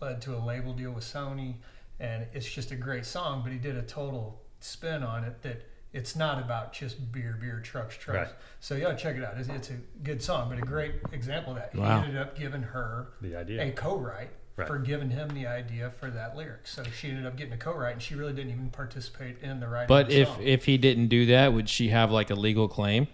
led 0.00 0.22
to 0.22 0.34
a 0.36 0.38
label 0.38 0.72
deal 0.72 0.92
with 0.92 1.02
Sony, 1.04 1.54
and 1.98 2.26
it's 2.32 2.48
just 2.50 2.70
a 2.70 2.76
great 2.76 3.04
song. 3.04 3.40
But 3.42 3.52
he 3.52 3.58
did 3.58 3.76
a 3.76 3.82
total 3.82 4.40
spin 4.60 5.02
on 5.02 5.24
it 5.24 5.42
that 5.42 5.62
it's 5.92 6.14
not 6.14 6.38
about 6.38 6.72
just 6.72 7.10
beer, 7.10 7.36
beer, 7.40 7.60
trucks, 7.60 7.96
trucks. 7.96 8.30
Right. 8.30 8.38
So 8.60 8.76
yeah, 8.76 8.94
check 8.94 9.16
it 9.16 9.24
out. 9.24 9.34
It's, 9.38 9.48
it's 9.48 9.70
a 9.70 9.78
good 10.04 10.22
song, 10.22 10.48
but 10.48 10.58
a 10.58 10.62
great 10.62 10.94
example 11.10 11.54
of 11.54 11.58
that. 11.58 11.74
Wow. 11.74 12.00
He 12.02 12.06
ended 12.06 12.22
up 12.22 12.38
giving 12.38 12.62
her 12.62 13.08
The 13.20 13.34
idea. 13.34 13.64
a 13.66 13.72
co-write 13.72 14.30
Right. 14.54 14.68
for 14.68 14.78
giving 14.78 15.08
him 15.08 15.30
the 15.30 15.46
idea 15.46 15.92
for 15.98 16.10
that 16.10 16.36
lyric. 16.36 16.66
So 16.66 16.82
she 16.84 17.08
ended 17.08 17.24
up 17.24 17.36
getting 17.36 17.54
a 17.54 17.56
co-write, 17.56 17.94
and 17.94 18.02
she 18.02 18.14
really 18.14 18.34
didn't 18.34 18.50
even 18.50 18.68
participate 18.68 19.36
in 19.42 19.60
the 19.60 19.68
writing. 19.68 19.88
But 19.88 20.06
of 20.06 20.08
the 20.08 20.20
if 20.20 20.28
song. 20.28 20.42
if 20.42 20.64
he 20.66 20.76
didn't 20.76 21.08
do 21.08 21.26
that, 21.26 21.54
would 21.54 21.70
she 21.70 21.88
have 21.88 22.10
like 22.10 22.28
a 22.28 22.34
legal 22.34 22.68
claim? 22.68 23.06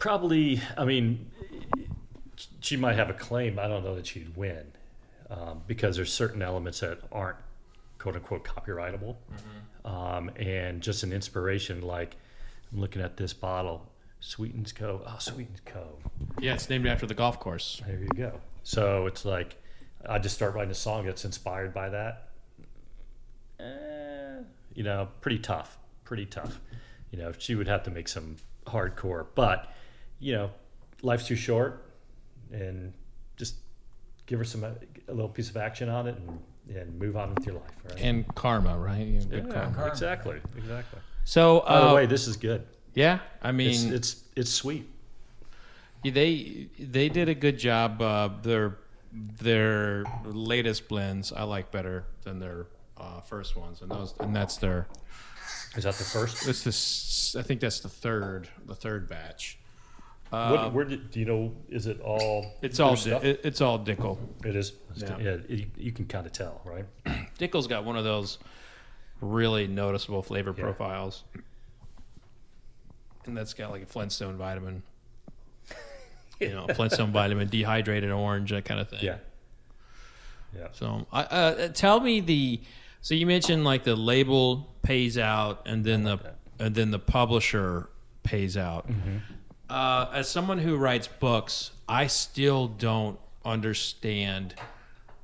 Probably, 0.00 0.60
I 0.76 0.84
mean, 0.84 1.30
she 2.60 2.76
might 2.76 2.96
have 2.96 3.08
a 3.08 3.14
claim. 3.14 3.58
I 3.58 3.68
don't 3.68 3.84
know 3.84 3.94
that 3.94 4.06
she'd 4.06 4.36
win 4.36 4.72
um, 5.30 5.62
because 5.66 5.96
there's 5.96 6.12
certain 6.12 6.42
elements 6.42 6.80
that 6.80 6.98
aren't 7.12 7.38
quote 7.98 8.16
unquote 8.16 8.44
copyrightable. 8.44 9.16
Um, 9.84 10.30
and 10.36 10.80
just 10.80 11.02
an 11.02 11.12
inspiration, 11.12 11.82
like 11.82 12.16
I'm 12.72 12.80
looking 12.80 13.02
at 13.02 13.16
this 13.16 13.32
bottle, 13.32 13.88
Sweetens 14.20 14.72
Cove. 14.72 15.02
Oh, 15.06 15.16
Sweetens 15.18 15.60
Cove. 15.64 16.00
Yeah, 16.40 16.54
it's 16.54 16.68
named 16.68 16.86
after 16.86 17.06
the 17.06 17.14
golf 17.14 17.38
course. 17.38 17.80
There 17.86 17.98
you 17.98 18.08
go. 18.08 18.40
So 18.62 19.06
it's 19.06 19.24
like 19.24 19.56
I 20.08 20.18
just 20.18 20.34
start 20.34 20.54
writing 20.54 20.70
a 20.70 20.74
song 20.74 21.06
that's 21.06 21.24
inspired 21.24 21.72
by 21.72 21.88
that. 21.90 22.28
Eh, 23.60 24.42
you 24.74 24.82
know, 24.82 25.08
pretty 25.20 25.38
tough. 25.38 25.78
Pretty 26.04 26.26
tough. 26.26 26.60
You 27.10 27.18
know, 27.18 27.32
she 27.38 27.54
would 27.54 27.68
have 27.68 27.82
to 27.84 27.90
make 27.90 28.08
some 28.08 28.36
hardcore, 28.66 29.26
but 29.34 29.72
you 30.18 30.32
know, 30.34 30.50
life's 31.02 31.26
too 31.26 31.36
short, 31.36 31.84
and 32.52 32.92
just 33.36 33.56
give 34.26 34.38
her 34.38 34.44
some 34.44 34.64
a 34.64 34.74
little 35.08 35.28
piece 35.28 35.50
of 35.50 35.56
action 35.56 35.88
on 35.88 36.06
it, 36.06 36.16
and, 36.16 36.76
and 36.76 36.98
move 36.98 37.16
on 37.16 37.34
with 37.34 37.44
your 37.44 37.56
life. 37.56 37.70
Right? 37.84 38.00
And 38.00 38.34
karma, 38.34 38.78
right? 38.78 39.06
Yeah, 39.06 39.40
karma. 39.40 39.86
exactly, 39.86 40.40
exactly. 40.56 41.00
So, 41.24 41.64
By 41.66 41.80
the 41.80 41.88
uh, 41.88 41.94
way, 41.94 42.06
this 42.06 42.26
is 42.26 42.36
good. 42.36 42.66
yeah, 42.94 43.20
I 43.42 43.52
mean, 43.52 43.70
It's 43.70 43.84
it's 43.84 44.24
it's 44.36 44.50
sweet. 44.50 44.88
They 46.10 46.68
they 46.78 47.08
did 47.08 47.28
a 47.28 47.34
good 47.34 47.58
job. 47.58 48.00
Uh, 48.02 48.30
their 48.42 48.78
their 49.12 50.04
latest 50.24 50.88
blends 50.88 51.32
I 51.32 51.42
like 51.42 51.70
better 51.70 52.04
than 52.22 52.38
their 52.38 52.66
uh, 52.96 53.20
first 53.20 53.56
ones, 53.56 53.82
and 53.82 53.90
those 53.90 54.14
and 54.20 54.34
that's 54.34 54.56
their. 54.56 54.86
Is 55.76 55.84
that 55.84 55.94
the 55.94 56.04
first? 56.04 56.44
This 56.44 56.66
is 56.66 57.36
I 57.38 57.42
think 57.42 57.60
that's 57.60 57.80
the 57.80 57.88
third 57.88 58.48
the 58.66 58.74
third 58.74 59.08
batch. 59.08 59.58
what, 60.30 60.72
where 60.72 60.84
did, 60.84 61.10
do 61.10 61.20
you 61.20 61.26
know? 61.26 61.54
Is 61.68 61.86
it 61.86 62.00
all? 62.00 62.46
It's 62.62 62.80
all 62.80 62.94
di- 62.96 63.10
it, 63.10 63.40
it's 63.44 63.60
all 63.60 63.78
Dickel. 63.78 64.18
It 64.44 64.56
is. 64.56 64.72
Yeah. 64.96 65.18
Yeah, 65.18 65.36
it, 65.48 65.68
you 65.76 65.92
can 65.92 66.06
kind 66.06 66.26
of 66.26 66.32
tell, 66.32 66.60
right? 66.64 66.84
Dickel's 67.38 67.66
got 67.66 67.84
one 67.84 67.96
of 67.96 68.04
those 68.04 68.38
really 69.20 69.66
noticeable 69.66 70.22
flavor 70.22 70.54
Yeah. 70.56 70.64
profiles, 70.64 71.24
and 73.26 73.36
that's 73.36 73.54
got 73.54 73.70
like 73.70 73.82
a 73.82 73.86
Flintstone 73.86 74.36
vitamin. 74.36 74.82
You 76.42 76.54
know, 76.54 76.66
Flintstone 76.74 77.12
vitamin, 77.12 77.48
dehydrated 77.48 78.10
orange, 78.10 78.50
that 78.50 78.64
kind 78.64 78.80
of 78.80 78.88
thing. 78.88 79.00
Yeah. 79.02 79.16
Yeah. 80.56 80.68
So, 80.72 81.06
I 81.12 81.22
uh, 81.22 81.68
tell 81.68 82.00
me 82.00 82.20
the. 82.20 82.60
So 83.00 83.14
you 83.14 83.26
mentioned 83.26 83.64
like 83.64 83.84
the 83.84 83.96
label 83.96 84.68
pays 84.82 85.18
out, 85.18 85.62
and 85.66 85.84
then 85.84 86.04
the 86.04 86.18
and 86.58 86.74
then 86.74 86.90
the 86.90 86.98
publisher 86.98 87.88
pays 88.22 88.56
out. 88.56 88.88
Uh, 89.68 90.10
as 90.12 90.28
someone 90.28 90.58
who 90.58 90.76
writes 90.76 91.08
books, 91.08 91.70
I 91.88 92.06
still 92.06 92.68
don't 92.68 93.18
understand 93.44 94.54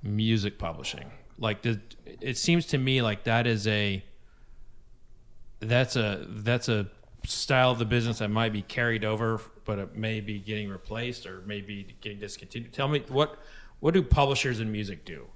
music 0.03 0.59
publishing. 0.59 1.11
Like, 1.39 1.63
the, 1.63 1.81
it 2.21 2.37
seems 2.37 2.67
to 2.67 2.79
me 2.79 3.03
like 3.03 3.25
that 3.25 3.47
is 3.47 3.67
a 3.67 4.03
that's 5.61 5.97
a 5.97 6.25
that's 6.29 6.69
a 6.69 6.89
style 7.31 7.71
of 7.71 7.79
the 7.79 7.85
business 7.85 8.19
that 8.19 8.29
might 8.31 8.53
be 8.53 8.63
carried 8.63 9.05
over, 9.05 9.41
but 9.65 9.79
it 9.79 9.97
may 9.97 10.21
be 10.21 10.39
getting 10.39 10.69
replaced 10.69 11.27
or 11.27 11.43
maybe 11.47 11.95
getting 12.01 12.19
discontinued. 12.19 12.73
Tell 12.73 12.89
me 12.89 13.03
what 13.09 13.39
what 13.81 13.95
do 13.95 14.03
publishers 14.03 14.61
in 14.61 14.73
music 14.73 15.05
do? 15.05 15.27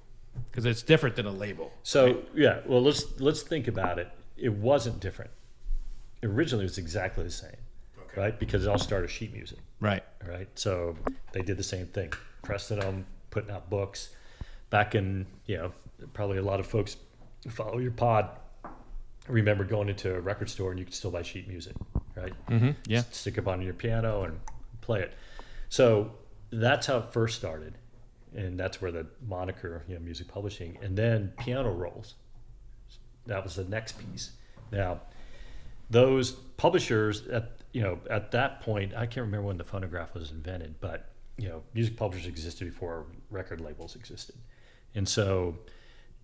Because 0.49 0.65
it's 0.65 0.81
different 0.81 1.15
than 1.15 1.25
a 1.25 1.31
label. 1.31 1.71
So 1.83 2.23
yeah, 2.33 2.59
well 2.65 2.81
let's 2.81 3.19
let's 3.19 3.41
think 3.41 3.67
about 3.67 3.99
it. 3.99 4.09
It 4.37 4.51
wasn't 4.53 4.99
different. 4.99 5.31
Originally, 6.23 6.63
it 6.63 6.69
was 6.69 6.77
exactly 6.77 7.23
the 7.23 7.29
same, 7.31 7.55
right? 8.15 8.37
Because 8.39 8.65
it 8.65 8.69
all 8.69 8.77
started 8.79 9.09
sheet 9.09 9.33
music, 9.33 9.59
Right. 9.81 10.03
right? 10.25 10.47
So 10.55 10.95
they 11.33 11.41
did 11.41 11.57
the 11.57 11.63
same 11.63 11.87
thing, 11.87 12.13
pressing 12.43 12.79
them, 12.79 13.05
putting 13.29 13.51
out 13.51 13.69
books. 13.69 14.09
Back 14.69 14.95
in 14.95 15.25
you 15.45 15.57
know, 15.57 15.71
probably 16.13 16.37
a 16.37 16.41
lot 16.43 16.59
of 16.59 16.65
folks 16.65 16.97
follow 17.49 17.77
your 17.77 17.91
pod 17.91 18.29
remember 19.27 19.63
going 19.63 19.89
into 19.89 20.13
a 20.13 20.19
record 20.19 20.49
store 20.49 20.71
and 20.71 20.79
you 20.79 20.85
could 20.85 20.93
still 20.93 21.11
buy 21.11 21.21
sheet 21.21 21.47
music, 21.47 21.75
right? 22.15 22.33
Mm-hmm. 22.49 22.71
Yeah. 22.87 22.99
S- 22.99 23.17
stick 23.17 23.37
it 23.37 23.47
on 23.47 23.61
your 23.61 23.73
piano 23.73 24.23
and 24.23 24.39
play 24.81 25.01
it. 25.01 25.13
So 25.69 26.11
that's 26.51 26.87
how 26.87 26.97
it 26.99 27.11
first 27.11 27.37
started, 27.37 27.77
and 28.35 28.59
that's 28.59 28.81
where 28.81 28.91
the 28.91 29.07
moniker, 29.25 29.83
you 29.87 29.95
know, 29.95 30.01
music 30.01 30.27
publishing, 30.27 30.77
and 30.81 30.95
then 30.95 31.33
piano 31.39 31.71
rolls. 31.71 32.15
That 33.25 33.43
was 33.43 33.55
the 33.55 33.63
next 33.63 33.93
piece. 33.93 34.31
Now, 34.71 35.01
those 35.89 36.31
publishers 36.31 37.25
at 37.27 37.57
you 37.71 37.81
know 37.81 37.99
at 38.09 38.31
that 38.31 38.61
point, 38.61 38.93
I 38.93 39.05
can't 39.05 39.25
remember 39.25 39.47
when 39.47 39.57
the 39.57 39.63
phonograph 39.63 40.13
was 40.13 40.31
invented, 40.31 40.75
but 40.79 41.09
you 41.37 41.47
know, 41.47 41.63
music 41.73 41.97
publishers 41.97 42.27
existed 42.27 42.65
before 42.65 43.05
record 43.31 43.61
labels 43.61 43.95
existed, 43.95 44.35
and 44.93 45.07
so 45.07 45.57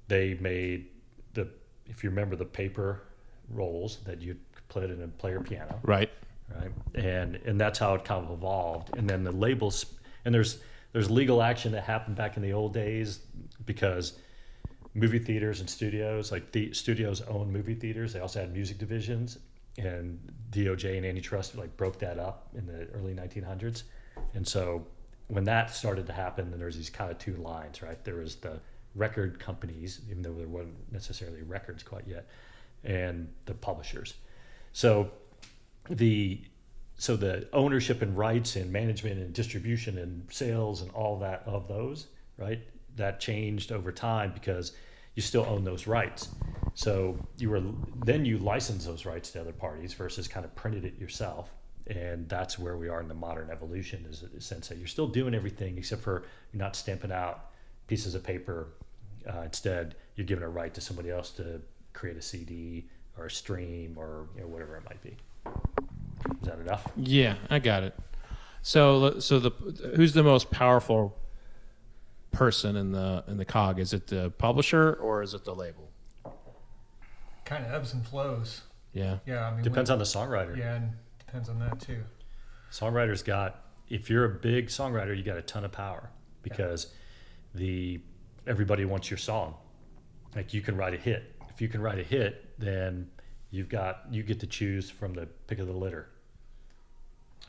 they 0.07 0.35
made 0.35 0.87
the 1.33 1.49
if 1.89 2.03
you 2.03 2.09
remember 2.09 2.35
the 2.35 2.45
paper 2.45 3.03
rolls 3.49 3.97
that 4.05 4.21
you 4.21 4.35
played 4.67 4.89
in 4.91 5.01
a 5.01 5.07
player 5.07 5.39
piano 5.41 5.79
Right. 5.83 6.09
right? 6.55 6.71
And 6.95 7.35
and 7.45 7.59
that's 7.59 7.79
how 7.79 7.95
it 7.95 8.05
kind 8.05 8.23
of 8.25 8.31
evolved. 8.31 8.95
And 8.97 9.09
then 9.09 9.23
the 9.23 9.31
labels 9.31 9.85
and 10.25 10.33
there's 10.33 10.59
there's 10.93 11.09
legal 11.09 11.41
action 11.41 11.71
that 11.73 11.83
happened 11.83 12.15
back 12.15 12.37
in 12.37 12.43
the 12.43 12.53
old 12.53 12.73
days 12.73 13.19
because 13.65 14.13
movie 14.93 15.19
theaters 15.19 15.59
and 15.59 15.69
studios. 15.69 16.31
Like 16.31 16.51
the 16.51 16.73
studios 16.73 17.21
own 17.21 17.51
movie 17.51 17.75
theaters. 17.75 18.13
They 18.13 18.19
also 18.19 18.39
had 18.39 18.53
music 18.53 18.77
divisions, 18.79 19.37
and 19.77 20.19
DOJ 20.51 20.97
and 20.97 21.05
antitrust 21.05 21.55
like 21.55 21.75
broke 21.77 21.99
that 21.99 22.17
up 22.17 22.47
in 22.55 22.65
the 22.65 22.87
early 22.93 23.13
1900s. 23.13 23.83
And 24.33 24.47
so 24.47 24.85
when 25.27 25.43
that 25.45 25.69
started 25.69 26.07
to 26.07 26.13
happen, 26.13 26.49
then 26.49 26.59
there's 26.59 26.75
these 26.75 26.89
kind 26.89 27.11
of 27.11 27.19
two 27.19 27.35
lines, 27.35 27.81
right? 27.83 28.03
There 28.03 28.15
was 28.15 28.35
the 28.35 28.59
record 28.99 29.39
companies, 29.39 30.01
even 30.09 30.21
though 30.21 30.33
there 30.33 30.47
weren't 30.47 30.75
necessarily 30.91 31.41
records 31.41 31.81
quite 31.81 32.07
yet, 32.07 32.27
and 32.83 33.27
the 33.45 33.53
publishers. 33.53 34.13
So 34.73 35.11
the 35.89 36.41
so 36.97 37.15
the 37.15 37.47
ownership 37.53 38.01
and 38.01 38.17
rights 38.17 38.57
and 38.57 38.71
management 38.71 39.19
and 39.19 39.33
distribution 39.33 39.97
and 39.97 40.27
sales 40.29 40.81
and 40.81 40.91
all 40.91 41.17
that 41.19 41.43
of 41.45 41.67
those, 41.69 42.07
right? 42.37 42.59
That 42.97 43.21
changed 43.21 43.71
over 43.71 43.91
time 43.93 44.33
because 44.33 44.73
you 45.15 45.21
still 45.21 45.45
own 45.47 45.63
those 45.63 45.87
rights. 45.87 46.29
So 46.73 47.17
you 47.37 47.49
were 47.49 47.61
then 48.05 48.25
you 48.25 48.37
license 48.37 48.85
those 48.85 49.05
rights 49.05 49.31
to 49.31 49.41
other 49.41 49.53
parties 49.53 49.93
versus 49.93 50.27
kind 50.27 50.45
of 50.45 50.53
printed 50.55 50.85
it 50.85 50.99
yourself. 50.99 51.49
And 51.87 52.29
that's 52.29 52.59
where 52.59 52.77
we 52.77 52.87
are 52.87 53.01
in 53.01 53.07
the 53.07 53.15
modern 53.15 53.49
evolution 53.49 54.05
is 54.09 54.21
the 54.21 54.41
sense 54.41 54.67
that 54.67 54.77
you're 54.77 54.87
still 54.87 55.07
doing 55.07 55.33
everything 55.33 55.77
except 55.77 56.03
for 56.03 56.23
you're 56.53 56.59
not 56.59 56.75
stamping 56.75 57.11
out 57.11 57.49
pieces 57.87 58.13
of 58.13 58.23
paper. 58.23 58.67
Uh, 59.27 59.41
instead, 59.41 59.95
you're 60.15 60.25
giving 60.25 60.43
a 60.43 60.49
right 60.49 60.73
to 60.73 60.81
somebody 60.81 61.09
else 61.09 61.31
to 61.31 61.61
create 61.93 62.17
a 62.17 62.21
CD 62.21 62.85
or 63.17 63.25
a 63.25 63.31
stream 63.31 63.95
or 63.97 64.27
you 64.35 64.41
know, 64.41 64.47
whatever 64.47 64.77
it 64.77 64.83
might 64.85 65.01
be. 65.01 65.15
Is 66.41 66.47
that 66.47 66.59
enough? 66.59 66.85
Yeah, 66.95 67.35
I 67.49 67.59
got 67.59 67.83
it. 67.83 67.95
So, 68.61 69.19
so 69.19 69.39
the 69.39 69.51
who's 69.95 70.13
the 70.13 70.23
most 70.23 70.51
powerful 70.51 71.17
person 72.31 72.75
in 72.75 72.91
the 72.91 73.23
in 73.27 73.37
the 73.37 73.45
cog? 73.45 73.79
Is 73.79 73.93
it 73.93 74.07
the 74.07 74.29
publisher 74.31 74.93
or 74.93 75.21
is 75.21 75.33
it 75.33 75.43
the 75.45 75.55
label? 75.55 75.89
Kind 77.45 77.65
of 77.65 77.71
ebbs 77.73 77.93
and 77.93 78.05
flows. 78.05 78.61
Yeah. 78.93 79.17
Yeah, 79.25 79.47
I 79.47 79.53
mean 79.55 79.63
Depends 79.63 79.89
when- 79.89 79.95
on 79.95 79.99
the 79.99 80.05
songwriter. 80.05 80.57
Yeah, 80.57 80.75
and 80.75 80.91
depends 81.19 81.49
on 81.49 81.59
that 81.59 81.79
too. 81.79 82.03
Songwriters 82.71 83.23
got 83.25 83.63
if 83.89 84.09
you're 84.09 84.25
a 84.25 84.29
big 84.29 84.67
songwriter, 84.67 85.17
you 85.17 85.23
got 85.23 85.37
a 85.37 85.41
ton 85.41 85.65
of 85.65 85.71
power 85.71 86.11
because 86.43 86.87
the 87.55 87.99
everybody 88.47 88.85
wants 88.85 89.09
your 89.09 89.17
song. 89.17 89.55
Like 90.35 90.53
you 90.53 90.61
can 90.61 90.77
write 90.77 90.93
a 90.93 90.97
hit. 90.97 91.35
If 91.49 91.61
you 91.61 91.67
can 91.67 91.81
write 91.81 91.99
a 91.99 92.03
hit, 92.03 92.57
then 92.59 93.09
you've 93.51 93.69
got 93.69 94.05
you 94.11 94.23
get 94.23 94.39
to 94.41 94.47
choose 94.47 94.89
from 94.89 95.13
the 95.13 95.27
pick 95.47 95.59
of 95.59 95.67
the 95.67 95.73
litter. 95.73 96.07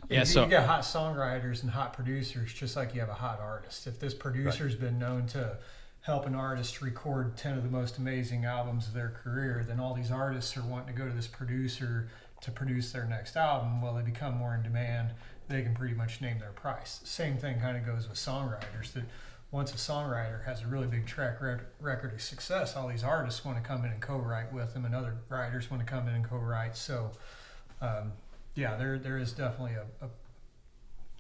Yeah. 0.08 0.20
you, 0.20 0.24
So 0.24 0.44
you 0.44 0.50
got 0.50 0.66
hot 0.66 0.82
songwriters 0.82 1.62
and 1.62 1.70
hot 1.70 1.92
producers, 1.92 2.52
just 2.52 2.76
like 2.76 2.94
you 2.94 3.00
have 3.00 3.10
a 3.10 3.14
hot 3.14 3.40
artist. 3.40 3.86
If 3.86 4.00
this 4.00 4.14
producer's 4.14 4.74
been 4.74 4.98
known 4.98 5.26
to 5.28 5.58
help 6.02 6.26
an 6.26 6.34
artist 6.34 6.80
record 6.80 7.36
ten 7.36 7.56
of 7.58 7.62
the 7.62 7.68
most 7.68 7.98
amazing 7.98 8.44
albums 8.44 8.88
of 8.88 8.94
their 8.94 9.10
career, 9.10 9.64
then 9.66 9.78
all 9.78 9.94
these 9.94 10.10
artists 10.10 10.56
are 10.56 10.62
wanting 10.62 10.94
to 10.94 10.98
go 10.98 11.06
to 11.06 11.14
this 11.14 11.26
producer 11.26 12.08
to 12.40 12.50
produce 12.50 12.92
their 12.92 13.04
next 13.04 13.36
album. 13.36 13.82
Well, 13.82 13.94
they 13.94 14.02
become 14.02 14.36
more 14.36 14.54
in 14.54 14.62
demand. 14.62 15.10
They 15.48 15.62
can 15.62 15.74
pretty 15.74 15.94
much 15.94 16.20
name 16.20 16.38
their 16.38 16.52
price. 16.52 17.00
Same 17.04 17.36
thing 17.36 17.60
kind 17.60 17.76
of 17.76 17.84
goes 17.84 18.08
with 18.08 18.16
songwriters. 18.16 18.92
That 18.94 19.04
once 19.50 19.72
a 19.72 19.76
songwriter 19.76 20.44
has 20.44 20.62
a 20.62 20.66
really 20.66 20.86
big 20.86 21.06
track 21.06 21.38
record 21.80 22.12
of 22.14 22.20
success, 22.22 22.76
all 22.76 22.86
these 22.88 23.02
artists 23.04 23.44
want 23.44 23.56
to 23.56 23.62
come 23.68 23.84
in 23.84 23.90
and 23.90 24.00
co-write 24.00 24.52
with 24.52 24.74
them, 24.74 24.84
and 24.84 24.94
other 24.94 25.16
writers 25.28 25.70
want 25.70 25.84
to 25.84 25.86
come 25.92 26.06
in 26.08 26.14
and 26.14 26.24
co-write. 26.24 26.76
So. 26.76 27.10
Um, 27.82 28.12
yeah, 28.56 28.76
there 28.76 28.98
there 28.98 29.16
is 29.16 29.32
definitely 29.32 29.74
a, 29.74 30.04
a 30.04 30.08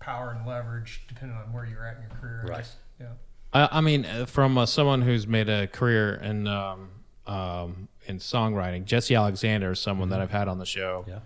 power 0.00 0.32
and 0.36 0.46
leverage 0.46 1.02
depending 1.08 1.36
on 1.38 1.52
where 1.52 1.64
you're 1.64 1.86
at 1.86 1.96
in 1.96 2.02
your 2.02 2.10
career. 2.20 2.42
I 2.44 2.48
Right. 2.48 2.56
guess. 2.58 2.76
Yeah. 3.00 3.06
I, 3.52 3.68
I 3.78 3.80
mean, 3.80 4.04
uh, 4.04 4.26
from 4.26 4.58
uh, 4.58 4.66
someone 4.66 5.00
who's 5.02 5.26
made 5.26 5.48
a 5.48 5.66
career 5.68 6.14
in 6.16 6.46
um, 6.48 6.90
um, 7.26 7.88
in 8.06 8.18
songwriting, 8.18 8.84
Jessi 8.84 9.16
Alexander 9.16 9.70
is 9.72 9.80
someone 9.80 10.08
that 10.10 10.20
I've 10.20 10.30
had 10.32 10.48
on 10.48 10.58
the 10.58 10.66
show. 10.66 11.04
Yeah. 11.08 11.20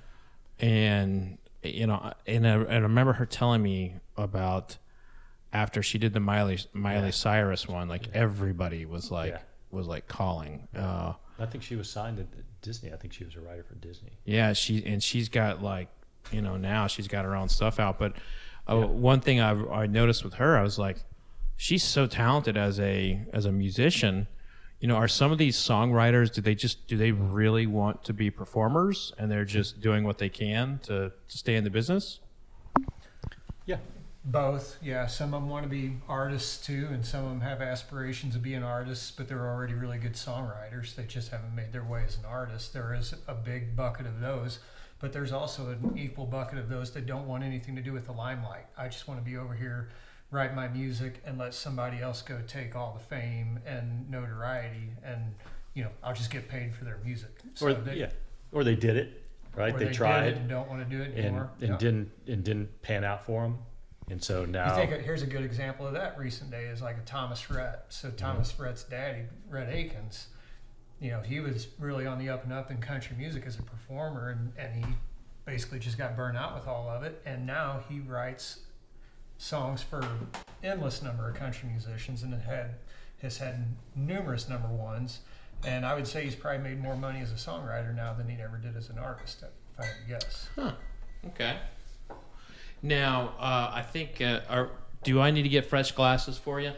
and 0.60 1.38
you 1.62 1.86
know, 1.86 2.12
and 2.26 2.46
I, 2.46 2.50
and 2.52 2.76
I 2.76 2.80
remember 2.80 3.14
her 3.14 3.26
telling 3.26 3.62
me 3.62 3.94
about 4.16 4.76
after 5.54 5.82
she 5.82 5.96
did 5.96 6.12
the 6.12 6.20
Miley 6.20 6.58
Miley 6.74 7.06
Yeah. 7.06 7.10
Cyrus 7.12 7.66
one, 7.66 7.88
like 7.88 8.08
everybody 8.12 8.84
was 8.84 9.10
like 9.10 9.32
Yeah. 9.32 9.38
was 9.70 9.86
like 9.86 10.06
calling. 10.08 10.68
Uh, 10.76 11.14
I 11.38 11.46
think 11.46 11.64
she 11.64 11.76
was 11.76 11.88
signed 11.88 12.18
to 12.18 12.26
Disney. 12.60 12.92
I 12.92 12.96
think 12.96 13.12
she 13.14 13.24
was 13.24 13.34
a 13.36 13.40
writer 13.40 13.62
for 13.62 13.74
Disney. 13.76 14.10
yeah, 14.24 14.52
she 14.52 14.84
and 14.84 15.02
she's 15.02 15.28
got 15.30 15.62
like 15.62 15.88
you 16.32 16.42
know 16.42 16.56
now 16.56 16.86
she's 16.88 17.08
got 17.08 17.24
her 17.24 17.34
own 17.36 17.48
stuff 17.48 17.78
out. 17.80 17.98
But 17.98 18.14
uh, 18.68 18.76
one 18.86 19.20
thing 19.20 19.40
I 19.40 19.50
I 19.82 19.86
noticed 19.86 20.24
with 20.24 20.34
her, 20.34 20.56
I 20.58 20.62
was 20.62 20.78
like, 20.78 20.98
she's 21.56 21.82
so 21.84 22.06
talented 22.06 22.56
as 22.56 22.78
a 22.80 23.20
as 23.32 23.44
a 23.46 23.52
musician. 23.52 24.26
You 24.80 24.88
know, 24.88 24.96
are 24.96 25.08
some 25.08 25.32
of 25.32 25.38
these 25.38 25.56
songwriters? 25.56 26.32
Do 26.32 26.40
they 26.42 26.54
just 26.54 26.86
do 26.88 26.96
they 26.96 27.12
really 27.12 27.66
want 27.66 28.04
to 28.04 28.12
be 28.12 28.30
performers 28.30 29.12
and 29.18 29.30
they're 29.30 29.44
just 29.44 29.80
doing 29.80 30.04
what 30.04 30.18
they 30.18 30.28
can 30.28 30.78
to, 30.84 31.10
to 31.28 31.38
stay 31.38 31.54
in 31.56 31.64
the 31.64 31.70
business? 31.70 32.20
Both, 34.26 34.78
yeah. 34.82 35.06
Some 35.06 35.34
of 35.34 35.42
them 35.42 35.50
want 35.50 35.64
to 35.64 35.68
be 35.68 35.96
artists 36.08 36.64
too, 36.64 36.88
and 36.90 37.04
some 37.04 37.24
of 37.24 37.30
them 37.30 37.40
have 37.42 37.60
aspirations 37.60 38.34
of 38.34 38.42
being 38.42 38.62
artists, 38.62 39.10
but 39.10 39.28
they're 39.28 39.46
already 39.46 39.74
really 39.74 39.98
good 39.98 40.14
songwriters. 40.14 40.94
They 40.94 41.04
just 41.04 41.30
haven't 41.30 41.54
made 41.54 41.72
their 41.72 41.84
way 41.84 42.04
as 42.06 42.16
an 42.16 42.24
artist. 42.24 42.72
There 42.72 42.94
is 42.94 43.14
a 43.28 43.34
big 43.34 43.76
bucket 43.76 44.06
of 44.06 44.20
those, 44.20 44.60
but 44.98 45.12
there's 45.12 45.30
also 45.32 45.68
an 45.70 45.98
equal 45.98 46.24
bucket 46.24 46.58
of 46.58 46.70
those 46.70 46.90
that 46.92 47.04
don't 47.04 47.26
want 47.28 47.44
anything 47.44 47.76
to 47.76 47.82
do 47.82 47.92
with 47.92 48.06
the 48.06 48.12
limelight. 48.12 48.64
I 48.78 48.88
just 48.88 49.06
want 49.06 49.20
to 49.22 49.30
be 49.30 49.36
over 49.36 49.52
here, 49.54 49.90
write 50.30 50.54
my 50.54 50.68
music, 50.68 51.20
and 51.26 51.36
let 51.36 51.52
somebody 51.52 52.00
else 52.00 52.22
go 52.22 52.38
take 52.46 52.74
all 52.74 52.94
the 52.98 53.04
fame 53.04 53.60
and 53.66 54.10
notoriety, 54.10 54.88
and 55.04 55.34
you 55.74 55.84
know, 55.84 55.90
I'll 56.02 56.14
just 56.14 56.30
get 56.30 56.48
paid 56.48 56.74
for 56.74 56.84
their 56.84 56.98
music. 57.04 57.30
So 57.54 57.66
Or 57.66 57.74
they, 57.74 57.96
yeah. 57.96 58.10
Or 58.52 58.64
they 58.64 58.76
did 58.76 58.96
it, 58.96 59.22
right? 59.54 59.76
They, 59.76 59.86
did 59.86 59.94
tried 59.94 60.28
it 60.28 60.36
and 60.38 60.48
don't 60.48 60.68
want 60.70 60.88
to 60.88 60.96
do 60.96 61.02
it 61.02 61.08
and 61.10 61.18
anymore. 61.18 61.50
and 61.60 61.68
Yeah. 61.68 61.76
didn't 61.76 62.10
and 62.26 62.42
didn't 62.42 62.80
pan 62.80 63.04
out 63.04 63.26
for 63.26 63.42
them. 63.42 63.58
And 64.10 64.22
so 64.22 64.44
now 64.44 64.78
You 64.78 64.86
think 64.86 65.02
here's 65.02 65.22
a 65.22 65.26
good 65.26 65.44
example 65.44 65.86
of 65.86 65.94
that 65.94 66.18
recent 66.18 66.50
day 66.50 66.64
is 66.64 66.82
like 66.82 66.98
a 66.98 67.06
Thomas 67.06 67.50
Rhett. 67.50 67.86
So 67.88 68.10
Thomas 68.10 68.58
Rhett's 68.58 68.84
daddy, 68.84 69.22
Rhett 69.48 69.72
Akins, 69.72 70.26
you 71.00 71.10
know, 71.10 71.20
he 71.20 71.40
was 71.40 71.68
really 71.78 72.06
on 72.06 72.18
the 72.18 72.28
up 72.28 72.44
and 72.44 72.52
up 72.52 72.70
in 72.70 72.78
country 72.78 73.16
music 73.16 73.44
as 73.46 73.58
a 73.58 73.62
performer, 73.62 74.30
and, 74.30 74.52
and 74.58 74.84
he 74.84 74.92
basically 75.44 75.78
just 75.78 75.98
got 75.98 76.16
burned 76.16 76.36
out 76.36 76.54
with 76.54 76.66
all 76.66 76.88
of 76.88 77.02
it. 77.02 77.20
And 77.26 77.46
now 77.46 77.82
he 77.88 78.00
writes 78.00 78.60
songs 79.38 79.82
for 79.82 80.06
endless 80.62 81.02
number 81.02 81.28
of 81.28 81.36
country 81.36 81.68
musicians, 81.68 82.22
and 82.22 82.32
it 82.34 82.42
had 82.42 82.76
has 83.22 83.38
had 83.38 83.74
numerous 83.96 84.48
number 84.48 84.68
ones. 84.68 85.20
And 85.66 85.86
I 85.86 85.94
would 85.94 86.06
say 86.06 86.24
he's 86.24 86.34
probably 86.34 86.58
made 86.58 86.80
more 86.80 86.96
money 86.96 87.20
as 87.20 87.32
a 87.32 87.36
songwriter 87.36 87.94
now 87.94 88.12
than 88.12 88.28
he 88.28 88.40
ever 88.42 88.58
did 88.58 88.76
as 88.76 88.90
an 88.90 88.98
artist, 88.98 89.42
if 89.42 89.80
I 89.80 89.86
had 89.86 89.94
to 90.02 90.08
guess. 90.08 90.48
Huh. 90.54 90.72
Okay. 91.28 91.56
Now, 92.84 93.32
uh, 93.38 93.70
I 93.74 93.80
think 93.82 94.20
uh, 94.20 94.40
are, 94.48 94.68
do 95.04 95.18
I 95.18 95.30
need 95.30 95.44
to 95.44 95.48
get 95.48 95.64
fresh 95.64 95.92
glasses 95.92 96.36
for 96.36 96.60
you? 96.60 96.72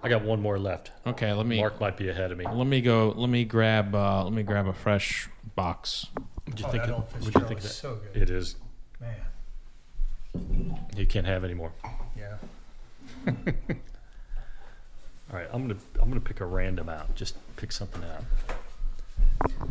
I 0.00 0.08
got 0.08 0.22
one 0.22 0.40
more 0.40 0.56
left. 0.56 0.92
Okay, 1.04 1.32
let 1.32 1.44
me 1.46 1.58
Mark 1.58 1.80
might 1.80 1.96
be 1.96 2.08
ahead 2.08 2.30
of 2.30 2.38
me. 2.38 2.46
let 2.46 2.66
me 2.66 2.80
go. 2.80 3.12
Let 3.16 3.28
me 3.28 3.44
grab. 3.44 3.92
Uh, 3.92 4.22
let 4.22 4.32
me 4.32 4.44
grab 4.44 4.68
a 4.68 4.72
fresh 4.72 5.28
box. 5.56 6.06
What'd 6.44 6.60
you 6.60 6.66
Oh, 6.66 6.70
think? 6.70 6.84
that 6.84 6.92
old 6.94 7.02
what'd 7.02 7.14
you 7.20 7.24
Fitzgerald 7.32 7.48
think 7.48 7.58
is 7.58 7.64
that? 7.66 7.72
so 7.72 7.96
good. 7.96 8.22
It 8.22 8.30
is. 8.30 8.54
Man, 9.00 10.78
You 10.96 11.06
can't 11.06 11.26
have 11.26 11.42
any 11.42 11.54
more. 11.54 11.72
yeah. 12.16 12.36
All 13.26 13.34
right, 15.38 15.48
I'm 15.52 15.62
gonna 15.66 15.80
I'm 16.00 16.08
gonna 16.08 16.20
pick 16.20 16.40
a 16.40 16.46
random 16.46 16.88
out. 16.88 17.14
Just 17.16 17.34
pick 17.56 17.72
something 17.72 18.02
out. 18.04 18.24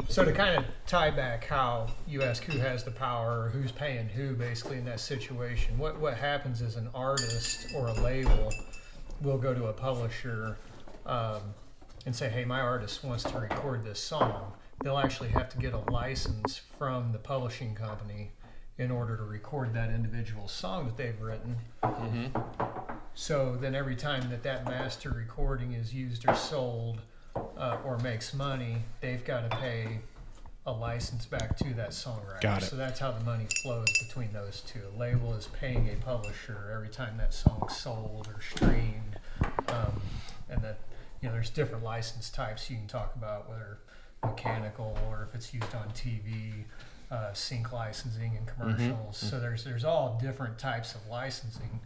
So 0.08 0.26
to 0.26 0.32
kind 0.32 0.58
of 0.58 0.66
tie 0.88 1.12
back 1.12 1.46
how 1.46 1.88
you 2.08 2.22
ask 2.22 2.44
who 2.44 2.58
has 2.60 2.84
the 2.84 2.92
power 2.92 3.46
or 3.46 3.50
who's 3.50 3.72
paying 3.72 4.10
who 4.10 4.36
basically 4.36 4.78
in 4.78 4.86
that 4.86 5.00
situation, 5.00 5.78
what 5.78 6.00
what 6.00 6.18
happens 6.18 6.62
is 6.62 6.76
an 6.76 6.90
artist 6.94 7.74
or 7.76 7.88
a 7.88 7.94
label 7.94 8.52
will 9.22 9.38
go 9.38 9.54
to 9.54 9.68
a 9.68 9.74
publisher 9.74 10.58
um, 11.06 11.42
and 12.06 12.16
say, 12.16 12.30
"Hey, 12.30 12.44
my 12.44 12.60
artist 12.60 13.04
wants 13.04 13.24
to 13.24 13.38
record 13.38 13.86
this 13.86 14.00
song." 14.00 14.54
They'll 14.84 14.98
actually 14.98 15.30
have 15.30 15.50
to 15.50 15.58
get 15.58 15.74
a 15.74 15.92
license 15.92 16.62
from 16.78 17.12
the 17.12 17.20
publishing 17.20 17.76
company 17.76 18.32
in 18.78 18.90
order 18.90 19.16
to 19.16 19.24
record 19.24 19.74
that 19.76 19.92
individual 19.92 20.48
song 20.48 20.86
that 20.88 20.98
they've 20.98 21.22
written. 21.22 21.56
So 23.14 23.58
then 23.60 23.76
every 23.76 23.96
time 23.96 24.30
that 24.30 24.42
that 24.44 24.66
master 24.66 25.12
recording 25.12 25.74
is 25.74 25.94
used 25.94 26.28
or 26.28 26.34
sold 26.34 27.02
uh, 27.36 27.78
or 27.84 27.98
makes 28.00 28.34
money, 28.34 28.78
they've 29.00 29.24
got 29.24 29.50
to 29.50 29.58
pay 29.58 30.00
a 30.66 30.72
license 30.72 31.26
back 31.26 31.58
to 31.58 31.74
that 31.74 31.90
songwriter. 31.90 32.42
Got 32.42 32.64
it. 32.64 32.66
So 32.66 32.76
that's 32.76 33.00
how 33.00 33.12
the 33.12 33.24
money 33.24 33.48
flows 33.64 33.88
between 34.08 34.32
those 34.32 34.62
two. 34.62 34.80
A 34.96 35.00
label 35.00 35.34
is 35.34 35.48
paying 35.48 35.90
a 35.90 35.96
publisher 36.04 36.72
every 36.74 36.90
time 36.90 37.18
that 37.18 37.34
song's 37.34 37.76
sold 37.76 38.28
or 38.34 38.42
streamed, 38.42 39.20
um, 39.70 40.02
and 40.50 40.62
that 40.62 40.80
you 41.22 41.28
know 41.28 41.34
there's 41.34 41.50
different 41.50 41.84
license 41.84 42.30
types 42.30 42.70
you 42.70 42.78
can 42.78 42.88
talk 42.88 43.16
about, 43.16 43.50
whether 43.50 43.80
mechanical 44.24 44.98
or 45.08 45.28
if 45.30 45.36
it's 45.36 45.54
used 45.54 45.74
on 45.76 45.90
TV. 45.90 46.66
Uh, 47.10 47.34
sync 47.34 47.74
licensing 47.74 48.38
and 48.38 48.48
commercials. 48.48 49.18
So 49.18 49.38
there's 49.38 49.66
there's 49.66 49.84
all 49.84 50.18
different 50.22 50.58
types 50.58 50.96
of 50.96 51.06
licensing 51.10 51.82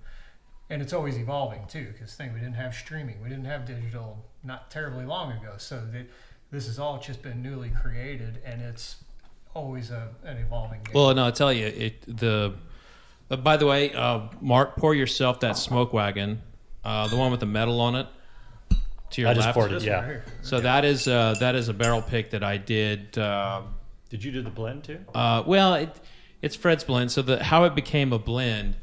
and 0.69 0.81
it's 0.81 0.93
always 0.93 1.17
evolving 1.17 1.65
too. 1.67 1.87
Because 1.93 2.13
thing 2.13 2.33
we 2.33 2.39
didn't 2.39 2.55
have 2.55 2.73
streaming, 2.73 3.21
we 3.21 3.29
didn't 3.29 3.45
have 3.45 3.65
digital 3.65 4.25
not 4.45 4.69
terribly 4.71 5.05
long 5.05 5.31
ago. 5.31 5.53
So 5.57 5.81
that 5.91 6.07
this 6.51 6.67
has 6.67 6.79
all 6.79 6.99
just 6.99 7.21
been 7.21 7.41
newly 7.41 7.69
created, 7.69 8.41
and 8.45 8.61
it's 8.61 8.97
always 9.53 9.91
a, 9.91 10.09
an 10.23 10.37
evolving 10.37 10.81
game. 10.83 10.93
Well, 10.93 11.13
no, 11.15 11.25
I'll 11.25 11.31
tell 11.31 11.51
you, 11.53 11.65
it 11.67 12.17
the. 12.17 12.53
Uh, 13.29 13.35
by 13.37 13.57
the 13.57 13.65
way, 13.65 13.91
uh, 13.93 14.27
Mark, 14.39 14.75
pour 14.77 14.93
yourself 14.93 15.39
that 15.39 15.57
smoke 15.57 15.93
wagon, 15.93 16.41
uh, 16.83 17.07
the 17.07 17.15
one 17.15 17.31
with 17.31 17.39
the 17.39 17.45
metal 17.47 17.81
on 17.81 17.95
it. 17.95 18.07
To 19.11 19.21
your 19.21 19.29
I 19.29 19.33
just 19.33 19.45
left. 19.47 19.55
poured 19.57 19.71
it. 19.71 19.75
This 19.75 19.83
Yeah. 19.85 19.95
right 19.99 20.05
here. 20.05 20.25
So 20.41 20.59
that 20.59 20.85
is 20.85 21.07
uh, 21.07 21.35
that 21.39 21.55
is 21.55 21.67
a 21.69 21.73
barrel 21.73 22.01
pick 22.01 22.31
that 22.31 22.43
I 22.43 22.57
did. 22.57 23.17
Uh, 23.17 23.61
Did 24.09 24.23
you 24.23 24.31
do 24.31 24.41
the 24.41 24.49
blend 24.49 24.83
too? 24.83 24.99
uh, 25.15 25.43
well, 25.45 25.73
it, 25.75 25.89
it's 26.41 26.55
Fred's 26.55 26.83
blend. 26.83 27.11
So 27.11 27.21
the 27.21 27.43
how 27.43 27.63
it 27.63 27.73
became 27.75 28.13
a 28.13 28.19
blend 28.19 28.75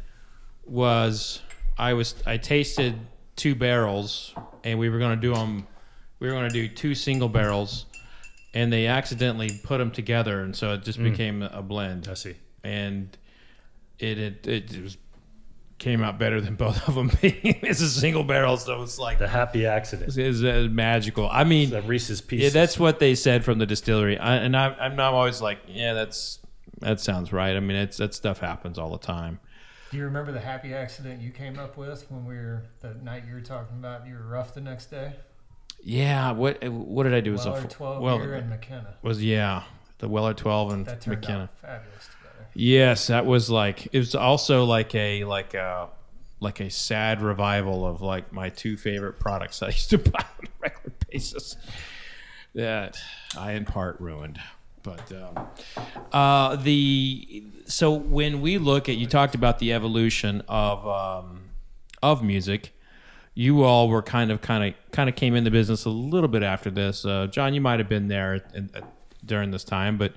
was 0.65 1.41
I 1.79 1.93
was 1.95 2.15
I 2.27 2.37
tasted 2.37 2.99
two 3.37 3.55
barrels, 3.55 4.35
and 4.65 4.79
we 4.79 4.89
were 4.89 4.99
going 4.99 5.17
to 5.17 5.21
do 5.21 5.35
them. 5.35 5.67
We 6.19 6.29
were 6.29 6.35
going 6.35 6.49
to 6.49 6.55
do 6.55 6.69
two 6.69 6.95
single 6.95 7.29
barrels, 7.29 7.87
and 8.55 8.73
they 8.73 8.87
accidentally 8.87 9.61
put 9.65 9.79
them 9.79 9.91
together, 9.91 10.41
and 10.41 10.55
so 10.55 10.75
it 10.75 10.83
just 10.83 11.03
became 11.03 11.43
a 11.43 11.63
blend. 11.63 12.09
I 12.11 12.15
see. 12.15 12.37
And 12.65 13.17
it 13.99 14.19
it, 14.19 14.47
it 14.47 14.83
was 14.83 14.97
came 15.79 16.03
out 16.05 16.17
better 16.17 16.41
than 16.41 16.55
both 16.65 16.89
of 16.89 16.95
them 16.95 17.11
being 17.21 17.35
it's 17.43 17.81
a 17.81 17.89
single 17.89 18.23
barrel, 18.23 18.57
so 18.57 18.83
it's 18.83 18.99
like 18.99 19.19
The 19.19 19.29
happy 19.29 19.67
accident. 19.67 20.17
it's, 20.17 20.43
uh, 20.43 20.69
magical. 20.71 21.29
I 21.29 21.45
mean, 21.45 21.71
That 21.71 21.89
Reese's 21.89 22.23
yeah, 22.31 22.51
that's 22.51 22.79
what 22.79 23.01
they 23.01 23.15
said 23.17 23.45
from 23.45 23.59
the 23.59 23.67
distillery, 23.67 24.17
I, 24.17 24.37
and 24.37 24.57
I, 24.57 24.69
I'm 24.75 24.95
not 24.97 25.13
always 25.13 25.43
like, 25.43 25.59
yeah, 25.67 25.93
that's 25.93 26.39
that 26.81 27.01
sounds 27.01 27.33
right. 27.33 27.57
I 27.57 27.61
mean, 27.61 27.77
it's 27.77 27.97
that 27.99 28.15
stuff 28.15 28.39
happens 28.39 28.79
all 28.79 28.91
the 28.91 28.99
time. 28.99 29.41
Do 29.93 29.99
you 29.99 30.05
remember 30.05 30.33
the 30.33 30.41
happy 30.41 30.73
accident 30.73 31.21
you 31.21 31.31
came 31.31 31.59
up 31.59 31.77
with 31.77 32.11
when 32.11 32.25
we 32.25 32.35
were 32.35 32.63
the 32.81 32.95
night 32.95 33.25
you 33.29 33.35
were 33.35 33.43
talking 33.43 33.77
about? 33.77 34.07
You 34.07 34.15
were 34.15 34.27
rough 34.27 34.55
the 34.55 34.63
next 34.63 34.87
day. 34.87 35.13
Yeah, 35.83 36.31
what 36.33 36.67
what 36.67 37.03
did 37.03 37.13
I 37.13 37.21
do? 37.21 37.31
It 37.31 37.33
was 37.35 37.45
Weller 37.45 37.61
a, 37.61 37.69
twelve 37.69 38.03
well, 38.03 38.17
year 38.17 38.35
and 38.37 38.49
McKenna. 38.49 38.95
was 39.03 39.23
yeah, 39.23 39.65
the 39.99 40.09
Weller 40.09 40.33
12 40.33 40.73
and 40.73 40.87
That 40.87 41.07
McKenna. 41.07 41.43
out 41.43 41.59
fabulous 41.59 42.07
together. 42.07 42.47
Yes, 42.55 43.09
that 43.09 43.27
was 43.27 43.51
like 43.51 43.87
it 43.93 43.99
was 43.99 44.15
also 44.15 44.65
like 44.65 44.95
a 44.95 45.25
like 45.25 45.53
a 45.53 45.91
like 46.41 46.61
a 46.61 46.71
sad 46.71 47.21
revival 47.21 47.87
of 47.87 48.01
like 48.01 48.33
my 48.33 48.49
two 48.49 48.79
favorite 48.79 49.21
products 49.21 49.63
I 49.63 49.67
used 49.67 49.91
to 49.91 49.99
buy 49.99 50.25
on 50.39 50.47
a 50.47 50.51
regular 50.59 50.93
basis 51.11 51.57
that 52.55 52.97
I 53.37 53.53
in 53.53 53.67
part 53.67 54.01
ruined. 54.01 54.41
But 54.83 55.13
um, 55.13 55.47
uh, 56.13 56.57
the 56.57 57.45
so 57.67 57.93
when 57.93 58.41
we 58.41 58.59
look 58.59 58.89
at 58.89 58.97
you 58.97 59.07
talked 59.07 59.35
about 59.35 59.59
the 59.59 59.73
evolution 59.73 60.43
of 60.49 60.87
um, 60.87 61.51
of 62.03 62.23
music, 62.23 62.75
you 63.35 63.63
all 63.63 63.89
were 63.89 64.03
kind 64.03 64.31
of 64.31 64.41
kind 64.41 64.65
of 64.65 64.91
kind 64.91 65.09
of 65.09 65.17
came 65.17 65.35
in 65.35 65.45
the 65.45 65.51
business 65.51 65.85
a 65.85 65.91
little 65.91 66.29
bit 66.29 66.43
after 66.43 66.71
this. 66.71 67.05
Uh, 67.05 67.29
John, 67.29 67.55
you 67.55 67.61
might 67.61 67.79
have 67.79 67.89
been 67.89 68.09
there 68.09 68.43
in, 68.55 68.71
uh, 68.75 68.81
during 69.25 69.51
this 69.51 69.65
time, 69.65 69.99
but 69.99 70.15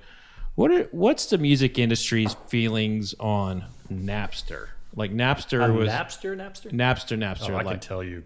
what 0.56 0.72
are, 0.72 0.84
what's 0.92 1.28
the 1.28 1.38
music 1.38 1.78
industry's 1.78 2.34
feelings 2.48 3.14
on 3.20 3.66
Napster? 3.92 4.70
Like 4.96 5.12
Napster 5.12 5.62
On 5.62 5.76
was 5.76 5.90
Napster, 5.90 6.36
Napster. 6.36 6.72
Napster, 6.72 7.18
Napster. 7.18 7.50
Oh, 7.50 7.56
I 7.56 7.64
like, 7.64 7.68
can 7.68 7.80
tell 7.82 8.04
you. 8.04 8.24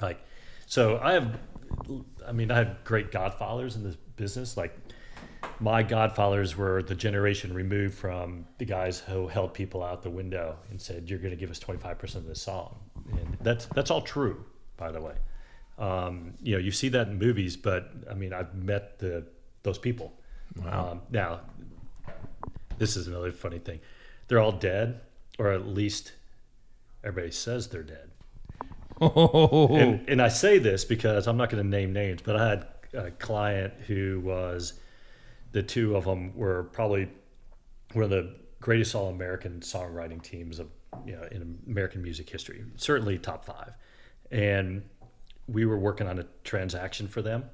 Like, 0.00 0.20
so 0.66 0.98
I 1.02 1.12
have, 1.14 1.38
I 2.26 2.32
mean, 2.32 2.50
I 2.50 2.58
have 2.58 2.84
great 2.84 3.10
godfathers 3.10 3.76
in 3.76 3.82
this 3.82 3.96
business. 4.16 4.56
Like, 4.56 4.78
my 5.60 5.82
godfathers 5.82 6.56
were 6.56 6.82
the 6.82 6.94
generation 6.94 7.52
removed 7.52 7.94
from 7.94 8.46
the 8.58 8.64
guys 8.64 9.00
who 9.00 9.28
held 9.28 9.54
people 9.54 9.82
out 9.82 10.02
the 10.02 10.10
window 10.10 10.56
and 10.70 10.80
said, 10.80 11.08
"You're 11.08 11.18
going 11.18 11.30
to 11.30 11.36
give 11.36 11.50
us 11.50 11.58
25% 11.58 12.16
of 12.16 12.26
this 12.26 12.40
song," 12.40 12.76
and 13.10 13.36
that's 13.40 13.66
that's 13.66 13.90
all 13.90 14.02
true, 14.02 14.44
by 14.76 14.90
the 14.90 15.00
way. 15.00 15.14
Um, 15.78 16.34
you 16.42 16.54
know, 16.54 16.58
you 16.58 16.70
see 16.70 16.88
that 16.90 17.08
in 17.08 17.18
movies, 17.18 17.56
but 17.56 17.90
I 18.10 18.14
mean, 18.14 18.32
I've 18.32 18.54
met 18.54 18.98
the 18.98 19.26
those 19.62 19.78
people. 19.78 20.12
Um, 20.66 21.02
now, 21.10 21.40
this 22.78 22.96
is 22.96 23.06
another 23.06 23.32
funny 23.32 23.58
thing. 23.58 23.80
They're 24.28 24.40
all 24.40 24.52
dead, 24.52 25.00
or 25.38 25.52
at 25.52 25.66
least 25.66 26.12
everybody 27.04 27.32
says 27.32 27.68
they're 27.68 27.82
dead. 27.82 28.10
And, 29.00 30.08
and 30.08 30.20
I 30.20 30.26
say 30.26 30.58
this 30.58 30.84
because 30.84 31.28
I'm 31.28 31.36
not 31.36 31.50
going 31.50 31.62
to 31.62 31.68
name 31.68 31.92
names, 31.92 32.20
but 32.20 32.34
I 32.34 32.48
had 32.48 32.66
a 32.94 33.10
client 33.12 33.72
who 33.86 34.20
was 34.24 34.80
the 35.52 35.62
two 35.62 35.96
of 35.96 36.04
them 36.04 36.36
were 36.36 36.64
probably 36.72 37.08
one 37.92 38.04
of 38.04 38.10
the 38.10 38.34
greatest 38.60 38.94
all-American 38.94 39.60
songwriting 39.60 40.22
teams 40.22 40.58
of 40.58 40.68
you 41.06 41.12
know 41.12 41.22
in 41.30 41.58
American 41.66 42.02
music 42.02 42.28
history, 42.28 42.64
certainly 42.76 43.18
top 43.18 43.44
five. 43.44 43.72
And 44.30 44.82
we 45.46 45.64
were 45.64 45.78
working 45.78 46.06
on 46.06 46.18
a 46.18 46.26
transaction 46.44 47.08
for 47.08 47.22
them, 47.22 47.44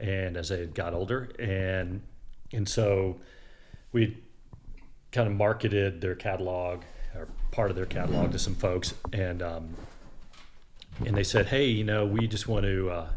and 0.00 0.36
as 0.36 0.48
they 0.48 0.66
got 0.66 0.94
older, 0.94 1.30
and 1.38 2.02
and 2.52 2.68
so 2.68 3.20
we 3.92 4.18
kind 5.12 5.28
of 5.28 5.34
marketed 5.34 6.00
their 6.00 6.14
catalog 6.14 6.82
or 7.14 7.28
part 7.50 7.70
of 7.70 7.76
their 7.76 7.86
catalog 7.86 8.32
to 8.32 8.38
some 8.38 8.54
folks, 8.54 8.94
and 9.12 9.42
um, 9.42 9.74
and 11.06 11.16
they 11.16 11.24
said, 11.24 11.46
"Hey, 11.46 11.66
you 11.66 11.84
know, 11.84 12.04
we 12.06 12.26
just 12.26 12.48
want 12.48 12.64
to, 12.64 12.90
uh, 12.90 13.08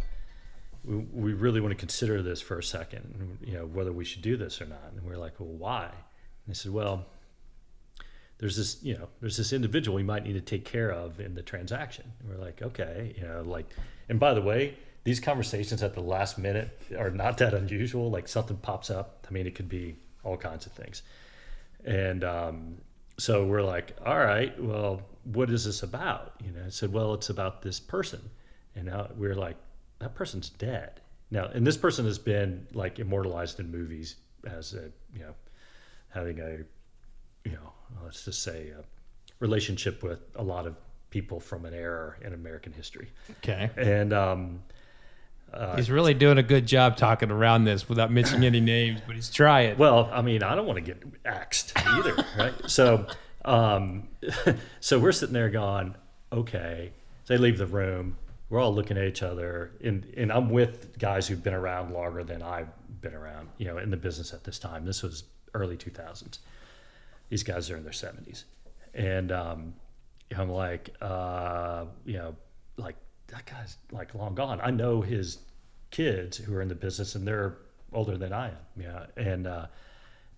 we, 0.86 0.96
we 1.14 1.34
really 1.34 1.62
want 1.62 1.72
to 1.72 1.78
consider 1.78 2.22
this 2.22 2.42
for 2.42 2.60
a 2.60 2.64
second, 2.64 3.40
you 3.44 3.54
know, 3.54 3.66
whether 3.66 3.92
we 3.92 4.06
should 4.06 4.22
do 4.22 4.38
this 4.38 4.62
or 4.62 4.66
not." 4.66 4.92
And 4.96 5.04
we're 5.04 5.18
like, 5.18 5.40
"Well, 5.40 5.50
why?" 5.50 5.86
And 5.86 6.48
they 6.48 6.54
said, 6.54 6.72
"Well, 6.72 7.06
there's 8.38 8.58
this, 8.58 8.84
you 8.84 8.98
know, 8.98 9.08
there's 9.22 9.38
this 9.38 9.54
individual 9.54 9.96
we 9.96 10.04
might 10.04 10.24
need 10.24 10.34
to 10.34 10.42
take 10.42 10.66
care 10.66 10.92
of 10.92 11.20
in 11.20 11.36
the 11.36 11.44
transaction." 11.44 12.12
And 12.20 12.30
we're 12.30 12.44
like, 12.44 12.62
"Okay, 12.62 13.16
you 13.18 13.28
know, 13.28 13.42
like." 13.42 13.68
And 14.10 14.20
by 14.20 14.34
the 14.34 14.42
way, 14.42 14.78
these 15.04 15.20
conversations 15.20 15.82
at 15.84 15.94
the 15.94 16.02
last 16.02 16.38
minute 16.38 16.82
are 16.98 17.12
not 17.12 17.38
that 17.38 17.54
unusual. 17.54 18.10
Like 18.10 18.28
something 18.28 18.58
pops 18.58 18.90
up. 18.90 19.26
I 19.30 19.34
mean, 19.34 19.48
it 19.48 19.56
could 19.56 19.70
be 19.70 19.96
all 20.24 20.36
kinds 20.36 20.66
of 20.66 20.74
things. 20.74 21.04
And 21.86 22.24
um, 22.24 22.78
so 23.18 23.46
we're 23.46 23.62
like, 23.62 23.96
all 24.04 24.18
right, 24.18 24.62
well, 24.62 25.02
what 25.24 25.50
is 25.50 25.66
this 25.66 25.84
about? 25.84 26.34
You 26.44 26.52
know, 26.52 26.66
I 26.66 26.70
said, 26.70 26.92
well, 26.92 27.14
it's 27.14 27.30
about 27.30 27.62
this 27.62 27.80
person. 27.80 28.20
And 28.76 28.88
now 28.88 29.10
we're 29.16 29.36
like, 29.36 29.56
that 30.00 30.16
person's 30.16 30.50
dead. 30.50 31.02
Now, 31.32 31.46
and 31.54 31.66
this 31.66 31.78
person 31.78 32.06
has 32.06 32.20
been 32.20 32.68
like 32.74 33.00
immortalized 33.00 33.60
in 33.60 33.72
movies 33.72 34.16
as 34.46 34.74
a, 34.74 34.92
you 35.14 35.22
know, 35.22 35.34
having 36.10 36.40
a, 36.40 36.58
you 37.44 37.54
know, 37.54 37.74
let's 38.04 38.26
just 38.26 38.44
say 38.44 38.70
a 38.70 38.84
relationship 39.40 40.04
with 40.04 40.20
a 40.36 40.44
lot 40.44 40.68
of 40.68 40.76
people 41.10 41.40
from 41.40 41.66
an 41.66 41.74
era 41.74 42.16
in 42.22 42.34
American 42.34 42.74
history. 42.74 43.10
okay. 43.40 43.70
And, 43.78 44.14
um, 44.14 44.64
uh, 45.54 45.76
He's 45.78 45.90
really 45.90 46.14
doing 46.14 46.38
a 46.38 46.44
good 46.44 46.66
job 46.66 46.98
talking 46.98 47.32
around 47.32 47.64
this 47.64 47.88
without 47.88 48.12
mentioning 48.12 48.44
any 48.46 48.60
names, 48.60 49.00
but 49.06 49.16
he's 49.16 49.30
trying. 49.30 49.78
Well, 49.78 50.10
I 50.12 50.22
mean, 50.22 50.44
I 50.44 50.54
don't 50.56 50.66
want 50.66 50.78
to 50.78 50.82
get 50.82 51.02
axed 51.24 51.72
either, 51.78 52.16
right? 52.38 52.54
So, 52.68 53.06
um, 53.46 54.10
so 54.82 55.00
we're 55.00 55.14
sitting 55.14 55.34
there 55.34 55.50
going, 55.50 55.96
okay. 56.32 56.92
They 57.28 57.38
leave 57.38 57.58
the 57.58 57.66
room. 57.68 58.18
We're 58.50 58.60
all 58.60 58.74
looking 58.74 58.98
at 58.98 59.06
each 59.06 59.24
other, 59.24 59.72
and 59.84 60.06
and 60.18 60.32
I'm 60.32 60.50
with 60.50 61.00
guys 61.00 61.28
who've 61.28 61.44
been 61.44 61.54
around 61.54 61.94
longer 61.94 62.24
than 62.24 62.42
I've 62.42 62.70
been 63.02 63.14
around, 63.14 63.50
you 63.58 63.66
know, 63.66 63.78
in 63.80 63.90
the 63.90 63.98
business 63.98 64.34
at 64.34 64.44
this 64.44 64.60
time. 64.60 64.86
This 64.86 65.02
was 65.02 65.24
early 65.54 65.78
2000s. 65.78 66.40
These 67.30 67.44
guys 67.44 67.72
are 67.72 67.78
in 67.78 67.84
their 67.84 67.92
70s, 67.92 68.44
and 68.94 69.32
um, 69.32 69.74
I'm 70.38 70.52
like, 70.52 70.94
uh, 71.02 71.86
you 72.06 72.18
know, 72.18 72.36
like 72.78 72.96
that 73.28 73.46
guy's 73.48 73.78
like 73.92 74.14
long 74.14 74.36
gone. 74.36 74.62
I 74.62 74.70
know 74.70 75.02
his 75.02 75.40
kids 75.90 76.38
who 76.38 76.54
are 76.54 76.62
in 76.62 76.68
the 76.68 76.76
business, 76.76 77.16
and 77.16 77.28
they're 77.28 77.58
older 77.94 78.18
than 78.18 78.32
I 78.32 78.50
am. 78.50 78.58
Yeah, 78.78 79.06
and 79.18 79.48
uh, 79.48 79.68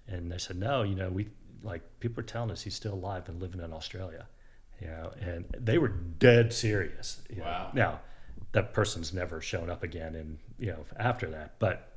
and 0.07 0.31
they 0.31 0.37
said, 0.37 0.57
no, 0.57 0.83
you 0.83 0.95
know, 0.95 1.09
we 1.09 1.27
like 1.63 1.81
people 1.99 2.21
are 2.21 2.25
telling 2.25 2.51
us 2.51 2.61
he's 2.61 2.75
still 2.75 2.93
alive 2.93 3.27
and 3.27 3.41
living 3.41 3.61
in 3.61 3.73
Australia. 3.73 4.27
You 4.81 4.87
know, 4.87 5.11
and 5.21 5.45
they 5.57 5.77
were 5.77 5.87
dead 5.87 6.53
serious. 6.53 7.21
you 7.29 7.37
know. 7.37 7.43
Wow. 7.45 7.71
Now, 7.73 7.99
that 8.51 8.73
person's 8.73 9.13
never 9.13 9.41
shown 9.41 9.69
up 9.69 9.83
again, 9.83 10.15
and 10.15 10.37
you 10.59 10.67
know, 10.67 10.85
after 10.97 11.29
that, 11.31 11.53
but 11.59 11.89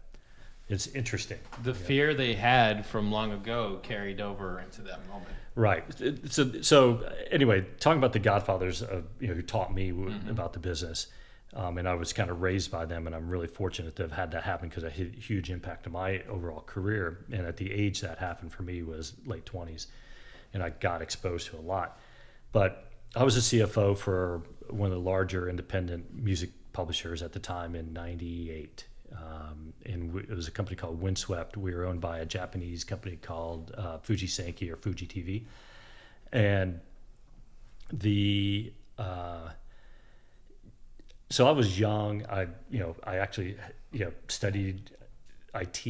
it's 0.69 0.87
interesting. 0.89 1.39
the 1.63 1.75
fear 1.75 2.15
they 2.15 2.35
had 2.35 2.87
from 2.87 3.11
long 3.11 3.33
ago 3.33 3.81
carried 3.83 4.21
over 4.21 4.61
into 4.61 4.83
that 4.83 5.07
moment. 5.09 5.31
Right. 5.57 5.85
So, 6.31 6.63
so 6.63 7.11
anyway, 7.31 7.67
talking 7.81 7.99
about 7.99 8.13
the 8.13 8.19
godfathers 8.21 8.83
of 8.83 9.05
you 9.19 9.29
know 9.29 9.35
who 9.35 9.43
taught 9.43 9.75
me 9.75 9.91
w- 9.91 10.15
about 10.29 10.53
the 10.53 10.59
business, 10.61 11.09
um, 11.55 11.77
and 11.79 11.89
I 11.89 11.95
was 11.95 12.13
kind 12.13 12.31
of 12.31 12.41
raised 12.41 12.71
by 12.71 12.85
them, 12.87 13.07
and 13.07 13.17
I'm 13.17 13.29
really 13.29 13.49
fortunate 13.49 13.97
to 13.97 14.03
have 14.03 14.13
had 14.13 14.31
that 14.31 14.45
happen 14.45 14.69
because 14.69 14.85
it 14.85 14.93
had 14.93 15.07
a 15.09 15.21
huge 15.21 15.51
impact 15.51 15.87
on 15.87 15.93
my 15.93 16.23
overall 16.29 16.61
career. 16.61 17.25
And 17.33 17.45
at 17.47 17.57
the 17.57 17.71
age 17.73 18.01
that 18.03 18.19
happened 18.19 18.53
for 18.53 18.63
me 18.63 18.83
was 18.83 19.15
late 19.27 19.45
20s, 19.45 19.87
and 20.55 20.63
I 20.63 20.71
got 20.71 21.03
exposed 21.03 21.49
to 21.49 21.57
a 21.57 21.61
lot. 21.61 21.99
But 22.53 22.91
I 23.15 23.25
was 23.25 23.37
a 23.37 23.41
CFO 23.41 23.97
for 23.97 24.43
one 24.69 24.91
of 24.91 24.95
the 24.95 25.03
larger 25.03 25.49
independent 25.49 26.15
music 26.15 26.51
publishers 26.73 27.23
at 27.23 27.33
the 27.33 27.39
time 27.39 27.75
in 27.75 27.93
'98. 27.93 28.87
Um, 29.13 29.73
and 29.85 30.13
we, 30.13 30.23
it 30.23 30.31
was 30.31 30.47
a 30.47 30.53
company 30.53 30.77
called 30.77 31.01
Windswept. 31.01 31.57
We 31.57 31.75
were 31.75 31.85
owned 31.85 32.01
by 32.01 32.19
a 32.21 32.27
Japanese 32.27 32.85
company 32.85 33.17
called 33.17 33.75
uh, 33.77 33.99
Fuji 33.99 34.29
Sankei 34.29 34.71
or 34.71 34.77
Fuji 34.77 35.07
TV. 35.07 35.45
And 36.33 36.81
the 37.93 38.73
uh, 38.99 39.51
so 41.31 41.47
I 41.47 41.53
was 41.53 41.79
young. 41.79 42.27
I 42.27 42.49
you 42.71 42.81
know 42.81 42.97
I 43.05 43.17
actually 43.17 43.57
you 43.93 44.05
know 44.05 44.13
studied 44.29 44.91
IT 45.55 45.87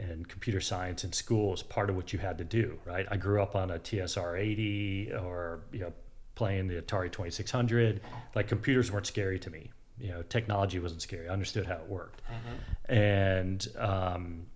and 0.00 0.28
computer 0.28 0.60
science 0.60 1.04
in 1.04 1.12
school 1.12 1.52
as 1.52 1.62
part 1.62 1.90
of 1.90 1.96
what 1.96 2.12
you 2.12 2.18
had 2.18 2.38
to 2.38 2.44
do, 2.44 2.78
right? 2.84 3.06
I 3.10 3.16
grew 3.16 3.42
up 3.42 3.56
on 3.56 3.70
a 3.70 3.78
TSR 3.78 4.38
80 4.38 5.12
or 5.14 5.60
you 5.72 5.80
know 5.80 5.92
playing 6.34 6.68
the 6.68 6.80
Atari 6.80 7.10
2600. 7.10 8.00
Like 8.34 8.48
computers 8.48 8.90
weren't 8.90 9.06
scary 9.06 9.38
to 9.40 9.50
me. 9.50 9.70
You 9.98 10.08
know, 10.08 10.22
technology 10.22 10.78
wasn't 10.78 11.02
scary. 11.02 11.28
I 11.28 11.32
understood 11.32 11.66
how 11.66 11.74
it 11.74 11.86
worked, 11.86 12.22
and 12.86 13.66
um, 13.78 14.46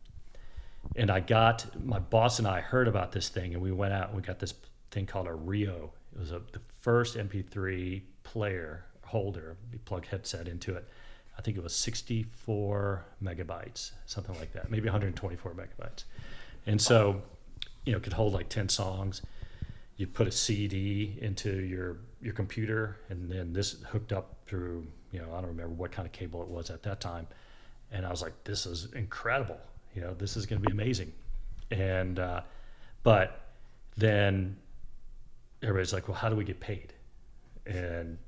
and 0.97 1.11
I 1.11 1.21
got 1.21 1.67
my 1.85 1.99
boss 1.99 2.39
and 2.39 2.49
I 2.49 2.61
heard 2.61 2.89
about 2.89 3.13
this 3.13 3.29
thing, 3.29 3.55
and 3.55 3.63
we 3.63 3.73
went 3.73 3.93
out 3.93 4.09
and 4.09 4.17
we 4.17 4.23
got 4.23 4.39
this 4.39 4.55
thing 4.91 5.07
called 5.07 5.27
a 5.27 5.35
Rio. 5.35 5.93
It 6.15 6.21
was 6.21 6.33
a, 6.33 6.41
the 6.53 6.61
first 6.81 7.17
MP3 7.17 8.03
player 8.23 8.85
holder. 9.03 9.57
You 9.73 9.79
plug 9.81 10.07
headset 10.07 10.49
into 10.49 10.75
it. 10.77 10.89
I 11.37 11.43
think 11.43 11.57
it 11.57 11.62
was 11.62 11.74
64 11.74 13.05
megabytes, 13.22 13.93
something 14.07 14.39
like 14.39 14.53
that, 14.53 14.70
maybe 14.70 14.85
124 14.85 15.55
megabytes. 15.55 16.05
And 16.66 16.80
so, 16.80 17.22
you 17.85 17.93
know, 17.93 17.99
it 17.99 18.05
could 18.05 18.12
hold 18.12 18.32
like 18.32 18.49
10 18.49 18.68
songs. 18.68 19.22
You'd 19.97 20.14
put 20.14 20.26
a 20.26 20.32
CD 20.32 21.18
into 21.20 21.61
your 21.61 21.99
your 22.20 22.32
computer, 22.32 22.97
and 23.11 23.30
then 23.30 23.53
this 23.53 23.76
hooked 23.91 24.12
up 24.12 24.35
through, 24.47 24.87
you 25.12 25.20
know, 25.20 25.28
I 25.32 25.41
don't 25.41 25.51
remember 25.51 25.74
what 25.74 25.93
kind 25.93 26.07
of 26.07 26.12
cable 26.12 26.43
it 26.43 26.49
was 26.49 26.70
at 26.70 26.82
that 26.85 27.01
time. 27.01 27.26
And 27.93 28.05
I 28.05 28.11
was 28.11 28.22
like, 28.22 28.32
this 28.45 28.66
is 28.66 28.93
incredible. 28.95 29.61
You 29.95 30.01
know, 30.01 30.14
this 30.14 30.37
is 30.37 30.47
going 30.47 30.61
to 30.61 30.66
be 30.66 30.72
amazing. 30.72 31.12
And 31.70 32.18
uh, 32.18 32.41
but 33.05 33.41
then 33.97 34.57
everybody's 35.62 35.93
like, 35.93 36.09
well, 36.09 36.16
how 36.16 36.28
do 36.28 36.35
we 36.35 36.45
get 36.45 36.59
paid? 36.61 36.93
And 37.66 38.18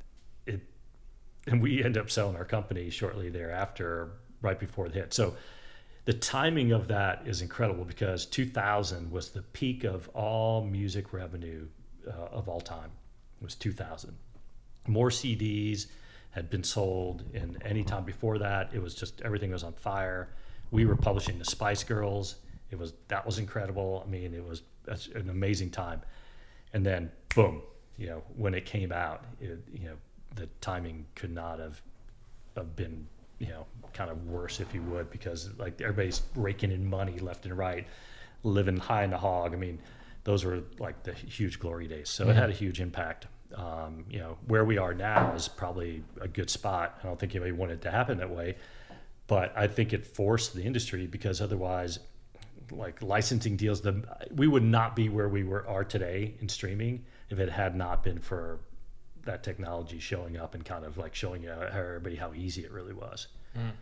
and 1.47 1.63
we 1.63 1.83
end 1.83 1.97
up 1.97 2.11
selling 2.11 2.37
our 2.37 2.45
company 2.45 2.91
shortly 2.91 3.29
thereafter, 3.29 4.11
right 4.43 4.59
before 4.59 4.89
the 4.89 4.95
hit. 4.95 5.15
So 5.15 5.35
the 6.05 6.13
timing 6.13 6.73
of 6.73 6.89
that 6.89 7.23
is 7.27 7.43
incredible 7.43 7.85
because 7.85 8.27
2000 8.27 9.11
was 9.11 9.31
the 9.31 9.43
peak 9.43 9.85
of 9.85 10.09
all 10.15 10.65
music 10.65 11.13
revenue 11.13 11.67
uh, 12.07 12.27
of 12.33 12.49
all 12.49 12.61
time. 12.61 12.91
It 13.41 13.45
was 13.45 13.55
2000. 13.57 14.15
More 14.87 15.11
CDs 15.11 15.87
had 16.31 16.49
been 16.51 16.63
sold 16.63 17.25
in 17.33 17.59
any 17.65 17.83
time 17.83 18.05
before 18.05 18.39
that. 18.39 18.71
It 18.73 18.81
was 18.81 18.95
just 18.95 19.21
everything 19.23 19.51
was 19.51 19.65
on 19.65 19.73
fire. 19.73 20.29
We 20.71 20.85
were 20.85 20.97
publishing 20.97 21.39
the 21.39 21.45
Spice 21.45 21.83
Girls. 21.83 22.37
It 22.71 22.79
was 22.79 22.93
that 23.09 23.25
was 23.25 23.39
incredible. 23.39 24.05
I 24.07 24.11
mean, 24.11 24.35
it 24.35 24.45
was 24.45 24.63
an 25.15 25.31
amazing 25.31 25.71
time. 25.71 26.03
And 26.73 26.85
then 26.85 27.11
boom, 27.35 27.63
you 27.97 28.07
know, 28.07 28.23
when 28.37 28.55
it 28.55 28.65
came 28.65 28.93
out, 28.93 29.25
it, 29.41 29.59
you 29.73 29.89
know, 29.89 29.97
the 30.37 30.49
timing 30.61 31.07
could 31.15 31.33
not 31.33 31.59
have, 31.59 31.83
have 32.57 32.77
been 32.77 33.07
you 33.39 33.49
know 33.49 33.67
kind 33.93 34.11
of 34.11 34.27
worse 34.27 34.61
if 34.61 34.73
you 34.73 34.81
would 34.83 35.11
because 35.11 35.51
like 35.59 35.81
everybody's 35.81 36.23
raking 36.35 36.73
in 36.73 36.89
money 36.89 37.19
left 37.19 37.45
and 37.45 37.57
right 37.57 37.87
living 38.45 38.77
high 38.77 39.05
in 39.05 39.11
the 39.11 39.19
hog. 39.19 39.53
I 39.53 39.57
mean 39.57 39.79
those 40.25 40.45
were 40.45 40.63
like 40.79 41.03
the 41.03 41.13
huge 41.13 41.59
glory 41.59 41.87
days. 41.87 42.09
So 42.09 42.25
mm-hmm. 42.25 42.31
it 42.33 42.37
had 42.37 42.51
a 42.51 42.55
huge 42.55 42.81
impact. 42.81 43.27
Um, 43.55 44.05
you 44.11 44.19
know 44.19 44.39
where 44.47 44.65
we 44.65 44.79
are 44.79 44.95
now 44.95 45.33
is 45.35 45.49
probably 45.49 46.03
a 46.21 46.29
good 46.29 46.51
spot. 46.51 46.99
I 47.03 47.07
don't 47.07 47.19
think 47.19 47.35
anybody 47.35 47.53
wanted 47.53 47.75
it 47.75 47.83
to 47.83 47.91
happen 47.91 48.19
that 48.19 48.31
way 48.31 48.57
but 49.27 49.53
i 49.57 49.67
think 49.67 49.93
it 49.93 50.07
forced 50.07 50.55
the 50.55 50.63
industry 50.63 51.07
because 51.07 51.41
otherwise 51.41 51.99
like 52.71 53.01
licensing 53.03 53.57
deals 53.57 53.81
the 53.81 54.03
we 54.35 54.47
would 54.47 54.63
not 54.63 54.97
be 54.97 55.09
where 55.09 55.29
we 55.29 55.45
were 55.45 55.67
are 55.69 55.85
today 55.85 56.35
in 56.41 56.49
streaming 56.49 57.05
if 57.31 57.39
it 57.39 57.51
had 57.51 57.77
not 57.77 58.03
been 58.03 58.19
for 58.19 58.61
that 59.27 59.43
technology 59.43 59.99
showing 59.99 60.37
up 60.37 60.55
and 60.55 60.65
kind 60.65 60.85
of 60.85 60.97
like 60.99 61.15
showing 61.15 61.47
everybody 61.47 62.17
how 62.17 62.33
easy 62.35 62.65
it 62.65 62.73
really 62.73 62.95
was. 62.95 63.29
Mm. 63.57 63.73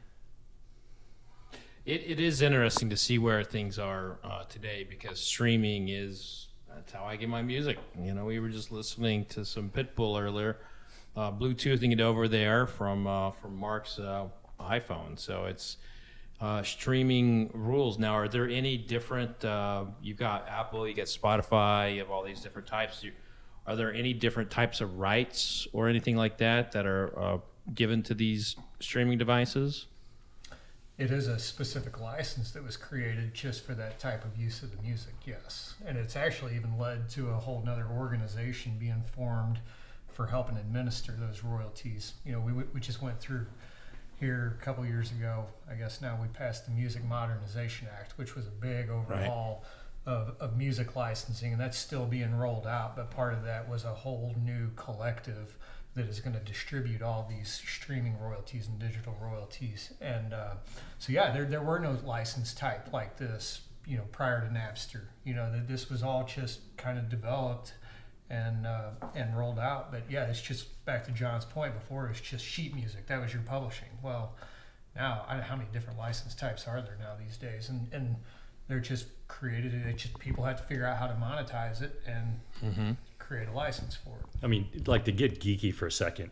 It, 1.87 2.03
it 2.07 2.21
is 2.21 2.41
interesting 2.41 2.89
to 2.91 2.97
see 2.97 3.19
where 3.19 3.45
things 3.45 3.79
are 3.79 4.19
uh, 4.25 4.45
today 4.45 4.87
because 4.89 5.21
streaming 5.21 5.89
is 5.91 6.49
that's 6.75 6.93
how 6.93 7.05
I 7.05 7.17
get 7.17 7.29
my 7.29 7.43
music. 7.43 7.79
You 8.01 8.15
know, 8.15 8.25
we 8.25 8.41
were 8.41 8.49
just 8.49 8.73
listening 8.73 9.27
to 9.27 9.45
some 9.45 9.71
Pitbull 9.71 10.21
earlier, 10.21 10.57
uh, 11.17 11.31
Bluetoothing 11.31 11.93
it 11.93 12.01
over 12.01 12.27
there 12.27 12.67
from 12.67 13.07
uh, 13.07 13.31
from 13.31 13.57
Mark's 13.57 13.99
uh, 13.99 14.27
iPhone. 14.59 15.19
So 15.19 15.45
it's 15.45 15.77
uh, 16.41 16.63
streaming 16.63 17.51
rules 17.55 17.99
now. 17.99 18.15
Are 18.15 18.29
there 18.29 18.49
any 18.49 18.77
different? 18.77 19.45
Uh, 19.45 19.85
you've 20.03 20.19
got 20.19 20.49
Apple, 20.49 20.89
you 20.89 20.95
got 20.95 21.07
Spotify, 21.07 21.95
you 21.95 22.01
have 22.01 22.11
all 22.11 22.25
these 22.25 22.41
different 22.41 22.67
types. 22.67 23.05
You, 23.05 23.13
are 23.67 23.77
there 23.77 23.93
any 23.93 24.13
different 24.13 24.51
types 24.51 24.81
of 24.81 24.99
rights 24.99 25.67
or 25.73 25.89
anything 25.89 26.17
like 26.17 26.39
that 26.39 26.73
that 26.73 26.87
are 26.87 27.19
uh, 27.19 27.39
given 27.75 28.03
to 28.05 28.15
these 28.15 28.57
streaming 28.81 29.19
devices? 29.19 29.87
It 30.97 31.11
is 31.11 31.27
a 31.27 31.39
specific 31.39 32.01
license 32.01 32.53
that 32.53 32.63
was 32.63 32.77
created 32.77 33.35
just 33.35 33.65
for 33.65 33.75
that 33.75 33.99
type 33.99 34.25
of 34.25 34.37
use 34.37 34.63
of 34.63 34.77
the 34.77 34.81
music, 34.83 35.15
yes. 35.27 35.75
And 35.85 35.99
it's 35.99 36.15
actually 36.15 36.55
even 36.55 36.79
led 36.79 37.09
to 37.11 37.31
a 37.31 37.35
whole 37.35 37.63
nother 37.65 37.87
organization 37.87 38.77
being 38.79 39.03
formed 39.17 39.59
for 40.09 40.27
helping 40.27 40.57
administer 40.57 41.13
those 41.19 41.43
royalties. 41.43 42.15
You 42.25 42.33
know, 42.33 42.41
we, 42.41 42.53
we 42.53 42.81
just 42.81 43.03
went 43.03 43.19
through 43.19 43.47
here 44.21 44.57
a 44.61 44.65
couple 44.65 44.87
years 44.87 45.11
ago, 45.11 45.47
I 45.69 45.75
guess 45.75 46.01
now 46.01 46.17
we 46.21 46.29
passed 46.29 46.67
the 46.67 46.71
Music 46.71 47.05
Modernization 47.05 47.89
Act, 47.99 48.17
which 48.17 48.37
was 48.37 48.47
a 48.47 48.51
big 48.51 48.89
overhaul. 48.89 49.63
Right 49.63 49.71
of, 50.07 50.35
of 50.41 50.57
music 50.57 50.97
licensing, 50.97 51.53
and 51.53 51.61
that's 51.61 51.79
still 51.79 52.07
being 52.07 52.35
rolled 52.35 52.67
out. 52.67 52.97
But 52.97 53.11
part 53.11 53.33
of 53.33 53.45
that 53.45 53.69
was 53.69 53.85
a 53.85 53.95
whole 53.95 54.35
new 54.43 54.71
collective 54.77 55.57
that 55.95 56.07
is 56.07 56.21
going 56.21 56.35
to 56.35 56.41
distribute 56.41 57.03
all 57.03 57.27
these 57.29 57.63
streaming 57.67 58.19
royalties 58.19 58.67
and 58.67 58.79
digital 58.79 59.17
royalties. 59.21 59.93
And 60.01 60.33
uh, 60.33 60.55
so, 60.99 61.13
yeah, 61.13 61.33
there, 61.33 61.45
there 61.45 61.63
were 61.63 61.79
no 61.79 61.97
license 62.05 62.53
type 62.53 62.93
like 62.93 63.17
this, 63.17 63.63
you 63.87 63.97
know, 63.97 64.05
prior 64.11 64.41
to 64.41 64.49
Napster. 64.49 65.03
You 65.25 65.35
know, 65.35 65.51
that 65.53 65.69
this 65.69 65.89
was 65.89 66.03
all 66.03 66.25
just 66.25 66.77
kind 66.77 66.99
of 66.99 67.09
developed 67.09 67.75
and 68.29 68.67
uh, 68.67 68.91
and 69.15 69.37
rolled 69.39 69.59
out. 69.59 69.93
But 69.93 70.03
yeah, 70.11 70.25
it's 70.25 70.43
just 70.43 70.85
back 70.85 71.05
to 71.05 71.13
John's 71.13 71.45
point 71.45 71.75
before. 71.75 72.07
It 72.07 72.11
was 72.11 72.21
just 72.21 72.45
sheet 72.45 72.75
music. 72.75 73.07
That 73.07 73.21
was 73.21 73.33
your 73.33 73.43
publishing. 73.43 73.89
Well, 74.03 74.35
now 74.97 75.25
I, 75.29 75.41
how 75.41 75.57
many 75.57 75.69
different 75.73 75.99
license 75.99 76.35
types 76.35 76.67
are 76.67 76.81
there 76.83 76.97
now 76.99 77.15
these 77.19 77.37
days? 77.37 77.69
And 77.69 77.87
and 77.93 78.17
they're 78.69 78.81
just 78.81 79.07
created 79.29 79.75
it. 79.75 79.97
Just 79.97 80.19
people 80.19 80.45
have 80.45 80.57
to 80.57 80.63
figure 80.65 80.87
out 80.87 80.99
how 80.99 81.07
to 81.07 81.15
monetize 81.15 81.83
it 81.83 82.01
and 82.07 82.41
mm-hmm. 82.65 82.93
create 83.19 83.49
a 83.49 83.53
license 83.53 83.95
for 83.95 84.11
it. 84.11 84.27
I 84.43 84.47
mean, 84.47 84.69
like 84.87 85.05
to 85.05 85.13
get 85.13 85.41
geeky 85.41 85.73
for 85.73 85.87
a 85.87 85.93
second, 85.93 86.31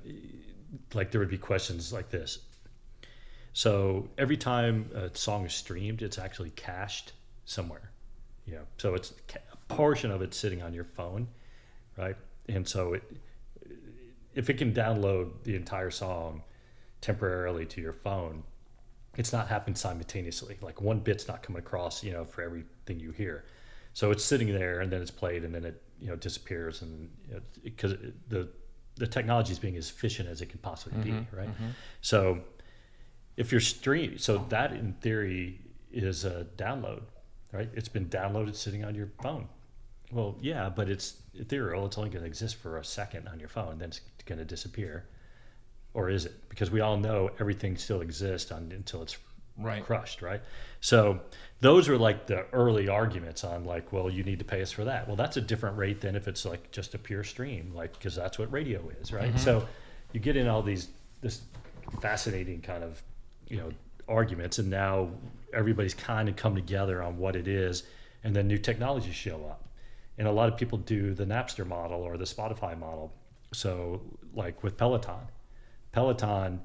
like 0.94 1.10
there 1.10 1.20
would 1.20 1.30
be 1.30 1.38
questions 1.38 1.92
like 1.92 2.10
this. 2.10 2.38
So 3.52 4.08
every 4.16 4.36
time 4.36 4.90
a 4.94 5.14
song 5.16 5.44
is 5.44 5.52
streamed, 5.52 6.02
it's 6.02 6.18
actually 6.18 6.50
cached 6.50 7.12
somewhere. 7.44 7.90
Yeah. 8.46 8.60
So 8.78 8.94
it's 8.94 9.12
a 9.52 9.74
portion 9.74 10.10
of 10.10 10.22
it 10.22 10.32
sitting 10.34 10.62
on 10.62 10.72
your 10.72 10.84
phone, 10.84 11.28
right? 11.98 12.16
And 12.48 12.66
so 12.66 12.94
it, 12.94 13.02
if 14.34 14.48
it 14.48 14.54
can 14.54 14.72
download 14.72 15.30
the 15.44 15.54
entire 15.54 15.90
song 15.90 16.42
temporarily 17.00 17.66
to 17.66 17.80
your 17.80 17.92
phone, 17.92 18.42
it's 19.16 19.32
not 19.32 19.48
happening 19.48 19.76
simultaneously. 19.76 20.56
Like 20.60 20.80
one 20.80 21.00
bit's 21.00 21.28
not 21.28 21.42
coming 21.42 21.60
across, 21.60 22.02
you 22.02 22.12
know, 22.12 22.24
for 22.24 22.42
everything 22.42 22.98
you 22.98 23.12
hear. 23.12 23.44
So 23.94 24.10
it's 24.10 24.24
sitting 24.24 24.52
there, 24.52 24.80
and 24.80 24.90
then 24.90 25.02
it's 25.02 25.10
played, 25.10 25.44
and 25.44 25.54
then 25.54 25.64
it 25.64 25.82
you 26.00 26.08
know 26.08 26.16
disappears, 26.16 26.82
and 26.82 27.10
because 27.62 27.92
you 27.92 27.98
know, 27.98 28.12
the 28.28 28.48
the 28.96 29.06
technology 29.06 29.52
is 29.52 29.58
being 29.58 29.76
as 29.76 29.90
efficient 29.90 30.28
as 30.28 30.40
it 30.40 30.46
can 30.46 30.58
possibly 30.58 30.98
mm-hmm, 30.98 31.20
be, 31.20 31.36
right? 31.36 31.48
Mm-hmm. 31.48 31.68
So 32.00 32.40
if 33.36 33.52
you're 33.52 33.60
stream, 33.60 34.18
so 34.18 34.44
that 34.48 34.72
in 34.72 34.94
theory 34.94 35.60
is 35.90 36.24
a 36.24 36.46
download, 36.56 37.02
right? 37.52 37.68
It's 37.74 37.88
been 37.88 38.06
downloaded 38.06 38.54
sitting 38.54 38.84
on 38.84 38.94
your 38.94 39.08
phone. 39.22 39.48
Well, 40.10 40.36
yeah, 40.40 40.68
but 40.68 40.90
it's 40.90 41.16
ethereal. 41.34 41.86
It's 41.86 41.96
only 41.96 42.10
going 42.10 42.22
to 42.22 42.28
exist 42.28 42.56
for 42.56 42.78
a 42.78 42.84
second 42.84 43.28
on 43.28 43.40
your 43.40 43.48
phone, 43.48 43.78
then 43.78 43.88
it's 43.88 44.00
going 44.26 44.38
to 44.38 44.44
disappear 44.44 45.06
or 45.94 46.10
is 46.10 46.26
it? 46.26 46.48
Because 46.48 46.70
we 46.70 46.80
all 46.80 46.96
know 46.96 47.30
everything 47.40 47.76
still 47.76 48.00
exists 48.00 48.52
on, 48.52 48.72
until 48.72 49.02
it's 49.02 49.16
right. 49.58 49.84
crushed, 49.84 50.22
right? 50.22 50.40
So 50.80 51.20
those 51.60 51.88
are 51.88 51.98
like 51.98 52.26
the 52.26 52.46
early 52.52 52.88
arguments 52.88 53.44
on 53.44 53.64
like, 53.64 53.92
well, 53.92 54.10
you 54.10 54.22
need 54.24 54.38
to 54.38 54.44
pay 54.44 54.62
us 54.62 54.72
for 54.72 54.84
that. 54.84 55.06
Well, 55.06 55.16
that's 55.16 55.36
a 55.36 55.40
different 55.40 55.76
rate 55.76 56.00
than 56.00 56.16
if 56.16 56.28
it's 56.28 56.44
like 56.44 56.70
just 56.72 56.94
a 56.94 56.98
pure 56.98 57.24
stream, 57.24 57.72
like 57.74 57.92
because 57.92 58.14
that's 58.14 58.38
what 58.38 58.50
radio 58.52 58.90
is, 59.00 59.12
right? 59.12 59.28
Mm-hmm. 59.28 59.38
So 59.38 59.66
you 60.12 60.20
get 60.20 60.36
in 60.36 60.48
all 60.48 60.62
these 60.62 60.88
this 61.20 61.42
fascinating 62.00 62.60
kind 62.60 62.82
of 62.82 63.02
you 63.48 63.58
know 63.58 63.70
arguments, 64.08 64.58
and 64.58 64.70
now 64.70 65.10
everybody's 65.52 65.94
kind 65.94 66.28
of 66.28 66.36
come 66.36 66.54
together 66.54 67.02
on 67.02 67.18
what 67.18 67.36
it 67.36 67.46
is, 67.46 67.84
and 68.24 68.34
then 68.34 68.48
new 68.48 68.58
technologies 68.58 69.14
show 69.14 69.44
up, 69.48 69.68
and 70.18 70.26
a 70.26 70.32
lot 70.32 70.48
of 70.48 70.56
people 70.56 70.78
do 70.78 71.14
the 71.14 71.24
Napster 71.24 71.66
model 71.66 72.02
or 72.02 72.16
the 72.16 72.24
Spotify 72.24 72.78
model. 72.78 73.12
So 73.52 74.00
like 74.34 74.62
with 74.62 74.76
Peloton, 74.76 75.28
Peloton 75.92 76.60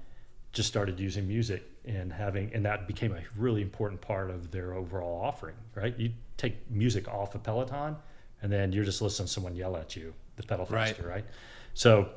just 0.53 0.67
started 0.67 0.99
using 0.99 1.27
music 1.27 1.63
and 1.85 2.11
having, 2.11 2.51
and 2.53 2.65
that 2.65 2.87
became 2.87 3.11
a 3.13 3.21
really 3.37 3.61
important 3.61 4.01
part 4.01 4.29
of 4.29 4.51
their 4.51 4.73
overall 4.73 5.21
offering, 5.23 5.55
right? 5.75 5.97
You 5.97 6.11
take 6.37 6.69
music 6.71 7.07
off 7.07 7.35
of 7.35 7.43
Peloton, 7.43 7.95
and 8.41 8.51
then 8.51 8.71
you're 8.71 8.83
just 8.85 9.01
listening 9.01 9.27
to 9.27 9.31
someone 9.33 9.55
yell 9.55 9.75
at 9.77 9.95
you 9.95 10.13
the 10.35 10.43
pedal 10.43 10.65
Right. 10.69 10.89
faster, 10.89 11.07
right? 11.07 11.25
So, 11.73 12.09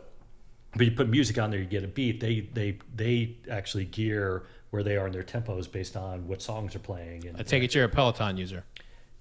but 0.77 0.87
you 0.87 0.93
put 0.93 1.09
music 1.09 1.39
on 1.39 1.51
there, 1.51 1.59
you 1.61 1.67
get 1.67 1.85
a 1.85 1.89
beat. 1.89 2.21
They 2.21 2.41
they 2.53 2.79
they 2.95 3.37
actually 3.51 3.87
gear 3.87 4.45
where 4.71 4.83
they 4.85 4.97
are 4.97 5.07
in 5.07 5.13
their 5.13 5.25
tempos 5.25 5.71
based 5.71 5.97
on 5.97 6.29
what 6.29 6.41
songs 6.43 6.77
are 6.77 6.81
playing. 6.81 7.27
And 7.27 7.37
I 7.37 7.43
take 7.43 7.63
it 7.65 7.75
you're 7.75 7.85
a 7.85 7.89
Peloton 7.89 8.37
user. 8.37 8.65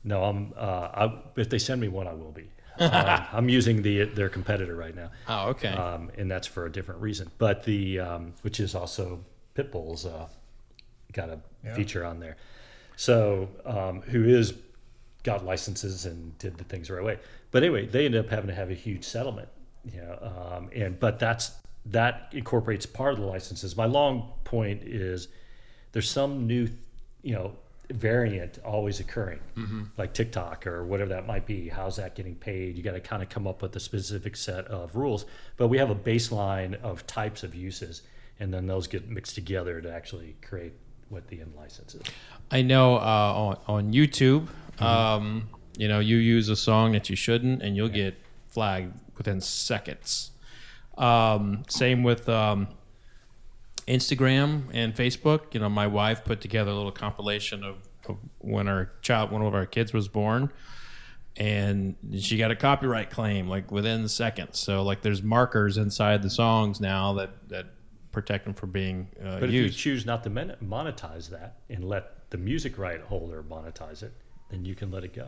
no, 0.03 0.23
I'm. 0.23 0.53
Uh, 0.55 0.61
I, 0.93 1.19
if 1.37 1.49
they 1.49 1.57
send 1.57 1.81
me 1.81 1.87
one, 1.87 2.07
I 2.07 2.13
will 2.13 2.31
be. 2.31 2.49
Um, 2.79 3.25
I'm 3.33 3.49
using 3.49 3.81
the 3.81 4.05
their 4.05 4.29
competitor 4.29 4.75
right 4.75 4.95
now, 4.95 5.11
Oh, 5.27 5.49
okay. 5.49 5.69
um, 5.69 6.11
and 6.17 6.29
that's 6.29 6.47
for 6.47 6.65
a 6.65 6.71
different 6.71 7.01
reason. 7.01 7.29
But 7.37 7.63
the 7.63 7.99
um, 7.99 8.33
which 8.41 8.59
is 8.59 8.75
also 8.75 9.19
Pitbull's 9.55 10.05
uh, 10.05 10.27
got 11.13 11.29
a 11.29 11.39
Yeah. 11.63 11.75
feature 11.75 12.05
on 12.05 12.19
there. 12.19 12.37
So 12.95 13.49
um, 13.65 14.01
who 14.01 14.23
is 14.25 14.53
got 15.23 15.45
licenses 15.45 16.05
and 16.05 16.37
did 16.37 16.57
the 16.57 16.63
things 16.63 16.87
the 16.87 16.93
right 16.93 17.03
way. 17.03 17.19
But 17.51 17.63
anyway, 17.63 17.85
they 17.85 18.05
ended 18.05 18.23
up 18.25 18.29
having 18.31 18.47
to 18.47 18.55
have 18.55 18.69
a 18.71 18.75
huge 18.75 19.03
settlement. 19.03 19.49
You 19.91 20.01
know, 20.01 20.53
um, 20.55 20.69
and 20.75 20.99
but 20.99 21.19
that's 21.19 21.51
that 21.87 22.29
incorporates 22.33 22.85
part 22.85 23.13
of 23.13 23.19
the 23.19 23.25
licenses. 23.25 23.75
My 23.75 23.85
long 23.85 24.31
point 24.43 24.83
is 24.83 25.27
there's 25.93 26.09
some 26.09 26.45
new, 26.45 26.67
you 27.23 27.33
know, 27.33 27.53
variant 27.91 28.59
always 28.63 28.99
occurring, 28.99 29.39
like 29.97 30.13
TikTok 30.13 30.67
or 30.67 30.85
whatever 30.85 31.09
that 31.09 31.25
might 31.25 31.45
be. 31.45 31.69
How's 31.69 31.95
that 31.95 32.15
getting 32.15 32.35
paid? 32.35 32.77
You 32.77 32.83
got 32.83 32.93
to 32.93 32.99
kind 32.99 33.23
of 33.23 33.29
come 33.29 33.47
up 33.47 33.61
with 33.61 33.75
a 33.75 33.79
specific 33.79 34.35
set 34.35 34.65
of 34.67 34.95
rules. 34.95 35.25
But 35.57 35.67
we 35.67 35.77
have 35.79 35.89
a 35.89 35.95
baseline 35.95 36.79
of 36.81 37.05
types 37.07 37.43
of 37.43 37.55
uses, 37.55 38.03
and 38.39 38.53
then 38.53 38.67
those 38.67 38.87
get 38.87 39.09
mixed 39.09 39.35
together 39.35 39.81
to 39.81 39.91
actually 39.91 40.35
create 40.41 40.73
what 41.09 41.27
the 41.27 41.41
end 41.41 41.53
license 41.57 41.95
is. 41.95 42.03
I 42.51 42.61
know 42.61 42.95
uh, 42.95 42.99
on 42.99 43.57
on 43.67 43.93
YouTube, 43.93 44.47
um, 44.81 45.49
you 45.77 45.87
know, 45.87 45.99
you 45.99 46.17
use 46.17 46.49
a 46.49 46.55
song 46.55 46.91
that 46.91 47.09
you 47.09 47.15
shouldn't, 47.15 47.61
and 47.61 47.75
you'll 47.75 47.89
get 47.89 48.15
flagged 48.47 48.93
within 49.17 49.41
seconds. 49.41 50.31
Um, 50.97 51.63
same 51.69 52.03
with 52.03 52.27
um, 52.27 52.67
Instagram 53.89 54.63
and 54.73 54.95
Facebook. 54.95 55.53
You 55.53 55.59
know, 55.59 55.69
my 55.69 55.87
wife 55.87 56.23
put 56.23 56.39
together 56.41 56.71
a 56.71 56.75
little 56.75 56.91
compilation 56.91 57.63
of, 57.63 57.77
of 58.07 58.17
when 58.37 58.67
our 58.67 58.91
child, 59.01 59.31
one 59.31 59.41
of 59.41 59.53
our 59.53 59.65
kids, 59.65 59.91
was 59.91 60.07
born, 60.07 60.51
and 61.37 61.95
she 62.19 62.37
got 62.37 62.51
a 62.51 62.55
copyright 62.55 63.09
claim 63.09 63.47
like 63.47 63.71
within 63.71 64.07
seconds. 64.07 64.59
So 64.59 64.83
like, 64.83 65.01
there's 65.01 65.23
markers 65.23 65.77
inside 65.77 66.21
the 66.21 66.29
songs 66.29 66.79
now 66.79 67.13
that 67.13 67.49
that 67.49 67.65
protect 68.11 68.45
them 68.45 68.53
from 68.53 68.71
being 68.71 69.07
uh, 69.23 69.39
But 69.39 69.49
if 69.49 69.51
you 69.55 69.61
used. 69.63 69.77
choose 69.77 70.05
not 70.05 70.23
to 70.23 70.29
monetize 70.29 71.29
that 71.29 71.57
and 71.69 71.83
let 71.83 72.29
the 72.31 72.37
music 72.37 72.77
right 72.77 72.99
holder 73.01 73.43
monetize 73.43 74.01
it, 74.01 74.11
then 74.49 74.65
you 74.65 74.73
can 74.73 74.89
let 74.89 75.03
it 75.03 75.13
go. 75.13 75.27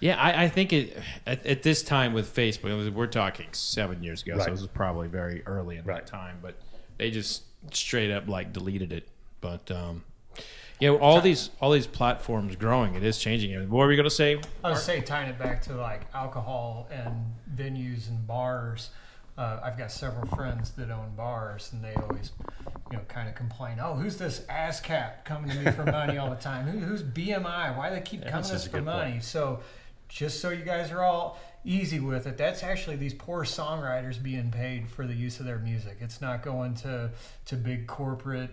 Yeah, 0.00 0.20
I, 0.20 0.44
I 0.44 0.48
think 0.48 0.72
it 0.72 0.98
at, 1.26 1.46
at 1.46 1.62
this 1.62 1.82
time 1.82 2.12
with 2.12 2.34
Facebook, 2.34 2.76
was, 2.76 2.90
we're 2.90 3.06
talking 3.06 3.46
seven 3.52 4.02
years 4.02 4.22
ago, 4.22 4.32
so 4.32 4.38
this 4.38 4.46
it 4.48 4.50
was 4.50 4.66
probably 4.66 5.06
very 5.08 5.42
early 5.46 5.76
in 5.76 5.84
Right. 5.84 6.04
that 6.04 6.06
time. 6.10 6.38
But 6.42 6.56
they 6.98 7.10
just 7.12 7.44
straight 7.74 8.10
up 8.10 8.28
like 8.28 8.52
deleted 8.52 8.92
it. 8.92 9.08
But 9.40 9.70
um, 9.70 10.04
yeah, 10.80 10.90
all 10.90 11.20
these 11.20 11.50
all 11.60 11.70
these 11.72 11.86
platforms 11.86 12.56
growing, 12.56 12.94
it 12.94 13.02
is 13.04 13.18
changing. 13.18 13.52
What 13.70 13.78
were 13.78 13.86
we 13.88 13.96
gonna 13.96 14.10
say? 14.10 14.40
I 14.64 14.70
would 14.70 14.78
say 14.78 15.00
tying 15.00 15.28
it 15.30 15.38
back 15.38 15.62
to 15.62 15.74
like 15.74 16.02
alcohol 16.14 16.88
and 16.90 17.34
venues 17.54 18.08
and 18.08 18.26
bars. 18.26 18.90
Uh, 19.38 19.60
I've 19.62 19.76
got 19.76 19.92
several 19.92 20.26
friends 20.28 20.70
that 20.72 20.90
own 20.90 21.14
bars, 21.14 21.70
and 21.74 21.84
they 21.84 21.92
always, 22.00 22.32
you 22.90 22.96
know, 22.96 23.02
kind 23.06 23.28
of 23.28 23.34
complain. 23.34 23.76
Oh, 23.82 23.92
who's 23.92 24.16
this 24.16 24.40
ASCAP 24.48 25.26
coming 25.26 25.50
to 25.50 25.56
me 25.58 25.70
for 25.72 25.84
money 25.84 26.16
all 26.16 26.30
the 26.30 26.36
time? 26.36 26.64
Who, 26.66 26.78
who's 26.78 27.02
BMI? 27.02 27.76
Why 27.76 27.90
do 27.90 27.96
they 27.96 28.00
keep 28.00 28.22
Yeah, 28.22 28.30
coming 28.30 28.48
to 28.48 28.54
us 28.54 28.66
for 28.66 28.80
money? 28.80 29.10
point. 29.12 29.24
So, 29.24 29.60
just 30.08 30.40
so 30.40 30.48
you 30.48 30.64
guys 30.64 30.90
are 30.90 31.02
all 31.02 31.38
easy 31.66 32.00
with 32.00 32.26
it, 32.26 32.38
that's 32.38 32.62
actually 32.62 32.96
these 32.96 33.12
poor 33.12 33.44
songwriters 33.44 34.22
being 34.22 34.50
paid 34.50 34.88
for 34.88 35.06
the 35.06 35.14
use 35.14 35.40
of 35.40 35.46
their 35.46 35.58
music. 35.58 35.98
It's 36.00 36.20
not 36.20 36.42
going 36.42 36.74
to 36.76 37.10
to 37.46 37.56
big 37.56 37.86
corporate 37.86 38.50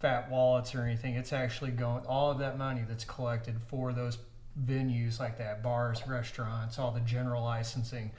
fat 0.00 0.30
wallets 0.30 0.74
or 0.74 0.82
anything. 0.82 1.14
It's 1.14 1.32
actually 1.32 1.70
going 1.70 2.04
all 2.06 2.30
of 2.30 2.38
that 2.38 2.58
money 2.58 2.82
that's 2.88 3.04
collected 3.04 3.56
for 3.68 3.92
those 3.92 4.18
venues 4.66 5.20
like 5.20 5.38
that, 5.38 5.62
bars, 5.62 6.02
restaurants, 6.06 6.78
all 6.78 6.90
the 6.90 7.00
general 7.00 7.44
licensing. 7.44 8.10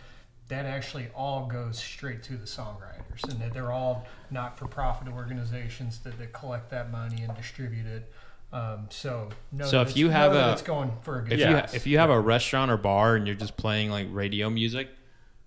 That 0.47 0.65
actually 0.65 1.07
all 1.15 1.47
goes 1.47 1.79
straight 1.79 2.21
to 2.23 2.37
the 2.37 2.45
songwriters, 2.45 3.23
and 3.27 3.39
that 3.41 3.51
they're 3.51 3.71
all 3.71 4.05
not-for-profit 4.29 5.07
organizations 5.07 5.99
that, 5.99 6.19
that 6.19 6.33
collect 6.33 6.69
that 6.69 6.91
money 6.91 7.23
and 7.23 7.35
distribute 7.35 7.87
it. 7.87 8.13
Um, 8.55 8.87
so, 8.89 9.27
know 9.51 9.65
So 9.65 9.81
if 9.81 9.97
you 9.97 10.09
have 10.09 10.31
know 10.31 10.49
a- 10.49 10.51
it's 10.53 10.61
going 10.61 10.91
for 11.01 11.19
a 11.19 11.23
good 11.23 11.33
If 11.33 11.39
Yeah. 11.39 11.49
you 11.51 11.75
if 11.75 11.85
you 11.85 11.97
have 11.99 12.09
a 12.09 12.19
restaurant 12.19 12.71
or 12.71 12.77
bar 12.77 13.15
and 13.17 13.27
you're 13.27 13.35
just 13.35 13.57
playing 13.57 13.91
like 13.91 14.07
radio 14.11 14.49
music, 14.49 14.87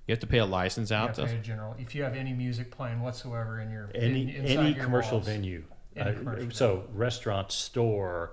you 0.06 0.12
have 0.12 0.20
to 0.20 0.26
pay 0.26 0.38
a 0.38 0.44
license 0.46 0.90
You 0.90 0.96
out 0.96 1.06
have 1.08 1.16
to 1.16 1.22
to. 1.22 1.28
pay 1.28 1.36
a 1.36 1.40
general. 1.42 1.74
If 1.78 1.94
you 1.94 2.02
have 2.02 2.14
any 2.14 2.34
music 2.34 2.70
playing 2.70 3.00
whatsoever 3.00 3.60
in 3.60 3.70
your 3.70 3.88
Any 3.94 4.22
in, 4.22 4.28
inside 4.44 4.58
any 4.58 4.72
your 4.74 4.84
commercial 4.84 5.18
walls, 5.18 5.26
venue, 5.26 5.64
Any 5.96 6.10
uh, 6.10 6.14
commercial 6.14 6.50
so 6.50 6.84
restaurant, 6.92 7.50
store, 7.50 8.32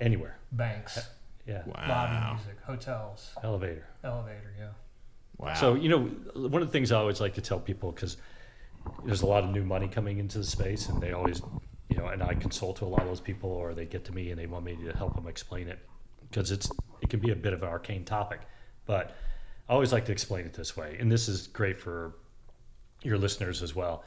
anywhere. 0.00 0.38
banks, 0.52 0.98
Yeah, 1.46 1.62
lobby 1.66 2.34
music, 2.36 2.56
hotels, 2.64 3.34
elevator. 3.42 3.86
elevator, 4.02 4.54
yeah. 4.58 4.68
Wow. 5.36 5.52
So 5.54 5.74
you 5.74 5.90
know, 5.90 6.04
one 6.48 6.62
of 6.62 6.68
the 6.68 6.72
things 6.72 6.92
I 6.92 6.96
always 6.98 7.20
like 7.20 7.34
to 7.34 7.42
tell 7.42 7.60
people 7.60 7.92
because 7.92 8.16
there's 9.04 9.20
a 9.20 9.26
lot 9.26 9.44
of 9.44 9.50
new 9.50 9.64
money 9.64 9.88
coming 9.88 10.16
into 10.18 10.38
the 10.38 10.44
space, 10.44 10.88
and 10.88 11.02
they 11.02 11.12
always, 11.12 11.42
you 11.88 11.96
know, 11.96 12.06
and 12.06 12.22
I 12.22 12.34
consult 12.34 12.76
to 12.78 12.84
a 12.84 12.86
lot 12.86 13.02
of 13.02 13.08
those 13.08 13.20
people, 13.20 13.50
or 13.50 13.74
they 13.74 13.84
get 13.84 14.04
to 14.06 14.12
me 14.12 14.30
and 14.30 14.38
they 14.38 14.46
want 14.46 14.64
me 14.64 14.76
to 14.84 14.96
help 14.96 15.14
them 15.14 15.26
explain 15.26 15.68
it 15.68 15.78
because 16.28 16.50
it's 16.50 16.70
it 17.00 17.10
can 17.10 17.20
be 17.20 17.30
a 17.30 17.36
bit 17.36 17.52
of 17.52 17.62
an 17.62 17.68
arcane 17.68 18.04
topic, 18.04 18.40
but 18.86 19.14
I 19.68 19.72
always 19.72 19.92
like 19.92 20.04
to 20.06 20.12
explain 20.12 20.44
it 20.46 20.52
this 20.52 20.76
way, 20.76 20.96
and 20.98 21.10
this 21.10 21.28
is 21.28 21.46
great 21.46 21.76
for 21.76 22.14
your 23.02 23.18
listeners 23.18 23.62
as 23.62 23.74
well. 23.74 24.04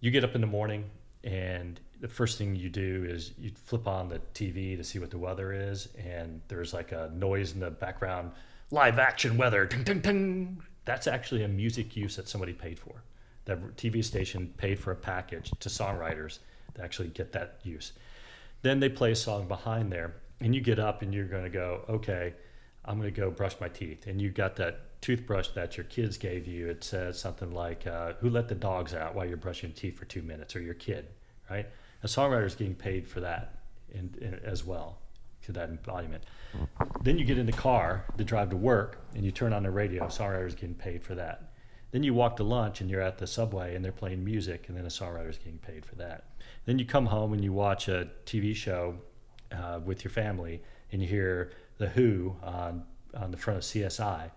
You 0.00 0.10
get 0.10 0.24
up 0.24 0.34
in 0.34 0.40
the 0.40 0.46
morning, 0.46 0.84
and 1.24 1.78
the 2.00 2.08
first 2.08 2.38
thing 2.38 2.54
you 2.54 2.68
do 2.68 3.04
is 3.08 3.32
you 3.38 3.50
flip 3.50 3.86
on 3.88 4.08
the 4.08 4.20
TV 4.32 4.76
to 4.76 4.84
see 4.84 4.98
what 4.98 5.10
the 5.10 5.18
weather 5.18 5.52
is, 5.52 5.88
and 5.96 6.40
there's 6.48 6.72
like 6.72 6.92
a 6.92 7.10
noise 7.14 7.52
in 7.52 7.60
the 7.60 7.70
background, 7.70 8.32
live 8.70 8.98
action 8.98 9.36
weather, 9.36 9.66
ting, 9.66 9.84
ting, 9.84 10.00
ting. 10.00 10.62
That's 10.84 11.06
actually 11.06 11.42
a 11.42 11.48
music 11.48 11.96
use 11.96 12.16
that 12.16 12.28
somebody 12.28 12.52
paid 12.52 12.78
for. 12.78 13.02
That 13.44 13.76
TV 13.76 14.04
station 14.04 14.54
paid 14.56 14.78
for 14.78 14.92
a 14.92 14.96
package 14.96 15.50
to 15.60 15.68
songwriters 15.68 16.38
to 16.74 16.82
actually 16.82 17.08
get 17.08 17.32
that 17.32 17.60
use. 17.62 17.92
Then 18.62 18.80
they 18.80 18.88
play 18.88 19.12
a 19.12 19.16
song 19.16 19.46
behind 19.48 19.92
there, 19.92 20.14
and 20.40 20.54
you 20.54 20.60
get 20.60 20.78
up 20.78 21.02
and 21.02 21.14
you're 21.14 21.26
going 21.26 21.44
to 21.44 21.50
go, 21.50 21.84
okay, 21.88 22.34
I'm 22.84 22.98
going 22.98 23.12
to 23.12 23.20
go 23.20 23.30
brush 23.30 23.54
my 23.60 23.68
teeth. 23.68 24.06
And 24.06 24.20
you 24.20 24.30
got 24.30 24.56
that 24.56 25.00
toothbrush 25.00 25.48
that 25.48 25.76
your 25.76 25.84
kids 25.84 26.16
gave 26.16 26.46
you. 26.46 26.68
It 26.68 26.82
says 26.82 27.18
something 27.18 27.52
like, 27.52 27.86
uh, 27.86 28.14
who 28.20 28.30
let 28.30 28.48
the 28.48 28.54
dogs 28.54 28.94
out 28.94 29.14
while 29.14 29.26
you're 29.26 29.36
brushing 29.36 29.72
teeth 29.72 29.98
for 29.98 30.04
two 30.06 30.22
minutes, 30.22 30.56
or 30.56 30.60
your 30.60 30.74
kid, 30.74 31.06
right? 31.50 31.66
A 32.02 32.06
songwriter's 32.06 32.54
getting 32.54 32.74
paid 32.74 33.06
for 33.06 33.20
that 33.20 33.58
in, 33.92 34.14
in, 34.20 34.34
as 34.44 34.64
well, 34.64 34.98
to 35.42 35.52
that 35.52 35.68
embodiment. 35.68 36.24
Then 37.02 37.18
you 37.18 37.24
get 37.24 37.38
in 37.38 37.46
the 37.46 37.52
car 37.52 38.04
to 38.16 38.24
drive 38.24 38.50
to 38.50 38.56
work, 38.56 39.04
and 39.14 39.24
you 39.24 39.30
turn 39.30 39.52
on 39.52 39.62
the 39.62 39.70
radio. 39.70 40.06
Songwriter's 40.06 40.54
getting 40.54 40.74
paid 40.74 41.02
for 41.02 41.14
that. 41.14 41.52
Then 41.90 42.02
you 42.02 42.12
walk 42.12 42.36
to 42.36 42.44
lunch 42.44 42.80
and 42.80 42.90
you're 42.90 43.00
at 43.00 43.18
the 43.18 43.26
subway 43.26 43.74
and 43.74 43.84
they're 43.84 43.92
playing 43.92 44.24
music, 44.24 44.68
and 44.68 44.76
then 44.76 44.84
a 44.84 44.88
songwriter's 44.88 45.38
getting 45.38 45.58
paid 45.58 45.86
for 45.86 45.94
that. 45.96 46.24
Then 46.68 46.78
you 46.78 46.84
come 46.84 47.06
home 47.06 47.32
and 47.32 47.42
you 47.42 47.50
watch 47.54 47.88
a 47.88 48.10
TV 48.26 48.54
show 48.54 48.94
uh, 49.50 49.80
with 49.82 50.04
your 50.04 50.10
family, 50.10 50.60
and 50.92 51.00
you 51.00 51.08
hear 51.08 51.50
the 51.78 51.88
Who 51.88 52.36
on 52.42 52.84
on 53.14 53.30
the 53.30 53.38
front 53.38 53.56
of 53.56 53.64
CSI, 53.64 54.30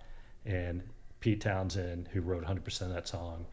and 0.45 0.81
Pete 1.19 1.41
Townshend, 1.41 2.07
who 2.13 2.21
wrote 2.21 2.45
100% 2.45 2.81
of 2.83 2.93
that 2.93 3.05
song, 3.05 3.47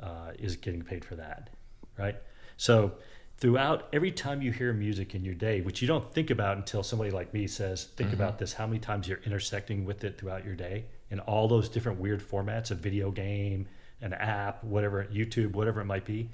uh, 0.00 0.32
is 0.40 0.56
getting 0.56 0.82
paid 0.82 1.04
for 1.04 1.14
that, 1.14 1.50
right? 1.96 2.16
So 2.56 2.94
throughout 3.36 3.86
every 3.92 4.10
time 4.10 4.42
you 4.42 4.50
hear 4.50 4.72
music 4.72 5.14
in 5.14 5.24
your 5.24 5.34
day, 5.34 5.60
which 5.60 5.80
you 5.80 5.86
don't 5.86 6.12
think 6.12 6.30
about 6.30 6.56
until 6.56 6.82
somebody 6.82 7.12
like 7.12 7.32
me 7.32 7.46
says, 7.46 7.84
think 7.94 8.12
about 8.12 8.40
this, 8.40 8.52
how 8.52 8.66
many 8.66 8.80
times 8.80 9.06
you're 9.06 9.20
intersecting 9.24 9.84
with 9.84 10.02
it 10.02 10.18
throughout 10.18 10.44
your 10.44 10.56
day 10.56 10.86
in 11.12 11.20
all 11.20 11.46
those 11.46 11.68
different 11.68 12.00
weird 12.00 12.20
formats, 12.20 12.72
a 12.72 12.74
video 12.74 13.12
game, 13.12 13.68
an 14.00 14.14
app, 14.14 14.64
whatever, 14.64 15.04
YouTube, 15.12 15.52
whatever 15.52 15.80
it 15.80 15.84
might 15.84 16.04
be. 16.04 16.28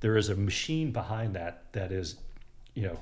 There 0.00 0.16
is 0.16 0.28
a 0.28 0.36
machine 0.36 0.92
behind 0.92 1.34
that 1.36 1.64
that 1.72 1.92
is, 1.92 2.16
you 2.74 2.82
know, 2.82 2.98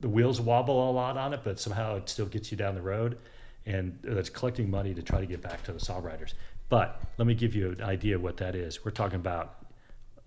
the 0.00 0.08
wheels 0.08 0.40
wobble 0.40 0.90
a 0.90 0.92
lot 0.92 1.16
on 1.16 1.32
it, 1.32 1.40
but 1.42 1.58
somehow 1.58 1.96
it 1.96 2.08
still 2.08 2.26
gets 2.26 2.50
you 2.50 2.56
down 2.56 2.74
the 2.74 2.82
road. 2.82 3.18
And 3.66 3.98
that's 4.02 4.28
collecting 4.28 4.70
money 4.70 4.92
to 4.94 5.02
try 5.02 5.20
to 5.20 5.26
get 5.26 5.40
back 5.40 5.62
to 5.64 5.72
the 5.72 5.78
songwriters. 5.78 6.34
But 6.68 7.00
let 7.18 7.26
me 7.26 7.34
give 7.34 7.54
you 7.54 7.70
an 7.70 7.82
idea 7.82 8.16
of 8.16 8.22
what 8.22 8.36
that 8.38 8.54
is. 8.54 8.84
We're 8.84 8.90
talking 8.90 9.16
about 9.16 9.64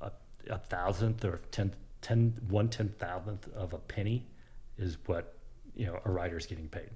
a, 0.01 0.11
a 0.49 0.57
thousandth 0.57 1.23
or 1.23 1.41
ten, 1.51 1.71
ten, 2.01 2.33
one 2.49 2.69
ten 2.69 2.89
thousandth 2.89 3.47
of 3.53 3.73
a 3.73 3.77
penny 3.77 4.25
is 4.77 4.97
what 5.05 5.35
you 5.75 5.85
know 5.85 5.99
a 6.05 6.09
writer's 6.09 6.45
getting 6.45 6.67
paid. 6.67 6.89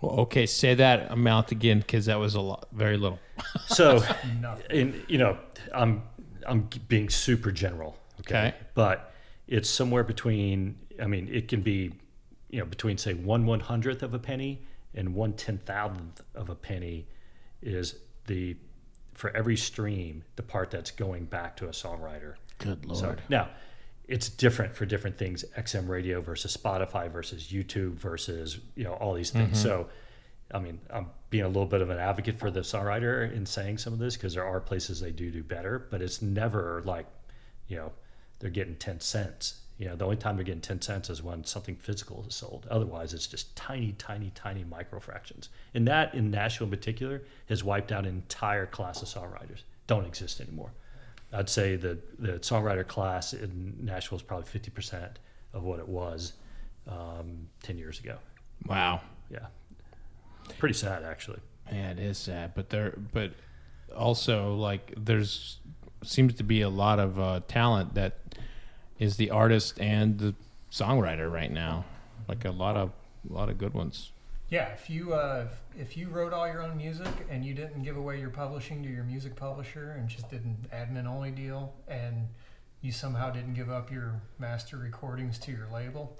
Well, 0.00 0.20
okay, 0.20 0.46
say 0.46 0.74
that 0.74 1.10
amount 1.10 1.52
again 1.52 1.80
because 1.80 2.06
that 2.06 2.18
was 2.18 2.34
a 2.34 2.40
lot, 2.40 2.68
very 2.72 2.96
little. 2.96 3.18
So, 3.66 4.02
in 4.70 5.02
you 5.08 5.18
know, 5.18 5.38
I'm 5.74 6.02
I'm 6.46 6.68
being 6.88 7.10
super 7.10 7.52
general, 7.52 7.96
okay? 8.20 8.48
Okay. 8.48 8.54
But 8.74 9.12
it's 9.46 9.68
somewhere 9.68 10.04
between. 10.04 10.78
I 11.00 11.06
mean, 11.06 11.28
it 11.32 11.48
can 11.48 11.62
be, 11.62 11.92
you 12.50 12.58
know, 12.58 12.66
between 12.66 12.98
say 12.98 13.14
one 13.14 13.46
one 13.46 13.60
hundredth 13.60 14.02
of 14.02 14.14
a 14.14 14.18
penny 14.18 14.62
and 14.94 15.14
one 15.14 15.32
ten 15.34 15.58
thousandth 15.58 16.22
of 16.34 16.50
a 16.50 16.54
penny 16.54 17.06
is 17.62 17.96
the 18.26 18.56
for 19.14 19.30
every 19.36 19.56
stream 19.56 20.24
the 20.36 20.42
part 20.42 20.70
that's 20.70 20.90
going 20.90 21.24
back 21.24 21.56
to 21.56 21.66
a 21.66 21.70
songwriter. 21.70 22.34
Good 22.58 22.86
lord. 22.86 22.98
So 22.98 23.16
now 23.28 23.48
it's 24.08 24.28
different 24.28 24.74
for 24.74 24.86
different 24.86 25.16
things 25.16 25.44
XM 25.56 25.88
radio 25.88 26.20
versus 26.20 26.56
Spotify 26.56 27.10
versus 27.10 27.48
YouTube 27.48 27.94
versus 27.94 28.58
you 28.74 28.84
know 28.84 28.94
all 28.94 29.14
these 29.14 29.30
things. 29.30 29.58
Mm-hmm. 29.58 29.68
So 29.68 29.88
I 30.52 30.58
mean, 30.58 30.80
I'm 30.90 31.06
being 31.30 31.44
a 31.44 31.48
little 31.48 31.66
bit 31.66 31.80
of 31.80 31.90
an 31.90 31.98
advocate 31.98 32.36
for 32.36 32.50
the 32.50 32.60
songwriter 32.60 33.32
in 33.32 33.46
saying 33.46 33.78
some 33.78 33.92
of 33.92 33.98
this 33.98 34.16
because 34.16 34.34
there 34.34 34.44
are 34.44 34.60
places 34.60 35.00
they 35.00 35.12
do 35.12 35.30
do 35.30 35.42
better, 35.42 35.86
but 35.90 36.02
it's 36.02 36.20
never 36.20 36.82
like, 36.84 37.06
you 37.68 37.76
know, 37.76 37.92
they're 38.40 38.50
getting 38.50 38.76
10 38.76 39.00
cents. 39.00 39.60
You 39.78 39.86
know, 39.86 39.96
the 39.96 40.04
only 40.04 40.16
time 40.16 40.36
they're 40.36 40.44
getting 40.44 40.60
10 40.60 40.82
cents 40.82 41.08
is 41.08 41.22
when 41.22 41.44
something 41.44 41.76
physical 41.76 42.24
is 42.28 42.34
sold. 42.34 42.66
Otherwise, 42.70 43.14
it's 43.14 43.26
just 43.26 43.54
tiny, 43.56 43.92
tiny, 43.92 44.30
tiny 44.34 44.64
micro 44.64 45.00
fractions. 45.00 45.48
And 45.72 45.88
that, 45.88 46.14
in 46.14 46.30
Nashville 46.30 46.66
in 46.66 46.70
particular, 46.70 47.22
has 47.48 47.64
wiped 47.64 47.92
out 47.92 48.04
an 48.04 48.10
entire 48.10 48.66
class 48.66 49.00
of 49.00 49.08
songwriters. 49.08 49.62
Don't 49.86 50.04
exist 50.04 50.40
anymore. 50.40 50.72
I'd 51.32 51.48
say 51.48 51.76
the, 51.76 51.98
the 52.18 52.32
songwriter 52.40 52.86
class 52.86 53.32
in 53.32 53.76
Nashville 53.80 54.16
is 54.16 54.22
probably 54.22 54.46
50% 54.46 55.12
of 55.54 55.62
what 55.62 55.78
it 55.78 55.88
was 55.88 56.34
um, 56.88 57.48
10 57.62 57.78
years 57.78 58.00
ago. 58.00 58.16
Wow. 58.66 59.00
Yeah. 59.30 59.46
Pretty 60.58 60.74
sad, 60.74 61.04
actually. 61.04 61.38
Yeah, 61.72 61.92
it 61.92 62.00
is 62.00 62.18
sad, 62.18 62.52
but 62.54 62.68
there, 62.68 62.98
but 63.12 63.32
also 63.96 64.54
like 64.54 64.92
there's 64.96 65.58
seems 66.02 66.34
to 66.34 66.42
be 66.44 66.62
a 66.62 66.68
lot 66.68 66.98
of 66.98 67.18
uh, 67.20 67.40
talent 67.46 67.94
that 67.94 68.19
is 69.00 69.16
the 69.16 69.30
artist 69.30 69.80
and 69.80 70.18
the 70.18 70.34
songwriter 70.70 71.32
right 71.32 71.50
now. 71.50 71.84
Like 72.28 72.44
a 72.44 72.52
lot 72.52 72.76
of 72.76 72.92
a 73.28 73.32
lot 73.32 73.48
of 73.48 73.58
good 73.58 73.74
ones. 73.74 74.12
Yeah, 74.50 74.68
if 74.68 74.88
you 74.88 75.14
uh, 75.14 75.48
if 75.76 75.96
you 75.96 76.08
wrote 76.08 76.32
all 76.32 76.46
your 76.46 76.62
own 76.62 76.76
music 76.76 77.08
and 77.28 77.44
you 77.44 77.54
didn't 77.54 77.82
give 77.82 77.96
away 77.96 78.20
your 78.20 78.30
publishing 78.30 78.82
to 78.82 78.88
your 78.88 79.04
music 79.04 79.34
publisher 79.34 79.92
and 79.92 80.08
just 80.08 80.28
did 80.28 80.44
an 80.44 80.68
admin 80.72 81.06
only 81.06 81.30
deal 81.30 81.72
and 81.88 82.28
you 82.82 82.92
somehow 82.92 83.30
didn't 83.30 83.54
give 83.54 83.70
up 83.70 83.90
your 83.90 84.20
master 84.38 84.76
recordings 84.76 85.38
to 85.38 85.52
your 85.52 85.66
label, 85.72 86.16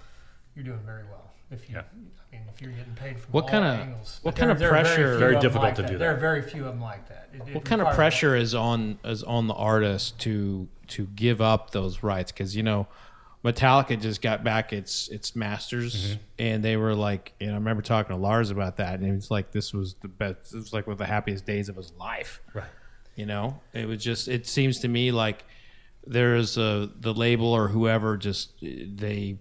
you're 0.55 0.65
doing 0.65 0.81
very 0.85 1.05
well. 1.05 1.33
If 1.51 1.69
you, 1.69 1.77
Yeah. 1.77 1.83
I 1.83 2.37
mean, 2.37 2.43
if 2.55 2.61
you're 2.63 2.71
getting 2.73 2.95
paid 2.95 3.19
from 3.19 3.33
What 3.33 3.45
all 3.45 3.51
kinda- 3.51 3.67
angles, 3.69 4.21
what 4.23 4.35
But 4.35 4.39
there- 4.41 4.49
kinda 4.49 4.61
there 4.61 4.69
are 4.69 4.73
pressure- 4.83 4.95
few 5.11 5.19
Very 5.19 5.35
of 5.37 5.43
them 5.43 5.43
difficult 5.43 5.65
like 5.65 5.75
to 5.77 5.83
that. 5.83 5.91
do 5.91 5.99
There 5.99 6.09
that. 6.11 6.17
are 6.17 6.21
very 6.21 6.43
few 6.43 6.65
of 6.65 6.73
them 6.73 6.81
like 6.81 7.09
that. 7.09 7.29
It- 7.33 7.49
it 7.49 7.55
What 7.55 7.65
kind 7.65 7.81
of 7.81 7.89
requires- 7.89 7.97
pressure 7.97 8.37
is 8.37 8.55
on 8.55 8.99
is 9.05 9.23
on 9.25 9.47
the 9.49 9.55
artist 9.55 10.19
to 10.21 10.69
to 10.89 11.07
give 11.15 11.41
up 11.41 11.71
those 11.71 12.03
rights? 12.03 12.31
Because 12.33 12.55
you 12.57 12.63
know, 12.63 12.87
Metallica 13.45 13.99
just 14.01 14.21
got 14.21 14.45
back 14.45 14.73
its 14.73 15.09
its 15.09 15.35
masters, 15.35 15.95
mm-hmm. 16.13 16.19
and 16.39 16.63
they 16.65 16.77
were 16.77 16.95
like, 16.95 17.33
and 17.41 17.51
I 17.53 17.55
remember 17.55 17.83
talking 17.83 18.15
to 18.15 18.21
Lars 18.21 18.51
about 18.51 18.77
that, 18.77 19.01
and 19.01 19.09
it 19.09 19.13
was 19.15 19.31
like 19.31 19.51
this 19.53 19.73
was 19.73 19.95
the 20.03 20.09
best. 20.09 20.53
It 20.55 20.59
was 20.59 20.73
like 20.73 20.87
one 20.87 20.93
of 20.93 20.99
the 20.99 21.07
happiest 21.07 21.47
days 21.47 21.69
of 21.69 21.77
his 21.77 21.91
life. 21.99 22.41
Right. 22.53 22.65
You 23.17 23.27
know, 23.27 23.61
it 23.73 23.87
was 23.89 24.03
just. 24.05 24.29
It 24.29 24.47
seems 24.47 24.79
to 24.81 24.89
me 24.89 25.11
like 25.11 25.45
there's 26.07 26.57
a 26.59 26.91
the 27.01 27.13
label 27.15 27.47
or 27.53 27.69
whoever 27.69 28.17
just 28.17 28.53
they 28.61 29.39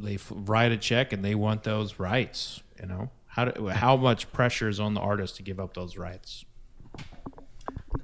they 0.00 0.18
write 0.30 0.72
a 0.72 0.76
check 0.76 1.12
and 1.12 1.24
they 1.24 1.34
want 1.34 1.62
those 1.64 1.98
rights. 1.98 2.62
You 2.80 2.86
know, 2.86 3.10
how 3.26 3.44
do, 3.46 3.68
how 3.68 3.96
much 3.96 4.32
pressure 4.32 4.68
is 4.68 4.80
on 4.80 4.94
the 4.94 5.00
artist 5.00 5.36
to 5.36 5.42
give 5.42 5.60
up 5.60 5.74
those 5.74 5.96
rights? 5.96 6.44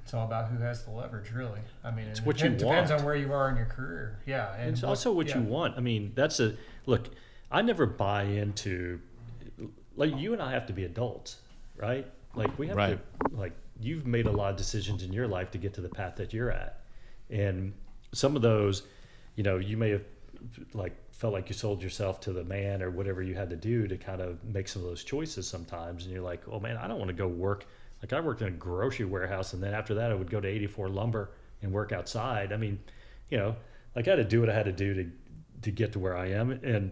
It's 0.03 0.13
all 0.13 0.25
about 0.25 0.49
who 0.49 0.57
has 0.59 0.83
the 0.83 0.91
leverage, 0.91 1.31
really. 1.31 1.59
I 1.83 1.91
mean, 1.91 2.07
it 2.07 2.19
what 2.23 2.37
you 2.41 2.49
depend- 2.49 2.59
depends 2.59 2.91
on 2.91 3.03
where 3.03 3.15
you 3.15 3.31
are 3.33 3.49
in 3.49 3.55
your 3.57 3.65
career. 3.65 4.19
Yeah, 4.25 4.53
and 4.55 4.71
It's 4.71 4.83
also 4.83 5.11
what 5.11 5.33
you 5.33 5.41
want. 5.41 5.77
I 5.77 5.81
mean, 5.81 6.11
that's 6.15 6.39
a 6.39 6.55
look. 6.85 7.09
I 7.51 7.61
never 7.61 7.85
buy 7.85 8.23
into 8.23 8.99
like 9.95 10.15
you 10.17 10.33
and 10.33 10.41
I 10.41 10.51
have 10.51 10.65
to 10.67 10.73
be 10.73 10.85
adults, 10.85 11.37
right? 11.75 12.07
Like 12.35 12.57
we 12.57 12.67
have 12.67 12.77
Right. 12.77 12.99
to 13.29 13.35
like 13.35 13.53
you've 13.81 14.05
made 14.05 14.25
a 14.27 14.31
lot 14.31 14.51
of 14.51 14.57
decisions 14.57 15.03
in 15.03 15.11
your 15.13 15.27
life 15.27 15.51
to 15.51 15.57
get 15.57 15.73
to 15.75 15.81
the 15.81 15.89
path 15.89 16.15
that 16.17 16.33
you're 16.33 16.51
at, 16.51 16.81
and 17.29 17.73
some 18.13 18.35
of 18.35 18.41
those, 18.41 18.83
you 19.35 19.43
know, 19.43 19.57
you 19.57 19.77
may 19.77 19.89
have 19.91 20.03
like 20.73 20.93
felt 21.11 21.33
like 21.33 21.49
you 21.49 21.55
sold 21.55 21.83
yourself 21.83 22.19
to 22.21 22.33
the 22.33 22.43
man 22.43 22.81
or 22.81 22.89
whatever 22.89 23.21
you 23.21 23.35
had 23.35 23.49
to 23.49 23.55
do 23.55 23.87
to 23.87 23.97
kind 23.97 24.21
of 24.21 24.43
make 24.43 24.67
some 24.67 24.81
of 24.81 24.87
those 24.87 25.03
choices 25.03 25.47
sometimes, 25.47 26.05
and 26.05 26.13
you're 26.13 26.23
like, 26.23 26.41
oh 26.49 26.59
man, 26.59 26.77
I 26.77 26.87
don't 26.87 26.97
want 26.97 27.09
to 27.09 27.15
go 27.15 27.27
work. 27.27 27.65
Like 28.01 28.13
I 28.13 28.19
worked 28.19 28.41
in 28.41 28.47
a 28.47 28.51
grocery 28.51 29.05
warehouse, 29.05 29.53
and 29.53 29.61
then 29.61 29.73
after 29.73 29.95
that, 29.95 30.11
I 30.11 30.15
would 30.15 30.29
go 30.29 30.39
to 30.39 30.47
84 30.47 30.89
Lumber 30.89 31.31
and 31.61 31.71
work 31.71 31.91
outside. 31.91 32.53
I 32.53 32.57
mean, 32.57 32.79
you 33.29 33.37
know, 33.37 33.55
like 33.95 34.07
I 34.07 34.11
had 34.11 34.15
to 34.17 34.23
do 34.23 34.39
what 34.39 34.49
I 34.49 34.53
had 34.53 34.65
to 34.65 34.71
do 34.71 34.93
to 34.93 35.11
to 35.63 35.71
get 35.71 35.93
to 35.93 35.99
where 35.99 36.15
I 36.15 36.27
am, 36.27 36.51
and 36.51 36.91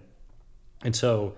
and 0.83 0.95
so 0.95 1.35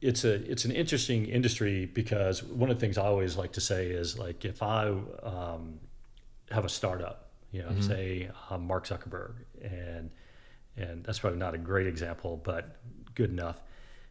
it's 0.00 0.24
a 0.24 0.34
it's 0.50 0.64
an 0.64 0.72
interesting 0.72 1.26
industry 1.26 1.86
because 1.86 2.42
one 2.42 2.70
of 2.70 2.76
the 2.76 2.80
things 2.80 2.96
I 2.96 3.04
always 3.04 3.36
like 3.36 3.52
to 3.52 3.60
say 3.60 3.88
is 3.88 4.18
like 4.18 4.44
if 4.44 4.62
I 4.62 4.88
um, 5.22 5.78
have 6.50 6.64
a 6.64 6.68
startup, 6.68 7.30
you 7.52 7.62
know, 7.62 7.78
say 7.80 8.30
I'm 8.48 8.66
Mark 8.66 8.86
Zuckerberg, 8.86 9.34
and 9.62 10.10
and 10.76 11.04
that's 11.04 11.18
probably 11.18 11.38
not 11.38 11.54
a 11.54 11.58
great 11.58 11.86
example, 11.86 12.40
but 12.42 12.76
good 13.14 13.30
enough. 13.30 13.60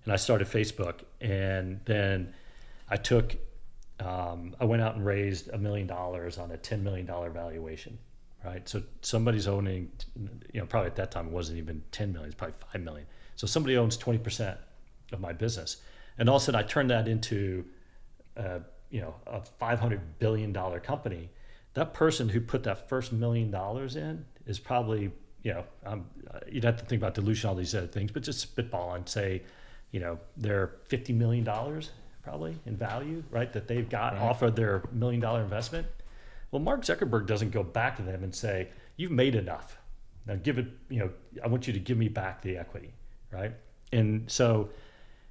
And 0.04 0.14
I 0.14 0.16
started 0.16 0.48
Facebook, 0.48 1.02
and 1.22 1.80
then 1.86 2.34
I 2.90 2.98
took 2.98 3.36
um, 4.00 4.56
I 4.60 4.66
went 4.66 4.82
out 4.82 4.96
and 4.96 5.06
raised 5.06 5.50
a 5.50 5.58
million 5.58 5.88
dollars 5.88 6.38
on 6.38 6.52
a 6.52 6.58
ten 6.58 6.84
million 6.84 7.06
dollar 7.06 7.30
valuation, 7.30 7.98
right? 8.46 8.68
So 8.68 8.82
somebody's 9.02 9.48
owning, 9.48 9.92
you 10.54 10.60
know, 10.62 10.66
probably 10.66 10.88
at 10.88 10.96
that 10.96 11.12
time 11.12 11.28
it 11.28 11.34
wasn't 11.34 11.58
even 11.58 11.84
ten 11.92 12.12
million, 12.14 12.30
it's 12.30 12.36
probably 12.36 12.56
five 12.72 12.82
million. 12.82 13.08
So 13.36 13.46
somebody 13.48 13.78
owns 13.78 13.98
twenty 13.98 14.20
percent 14.20 14.58
of 15.12 15.20
my 15.20 15.34
business, 15.34 15.78
and 16.18 16.30
all 16.30 16.38
of 16.38 16.42
a 16.42 16.46
sudden 16.46 16.60
I 16.60 16.64
turned 16.64 16.90
that 16.92 17.08
into, 17.08 17.66
uh, 18.38 18.60
you 18.90 19.02
know, 19.02 19.16
a 19.28 19.42
five 19.42 19.80
hundred 19.80 20.20
billion 20.20 20.54
dollar 20.54 20.80
company. 20.80 21.30
That 21.74 21.94
person 21.94 22.30
who 22.30 22.42
put 22.42 22.64
that 22.64 22.90
first 22.90 23.12
million 23.14 23.52
dollars 23.52 23.96
in 23.96 24.26
is 24.46 24.60
probably, 24.60 25.12
you 25.44 25.54
know, 25.54 25.64
um, 25.86 26.06
you'd 26.50 26.64
have 26.64 26.78
to 26.78 26.86
think 26.86 27.02
about 27.02 27.14
dilution, 27.14 27.50
all 27.50 27.56
these 27.56 27.74
other 27.74 27.88
things, 27.88 28.12
but 28.12 28.24
just 28.24 28.40
spitball 28.40 28.94
and 28.94 29.08
say, 29.08 29.42
you 29.92 30.00
know, 30.00 30.20
they're 30.38 30.76
fifty 30.86 31.14
million 31.14 31.44
dollars 31.44 31.92
probably 32.24 32.58
in 32.66 32.76
value, 32.76 33.24
right? 33.32 33.52
That 33.54 33.68
they've 33.68 33.88
got 33.90 34.16
off 34.18 34.42
of 34.42 34.56
their 34.56 34.84
million 34.92 35.22
dollar 35.22 35.42
investment. 35.42 35.88
Well, 36.52 36.62
Mark 36.62 36.82
Zuckerberg 36.82 37.26
doesn't 37.26 37.52
go 37.52 37.64
back 37.64 37.96
to 37.98 38.02
them 38.02 38.24
and 38.24 38.34
say, 38.34 38.70
"You've 38.98 39.12
made 39.12 39.36
enough. 39.36 39.78
Now 40.26 40.36
give 40.36 40.58
it. 40.58 40.68
You 40.90 41.00
know, 41.00 41.10
I 41.44 41.48
want 41.48 41.68
you 41.68 41.74
to 41.74 41.80
give 41.80 41.98
me 41.98 42.08
back 42.08 42.42
the 42.42 42.58
equity." 42.58 42.94
Right? 43.32 43.54
And 43.92 44.30
so, 44.30 44.70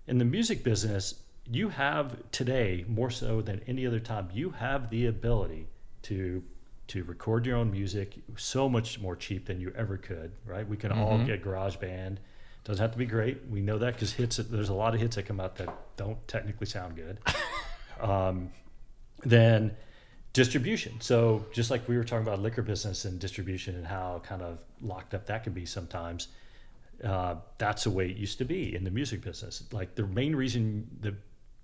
in 0.06 0.18
the 0.18 0.24
music 0.24 0.64
business, 0.64 1.22
you 1.50 1.68
have 1.68 2.16
today 2.30 2.84
more 2.88 3.10
so 3.10 3.40
than 3.42 3.60
any 3.66 3.86
other 3.86 4.00
time. 4.00 4.28
You 4.32 4.50
have 4.50 4.90
the 4.90 5.06
ability 5.06 5.68
to 6.02 6.42
to 6.88 7.04
record 7.04 7.46
your 7.46 7.56
own 7.56 7.70
music 7.70 8.14
so 8.36 8.68
much 8.68 9.00
more 9.00 9.16
cheap 9.16 9.46
than 9.46 9.60
you 9.60 9.72
ever 9.76 9.96
could. 9.96 10.32
Right? 10.46 10.66
We 10.66 10.76
can 10.76 10.92
all 10.92 11.18
get 11.18 11.44
GarageBand. 11.44 12.18
Doesn't 12.64 12.82
have 12.82 12.92
to 12.92 12.98
be 12.98 13.06
great. 13.06 13.46
We 13.48 13.60
know 13.60 13.78
that 13.78 13.94
because 13.94 14.12
hits. 14.12 14.36
There's 14.36 14.68
a 14.68 14.74
lot 14.74 14.94
of 14.94 15.00
hits 15.00 15.16
that 15.16 15.24
come 15.24 15.40
out 15.40 15.56
that 15.56 15.68
don't 15.96 16.26
technically 16.28 16.66
sound 16.66 16.96
good. 16.96 17.18
um, 18.00 18.50
then 19.24 19.74
distribution. 20.32 21.00
So 21.00 21.44
just 21.52 21.70
like 21.70 21.88
we 21.88 21.96
were 21.96 22.04
talking 22.04 22.26
about 22.26 22.40
liquor 22.40 22.62
business 22.62 23.04
and 23.04 23.18
distribution 23.18 23.74
and 23.74 23.86
how 23.86 24.22
kind 24.24 24.42
of 24.42 24.58
locked 24.80 25.14
up 25.14 25.26
that 25.26 25.44
can 25.44 25.52
be 25.52 25.66
sometimes, 25.66 26.28
uh, 27.02 27.36
that's 27.58 27.84
the 27.84 27.90
way 27.90 28.10
it 28.10 28.16
used 28.16 28.38
to 28.38 28.44
be 28.44 28.74
in 28.74 28.84
the 28.84 28.90
music 28.90 29.22
business. 29.22 29.64
Like 29.72 29.94
the 29.94 30.06
main 30.06 30.36
reason, 30.36 30.88
the 31.00 31.14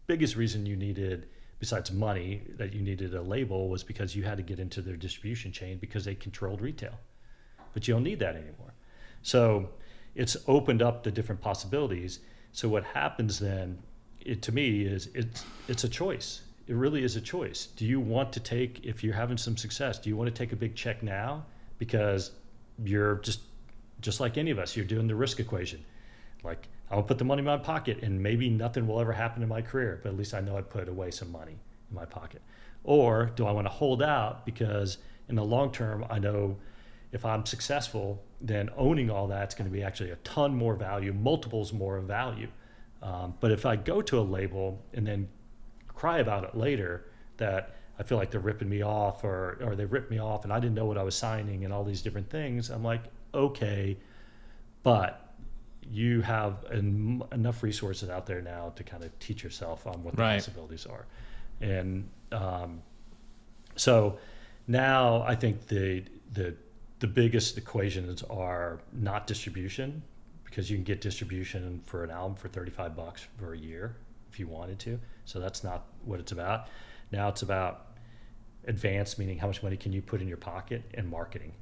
biggest 0.06 0.36
reason 0.36 0.66
you 0.66 0.76
needed, 0.76 1.28
besides 1.58 1.90
money, 1.92 2.42
that 2.56 2.72
you 2.72 2.80
needed 2.80 3.14
a 3.14 3.22
label 3.22 3.68
was 3.68 3.82
because 3.82 4.14
you 4.14 4.22
had 4.22 4.36
to 4.36 4.42
get 4.42 4.58
into 4.58 4.82
their 4.82 4.96
distribution 4.96 5.52
chain 5.52 5.78
because 5.78 6.04
they 6.04 6.14
controlled 6.14 6.60
retail. 6.60 6.98
But 7.72 7.88
you 7.88 7.94
don't 7.94 8.04
need 8.04 8.20
that 8.20 8.36
anymore. 8.36 8.74
So 9.22 9.70
it's 10.14 10.36
opened 10.46 10.82
up 10.82 11.02
the 11.02 11.10
different 11.10 11.40
possibilities. 11.40 12.20
So 12.52 12.68
what 12.68 12.84
happens 12.84 13.38
then, 13.38 13.78
it, 14.20 14.42
to 14.42 14.52
me, 14.52 14.82
is 14.82 15.08
it's 15.14 15.44
it's 15.68 15.84
a 15.84 15.88
choice. 15.88 16.42
It 16.66 16.76
really 16.76 17.04
is 17.04 17.16
a 17.16 17.20
choice. 17.20 17.66
Do 17.76 17.84
you 17.84 18.00
want 18.00 18.32
to 18.32 18.40
take 18.40 18.84
if 18.84 19.04
you're 19.04 19.14
having 19.14 19.36
some 19.36 19.56
success? 19.56 19.98
Do 19.98 20.08
you 20.08 20.16
want 20.16 20.28
to 20.28 20.34
take 20.34 20.52
a 20.52 20.56
big 20.56 20.74
check 20.74 21.02
now 21.02 21.44
because 21.78 22.30
you're 22.82 23.16
just 23.16 23.40
just 24.00 24.20
like 24.20 24.36
any 24.36 24.50
of 24.50 24.58
us, 24.58 24.76
you're 24.76 24.84
doing 24.84 25.06
the 25.06 25.14
risk 25.14 25.40
equation. 25.40 25.84
Like 26.42 26.68
I'll 26.94 27.02
put 27.02 27.18
the 27.18 27.24
money 27.24 27.40
in 27.40 27.44
my 27.44 27.56
pocket, 27.56 27.98
and 28.02 28.22
maybe 28.22 28.48
nothing 28.48 28.86
will 28.86 29.00
ever 29.00 29.12
happen 29.12 29.42
in 29.42 29.48
my 29.48 29.62
career, 29.62 30.00
but 30.02 30.10
at 30.10 30.16
least 30.16 30.32
I 30.32 30.40
know 30.40 30.56
I 30.56 30.62
put 30.62 30.88
away 30.88 31.10
some 31.10 31.32
money 31.32 31.58
in 31.90 31.96
my 31.96 32.04
pocket. 32.04 32.40
Or 32.84 33.32
do 33.34 33.46
I 33.46 33.52
want 33.52 33.66
to 33.66 33.72
hold 33.72 34.02
out 34.02 34.46
because 34.46 34.98
in 35.28 35.34
the 35.34 35.44
long 35.44 35.72
term, 35.72 36.06
I 36.08 36.18
know 36.18 36.56
if 37.10 37.24
I'm 37.24 37.46
successful, 37.46 38.22
then 38.40 38.70
owning 38.76 39.10
all 39.10 39.26
that's 39.26 39.54
going 39.54 39.68
to 39.68 39.72
be 39.72 39.82
actually 39.82 40.10
a 40.10 40.16
ton 40.16 40.54
more 40.54 40.76
value, 40.76 41.12
multiples 41.12 41.72
more 41.72 41.96
of 41.96 42.04
value. 42.04 42.48
Um, 43.02 43.34
but 43.40 43.50
if 43.50 43.66
I 43.66 43.76
go 43.76 44.00
to 44.02 44.18
a 44.18 44.22
label 44.22 44.80
and 44.92 45.06
then 45.06 45.28
cry 45.88 46.18
about 46.18 46.44
it 46.44 46.54
later 46.54 47.06
that 47.38 47.74
I 47.98 48.02
feel 48.02 48.18
like 48.18 48.30
they're 48.30 48.40
ripping 48.40 48.68
me 48.68 48.82
off 48.82 49.24
or, 49.24 49.58
or 49.62 49.74
they 49.74 49.84
ripped 49.84 50.10
me 50.10 50.18
off 50.18 50.44
and 50.44 50.52
I 50.52 50.60
didn't 50.60 50.74
know 50.74 50.86
what 50.86 50.98
I 50.98 51.02
was 51.02 51.14
signing 51.14 51.64
and 51.64 51.72
all 51.72 51.84
these 51.84 52.02
different 52.02 52.30
things, 52.30 52.70
I'm 52.70 52.84
like, 52.84 53.02
okay, 53.32 53.96
but 54.82 55.23
you 55.90 56.20
have 56.22 56.64
en- 56.72 57.22
enough 57.32 57.62
resources 57.62 58.08
out 58.10 58.26
there 58.26 58.40
now 58.42 58.72
to 58.76 58.82
kind 58.84 59.02
of 59.04 59.16
teach 59.18 59.42
yourself 59.44 59.86
on 59.86 60.02
what 60.02 60.16
the 60.16 60.22
Right. 60.22 60.34
possibilities 60.36 60.86
are. 60.86 61.06
and 61.60 62.08
um, 62.32 62.82
so 63.76 64.18
now 64.66 65.22
I 65.22 65.34
think 65.34 65.66
the 65.68 66.04
the 66.32 66.54
the 67.00 67.06
biggest 67.06 67.58
equations 67.58 68.22
are 68.24 68.80
not 68.92 69.26
distribution 69.26 70.02
because 70.44 70.70
you 70.70 70.76
can 70.76 70.84
get 70.84 71.00
distribution 71.00 71.80
for 71.84 72.02
an 72.04 72.10
album 72.10 72.34
for 72.36 72.48
35 72.48 72.96
bucks 72.96 73.26
for 73.38 73.52
a 73.52 73.58
year 73.58 73.96
if 74.30 74.38
you 74.40 74.46
wanted 74.48 74.78
to. 74.80 74.98
So 75.26 75.38
that's 75.40 75.62
not 75.64 75.84
what 76.04 76.18
it's 76.20 76.32
about. 76.32 76.68
Now 77.12 77.28
it's 77.28 77.42
about 77.42 77.88
advance, 78.66 79.18
meaning 79.18 79.38
how 79.38 79.48
much 79.48 79.62
money 79.62 79.76
can 79.76 79.92
you 79.92 80.00
put 80.00 80.22
in 80.22 80.28
your 80.28 80.36
pocket, 80.38 80.82
and 80.94 81.08
marketing. 81.08 81.52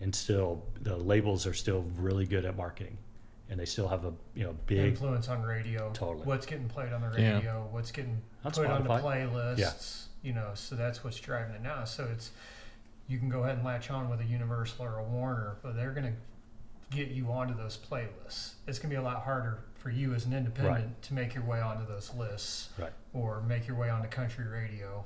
And 0.00 0.14
still, 0.14 0.64
the 0.82 0.96
labels 0.96 1.46
are 1.46 1.54
still 1.54 1.84
really 1.96 2.26
good 2.26 2.44
at 2.44 2.56
marketing, 2.56 2.98
and 3.50 3.60
they 3.60 3.64
still 3.64 3.88
have 3.88 4.04
a 4.04 4.12
you 4.34 4.44
know 4.44 4.54
big 4.66 4.78
influence 4.78 5.28
on 5.28 5.42
radio. 5.42 5.90
Totally. 5.92 6.24
What's 6.24 6.46
getting 6.46 6.68
played 6.68 6.92
on 6.92 7.00
the 7.00 7.20
Yeah. 7.20 7.34
radio? 7.36 7.68
What's 7.70 7.92
getting 7.92 8.22
On 8.44 8.52
put 8.52 8.66
on 8.66 8.84
the 8.84 8.88
playlists? 8.90 9.58
Yeah. 9.58 9.72
You 10.22 10.32
know, 10.32 10.50
so 10.54 10.74
that's 10.74 11.04
what's 11.04 11.20
driving 11.20 11.54
it 11.54 11.62
now. 11.62 11.84
So 11.84 12.08
it's 12.10 12.30
you 13.06 13.18
can 13.18 13.28
go 13.28 13.42
ahead 13.44 13.56
and 13.56 13.64
latch 13.64 13.90
on 13.90 14.08
with 14.08 14.20
a 14.20 14.24
Universal 14.24 14.84
or 14.84 14.98
a 14.98 15.04
Warner, 15.04 15.56
but 15.62 15.76
they're 15.76 15.92
going 15.92 16.06
to 16.06 16.96
get 16.96 17.08
you 17.08 17.30
onto 17.30 17.54
those 17.54 17.76
playlists. 17.76 18.52
It's 18.66 18.78
going 18.78 18.88
to 18.90 18.96
be 18.96 18.96
a 18.96 19.02
lot 19.02 19.22
harder 19.22 19.58
for 19.74 19.90
you 19.90 20.14
as 20.14 20.24
an 20.24 20.32
independent 20.32 21.02
to 21.02 21.14
make 21.14 21.34
your 21.34 21.44
way 21.44 21.60
onto 21.60 21.86
those 21.86 22.12
lists 22.14 22.70
right. 22.78 22.92
or 23.12 23.42
make 23.42 23.66
your 23.66 23.76
way 23.76 23.90
onto 23.90 24.08
country 24.08 24.46
radio 24.46 25.04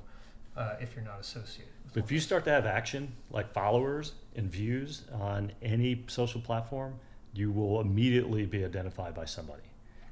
uh, 0.56 0.76
if 0.80 0.94
you're 0.94 1.04
not 1.04 1.18
associated. 1.20 1.72
with 1.84 1.94
But 1.94 2.04
if 2.04 2.12
you 2.12 2.20
start 2.20 2.44
to 2.44 2.50
have 2.50 2.66
action, 2.66 3.12
like 3.30 3.52
followers 3.52 4.12
and 4.36 4.50
views 4.50 5.02
on 5.12 5.52
any 5.62 6.04
social 6.06 6.40
platform, 6.40 7.00
you 7.38 7.52
will 7.52 7.80
immediately 7.80 8.44
be 8.46 8.64
identified 8.64 9.14
by 9.14 9.24
somebody. 9.24 9.62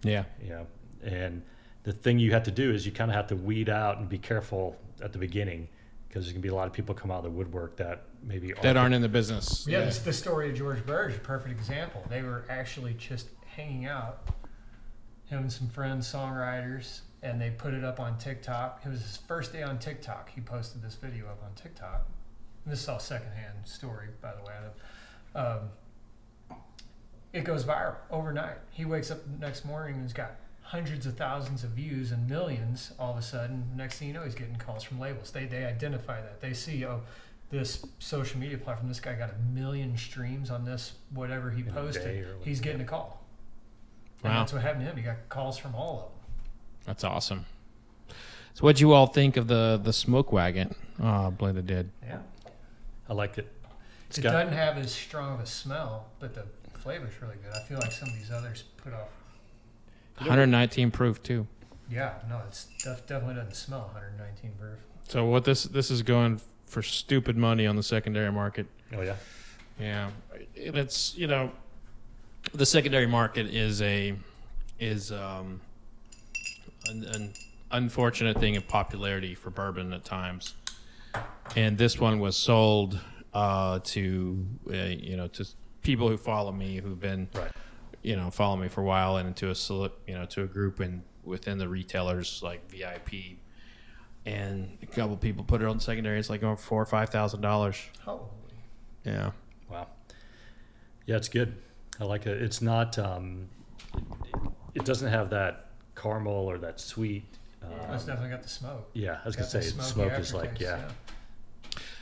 Yeah. 0.04 0.24
You 0.40 0.50
know, 0.50 0.66
and 1.02 1.42
the 1.82 1.92
thing 1.92 2.18
you 2.18 2.30
have 2.32 2.44
to 2.44 2.50
do 2.50 2.72
is 2.72 2.86
you 2.86 2.92
kind 2.92 3.10
of 3.10 3.16
have 3.16 3.26
to 3.28 3.36
weed 3.36 3.68
out 3.68 3.98
and 3.98 4.08
be 4.08 4.18
careful 4.18 4.76
at 5.02 5.12
the 5.12 5.18
beginning 5.18 5.68
because 6.08 6.24
there's 6.24 6.32
gonna 6.32 6.42
be 6.42 6.48
a 6.48 6.54
lot 6.54 6.66
of 6.66 6.72
people 6.72 6.94
come 6.94 7.10
out 7.10 7.18
of 7.18 7.24
the 7.24 7.30
woodwork 7.30 7.76
that 7.76 8.04
maybe 8.22 8.54
That 8.62 8.76
aren't 8.76 8.94
in 8.94 9.02
the 9.02 9.08
business. 9.08 9.66
Yeah, 9.68 9.80
this, 9.80 9.98
the 9.98 10.12
story 10.12 10.50
of 10.50 10.56
George 10.56 10.84
Birge 10.86 11.10
is 11.10 11.16
a 11.16 11.20
perfect 11.20 11.50
example. 11.50 12.04
They 12.08 12.22
were 12.22 12.44
actually 12.48 12.94
just 12.94 13.28
hanging 13.44 13.86
out, 13.86 14.28
him 15.26 15.40
and 15.40 15.52
some 15.52 15.68
friends, 15.68 16.10
songwriters, 16.10 17.00
and 17.22 17.40
they 17.40 17.50
put 17.50 17.74
it 17.74 17.84
up 17.84 17.98
on 17.98 18.18
TikTok. 18.18 18.82
It 18.84 18.88
was 18.88 19.02
his 19.02 19.16
first 19.16 19.52
day 19.52 19.62
on 19.62 19.78
TikTok. 19.78 20.30
He 20.30 20.40
posted 20.40 20.82
this 20.82 20.94
video 20.94 21.26
up 21.26 21.42
on 21.44 21.52
TikTok. 21.54 22.06
And 22.64 22.72
this 22.72 22.82
is 22.82 22.88
all 22.88 23.00
secondhand 23.00 23.54
story, 23.64 24.08
by 24.22 24.32
the 24.34 24.42
way. 24.42 24.54
Um, 25.34 25.68
it 27.36 27.44
goes 27.44 27.64
viral 27.64 27.94
overnight. 28.10 28.56
He 28.70 28.84
wakes 28.84 29.10
up 29.10 29.18
the 29.24 29.38
next 29.46 29.64
morning 29.64 29.94
and 29.94 30.02
he's 30.02 30.12
got 30.12 30.32
hundreds 30.62 31.06
of 31.06 31.16
thousands 31.16 31.62
of 31.64 31.70
views 31.70 32.10
and 32.10 32.28
millions 32.28 32.92
all 32.98 33.12
of 33.12 33.18
a 33.18 33.22
sudden. 33.22 33.64
Next 33.76 33.98
thing 33.98 34.08
you 34.08 34.14
know, 34.14 34.24
he's 34.24 34.34
getting 34.34 34.56
calls 34.56 34.82
from 34.82 34.98
labels. 34.98 35.30
They, 35.30 35.44
they 35.44 35.64
identify 35.64 36.20
that. 36.20 36.40
They 36.40 36.54
see, 36.54 36.84
oh, 36.84 37.02
this 37.50 37.84
social 37.98 38.40
media 38.40 38.58
platform, 38.58 38.88
this 38.88 38.98
guy 39.00 39.14
got 39.14 39.30
a 39.30 39.54
million 39.54 39.96
streams 39.96 40.50
on 40.50 40.64
this, 40.64 40.94
whatever 41.10 41.50
he 41.50 41.60
a 41.62 41.64
day 41.66 41.70
posted. 41.70 42.24
or 42.26 42.36
He's 42.42 42.60
getting 42.60 42.80
a 42.80 42.84
call. 42.84 43.22
And 44.24 44.32
Wow. 44.32 44.40
that's 44.40 44.52
what 44.52 44.62
happened 44.62 44.82
to 44.84 44.90
him. 44.90 44.96
He 44.96 45.02
got 45.02 45.28
calls 45.28 45.56
from 45.58 45.74
all 45.74 45.92
of 45.96 46.02
them. 46.04 46.12
That's 46.86 47.04
awesome. 47.04 47.44
So, 48.54 48.62
what'd 48.62 48.80
you 48.80 48.92
all 48.94 49.06
think 49.06 49.36
of 49.36 49.46
the 49.48 49.78
the 49.82 49.92
smoke 49.92 50.32
wagon? 50.32 50.74
Oh, 50.98 51.32
Blenda 51.36 51.64
did. 51.64 51.90
Yeah. 52.02 52.20
I 53.08 53.12
like 53.12 53.36
it. 53.38 53.52
It's 54.08 54.18
it 54.18 54.22
got 54.22 54.32
doesn't 54.32 54.54
have 54.54 54.78
as 54.78 54.90
strong 54.92 55.34
of 55.34 55.40
a 55.40 55.46
smell, 55.46 56.06
but 56.18 56.34
the 56.34 56.44
flavor's 56.86 57.20
really 57.20 57.34
good. 57.42 57.52
I 57.52 57.58
feel 57.64 57.78
like 57.78 57.90
some 57.90 58.08
of 58.08 58.14
these 58.14 58.30
others 58.30 58.62
put 58.76 58.92
off. 58.92 59.08
119 60.18 60.92
proof 60.92 61.20
too. 61.20 61.44
Yeah, 61.90 62.12
no, 62.28 62.40
it's 62.46 62.66
def- 62.84 63.04
definitely 63.08 63.34
doesn't 63.34 63.56
smell 63.56 63.90
119 63.92 64.52
proof. 64.58 64.78
So 65.08 65.24
what 65.24 65.44
this 65.44 65.64
this 65.64 65.90
is 65.90 66.02
going 66.02 66.40
for 66.66 66.82
stupid 66.82 67.36
money 67.36 67.66
on 67.66 67.74
the 67.74 67.82
secondary 67.82 68.30
market. 68.30 68.66
oh 68.96 69.02
yeah, 69.02 69.16
Yeah, 69.80 70.10
and 70.56 70.76
it's 70.76 71.16
you 71.18 71.26
know, 71.26 71.50
the 72.54 72.64
secondary 72.66 73.06
market 73.06 73.46
is 73.52 73.82
a 73.82 74.14
is 74.78 75.10
um 75.10 75.60
an, 76.88 77.04
an 77.04 77.32
unfortunate 77.72 78.38
thing 78.38 78.56
of 78.56 78.68
popularity 78.68 79.34
for 79.34 79.50
bourbon 79.50 79.92
at 79.92 80.04
times, 80.04 80.54
and 81.56 81.76
this 81.76 81.98
one 81.98 82.20
was 82.20 82.36
sold 82.36 83.00
uh, 83.34 83.80
to 83.82 84.46
uh, 84.70 84.76
you 84.76 85.16
know 85.16 85.26
to 85.28 85.44
people 85.86 86.08
who 86.08 86.16
follow 86.16 86.50
me 86.50 86.76
who've 86.78 86.98
been 86.98 87.28
right. 87.34 87.50
you 88.02 88.16
know 88.16 88.28
follow 88.28 88.56
me 88.56 88.66
for 88.66 88.80
a 88.80 88.84
while 88.84 89.16
and 89.18 89.28
into 89.28 89.48
a 89.50 89.90
you 90.08 90.14
know 90.14 90.24
to 90.26 90.42
a 90.42 90.46
group 90.46 90.80
and 90.80 91.02
within 91.24 91.58
the 91.58 91.68
retailers 91.68 92.42
like 92.42 92.68
VIP. 92.70 93.38
And 94.24 94.76
a 94.82 94.86
couple 94.86 95.16
people 95.16 95.44
put 95.44 95.62
it 95.62 95.68
on 95.68 95.78
secondary. 95.78 96.18
It's 96.18 96.28
like 96.28 96.40
going 96.40 96.56
four 96.56 96.82
or 96.82 96.86
five 96.86 97.10
thousand 97.10 97.42
dollars. 97.42 97.76
Holy. 98.04 98.22
Yeah. 99.04 99.30
Wow. 99.70 99.86
Yeah, 101.06 101.16
it's 101.16 101.28
good. 101.28 101.54
I 102.00 102.04
like 102.04 102.26
it. 102.26 102.42
It's 102.42 102.60
not. 102.60 102.98
Um, 102.98 103.48
it 104.74 104.84
doesn't 104.84 105.08
have 105.08 105.30
that 105.30 105.66
caramel 105.94 106.50
or 106.50 106.58
that 106.58 106.80
sweet. 106.80 107.24
Uh, 107.62 107.94
It's 107.94 108.04
definitely 108.04 108.30
got 108.30 108.42
the 108.42 108.48
smoke. 108.48 108.90
yeah, 108.94 109.18
I 109.22 109.26
was 109.26 109.36
gonna 109.36 109.46
Got 109.46 109.52
the 109.52 109.62
say 109.62 109.70
smoky 109.70 109.90
smoke 109.90 110.12
is 110.18 110.34
like 110.34 110.50
aftertaste, 110.50 110.70
yeah. 110.70 110.88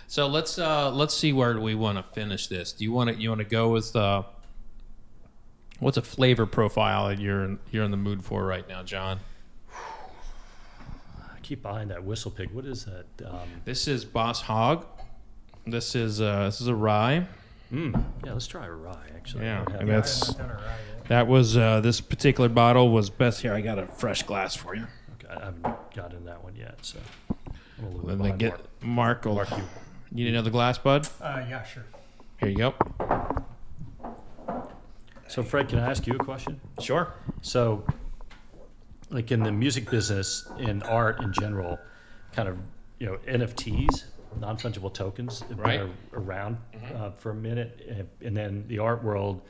So 0.07 0.27
let's 0.27 0.59
uh 0.59 0.91
let's 0.93 1.15
see 1.15 1.33
where 1.33 1.59
we 1.59 1.75
want 1.75 1.99
to 1.99 2.05
finish 2.15 2.47
this. 2.47 2.73
Do 2.73 2.85
you 2.85 2.93
want 2.93 3.11
to 3.11 3.17
you 3.21 3.29
want 3.31 3.41
to 3.41 3.45
go 3.47 3.71
with 3.71 3.95
uh 3.97 4.23
what's 5.81 5.97
a 5.97 6.03
flavor 6.03 6.47
profile 6.47 7.09
that 7.09 7.19
you're 7.19 7.45
in, 7.45 7.59
you're 7.71 7.85
in 7.85 7.91
the 7.91 7.97
mood 7.97 8.23
for 8.25 8.45
right 8.45 8.69
now, 8.69 8.83
John? 8.83 9.19
I 9.73 11.39
keep 11.43 11.63
buying 11.63 11.89
that 11.89 12.01
WhistlePig. 12.01 12.53
What 12.53 12.65
is 12.65 12.85
that? 12.87 13.07
Um, 13.29 13.49
This 13.65 13.89
is 13.89 14.05
Boss 14.05 14.41
Hog. 14.43 14.87
This 15.67 15.95
is 15.95 16.21
uh 16.21 16.45
this 16.47 16.61
is 16.61 16.69
a 16.69 16.75
rye. 16.75 17.27
mm, 17.73 18.05
yeah, 18.25 18.33
let's 18.33 18.47
try 18.47 18.67
a 18.67 18.71
rye. 18.73 18.95
Actually, 19.17 19.45
Yeah, 19.47 19.65
I 19.67 19.71
and 19.73 19.73
that. 19.81 19.87
That's- 19.87 20.27
haven't 20.29 20.47
done 20.49 20.51
it 20.51 20.61
right 20.61 20.79
yet. 20.99 21.05
That 21.09 21.27
was 21.27 21.57
uh 21.57 21.81
this 21.81 22.01
particular 22.01 22.49
bottle 22.49 22.91
was 22.91 23.11
best 23.11 23.41
here. 23.43 23.53
I 23.55 23.61
got 23.63 23.79
a 23.79 23.87
fresh 23.87 24.23
glass 24.23 24.55
for 24.55 24.75
you. 24.75 24.87
Okay, 25.25 25.33
I 25.35 25.45
haven't 25.47 25.63
gotten 25.95 26.25
that 26.27 26.45
one 26.45 26.55
yet, 26.57 26.79
so. 26.83 26.99
I'm 27.79 27.85
a 27.85 27.89
little 27.89 28.01
bit 28.03 28.11
And 28.11 28.11
then 28.11 28.17
behind 28.19 28.39
get 28.39 28.53
Mark. 28.83 29.25
Mark 29.25 29.25
will 29.25 29.35
Mark, 29.35 29.49
you 30.15 30.21
You 30.21 30.31
need 30.31 30.37
another 30.37 30.51
glass, 30.51 30.79
bud? 30.79 31.09
Uh, 31.21 31.45
yeah, 31.49 31.63
sure. 31.65 31.85
Here 32.39 32.49
you 32.49 32.57
go. 32.57 32.75
So, 35.29 35.43
Fred, 35.43 35.69
can 35.69 35.79
I 35.81 35.91
ask 35.91 36.07
you 36.07 36.15
a 36.15 36.19
question? 36.25 36.61
Sure. 36.81 37.13
So, 37.43 37.85
like 39.11 39.33
in 39.33 39.43
the 39.43 39.51
music 39.53 39.91
business, 39.91 40.47
in 40.59 40.83
art 40.85 41.21
in 41.23 41.33
general, 41.33 41.79
kind 42.33 42.49
of, 42.49 42.59
you 43.01 43.07
know, 43.07 43.19
NFTs, 43.27 44.05
non 44.39 44.57
fungible 44.57 44.93
tokens, 44.93 45.41
have 45.41 45.59
Right. 45.59 45.81
been 45.81 45.93
a- 46.13 46.19
around 46.21 46.59
uh, 46.95 47.11
for 47.13 47.31
a 47.31 47.35
minute, 47.35 47.85
and, 47.89 48.09
and 48.23 48.37
then 48.37 48.65
the 48.69 48.79
art 48.79 49.03
world, 49.03 49.41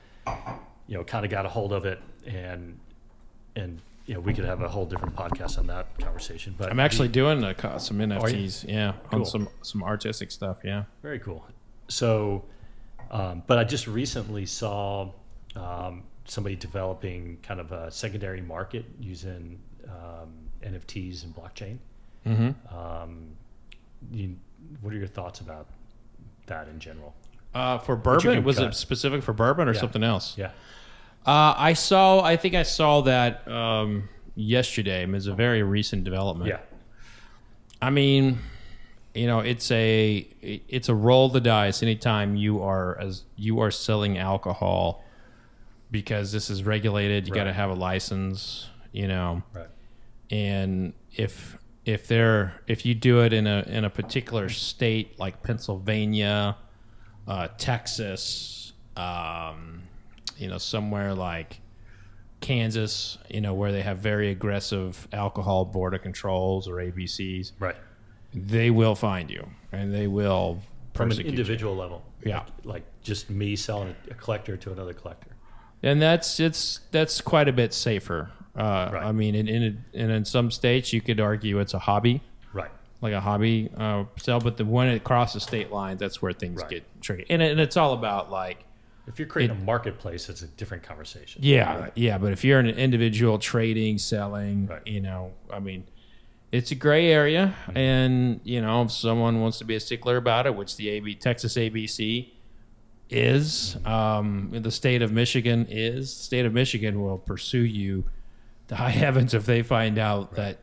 you 0.86 0.96
know, 0.96 1.04
kind 1.04 1.24
of 1.26 1.30
got 1.30 1.44
a 1.44 1.48
hold 1.48 1.72
of 1.72 1.84
it, 1.84 2.00
and 2.26 2.78
and 3.56 3.80
you 4.06 4.14
know, 4.14 4.20
we 4.20 4.34
could 4.34 4.44
have 4.44 4.60
a 4.60 4.68
whole 4.68 4.84
different 4.86 5.16
podcast 5.16 5.58
on 5.58 5.66
that 5.68 5.86
conversation. 5.98 6.54
But 6.58 6.70
I'm 6.70 6.80
actually 6.80 7.08
doing 7.08 7.42
a, 7.42 7.54
co- 7.54 7.78
some 7.78 7.98
NFTs. 7.98 8.68
Yeah, 8.68 8.88
on 8.88 8.94
Cool. 9.10 9.24
some 9.24 9.48
some 9.62 9.82
artistic 9.82 10.30
stuff. 10.30 10.58
Yeah. 10.62 10.84
Very 11.02 11.18
cool. 11.18 11.44
So, 11.88 12.44
um, 13.10 13.42
but 13.46 13.58
I 13.58 13.64
just 13.64 13.86
recently 13.86 14.44
saw 14.46 15.10
um, 15.56 16.02
somebody 16.26 16.56
developing 16.56 17.38
kind 17.42 17.60
of 17.60 17.72
a 17.72 17.90
secondary 17.90 18.40
market 18.42 18.84
using 19.00 19.58
um, 19.88 20.32
NFTs 20.62 21.24
and 21.24 21.34
blockchain. 21.34 21.78
Mm-hmm. 22.26 22.76
Um, 22.76 23.28
you, 24.12 24.36
what 24.80 24.92
are 24.92 24.96
your 24.96 25.06
thoughts 25.06 25.40
about 25.40 25.66
that 26.46 26.68
in 26.68 26.78
general? 26.78 27.14
Uh, 27.54 27.78
for 27.78 27.92
you 27.94 28.00
bourbon, 28.02 28.34
can 28.34 28.44
was 28.44 28.56
cut. 28.58 28.68
it 28.68 28.74
specific 28.74 29.22
for 29.22 29.32
bourbon 29.32 29.68
or 29.68 29.72
Yeah. 29.74 29.80
something 29.80 30.02
else? 30.02 30.36
Yeah. 30.36 30.50
Uh, 31.26 31.54
I 31.56 31.72
saw. 31.72 32.20
I 32.22 32.36
think 32.36 32.54
I 32.54 32.62
saw 32.64 33.00
that 33.02 33.46
um, 33.48 34.08
yesterday. 34.34 35.02
I 35.02 35.06
mean, 35.06 35.14
it's 35.16 35.26
a 35.26 35.34
very 35.34 35.62
recent 35.62 36.04
development. 36.04 36.48
Yeah. 36.50 36.58
I 37.80 37.90
mean, 37.90 38.38
you 39.14 39.26
know, 39.26 39.40
it's 39.40 39.70
a 39.70 40.26
it's 40.42 40.88
a 40.88 40.94
roll 40.94 41.28
the 41.30 41.40
dice 41.40 41.82
anytime 41.82 42.36
you 42.36 42.62
are 42.62 42.98
as 43.00 43.22
you 43.36 43.60
are 43.60 43.70
selling 43.70 44.18
alcohol 44.18 45.04
because 45.90 46.32
this 46.32 46.50
is 46.50 46.62
regulated. 46.64 47.26
You 47.28 47.34
got 47.34 47.44
to 47.44 47.52
have 47.52 47.70
a 47.70 47.74
license. 47.74 48.68
You 48.92 49.08
know, 49.08 49.42
Right. 49.54 49.66
and 50.30 50.92
if 51.16 51.56
if 51.84 52.06
they're 52.06 52.54
if 52.66 52.84
you 52.86 52.94
do 52.94 53.22
it 53.22 53.32
in 53.32 53.46
a 53.46 53.64
in 53.66 53.84
a 53.84 53.90
particular 53.90 54.48
state 54.50 55.18
like 55.18 55.42
Pennsylvania, 55.42 56.56
uh, 57.26 57.48
Texas, 57.58 58.72
um, 58.96 59.83
you 60.38 60.48
know, 60.48 60.58
somewhere 60.58 61.14
like 61.14 61.60
Kansas, 62.40 63.18
you 63.30 63.40
know, 63.40 63.54
where 63.54 63.72
they 63.72 63.82
have 63.82 63.98
very 63.98 64.30
aggressive 64.30 65.08
alcohol 65.12 65.64
border 65.64 65.98
controls 65.98 66.68
or 66.68 66.74
ABCs, 66.76 67.52
Right. 67.58 67.76
they 68.34 68.70
will 68.70 68.94
find 68.94 69.30
you 69.30 69.48
and 69.72 69.94
they 69.94 70.06
will 70.06 70.60
From 70.92 71.04
an 71.04 71.08
persecute 71.10 71.24
you. 71.32 71.38
individual 71.38 71.74
level. 71.76 72.02
Yeah. 72.22 72.38
Like, 72.38 72.46
like 72.64 72.82
just 73.02 73.30
me 73.30 73.56
selling 73.56 73.94
a 74.10 74.14
collector 74.14 74.56
to 74.56 74.72
another 74.72 74.92
collector. 74.92 75.28
and 75.82 76.00
that's 76.00 76.40
it's 76.40 76.80
that's 76.92 77.20
quite 77.20 77.48
a 77.48 77.52
bit 77.52 77.72
safer. 77.74 78.30
Uh, 78.56 78.90
Right. 78.92 79.04
I 79.04 79.12
mean, 79.12 79.34
in, 79.34 79.48
in 79.48 79.84
and 79.94 80.10
in 80.12 80.24
some 80.24 80.50
states, 80.50 80.92
you 80.92 81.00
could 81.00 81.20
argue 81.20 81.58
it's 81.60 81.74
a 81.74 81.78
hobby. 81.78 82.22
Right. 82.52 82.70
like 83.00 83.12
a 83.12 83.20
hobby 83.20 83.68
uh, 83.76 84.04
sale. 84.18 84.38
But 84.40 84.56
the 84.58 84.64
when 84.64 84.86
it 84.88 85.02
crosses 85.04 85.42
state 85.42 85.70
lines, 85.72 85.98
that's 86.00 86.22
where 86.22 86.32
things 86.32 86.60
Right. 86.62 86.70
get 86.70 87.00
tricky. 87.02 87.26
And, 87.28 87.42
it, 87.42 87.50
and 87.52 87.60
it's 87.60 87.76
all 87.76 87.92
about 87.94 88.30
like, 88.30 88.64
If 89.06 89.18
you're 89.18 89.28
creating 89.28 89.56
a 89.56 89.60
marketplace, 89.60 90.28
it's 90.28 90.42
a 90.42 90.46
different 90.46 90.82
conversation. 90.82 91.42
yeah, 91.44 91.90
yeah. 91.94 92.16
But 92.18 92.32
if 92.32 92.42
you're 92.44 92.58
an 92.58 92.68
individual 92.68 93.38
trading, 93.38 93.98
selling, 93.98 94.66
Right. 94.68 94.86
you 94.86 95.00
know, 95.00 95.32
I 95.52 95.58
mean, 95.60 95.84
it's 96.52 96.70
a 96.70 96.74
gray 96.74 97.10
area. 97.10 97.54
Mm-hmm. 97.66 97.76
And 97.76 98.40
you 98.44 98.60
know, 98.62 98.82
if 98.82 98.92
someone 98.92 99.40
wants 99.40 99.58
to 99.58 99.64
be 99.64 99.74
a 99.74 99.80
stickler 99.80 100.16
about 100.16 100.46
it, 100.46 100.54
which 100.54 100.76
the 100.76 100.88
AB 100.88 101.16
Texas 101.16 101.54
ABC 101.56 102.30
is, 103.10 103.76
um, 103.84 104.48
the 104.52 104.70
state 104.70 105.02
of 105.02 105.12
Michigan 105.12 105.66
is, 105.68 106.16
the 106.16 106.22
state 106.24 106.46
of 106.46 106.52
Michigan 106.52 107.02
will 107.02 107.18
pursue 107.18 107.58
you 107.64 108.04
to 108.68 108.76
high 108.76 108.90
heavens 109.04 109.34
if 109.34 109.44
they 109.46 109.62
find 109.62 109.98
out 109.98 110.34
that 110.36 110.58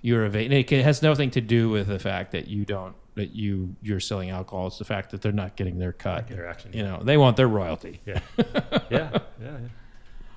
you're 0.00 0.24
evading. 0.24 0.64
It 0.66 0.84
has 0.84 1.02
nothing 1.02 1.30
to 1.32 1.40
do 1.40 1.68
with 1.68 1.86
the 1.88 1.98
fact 1.98 2.32
that 2.32 2.48
you 2.48 2.64
don't 2.64 2.94
that 3.14 3.34
you 3.34 3.74
you're 3.82 4.00
selling 4.00 4.30
alcohol. 4.30 4.68
It's 4.68 4.78
the 4.78 4.84
fact 4.84 5.10
that 5.10 5.20
they're 5.22 5.32
not 5.32 5.56
getting 5.56 5.78
their 5.78 5.92
cut. 5.92 6.28
They're 6.28 6.46
actually- 6.48 6.78
you 6.78 6.82
know, 6.84 7.00
they 7.02 7.16
want 7.16 7.36
their 7.36 7.48
royalty. 7.48 8.00
Yeah. 8.06 8.20
yeah. 8.38 8.48
Yeah. 8.90 9.18
yeah. 9.40 9.58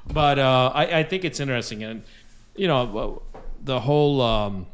But 0.07 0.37
uh, 0.39 0.71
I, 0.73 0.99
I 0.99 1.03
think 1.03 1.25
it's 1.25 1.39
interesting, 1.39 1.83
and 1.83 2.03
you 2.55 2.67
know, 2.67 3.21
the 3.63 3.79
whole 3.79 4.21
um, 4.21 4.67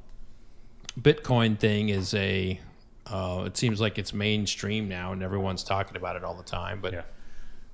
Bitcoin 0.99 1.57
thing 1.57 1.89
is 1.89 2.13
a. 2.13 2.59
Uh, 3.07 3.43
it 3.45 3.57
seems 3.57 3.81
like 3.81 3.97
it's 3.97 4.13
mainstream 4.13 4.87
now, 4.87 5.11
and 5.11 5.21
everyone's 5.23 5.63
talking 5.63 5.97
about 5.97 6.15
it 6.15 6.23
all 6.23 6.33
the 6.33 6.43
time. 6.43 6.79
But 6.81 6.93
Yeah. 6.93 7.01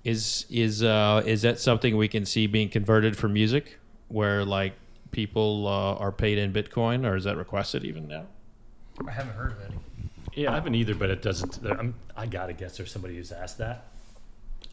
is 0.04 0.46
is 0.50 0.84
uh, 0.84 1.24
is 1.26 1.42
that 1.44 1.60
something 1.60 1.96
we 1.98 2.08
can 2.08 2.26
see 2.26 2.48
being 2.48 2.70
converted 2.70 3.18
for 3.18 3.28
music, 3.28 3.80
where 4.08 4.44
like 4.46 4.74
people 5.12 5.68
uh, 5.68 5.96
are 5.96 6.12
paid 6.12 6.38
in 6.38 6.54
Bitcoin, 6.54 7.06
or 7.06 7.16
is 7.16 7.24
that 7.26 7.38
requested 7.38 7.84
even 7.86 8.08
now? 8.08 8.26
I 9.08 9.12
haven't 9.12 9.34
heard 9.34 9.52
of 9.54 9.62
any. 9.66 9.76
Yeah, 10.38 10.52
I 10.52 10.54
haven't 10.54 10.76
either, 10.76 10.94
but 10.94 11.10
it 11.10 11.24
doesn't. 11.24 11.66
I'm, 11.66 11.96
I 12.16 12.28
gotta 12.28 12.54
guess 12.54 12.78
there's 12.78 12.92
somebody 12.92 13.16
who's 13.16 13.32
asked 13.32 13.58
that. 13.58 13.86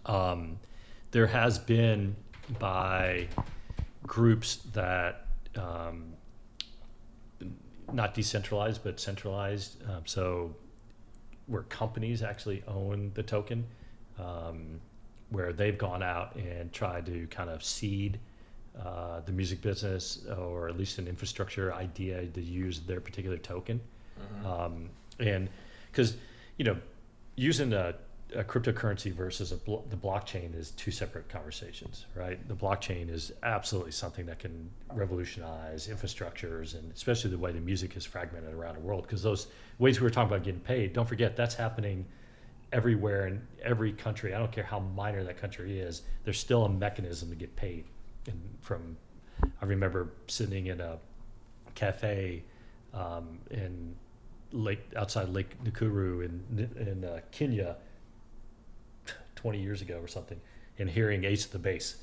Um, 0.05 0.59
there 1.11 1.27
has 1.27 1.59
been 1.59 2.15
by 2.59 3.29
groups 4.07 4.57
that 4.75 5.27
um, 5.57 6.13
not 7.95 8.13
decentralized 8.13 8.85
but 8.85 9.01
centralized. 9.01 9.83
Um, 9.89 10.03
so 10.05 10.55
where 11.47 11.63
companies 11.63 12.23
actually 12.23 12.63
own 12.69 13.11
the 13.15 13.23
token, 13.23 13.65
um, 14.19 14.79
where 15.31 15.55
they've 15.55 15.79
gone 15.79 16.03
out 16.03 16.37
and 16.37 16.75
tried 16.75 17.07
to 17.07 17.27
kind 17.29 17.49
of 17.49 17.65
seed 17.65 18.21
uh, 18.79 19.21
the 19.21 19.33
music 19.33 19.63
business 19.63 20.27
or 20.37 20.69
at 20.69 20.77
least 20.77 20.99
an 20.99 21.09
infrastructure 21.09 21.73
idea 21.73 22.27
to 22.27 22.43
use 22.43 22.81
their 22.81 23.01
particular 23.01 23.39
token. 23.39 23.81
Um, 24.47 24.91
and 25.19 25.49
because, 25.91 26.17
you 26.57 26.65
know, 26.65 26.77
using 27.37 27.73
a, 27.73 27.95
a 28.35 28.45
cryptocurrency 28.45 29.13
versus 29.13 29.53
blo- 29.53 29.85
the 29.91 29.97
blockchain 29.97 30.59
is 30.59 30.73
two 30.73 30.91
separate 30.91 31.29
conversations, 31.29 32.07
right? 32.15 32.47
The 32.49 32.55
blockchain 32.55 33.11
is 33.11 33.33
absolutely 33.43 33.93
something 33.93 34.27
that 34.27 34.39
can 34.39 34.71
revolutionize 34.93 35.89
infrastructures 35.89 36.75
and 36.75 36.93
especially 36.93 37.31
the 37.31 37.39
way 37.39 37.53
the 37.53 37.61
music 37.61 37.97
is 37.97 38.05
fragmented 38.05 38.55
around 38.55 38.75
the 38.75 38.81
world. 38.81 39.03
Because 39.03 39.23
those 39.23 39.49
ways 39.79 40.01
we 40.01 40.05
were 40.05 40.11
talking 40.11 40.33
about 40.33 40.45
getting 40.45 40.61
paid, 40.61 40.93
don't 40.93 41.09
forget 41.09 41.37
that's 41.37 41.55
happening 41.55 42.05
everywhere 42.73 43.29
in 43.29 43.41
every 43.63 43.93
country. 43.93 44.35
I 44.35 44.39
don't 44.39 44.51
care 44.51 44.65
how 44.65 44.81
minor 44.81 45.23
that 45.25 45.37
country 45.37 45.79
is. 45.79 46.03
There's 46.25 46.39
still 46.39 46.65
a 46.65 46.69
mechanism 46.69 47.31
to 47.31 47.37
get 47.37 47.55
paid. 47.55 47.85
And 48.27 48.41
from, 48.61 48.97
I 49.63 49.65
remember 49.65 50.11
sitting 50.27 50.67
in 50.67 50.81
a 50.81 50.99
cafe 51.75 52.43
um, 52.93 53.39
in 53.51 53.95
Lake 54.53 54.81
outside 54.97 55.29
Lake 55.29 55.63
Nakuru 55.65 56.25
in 56.25 56.71
in 56.77 57.05
uh, 57.05 57.21
Kenya 57.31 57.77
20 59.37 59.61
years 59.61 59.83
ago 59.83 59.99
or 60.01 60.09
something, 60.09 60.41
and 60.79 60.89
hearing 60.89 61.25
Ace 61.25 61.45
of 61.45 61.53
the 61.53 61.59
Base. 61.59 61.97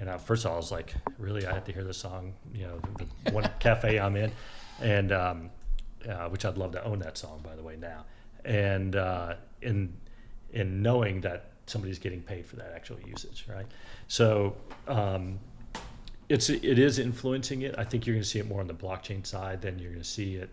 And 0.00 0.08
first 0.20 0.44
of 0.44 0.50
all, 0.50 0.54
I 0.54 0.56
was 0.58 0.70
like, 0.70 0.94
really, 1.18 1.44
I 1.44 1.52
have 1.52 1.64
to 1.64 1.72
hear 1.72 1.82
this 1.82 1.98
song, 1.98 2.34
you 2.54 2.66
know, 2.66 2.78
the, 2.98 3.06
the 3.24 3.32
one 3.32 3.50
cafe 3.58 3.98
I'm 3.98 4.16
in, 4.16 4.30
and 4.80 5.10
um, 5.10 5.50
uh, 6.08 6.28
which 6.28 6.44
I'd 6.44 6.56
love 6.56 6.72
to 6.72 6.84
own 6.84 7.00
that 7.00 7.18
song, 7.18 7.40
by 7.44 7.56
the 7.56 7.62
way, 7.62 7.76
now. 7.76 8.04
And 8.44 8.94
uh, 8.96 9.34
in 9.62 9.92
in 10.52 10.82
knowing 10.82 11.20
that 11.22 11.50
somebody's 11.66 11.98
getting 11.98 12.22
paid 12.22 12.46
for 12.46 12.56
that 12.56 12.72
actual 12.74 12.98
usage, 13.00 13.46
right? 13.48 13.66
So 14.06 14.56
um, 14.86 15.38
it's 16.28 16.48
it 16.50 16.78
is 16.78 16.98
influencing 16.98 17.62
it. 17.62 17.74
I 17.78 17.84
think 17.84 18.06
you're 18.06 18.14
going 18.14 18.22
to 18.22 18.28
see 18.28 18.38
it 18.38 18.48
more 18.48 18.60
on 18.60 18.66
the 18.66 18.74
blockchain 18.74 19.26
side 19.26 19.60
than 19.62 19.78
you're 19.78 19.90
going 19.90 20.02
to 20.02 20.08
see 20.08 20.34
it. 20.36 20.50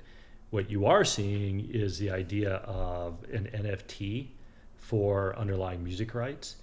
What 0.52 0.70
you 0.70 0.86
are 0.86 1.04
seeing 1.04 1.70
is 1.72 1.98
the 1.98 2.12
idea 2.12 2.56
of 2.58 3.24
an 3.34 3.50
NFT 3.54 4.28
for 4.78 5.36
underlying 5.38 5.84
music 5.84 6.14
rights. 6.14 6.58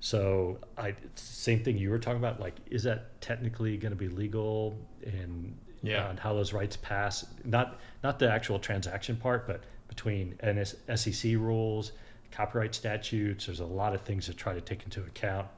So 0.00 0.58
I 0.78 0.94
same 1.14 1.62
thing 1.64 1.76
you 1.78 1.90
were 1.90 1.98
talking 1.98 2.18
about. 2.18 2.40
Like, 2.40 2.54
is 2.70 2.82
that 2.84 3.20
technically 3.20 3.76
going 3.76 3.92
to 3.92 3.96
be 3.96 4.08
legal 4.08 4.78
and 5.04 5.56
Yeah. 5.82 6.08
and 6.10 6.18
how 6.18 6.34
those 6.34 6.52
rights 6.52 6.76
pass? 6.76 7.26
Not 7.44 7.80
not 8.02 8.18
the 8.18 8.30
actual 8.30 8.58
transaction 8.58 9.16
part, 9.16 9.46
but 9.46 9.62
between 9.88 10.38
NS, 10.42 10.76
SEC 10.94 11.32
rules, 11.36 11.92
copyright 12.30 12.74
statutes. 12.74 13.46
There's 13.46 13.60
a 13.60 13.66
lot 13.66 13.94
of 13.94 14.02
things 14.02 14.26
to 14.26 14.34
try 14.34 14.54
to 14.54 14.60
take 14.60 14.84
into 14.84 15.00
account. 15.02 15.48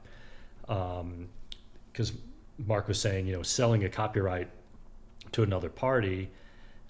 Um, 0.68 1.28
because 1.92 2.12
Mark 2.58 2.88
was 2.88 3.00
saying, 3.00 3.26
you 3.26 3.34
know, 3.34 3.42
selling 3.42 3.84
a 3.84 3.88
copyright 3.88 4.48
to 5.32 5.42
another 5.42 5.68
party 5.70 6.30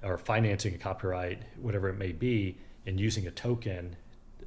or 0.06 0.16
financing 0.16 0.74
a 0.74 0.78
copyright, 0.78 1.42
whatever 1.60 1.88
it 1.88 1.98
may 1.98 2.12
be, 2.12 2.56
and 2.86 3.00
using 3.00 3.26
a 3.26 3.30
token 3.30 3.96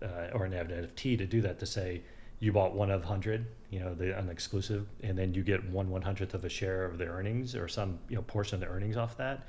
uh, 0.02 0.30
or 0.34 0.45
an 0.45 0.53
NFT 0.53 1.18
to 1.18 1.26
do 1.26 1.41
that 1.41 1.60
to 1.60 1.65
say 1.65 2.02
you 2.40 2.53
bought 2.53 2.73
one 2.73 2.90
of 2.90 3.03
hundred, 3.03 3.45
you 3.69 3.80
know, 3.80 3.94
the 3.94 4.18
an 4.18 4.30
exclusive, 4.30 4.88
and 5.03 5.18
then 5.18 5.34
you 5.34 5.44
get 5.44 5.64
one 5.69 5.90
one 5.90 6.02
hundredth 6.02 6.34
of 6.34 6.45
a 6.45 6.49
share 6.49 6.86
of 6.86 6.98
the 6.98 7.06
earnings 7.06 7.56
or 7.56 7.68
some 7.68 7.99
you 8.07 8.15
know 8.15 8.22
portion 8.22 8.56
of 8.56 8.61
the 8.61 8.68
earnings 8.68 8.95
off 8.95 9.18
that. 9.18 9.45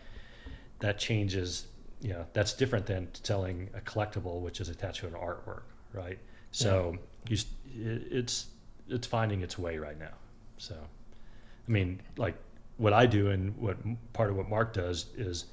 That 0.81 0.99
changes, 0.99 1.67
you 2.01 2.11
know, 2.11 2.25
that's 2.33 2.55
different 2.55 2.87
than 2.87 3.09
selling 3.13 3.69
a 3.75 3.81
collectible, 3.81 4.41
which 4.41 4.61
is 4.61 4.69
attached 4.69 5.01
to 5.01 5.07
an 5.07 5.13
artwork, 5.13 5.63
right? 5.93 6.19
So 6.51 6.97
you, 7.29 7.39
it's 7.75 8.47
it's 8.89 9.07
finding 9.07 9.43
its 9.43 9.57
way 9.57 9.79
right 9.79 9.99
now. 9.99 10.15
So, 10.59 10.75
I 10.75 11.71
mean, 11.71 12.01
like 12.17 12.35
what 12.79 12.93
I 12.93 13.07
do 13.07 13.31
and 13.31 13.57
what 13.57 13.77
part 14.13 14.31
of 14.31 14.37
what 14.37 14.49
Mark 14.49 14.73
does 14.73 15.07
is 15.17 15.45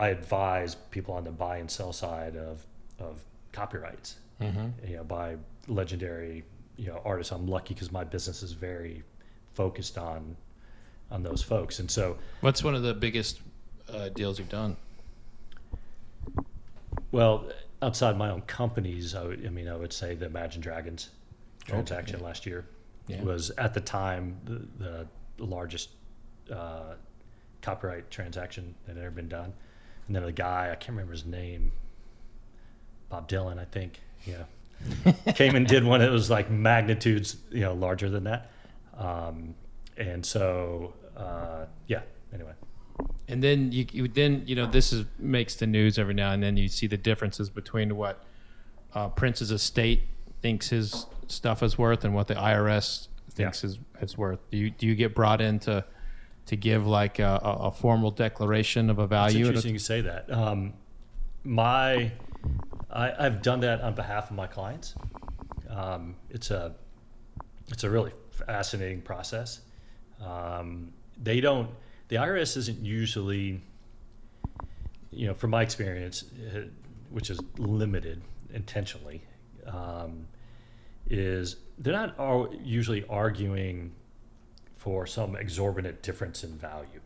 I 0.00 0.08
advise 0.08 0.74
people 0.90 1.14
on 1.14 1.24
the 1.24 1.30
buy 1.30 1.58
and 1.58 1.70
sell 1.70 1.92
side 1.92 2.34
of 2.36 2.64
of 2.98 3.22
copyrights. 3.52 4.16
You 4.40 4.96
know, 4.96 5.04
by 5.04 5.36
legendary 5.68 6.44
you 6.78 6.86
know 6.88 7.02
artists. 7.04 7.30
I'm 7.32 7.46
lucky 7.46 7.74
because 7.74 7.92
my 7.92 8.04
business 8.04 8.42
is 8.42 8.52
very 8.52 9.02
focused 9.52 9.98
on 9.98 10.34
on 11.10 11.22
those 11.22 11.42
folks, 11.42 11.78
and 11.80 11.90
so 11.90 12.16
What's 12.40 12.64
one 12.64 12.74
of 12.74 12.82
the 12.82 12.94
biggest 12.94 13.40
uh, 13.92 14.08
deals 14.08 14.38
you've 14.38 14.48
done? 14.48 14.76
well 17.12 17.44
outside 17.82 18.16
my 18.16 18.30
own 18.30 18.42
companies, 18.42 19.14
I, 19.14 19.24
would, 19.24 19.44
I 19.44 19.48
mean, 19.48 19.66
I 19.68 19.74
would 19.74 19.92
say 19.92 20.14
the 20.14 20.26
Imagine 20.26 20.60
Dragons 20.60 21.10
transaction 21.66 22.20
last 22.22 22.44
year 22.46 22.66
Yeah. 23.08 23.22
was 23.22 23.50
at 23.58 23.72
the 23.74 23.80
time 23.80 24.36
the, 24.44 25.06
the 25.38 25.44
largest 25.44 25.88
uh, 26.52 26.94
copyright 27.62 28.10
transaction 28.10 28.74
that 28.86 28.96
had 28.96 29.02
ever 29.04 29.10
been 29.14 29.28
done. 29.28 29.52
And 30.10 30.16
then 30.16 30.24
the 30.24 30.32
guy, 30.32 30.72
I 30.72 30.74
can't 30.74 30.88
remember 30.88 31.12
his 31.12 31.24
name, 31.24 31.70
Bob 33.10 33.28
Dylan, 33.28 33.60
I 33.60 33.64
think, 33.64 34.00
yeah, 34.26 34.42
came 35.34 35.54
and 35.54 35.64
did 35.64 35.84
one 35.84 36.00
that 36.00 36.10
was 36.10 36.28
like 36.28 36.50
magnitudes, 36.50 37.36
you 37.52 37.60
know, 37.60 37.74
larger 37.74 38.10
than 38.10 38.24
that. 38.24 38.50
Um, 38.98 39.54
and 39.96 40.26
so, 40.26 40.94
uh, 41.16 41.66
yeah, 41.86 42.00
anyway. 42.34 42.54
And 43.28 43.40
then 43.40 43.70
you, 43.70 43.86
you 43.92 44.08
then 44.08 44.42
you 44.46 44.56
know 44.56 44.66
this 44.66 44.92
is 44.92 45.04
makes 45.16 45.54
the 45.54 45.68
news 45.68 45.96
every 45.96 46.14
now 46.14 46.32
and 46.32 46.42
then. 46.42 46.56
You 46.56 46.66
see 46.66 46.88
the 46.88 46.96
differences 46.96 47.48
between 47.48 47.96
what 47.96 48.24
uh, 48.92 49.10
Prince's 49.10 49.52
estate 49.52 50.08
thinks 50.42 50.70
his 50.70 51.06
stuff 51.28 51.62
is 51.62 51.78
worth 51.78 52.04
and 52.04 52.16
what 52.16 52.26
the 52.26 52.34
IRS 52.34 53.06
thinks 53.30 53.62
is 53.62 53.78
is 54.00 54.18
worth. 54.18 54.40
Do 54.50 54.58
you 54.58 54.70
do 54.70 54.88
you 54.88 54.96
get 54.96 55.14
brought 55.14 55.40
in 55.40 55.60
to 56.50 56.56
give 56.56 56.84
like 56.84 57.20
a, 57.20 57.40
a 57.44 57.70
formal 57.70 58.10
declaration 58.10 58.90
of 58.90 58.98
a 58.98 59.02
It's 59.02 59.08
value? 59.08 59.44
a- 59.44 59.48
interesting 59.48 59.72
you 59.72 59.78
say 59.78 60.00
that. 60.00 60.28
Um, 60.32 60.72
my, 61.44 62.10
I, 62.90 63.12
I've 63.24 63.40
done 63.40 63.60
that 63.60 63.80
on 63.82 63.94
behalf 63.94 64.30
of 64.30 64.36
my 64.36 64.48
clients. 64.48 64.96
Um, 65.68 66.16
it's 66.28 66.50
a, 66.50 66.74
it's 67.68 67.84
a 67.84 67.88
really 67.90 68.10
fascinating 68.32 69.00
process. 69.00 69.60
Um, 70.20 70.92
they 71.22 71.40
don't, 71.40 71.70
the 72.08 72.16
IRS 72.16 72.56
isn't 72.56 72.84
usually, 72.84 73.62
you 75.12 75.28
know, 75.28 75.34
from 75.34 75.50
my 75.50 75.62
experience, 75.62 76.24
uh, 76.52 76.62
which 77.10 77.30
is 77.30 77.38
limited 77.58 78.22
intentionally, 78.52 79.22
um, 79.68 80.26
is 81.08 81.56
they're 81.78 81.92
not 81.92 82.52
usually 82.64 83.04
arguing 83.08 83.92
for 84.80 85.06
some 85.06 85.36
exorbitant 85.36 86.00
difference 86.02 86.42
in 86.42 86.52
value 86.56 87.00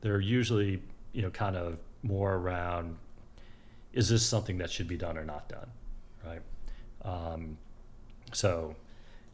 they're 0.00 0.20
usually 0.20 0.82
you 1.12 1.22
know 1.22 1.30
kind 1.30 1.56
of 1.56 1.78
more 2.02 2.34
around 2.34 2.96
is 3.92 4.08
this 4.08 4.26
something 4.26 4.58
that 4.58 4.70
should 4.70 4.88
be 4.88 4.96
done 4.96 5.16
or 5.16 5.24
not 5.24 5.48
done, 5.48 5.70
right? 6.26 6.42
Um, 7.02 7.56
so, 8.32 8.74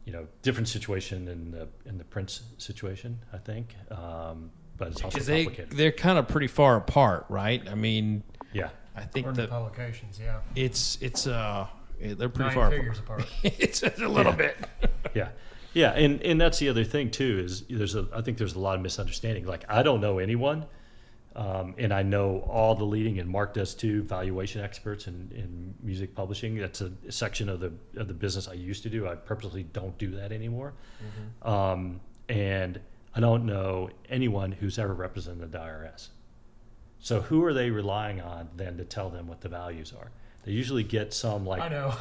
you 0.05 0.13
know, 0.13 0.27
different 0.43 0.67
situation 0.67 1.27
in 1.27 1.49
the 1.49 1.67
in 1.89 1.97
the 1.97 2.03
Prince 2.03 2.43
situation, 2.59 3.17
I 3.33 3.37
think, 3.39 3.75
um, 3.89 4.51
but 4.77 4.89
it's 4.89 5.01
also 5.03 5.15
Because 5.15 5.25
they 5.25 5.45
complicated. 5.45 5.77
they're 5.77 5.91
kind 5.91 6.19
of 6.19 6.27
pretty 6.27 6.45
far 6.47 6.77
apart, 6.77 7.25
right? 7.27 7.67
I 7.67 7.73
mean, 7.73 8.21
yeah, 8.53 8.69
I 8.95 9.01
think 9.01 9.25
Or 9.25 9.31
the 9.33 9.47
publications, 9.47 10.19
yeah. 10.23 10.41
it's 10.55 10.99
it's 11.01 11.25
uh 11.25 11.65
they're 11.99 12.29
pretty 12.29 12.49
Nine 12.49 12.53
far 12.53 12.69
figures 12.69 12.99
apart. 12.99 13.25
it's 13.43 13.81
a 13.83 14.07
little 14.07 14.33
bit. 14.33 14.55
yeah, 15.15 15.29
yeah, 15.73 15.91
and 15.91 16.21
and 16.21 16.39
that's 16.39 16.59
the 16.59 16.69
other 16.69 16.83
thing 16.83 17.11
too 17.11 17.41
is 17.43 17.63
there's 17.69 17.95
a 17.95 18.07
I 18.13 18.21
think 18.21 18.37
there's 18.37 18.55
a 18.55 18.59
lot 18.59 18.75
of 18.75 18.81
misunderstanding. 18.81 19.45
Like 19.45 19.65
I 19.69 19.83
don't 19.83 20.01
know 20.01 20.19
anyone, 20.19 20.65
um, 21.35 21.75
and 21.77 21.93
I 21.93 22.03
know 22.03 22.39
all 22.49 22.75
the 22.75 22.83
leading, 22.83 23.19
and 23.19 23.29
Mark 23.29 23.53
does 23.53 23.73
too, 23.73 24.03
valuation 24.03 24.61
experts 24.61 25.07
in, 25.07 25.31
in 25.33 25.73
music 25.81 26.13
publishing. 26.13 26.55
That's 26.57 26.81
a 26.81 26.91
section 27.09 27.47
of 27.47 27.59
the 27.59 27.71
of 27.95 28.07
the 28.07 28.13
business 28.13 28.47
I 28.47 28.53
used 28.53 28.83
to 28.83 28.89
do. 28.89 29.07
I 29.07 29.15
purposely 29.15 29.63
don't 29.63 29.97
do 29.97 30.11
that 30.11 30.31
anymore, 30.31 30.73
um, 31.41 32.01
and 32.27 32.79
I 33.15 33.19
don't 33.19 33.45
know 33.45 33.89
anyone 34.09 34.51
who's 34.51 34.77
ever 34.77 34.93
represented 34.93 35.51
the 35.51 35.57
IRS. 35.57 36.09
So 36.99 37.21
who 37.21 37.43
are 37.45 37.53
they 37.53 37.71
relying 37.71 38.21
on 38.21 38.49
then 38.55 38.77
to 38.77 38.85
tell 38.85 39.09
them 39.09 39.27
what 39.27 39.41
the 39.41 39.49
values 39.49 39.93
are? 39.97 40.11
They 40.43 40.51
usually 40.51 40.83
get 40.83 41.13
some 41.13 41.45
like 41.45 41.61
I 41.61 41.69
know. 41.69 41.93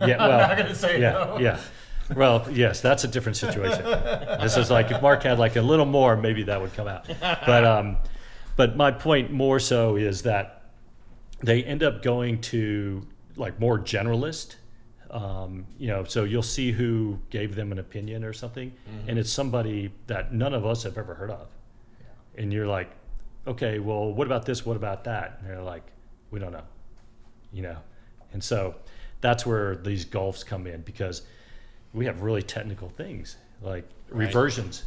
yeah, 0.00 0.22
I'm 0.22 0.30
not 0.30 0.56
gonna 0.56 0.74
say 0.74 1.00
yeah, 1.00 1.12
no. 1.12 1.38
yeah. 1.40 1.60
Well, 2.14 2.46
yes, 2.50 2.80
that's 2.80 3.04
a 3.04 3.08
different 3.08 3.36
situation. 3.36 3.84
this 3.84 4.56
is 4.56 4.70
like 4.70 4.90
if 4.90 5.02
Mark 5.02 5.22
had 5.22 5.38
like 5.38 5.56
a 5.56 5.62
little 5.62 5.86
more, 5.86 6.16
maybe 6.16 6.44
that 6.44 6.60
would 6.60 6.74
come 6.74 6.88
out. 6.88 7.06
But 7.20 7.64
um, 7.64 7.96
but 8.56 8.76
my 8.76 8.90
point 8.90 9.32
more 9.32 9.58
so 9.58 9.96
is 9.96 10.22
that 10.22 10.62
they 11.42 11.64
end 11.64 11.82
up 11.82 12.02
going 12.02 12.40
to 12.42 13.06
like 13.36 13.58
more 13.58 13.78
generalist. 13.78 14.56
Um, 15.10 15.66
you 15.78 15.86
know, 15.88 16.04
so 16.04 16.24
you'll 16.24 16.42
see 16.42 16.72
who 16.72 17.18
gave 17.30 17.54
them 17.54 17.72
an 17.72 17.78
opinion 17.78 18.24
or 18.24 18.32
something, 18.32 18.72
and 19.06 19.18
it's 19.18 19.30
somebody 19.30 19.92
that 20.06 20.32
none 20.32 20.54
of 20.54 20.66
us 20.66 20.82
have 20.82 20.98
ever 20.98 21.14
heard 21.14 21.30
of. 21.30 21.48
And 22.36 22.52
you're 22.52 22.66
like, 22.66 22.90
okay, 23.46 23.78
well, 23.78 24.12
what 24.12 24.26
about 24.26 24.44
this? 24.44 24.66
What 24.66 24.76
about 24.76 25.04
that? 25.04 25.38
And 25.40 25.48
they're 25.48 25.62
like, 25.62 25.84
we 26.30 26.38
don't 26.38 26.52
know 26.52 26.64
you 27.52 27.62
know 27.62 27.76
and 28.32 28.42
so 28.42 28.74
that's 29.20 29.46
where 29.46 29.76
these 29.76 30.04
gulfs 30.04 30.44
come 30.44 30.66
in 30.66 30.82
because 30.82 31.22
we 31.96 32.04
have 32.06 32.22
really 32.22 32.42
technical 32.42 32.88
things 32.88 33.36
like 33.62 33.84
Right. 34.10 34.26
reversions 34.28 34.84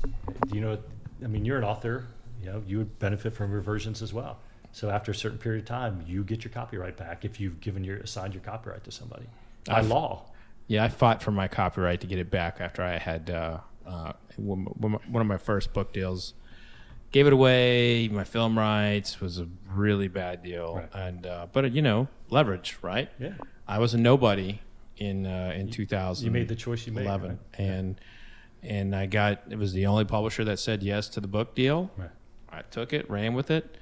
Do 0.48 0.56
you 0.56 0.61
know 0.61 0.77
i 1.23 1.27
mean 1.27 1.44
you're 1.44 1.57
an 1.57 1.64
author 1.65 2.06
you 2.41 2.45
know 2.49 2.64
you 2.65 2.77
would 2.77 2.98
benefit 2.99 3.34
from 3.34 3.52
reversions 3.52 4.02
as 4.02 4.14
well 4.14 4.40
so 4.72 4.90
after 4.90 5.11
a 5.11 5.15
certain 5.15 5.38
period 5.40 5.64
of 5.64 5.68
time 5.68 6.03
you 6.07 6.23
get 6.23 6.44
your 6.45 6.53
copyright 6.53 6.95
back 6.95 7.26
if 7.26 7.40
you've 7.40 7.60
given 7.60 7.84
your 7.84 7.98
assigned 7.98 8.34
your 8.34 8.44
copyright 8.44 8.84
to 8.86 8.91
somebody 8.91 9.26
by 9.65 9.80
I've- 9.80 9.88
law 9.88 10.23
Yeah, 10.68 10.84
I 10.86 10.90
fought 10.90 11.22
for 11.23 11.31
my 11.31 11.48
copyright 11.49 11.99
to 12.02 12.07
get 12.07 12.19
it 12.19 12.30
back 12.31 12.61
after 12.61 12.81
I 12.84 12.98
had 12.99 13.30
uh, 13.31 13.57
uh, 13.88 14.14
one 14.38 14.68
of 15.15 15.26
my 15.26 15.38
first 15.38 15.73
book 15.73 15.91
deals. 15.91 16.36
Gave 17.11 17.26
it 17.26 17.34
away. 17.34 18.07
My 18.07 18.23
film 18.23 18.56
rights 18.57 19.19
was 19.19 19.40
a 19.40 19.48
really 19.73 20.07
bad 20.07 20.44
deal, 20.44 20.76
Right. 20.76 20.90
and 21.07 21.26
uh, 21.26 21.48
but 21.52 21.72
you 21.73 21.81
know 21.81 22.07
leverage, 22.30 22.77
right? 22.84 23.10
yeah 23.19 23.34
I 23.68 23.80
was 23.80 23.95
a 23.95 23.98
nobody 23.98 24.60
in 24.99 25.26
uh, 25.26 25.53
in 25.55 25.69
2000. 25.69 26.26
you 26.26 26.31
made 26.31 26.47
the 26.47 26.55
choice 26.55 26.85
you 26.85 26.93
made 26.93 27.05
eleven, 27.05 27.31
right? 27.31 27.39
and 27.59 27.99
and 28.61 28.95
I 28.95 29.05
got 29.05 29.43
it 29.49 29.57
was 29.57 29.73
the 29.73 29.85
only 29.88 30.05
publisher 30.05 30.43
that 30.45 30.59
said 30.59 30.84
yes 30.84 31.09
to 31.09 31.21
the 31.21 31.27
book 31.27 31.55
deal. 31.55 31.89
Right. 31.97 32.09
I 32.51 32.61
took 32.63 32.93
it, 32.93 33.09
ran 33.09 33.34
with 33.34 33.51
it, 33.51 33.77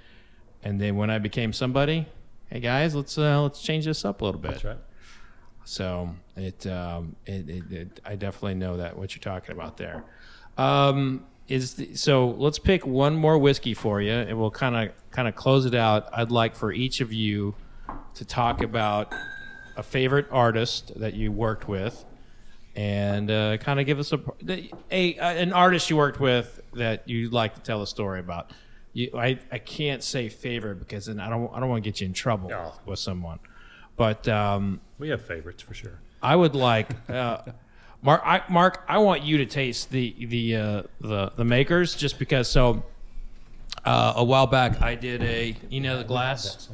and 0.63 0.79
then 0.79 0.95
when 0.95 1.09
I 1.09 1.17
became 1.19 1.53
somebody, 1.53 2.05
hey 2.47 2.59
guys, 2.59 2.95
let's 2.95 3.17
uh, 3.17 3.41
let's 3.41 3.61
change 3.61 3.85
this 3.85 4.05
up 4.05 4.21
a 4.21 4.25
little 4.25 4.41
bit. 4.41 4.51
that's 4.51 4.63
right 4.63 4.77
So 5.65 6.09
it, 6.35 6.65
um, 6.67 7.15
it, 7.25 7.49
it, 7.49 7.71
it, 7.71 7.99
I 8.05 8.15
definitely 8.15 8.55
know 8.55 8.77
that 8.77 8.97
what 8.97 9.15
you're 9.15 9.21
talking 9.21 9.53
about 9.53 9.77
there. 9.77 10.03
Um, 10.57 11.25
is 11.47 11.75
the, 11.75 11.95
so 11.95 12.31
let's 12.31 12.59
pick 12.59 12.85
one 12.85 13.15
more 13.15 13.37
whiskey 13.37 13.73
for 13.73 14.01
you, 14.01 14.11
and 14.11 14.37
we'll 14.37 14.51
kind 14.51 14.75
of 14.75 15.11
kind 15.11 15.27
of 15.27 15.35
close 15.35 15.65
it 15.65 15.75
out. 15.75 16.09
I'd 16.13 16.31
like 16.31 16.55
for 16.55 16.71
each 16.73 16.99
of 16.99 17.13
you 17.13 17.55
to 18.15 18.25
talk 18.25 18.61
about 18.61 19.13
a 19.77 19.83
favorite 19.83 20.25
artist 20.31 20.91
that 20.99 21.13
you 21.13 21.31
worked 21.31 21.67
with, 21.67 22.03
and 22.75 23.31
uh, 23.31 23.57
kind 23.57 23.79
of 23.79 23.85
give 23.85 23.99
us 23.99 24.11
a, 24.11 24.19
a 24.91 25.15
an 25.17 25.53
artist 25.53 25.89
you 25.89 25.95
worked 25.97 26.19
with 26.19 26.59
that 26.73 27.07
you'd 27.07 27.31
like 27.33 27.55
to 27.55 27.61
tell 27.61 27.81
a 27.81 27.87
story 27.87 28.19
about. 28.19 28.51
You, 28.93 29.11
I, 29.15 29.39
I 29.51 29.59
can't 29.59 30.03
say 30.03 30.27
favorite 30.29 30.79
because 30.79 31.05
then 31.05 31.19
I 31.19 31.29
don't 31.29 31.51
I 31.53 31.59
don't 31.59 31.69
want 31.69 31.83
to 31.83 31.87
get 31.89 32.01
you 32.01 32.07
in 32.07 32.13
trouble 32.13 32.49
No. 32.49 32.73
with 32.85 32.99
someone, 32.99 33.39
but. 33.95 34.27
Um, 34.27 34.81
we 34.99 35.09
have 35.09 35.21
favorites 35.21 35.61
for 35.61 35.75
sure 35.75 35.99
I 36.23 36.35
would 36.35 36.55
like 36.55 36.87
uh, 37.07 37.41
Mark. 38.01 38.21
I, 38.25 38.41
Mark, 38.49 38.83
I 38.87 38.97
want 38.97 39.21
you 39.21 39.37
to 39.37 39.45
taste 39.45 39.91
the 39.91 40.15
the 40.25 40.55
uh, 40.55 40.83
the 40.99 41.31
the 41.35 41.45
makers 41.45 41.93
just 41.95 42.17
because. 42.17 42.49
So 42.49 42.83
uh, 43.85 44.13
a 44.15 44.23
while 44.23 44.47
back, 44.47 44.81
I 44.81 44.95
did 44.95 45.21
a 45.21 45.55
you 45.69 45.79
know 45.81 45.97
the 45.99 46.03
glass 46.03 46.69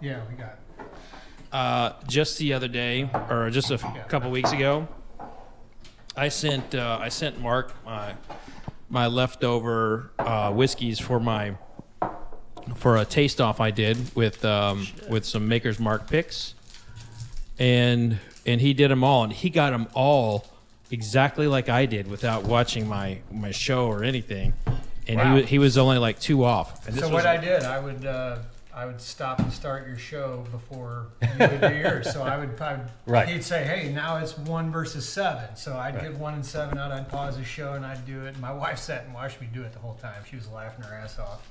Yeah, 0.00 0.20
we 0.30 0.36
got. 0.36 0.58
Uh, 1.52 1.92
just 2.08 2.38
the 2.38 2.52
other 2.54 2.68
day 2.68 3.08
or 3.30 3.50
just 3.50 3.70
a 3.70 3.74
f- 3.74 4.08
couple 4.08 4.30
weeks 4.30 4.52
ago. 4.52 4.88
I 6.16 6.28
sent 6.28 6.74
uh, 6.74 6.98
I 7.00 7.08
sent 7.08 7.40
Mark 7.40 7.74
my 7.84 8.14
my 8.90 9.06
leftover 9.06 10.10
uh, 10.18 10.52
whiskeys 10.52 10.98
for 10.98 11.18
my 11.20 11.56
for 12.76 12.96
a 12.96 13.04
taste 13.04 13.40
off 13.40 13.60
I 13.60 13.70
did 13.70 14.14
with 14.14 14.44
um, 14.44 14.86
with 15.08 15.24
some 15.24 15.48
Maker's 15.48 15.80
Mark 15.80 16.08
picks, 16.08 16.54
and 17.58 18.18
and 18.46 18.60
he 18.60 18.74
did 18.74 18.90
them 18.90 19.02
all, 19.04 19.24
and 19.24 19.32
he 19.32 19.48
got 19.50 19.70
them 19.70 19.88
all 19.94 20.46
exactly 20.90 21.46
like 21.46 21.68
I 21.70 21.86
did 21.86 22.06
without 22.08 22.44
watching 22.44 22.86
my 22.86 23.18
my 23.30 23.50
show 23.50 23.86
or 23.86 24.04
anything, 24.04 24.52
and 25.08 25.16
Wow. 25.18 25.36
he 25.36 25.42
he 25.44 25.58
was 25.58 25.78
only 25.78 25.96
like 25.98 26.20
two 26.20 26.44
off. 26.44 26.86
And 26.86 26.94
this 26.94 27.04
So 27.04 27.08
was 27.08 27.24
what 27.24 27.26
I 27.26 27.38
did, 27.38 27.62
I 27.62 27.78
would 27.78 28.04
uh, 28.04 28.38
I 28.74 28.86
would 28.86 29.00
stop 29.00 29.38
and 29.38 29.52
start 29.52 29.86
your 29.86 29.98
show 29.98 30.44
before 30.50 31.08
you 31.20 31.28
would 31.38 31.60
do 31.60 31.74
yours. 31.74 32.10
So 32.12 32.22
I 32.22 32.38
would, 32.38 32.58
I 32.60 32.72
would 32.74 32.88
Right. 33.06 33.28
he'd 33.28 33.44
say, 33.44 33.64
"Hey, 33.64 33.92
now 33.92 34.16
it's 34.16 34.36
one 34.38 34.70
versus 34.72 35.06
seven. 35.06 35.54
So 35.56 35.76
I'd 35.76 36.00
give 36.00 36.18
one 36.18 36.34
and 36.34 36.44
seven 36.46 36.78
out. 36.78 36.90
I'd 36.90 37.08
pause 37.08 37.36
the 37.36 37.44
show 37.44 37.74
and 37.74 37.84
I'd 37.84 38.06
do 38.06 38.24
it. 38.24 38.38
My 38.38 38.52
wife 38.52 38.78
sat 38.78 39.04
and 39.04 39.12
watched 39.14 39.40
me 39.40 39.48
do 39.52 39.62
it 39.62 39.72
the 39.72 39.78
whole 39.78 39.94
time. 39.96 40.22
She 40.28 40.36
was 40.36 40.48
laughing 40.48 40.84
her 40.84 40.94
ass 40.94 41.18
off. 41.18 41.46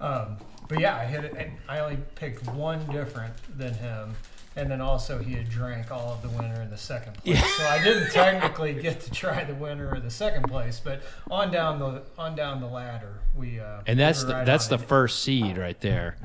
Um, 0.00 0.36
but 0.68 0.80
yeah, 0.80 0.96
I 0.96 1.04
hit 1.04 1.24
it. 1.24 1.34
And 1.36 1.52
I 1.68 1.78
only 1.80 1.98
picked 2.14 2.46
one 2.48 2.84
different 2.86 3.34
than 3.58 3.74
him. 3.74 4.14
And 4.58 4.70
then 4.70 4.80
also 4.80 5.18
he 5.18 5.34
had 5.34 5.50
drank 5.50 5.90
all 5.92 6.14
of 6.14 6.22
the 6.22 6.30
winner 6.30 6.62
in 6.62 6.70
the 6.70 6.78
second 6.78 7.22
place. 7.22 7.44
So 7.58 7.66
I 7.66 7.82
didn't 7.84 8.10
technically 8.10 8.72
get 8.72 9.00
to 9.02 9.10
try 9.10 9.44
the 9.44 9.54
winner 9.54 9.90
of 9.94 10.02
the 10.02 10.10
second 10.10 10.44
place, 10.48 10.80
but 10.82 11.02
on 11.30 11.50
down 11.50 11.78
the 11.78 12.02
on 12.16 12.34
down 12.34 12.62
the 12.62 12.66
ladder, 12.66 13.18
we 13.36 13.60
uh, 13.60 13.82
and 13.86 13.98
that's 13.98 14.22
we 14.22 14.28
the, 14.28 14.32
right 14.32 14.46
that's 14.46 14.68
the 14.68 14.76
it. 14.76 14.80
first 14.88 15.22
seed 15.22 15.58
right 15.58 15.78
there. 15.82 16.16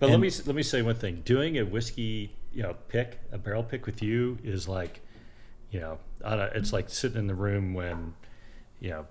But 0.00 0.10
let 0.10 0.18
me 0.18 0.30
let 0.46 0.56
me 0.56 0.62
say 0.62 0.82
one 0.82 0.96
thing. 0.96 1.22
Doing 1.24 1.58
a 1.58 1.62
whiskey, 1.62 2.34
you 2.52 2.62
know, 2.62 2.74
pick 2.88 3.20
a 3.30 3.38
barrel 3.38 3.62
pick 3.62 3.86
with 3.86 4.02
you 4.02 4.38
is 4.42 4.66
like, 4.66 5.00
you 5.70 5.78
know, 5.78 5.98
it's 6.24 6.72
like 6.72 6.88
sitting 6.88 7.18
in 7.18 7.26
the 7.26 7.34
room 7.34 7.74
when, 7.74 8.14
you 8.80 8.90
know, 8.90 9.06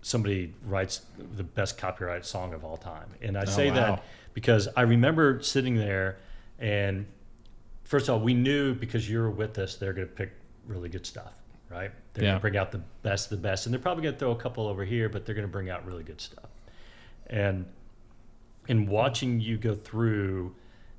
somebody 0.00 0.54
writes 0.64 1.02
the 1.36 1.42
best 1.42 1.76
copyright 1.76 2.24
song 2.24 2.54
of 2.54 2.64
all 2.64 2.76
time. 2.76 3.08
And 3.20 3.36
I 3.36 3.42
oh, 3.42 3.44
say 3.46 3.68
wow. 3.68 3.74
that 3.74 4.04
because 4.32 4.68
I 4.76 4.82
remember 4.82 5.42
sitting 5.42 5.74
there, 5.74 6.18
and 6.58 7.06
first 7.84 8.08
of 8.08 8.14
all, 8.14 8.20
we 8.20 8.32
knew 8.34 8.74
because 8.74 9.10
you 9.10 9.18
were 9.18 9.30
with 9.30 9.58
us, 9.58 9.74
they're 9.74 9.92
going 9.92 10.06
to 10.06 10.14
pick 10.14 10.32
really 10.66 10.88
good 10.88 11.04
stuff, 11.04 11.34
right? 11.68 11.90
They're 12.14 12.24
Yeah. 12.24 12.30
going 12.30 12.38
to 12.38 12.42
bring 12.42 12.56
out 12.56 12.70
the 12.70 12.82
best 13.02 13.32
of 13.32 13.38
the 13.38 13.42
best, 13.42 13.66
and 13.66 13.72
they're 13.72 13.80
probably 13.80 14.04
going 14.04 14.14
to 14.14 14.18
throw 14.18 14.30
a 14.30 14.36
couple 14.36 14.68
over 14.68 14.84
here, 14.84 15.08
but 15.08 15.26
they're 15.26 15.34
going 15.34 15.46
to 15.46 15.52
bring 15.52 15.68
out 15.68 15.84
really 15.84 16.04
good 16.04 16.20
stuff. 16.20 16.48
And 17.26 17.66
in 18.68 18.86
watching 18.86 19.40
you 19.40 19.56
go 19.58 19.74
through 19.74 20.54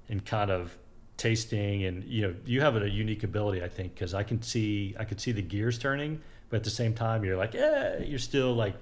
and 0.09 0.25
kind 0.25 0.51
of 0.51 0.77
tasting 1.17 1.83
and 1.85 2.03
you 2.05 2.21
know 2.21 2.35
you 2.45 2.61
have 2.61 2.75
a 2.77 2.89
unique 2.89 3.23
ability 3.23 3.61
i 3.63 3.67
think 3.67 3.93
because 3.93 4.13
i 4.13 4.23
can 4.23 4.41
see 4.41 4.95
i 4.99 5.03
could 5.03 5.19
see 5.19 5.31
the 5.33 5.41
gears 5.41 5.77
turning 5.77 6.19
but 6.49 6.57
at 6.57 6.63
the 6.63 6.69
same 6.69 6.93
time 6.93 7.23
you're 7.25 7.35
like 7.37 7.53
yeah 7.53 7.97
you're 7.99 8.17
still 8.19 8.53
like 8.55 8.73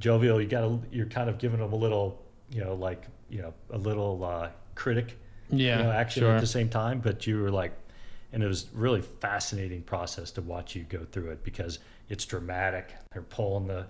jovial 0.00 0.40
you 0.40 0.46
gotta 0.48 0.76
you're 0.90 1.06
kind 1.06 1.30
of 1.30 1.38
giving 1.38 1.60
them 1.60 1.72
a 1.72 1.76
little 1.76 2.20
you 2.50 2.62
know 2.62 2.74
like 2.74 3.04
you 3.30 3.40
know 3.40 3.54
a 3.70 3.78
little 3.78 4.24
uh, 4.24 4.48
critic 4.74 5.16
Yeah, 5.50 5.78
you 5.78 5.84
know, 5.84 5.90
action 5.92 6.22
sure. 6.22 6.34
at 6.34 6.40
the 6.40 6.46
same 6.48 6.68
time 6.68 6.98
but 6.98 7.26
you 7.28 7.40
were 7.40 7.50
like 7.50 7.72
and 8.32 8.42
it 8.42 8.46
was 8.48 8.66
really 8.74 9.00
fascinating 9.00 9.82
process 9.82 10.32
to 10.32 10.42
watch 10.42 10.74
you 10.74 10.82
go 10.82 11.06
through 11.12 11.30
it 11.30 11.44
because 11.44 11.78
it's 12.08 12.24
dramatic 12.24 12.92
they're 13.12 13.22
pulling 13.22 13.68
the 13.68 13.86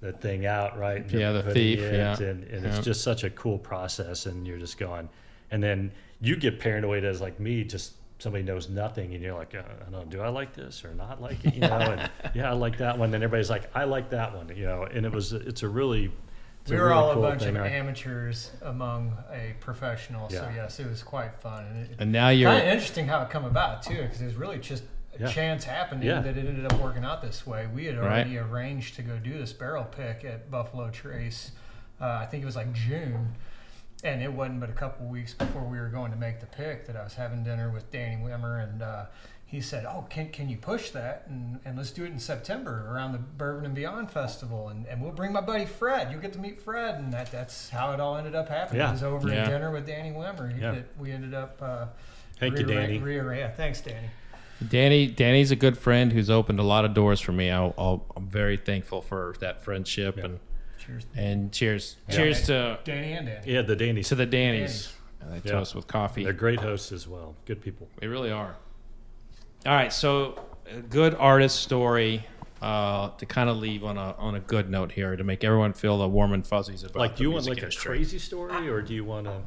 the 0.00 0.12
thing 0.12 0.44
out 0.46 0.78
right 0.78 1.02
and 1.02 1.10
Yeah, 1.10 1.32
the 1.32 1.42
thief, 1.42 1.80
it, 1.80 1.94
yeah. 1.94 2.12
and, 2.28 2.44
and 2.44 2.64
Yeah. 2.64 2.76
it's 2.76 2.84
just 2.84 3.02
such 3.02 3.24
a 3.24 3.30
cool 3.30 3.58
process 3.58 4.26
and 4.26 4.46
you're 4.46 4.58
just 4.58 4.78
going 4.78 5.08
and 5.50 5.62
then 5.62 5.90
you 6.20 6.36
get 6.36 6.58
paranoid 6.60 7.04
as 7.04 7.20
like 7.20 7.40
me 7.40 7.64
just 7.64 7.92
somebody 8.18 8.42
knows 8.44 8.68
nothing 8.68 9.14
and 9.14 9.22
you're 9.22 9.34
like 9.34 9.54
uh, 9.54 9.58
I 9.80 9.82
don't 9.90 9.92
know 9.92 10.04
do 10.04 10.20
I 10.20 10.28
like 10.28 10.54
this 10.54 10.84
or 10.84 10.94
not 10.94 11.20
like 11.20 11.44
it 11.44 11.54
you 11.54 11.60
know 11.60 11.68
and 11.78 12.10
yeah 12.34 12.50
I 12.50 12.54
like 12.54 12.78
that 12.78 12.98
one 12.98 13.14
and 13.14 13.22
everybody's 13.24 13.50
like 13.50 13.70
I 13.74 13.84
like 13.84 14.10
that 14.10 14.34
one 14.34 14.50
you 14.54 14.64
know 14.66 14.84
and 14.84 15.04
it 15.06 15.12
was 15.12 15.32
it's 15.32 15.62
a 15.62 15.68
really 15.68 16.10
It's 16.62 16.70
we 16.70 16.76
a 16.76 16.80
were 16.80 16.86
really 16.88 16.98
all 16.98 17.14
cool 17.14 17.24
a 17.24 17.28
bunch 17.30 17.42
thing, 17.42 17.56
of 17.56 17.62
right? 17.62 17.72
amateurs 17.72 18.50
among 18.62 19.16
a 19.32 19.54
professional. 19.60 20.28
So 20.28 20.46
yes, 20.54 20.80
it 20.80 20.88
was 20.88 21.02
quite 21.02 21.34
fun. 21.40 21.64
And 21.64 21.86
it, 21.86 21.96
And 22.00 22.10
now 22.12 22.28
you're 22.30 22.50
kind 22.50 22.66
of 22.66 22.72
interesting 22.72 23.06
how 23.06 23.22
it 23.22 23.30
come 23.30 23.44
about 23.44 23.82
too, 23.82 24.02
because 24.02 24.20
it 24.20 24.24
was 24.26 24.34
really 24.34 24.58
just 24.58 24.82
a 24.82 24.86
Yeah. 25.20 25.28
chance 25.28 25.64
happening 25.64 26.06
Yeah. 26.06 26.20
that 26.20 26.36
it 26.36 26.46
ended 26.46 26.64
up 26.70 26.80
working 26.80 27.04
out 27.04 27.22
this 27.22 27.46
way. 27.46 27.66
We 27.66 27.86
had 27.86 27.96
Right. 27.98 28.06
already 28.26 28.38
arranged 28.38 28.96
to 28.96 29.02
go 29.02 29.18
do 29.18 29.38
this 29.38 29.52
barrel 29.52 29.84
pick 29.84 30.24
at 30.24 30.50
Buffalo 30.50 30.90
Trace. 30.90 31.52
Uh, 32.00 32.04
I 32.22 32.26
think 32.26 32.42
it 32.42 32.46
was 32.46 32.56
like 32.56 32.72
June, 32.72 33.34
and 34.04 34.22
it 34.22 34.32
wasn't 34.32 34.60
but 34.60 34.68
a 34.70 34.74
couple 34.74 35.06
weeks 35.06 35.32
before 35.34 35.62
we 35.62 35.78
were 35.78 35.88
going 35.88 36.10
to 36.10 36.16
make 36.18 36.40
the 36.40 36.46
pick 36.46 36.86
that 36.86 36.96
I 36.96 37.02
was 37.04 37.14
having 37.14 37.42
dinner 37.44 37.70
with 37.70 37.90
Danny 37.90 38.16
Wimmer, 38.22 38.62
and 38.62 38.82
uh, 38.82 39.06
he 39.46 39.60
said, 39.60 39.86
"Oh, 39.86 40.04
can 40.10 40.28
can 40.30 40.48
you 40.50 40.56
push 40.58 40.90
that 40.90 41.24
and, 41.28 41.60
and 41.64 41.76
let's 41.78 41.92
do 41.92 42.04
it 42.04 42.10
in 42.10 42.18
September 42.18 42.86
around 42.90 43.12
the 43.12 43.18
Bourbon 43.18 43.64
and 43.64 43.74
Beyond 43.74 44.10
Festival, 44.10 44.68
and, 44.68 44.86
and 44.86 45.00
we'll 45.00 45.12
bring 45.12 45.32
my 45.32 45.40
buddy 45.40 45.64
Fred. 45.64 46.10
You'll 46.10 46.20
get 46.20 46.32
to 46.34 46.38
meet 46.38 46.60
Fred, 46.60 46.96
and 46.96 47.12
that 47.14 47.30
that's 47.30 47.70
how 47.70 47.92
it 47.92 48.00
all 48.00 48.16
ended 48.16 48.34
up 48.34 48.48
happening. 48.48 48.80
Yeah. 48.80 48.88
It 48.88 48.92
was 48.92 49.02
over 49.04 49.28
Yeah. 49.28 49.42
at 49.44 49.48
dinner 49.48 49.70
with 49.70 49.86
Danny 49.86 50.10
Wimmer 50.10 50.60
Yeah. 50.60 50.72
that 50.72 50.84
we 50.98 51.12
ended 51.12 51.32
up." 51.32 51.62
Uh, 51.62 51.86
Thank 52.38 52.58
you, 52.58 52.66
Danny. 52.66 53.00
rearra- 53.00 53.38
yeah, 53.38 53.48
thanks, 53.50 53.80
Danny. 53.80 54.10
Danny. 54.66 55.06
Danny's 55.06 55.50
a 55.50 55.56
good 55.56 55.76
friend 55.78 56.12
who's 56.12 56.30
opened 56.30 56.58
a 56.60 56.62
lot 56.62 56.84
of 56.84 56.94
doors 56.94 57.20
for 57.20 57.32
me. 57.32 57.50
I'll, 57.50 57.74
I'll, 57.76 58.04
I'm 58.16 58.28
very 58.28 58.56
thankful 58.56 59.02
for 59.02 59.34
that 59.40 59.62
friendship 59.64 60.16
and 60.16 60.38
Cheers, 60.78 61.06
and 61.16 61.52
cheers, 61.52 61.96
Yeah. 62.08 62.14
cheers 62.16 62.46
to 62.46 62.78
Danny 62.84 63.12
and 63.12 63.26
Danny. 63.26 63.52
Yeah, 63.52 63.62
the 63.62 63.74
Danny's. 63.76 64.08
to 64.08 64.14
the 64.14 64.26
Dannies. 64.26 64.92
And 65.20 65.32
they 65.32 65.36
Yeah. 65.48 65.56
toast 65.58 65.74
with 65.74 65.86
coffee. 65.88 66.22
They're 66.24 66.32
great 66.32 66.60
hosts 66.60 66.92
as 66.92 67.08
well. 67.08 67.34
Good 67.44 67.60
people. 67.60 67.88
They 68.00 68.06
really 68.06 68.30
are. 68.30 68.54
All 69.66 69.72
right, 69.72 69.92
so 69.92 70.38
a 70.70 70.80
good 70.80 71.14
artist 71.16 71.60
story 71.60 72.24
uh, 72.62 73.10
to 73.18 73.26
kind 73.26 73.50
of 73.50 73.56
leave 73.56 73.82
on 73.84 73.98
a 73.98 74.14
on 74.18 74.34
a 74.36 74.40
good 74.40 74.70
note 74.70 74.92
here 74.92 75.16
to 75.16 75.24
make 75.24 75.42
everyone 75.44 75.72
feel 75.72 75.98
the 75.98 76.08
warm 76.08 76.32
and 76.32 76.46
fuzzies 76.46 76.84
about. 76.84 76.96
Like, 76.96 77.12
the 77.12 77.16
do 77.18 77.22
you 77.24 77.30
want 77.32 77.46
music 77.46 77.64
like 77.64 77.72
a 77.72 77.76
crazy 77.76 78.18
story, 78.18 78.68
or 78.68 78.80
do 78.80 78.94
you 78.94 79.04
want 79.04 79.26
to? 79.26 79.40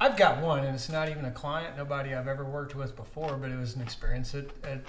I've 0.00 0.16
got 0.16 0.42
one, 0.42 0.64
and 0.64 0.74
it's 0.74 0.88
not 0.90 1.08
even 1.08 1.24
a 1.24 1.30
client, 1.30 1.76
nobody 1.76 2.14
I've 2.14 2.28
ever 2.28 2.44
worked 2.44 2.74
with 2.74 2.94
before, 2.96 3.36
but 3.36 3.50
it 3.50 3.56
was 3.58 3.76
an 3.76 3.82
experience 3.82 4.34
at, 4.34 4.44
at 4.62 4.80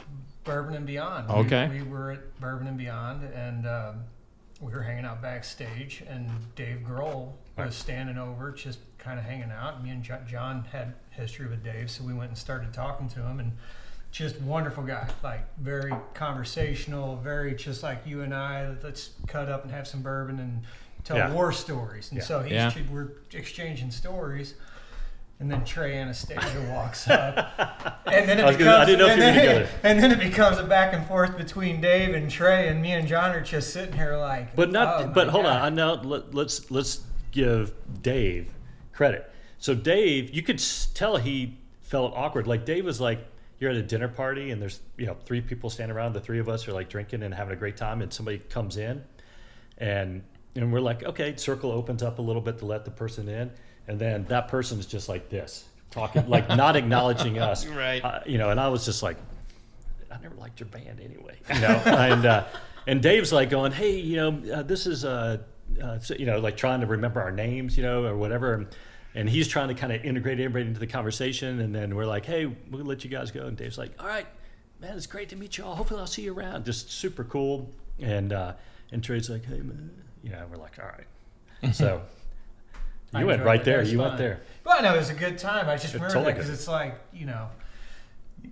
Bourbon 0.44 0.76
and 0.76 0.86
Beyond. 0.86 1.30
Okay. 1.30 1.68
We, 1.70 1.82
were 1.84 2.12
at 2.12 2.40
Bourbon 2.42 2.68
and 2.68 2.78
Beyond, 2.78 3.24
and 3.24 3.66
um, 3.68 4.04
we 4.60 4.74
were 4.74 4.82
hanging 4.82 5.06
out 5.06 5.22
backstage, 5.22 6.04
and 6.10 6.30
Dave 6.56 6.80
Grohl 6.86 7.34
was 7.58 7.76
standing 7.76 8.18
over, 8.18 8.52
just 8.52 8.80
kind 8.98 9.18
of 9.18 9.24
hanging 9.26 9.50
out. 9.52 9.82
Me 9.82 9.92
and 9.92 10.04
Jo- 10.04 10.20
John 10.28 10.66
had 10.72 10.94
history 11.12 11.48
with 11.48 11.64
Dave, 11.64 11.90
so 11.90 12.04
we 12.04 12.14
went 12.14 12.30
and 12.30 12.38
started 12.38 12.74
talking 12.74 13.08
to 13.10 13.22
him, 13.22 13.40
and 13.40 13.54
just 14.12 14.42
wonderful 14.42 14.84
guy, 14.84 15.08
like 15.24 15.46
very 15.58 15.94
conversational, 16.16 17.16
very 17.18 17.56
just 17.56 17.82
like 17.84 18.00
you 18.06 18.22
and 18.24 18.34
I. 18.34 18.74
Let's 18.84 19.12
cut 19.28 19.48
up 19.50 19.64
and 19.64 19.72
have 19.72 19.88
some 19.88 20.02
bourbon 20.02 20.40
and 20.40 20.62
tell 21.04 21.18
Yeah. 21.18 21.32
war 21.32 21.52
stories. 21.52 22.10
And 22.12 22.18
Yeah. 22.20 22.24
so 22.26 22.42
he's 22.42 22.52
Yeah. 22.54 22.74
we're 22.90 23.12
exchanging 23.34 23.92
stories. 23.92 24.56
And 25.40 25.52
then 25.52 25.64
Trey 25.66 25.98
Anastasio 26.00 26.68
walks 26.74 27.08
up, 27.08 28.02
and 28.08 28.28
then 28.28 28.40
it 28.40 28.44
I 28.46 28.52
becomes, 28.52 28.58
gonna- 28.58 28.78
I 28.78 28.86
didn't 28.86 29.00
know 29.00 29.08
and 29.10 29.22
then, 29.22 29.36
together. 29.36 29.70
and 29.84 30.00
then 30.02 30.12
it 30.12 30.20
becomes 30.20 30.58
a 30.58 30.64
back 30.64 30.94
and 30.96 31.06
forth 31.06 31.38
between 31.38 31.80
Dave 31.80 32.16
and 32.16 32.30
Trey, 32.30 32.68
and 32.70 32.82
me 32.82 32.92
and 32.94 33.08
John 33.08 33.32
are 33.36 33.42
just 33.42 33.72
sitting 33.72 33.94
here 33.94 34.18
like, 34.18 34.56
But 34.56 34.72
not. 34.72 35.02
oh 35.04 35.08
but 35.14 35.28
hold 35.28 35.46
God. 35.46 35.58
on. 35.58 35.62
I 35.62 35.70
know. 35.70 35.94
Let, 36.04 36.34
let's 36.34 36.72
let's 36.72 37.02
give 37.32 37.72
Dave 38.02 38.52
credit. 38.94 39.32
So 39.60 39.76
Dave, 39.76 40.34
you 40.34 40.42
could 40.42 40.60
tell 40.96 41.18
he 41.18 41.58
felt 41.82 42.14
awkward. 42.16 42.48
Like 42.48 42.66
Dave 42.66 42.84
was 42.86 43.00
like, 43.00 43.20
you're 43.60 43.70
at 43.70 43.78
a 43.78 43.84
dinner 43.84 44.08
party 44.08 44.50
and 44.52 44.60
there's 44.62 44.80
you 44.98 45.06
know 45.06 45.18
three 45.26 45.42
people 45.42 45.70
standing 45.70 45.96
around. 45.96 46.14
The 46.14 46.20
three 46.22 46.40
of 46.40 46.50
us 46.50 46.68
are 46.68 46.74
like 46.74 46.90
drinking 46.90 47.22
and 47.22 47.32
having 47.32 47.54
a 47.54 47.58
great 47.58 47.78
time, 47.78 48.02
and 48.02 48.12
somebody 48.12 48.40
comes 48.40 48.76
in, 48.78 49.04
and 49.78 50.24
and 50.56 50.74
we're 50.74 50.80
like, 50.82 51.04
okay, 51.04 51.36
circle 51.36 51.72
opens 51.72 52.02
up 52.02 52.18
a 52.18 52.24
little 52.24 52.42
bit 52.42 52.58
to 52.58 52.66
let 52.66 52.86
the 52.86 52.92
person 52.92 53.30
in, 53.30 53.52
and 53.88 54.00
then 54.00 54.26
that 54.30 54.48
person's 54.48 54.86
just 54.86 55.10
like 55.10 55.30
this, 55.30 55.66
talking 55.92 56.28
like 56.30 56.48
not 56.50 56.76
acknowledging 56.76 57.40
us, 57.50 57.66
Right. 57.66 58.04
Uh, 58.04 58.20
you 58.26 58.38
know, 58.38 58.50
and 58.50 58.60
I 58.60 58.68
was 58.70 58.86
just 58.86 59.04
like, 59.04 59.18
I 60.12 60.18
never 60.22 60.36
liked 60.36 60.60
your 60.60 60.70
band 60.70 61.00
anyway, 61.04 61.38
you 61.54 61.60
know. 61.62 61.68
and 61.86 62.26
uh, 62.26 62.46
and 62.86 63.02
Dave's 63.02 63.34
like 63.34 63.50
going, 63.50 63.72
hey, 63.72 64.00
you 64.00 64.16
know, 64.16 64.54
uh, 64.54 64.64
this 64.64 64.88
is 64.88 65.04
uh, 65.06 65.38
uh, 65.82 66.00
so, 66.00 66.16
you 66.16 66.26
know, 66.26 66.40
like 66.40 66.58
trying 66.58 66.82
to 66.82 66.88
remember 66.88 67.22
our 67.22 67.32
names, 67.32 67.78
you 67.78 67.84
know, 67.84 68.06
or 68.06 68.16
whatever. 68.16 68.54
And, 68.54 68.68
and 69.16 69.30
he's 69.30 69.48
trying 69.48 69.68
to 69.70 69.74
kind 69.74 69.92
of 69.92 70.04
integrate 70.06 70.40
everybody 70.40 70.68
into 70.68 70.80
the 70.80 70.88
conversation. 70.88 71.60
And 71.60 71.74
then 71.74 71.96
we're 71.96 72.06
like, 72.06 72.26
hey, 72.26 72.46
we'll 72.46 72.86
let 72.86 73.04
you 73.04 73.10
guys 73.10 73.32
go. 73.32 73.48
And 73.48 73.58
Dave's 73.58 73.78
like, 73.78 73.92
all 74.00 74.08
right, 74.08 74.28
man, 74.80 74.96
it's 74.96 75.08
great 75.08 75.30
to 75.30 75.36
meet 75.36 75.58
you 75.58 75.66
all. 75.66 75.76
Hopefully, 75.76 76.00
I'll 76.00 76.08
see 76.08 76.24
you 76.24 76.34
around. 76.34 76.66
Just 76.66 76.92
super 76.92 77.24
cool. 77.24 77.70
And 78.00 78.32
uh, 78.34 78.54
and 78.92 79.04
Trey's 79.04 79.30
like, 79.30 79.46
hey, 79.46 79.58
man, 79.60 79.92
you 80.24 80.32
know, 80.32 80.46
we're 80.50 80.58
like, 80.58 80.80
all 80.80 80.86
right. 80.86 81.08
So 81.74 82.04
I 83.14 83.22
you 83.22 83.28
went 83.28 83.44
right 83.44 83.62
it. 83.62 83.66
there. 83.66 83.78
It 83.78 83.82
was 83.82 83.92
You 83.94 84.00
went 84.00 84.18
there. 84.18 84.42
Well, 84.66 84.82
no, 84.82 84.94
it 84.94 84.98
was 84.98 85.10
a 85.10 85.14
good 85.16 85.38
time. 85.38 85.70
I 85.70 85.74
just 85.76 85.86
It's 85.86 85.94
remember 85.96 86.14
totally 86.14 86.34
that 86.34 86.38
because 86.40 86.50
good. 86.50 86.56
it's 86.60 86.68
like 86.68 87.00
you 87.14 87.26
know, 87.26 87.48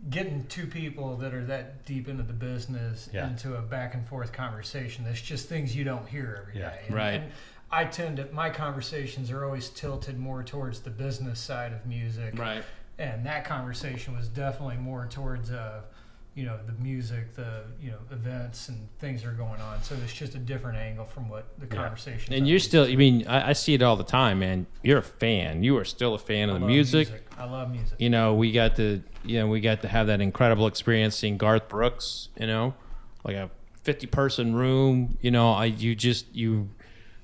getting 0.10 0.46
two 0.48 0.66
people 0.68 1.18
that 1.18 1.34
are 1.34 1.44
that 1.46 1.86
deep 1.86 2.08
into 2.08 2.24
the 2.24 2.34
business 2.34 3.10
Yeah. 3.14 3.28
into 3.28 3.56
a 3.56 3.62
back 3.62 3.94
and 3.94 4.08
forth 4.08 4.32
conversation. 4.32 5.04
There's 5.04 5.22
just 5.22 5.48
things 5.50 5.76
you 5.76 5.84
don't 5.84 6.08
hear 6.08 6.40
every 6.42 6.54
day. 6.54 6.60
Yeah. 6.60 6.86
And- 6.88 6.96
Right. 6.96 7.14
and 7.22 7.32
I 7.72 7.86
tend 7.86 8.18
to 8.18 8.28
my 8.32 8.50
conversations 8.50 9.32
are 9.32 9.44
always 9.44 9.70
tilted 9.70 10.18
more 10.18 10.44
towards 10.44 10.82
the 10.82 10.90
business 10.92 11.40
side 11.40 11.74
of 11.74 11.86
music, 11.86 12.38
Right. 12.38 12.64
and 12.98 13.26
that 13.26 13.44
conversation 13.46 14.16
was 14.16 14.30
definitely 14.30 14.78
more 14.78 15.06
towards 15.08 15.52
uh, 15.52 15.82
you 16.36 16.44
know 16.44 16.60
the 16.68 16.74
music, 16.74 17.34
the 17.34 17.64
you 17.82 17.92
know 17.92 17.98
events 18.12 18.68
and 18.68 18.88
things 19.00 19.24
that 19.24 19.30
are 19.30 19.34
going 19.34 19.62
on. 19.62 19.82
So 19.82 19.96
it's 20.04 20.14
just 20.14 20.36
a 20.36 20.38
different 20.38 20.78
angle 20.78 21.06
from 21.06 21.30
what 21.30 21.58
the 21.58 21.66
Yeah. 21.66 21.84
conversation. 21.84 22.34
And 22.34 22.48
you're 22.48 22.60
still. 22.60 22.84
I 22.84 22.96
mean, 22.96 23.26
I, 23.26 23.50
I 23.50 23.54
see 23.54 23.74
it 23.74 23.82
all 23.82 23.96
the 23.96 24.04
time, 24.04 24.40
man. 24.40 24.68
You're 24.84 24.98
a 25.00 25.02
fan. 25.02 25.64
You 25.64 25.78
are 25.78 25.86
still 25.86 26.14
a 26.14 26.20
fan 26.20 26.50
of 26.50 26.60
the 26.60 26.66
music. 26.68 27.10
I 27.38 27.46
love 27.46 27.72
music. 27.72 27.96
You 28.00 28.10
know, 28.10 28.34
we 28.36 28.52
got 28.52 28.76
to. 28.76 29.02
You 29.24 29.40
know, 29.40 29.48
we 29.48 29.62
got 29.62 29.82
to 29.82 29.88
have 29.88 30.08
that 30.08 30.22
incredible 30.22 30.68
experience 30.68 31.16
seeing 31.16 31.38
Garth 31.38 31.70
Brooks. 31.70 32.30
You 32.40 32.48
know, 32.48 32.76
like 33.24 33.38
a 33.38 33.50
50 33.84 34.08
person 34.08 34.54
room. 34.54 35.18
You 35.22 35.32
know, 35.32 35.54
I 35.54 35.66
you 35.66 35.96
just 35.96 36.36
you 36.36 36.70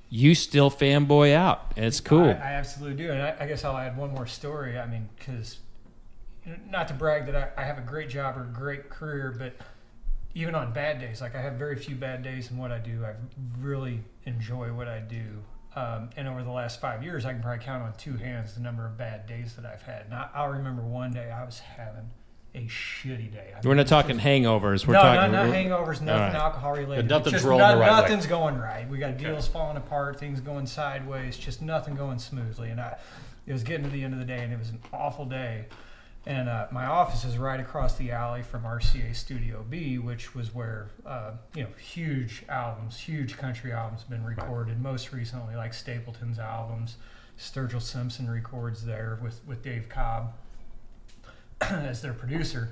you 0.10 0.36
still 0.36 0.72
fanboy 0.72 1.34
out. 1.34 1.74
And 1.76 1.86
it's 1.86 2.00
cool. 2.00 2.30
I, 2.30 2.34
I 2.34 2.52
absolutely 2.54 2.96
do, 3.04 3.12
and 3.12 3.22
I, 3.22 3.36
I 3.42 3.46
guess 3.48 3.64
I'll 3.66 3.78
add 3.78 3.98
one 3.98 4.12
more 4.12 4.28
story. 4.28 4.80
I 4.80 4.86
mean, 4.88 5.10
because 5.18 5.60
not 6.70 6.88
to 6.88 6.94
brag 6.94 7.26
that 7.28 7.36
I, 7.58 7.62
I 7.62 7.66
have 7.66 7.78
a 7.78 7.82
great 7.82 8.10
job 8.10 8.38
or 8.38 8.42
a 8.42 8.54
great 8.54 8.90
career, 8.90 9.36
but 9.38 9.54
even 10.34 10.56
on 10.56 10.74
bad 10.74 11.00
days, 11.00 11.22
like 11.22 11.36
I 11.36 11.42
have 11.42 11.54
very 11.54 11.76
few 11.76 11.96
bad 11.96 12.24
days 12.24 12.52
in 12.52 12.58
what 12.58 12.72
I 12.72 12.80
do. 12.80 13.06
I 13.06 13.14
really 13.60 14.02
enjoy 14.26 14.74
what 14.74 14.88
I 14.88 15.00
do. 15.00 15.24
Um, 15.76 16.10
and 16.18 16.28
over 16.28 16.44
the 16.44 16.52
last 16.52 16.82
five 16.82 17.04
years, 17.04 17.26
I 17.26 17.32
can 17.34 17.42
probably 17.42 17.64
count 17.64 17.84
on 17.84 17.94
two 17.98 18.18
hands 18.18 18.56
the 18.56 18.62
number 18.62 18.86
of 18.86 18.98
bad 18.98 19.26
days 19.28 19.56
that 19.56 19.66
I've 19.66 19.82
had. 19.82 20.06
And 20.06 20.14
I, 20.14 20.30
I'll 20.34 20.50
remember 20.50 20.82
one 20.82 21.12
day 21.14 21.32
I 21.32 21.46
was 21.46 21.60
having 21.60 22.10
a 22.54 22.66
shitty 22.68 23.32
day. 23.32 23.54
I 23.56 23.66
We're 23.66 23.76
not 23.76 23.88
talking 23.88 24.16
just- 24.18 24.26
hangovers. 24.26 24.86
We're 24.86 24.96
no, 24.96 25.02
talking 25.02 25.32
not, 25.32 25.48
not 25.48 25.56
hangovers, 25.56 26.02
nothing 26.02 26.08
right. 26.08 26.36
alcohol 26.36 26.74
related. 26.74 27.08
But 27.08 27.16
nothing's 27.16 27.34
Just 27.34 27.46
rolling 27.46 27.60
not- 27.60 27.76
the 27.76 27.82
right 27.82 27.92
way. 27.94 28.02
Nothing's 28.02 28.26
going 28.28 28.58
right. 28.58 28.90
We 28.90 28.98
got 28.98 29.18
deals 29.18 29.48
falling 29.48 29.78
apart, 29.78 30.20
things 30.20 30.42
going 30.42 30.66
sideways, 30.66 31.38
just 31.38 31.62
nothing 31.62 31.96
going 31.96 32.20
smoothly. 32.20 32.70
And 32.70 32.82
I, 32.82 32.98
it 33.48 33.54
was 33.54 33.64
getting 33.64 33.86
to 33.86 33.90
the 33.90 34.04
end 34.04 34.14
of 34.14 34.20
the 34.20 34.26
day, 34.26 34.40
and 34.44 34.52
it 34.52 34.60
was 34.60 34.70
an 34.70 34.80
awful 34.92 35.26
day. 35.26 35.66
And 36.26 36.48
uh, 36.48 36.68
my 36.72 36.86
office 36.86 37.26
is 37.26 37.38
right 37.38 37.60
across 37.60 37.96
the 37.98 38.12
alley 38.12 38.44
from 38.44 38.64
RCA 38.64 39.16
Studio 39.16 39.66
B, 39.68 39.98
which 39.98 40.36
was 40.36 40.54
where 40.54 40.90
uh, 41.06 41.32
you 41.56 41.64
know 41.64 41.70
huge 41.80 42.44
albums, 42.48 43.00
huge 43.00 43.38
country 43.38 43.72
albums, 43.72 44.02
have 44.02 44.10
been 44.10 44.24
recorded. 44.24 44.80
Most 44.80 45.12
recently, 45.12 45.56
like 45.56 45.74
Stapleton's 45.74 46.38
albums, 46.38 46.98
Sturgill 47.40 47.82
Simpson 47.82 48.30
records 48.30 48.86
there 48.86 49.18
with 49.24 49.42
with 49.48 49.64
Dave 49.64 49.90
Cobb 49.90 50.34
as 51.62 52.02
their 52.02 52.14
producer 52.14 52.70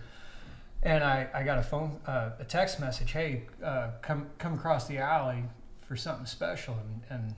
and 0.83 1.03
I, 1.03 1.27
I 1.33 1.43
got 1.43 1.57
a 1.57 1.63
phone 1.63 1.99
uh, 2.07 2.31
a 2.39 2.45
text 2.45 2.79
message 2.79 3.11
hey 3.11 3.47
uh, 3.63 3.91
come 4.01 4.27
come 4.37 4.53
across 4.53 4.87
the 4.87 4.97
alley 4.97 5.43
for 5.81 5.95
something 5.95 6.25
special 6.25 6.75
and, 6.75 7.01
and 7.09 7.35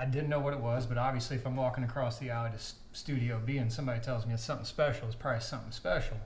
I 0.00 0.06
didn't 0.06 0.28
know 0.30 0.40
what 0.40 0.52
it 0.54 0.60
was 0.60 0.86
but 0.86 0.96
obviously 0.98 1.36
if 1.36 1.46
I'm 1.46 1.56
walking 1.56 1.84
across 1.84 2.18
the 2.18 2.30
alley 2.30 2.50
to 2.50 2.58
Studio 2.92 3.40
B 3.44 3.58
and 3.58 3.72
somebody 3.72 4.00
tells 4.00 4.26
me 4.26 4.34
it's 4.34 4.44
something 4.44 4.64
special 4.66 5.06
it's 5.06 5.14
probably 5.16 5.40
something 5.42 5.72
special 5.72 6.16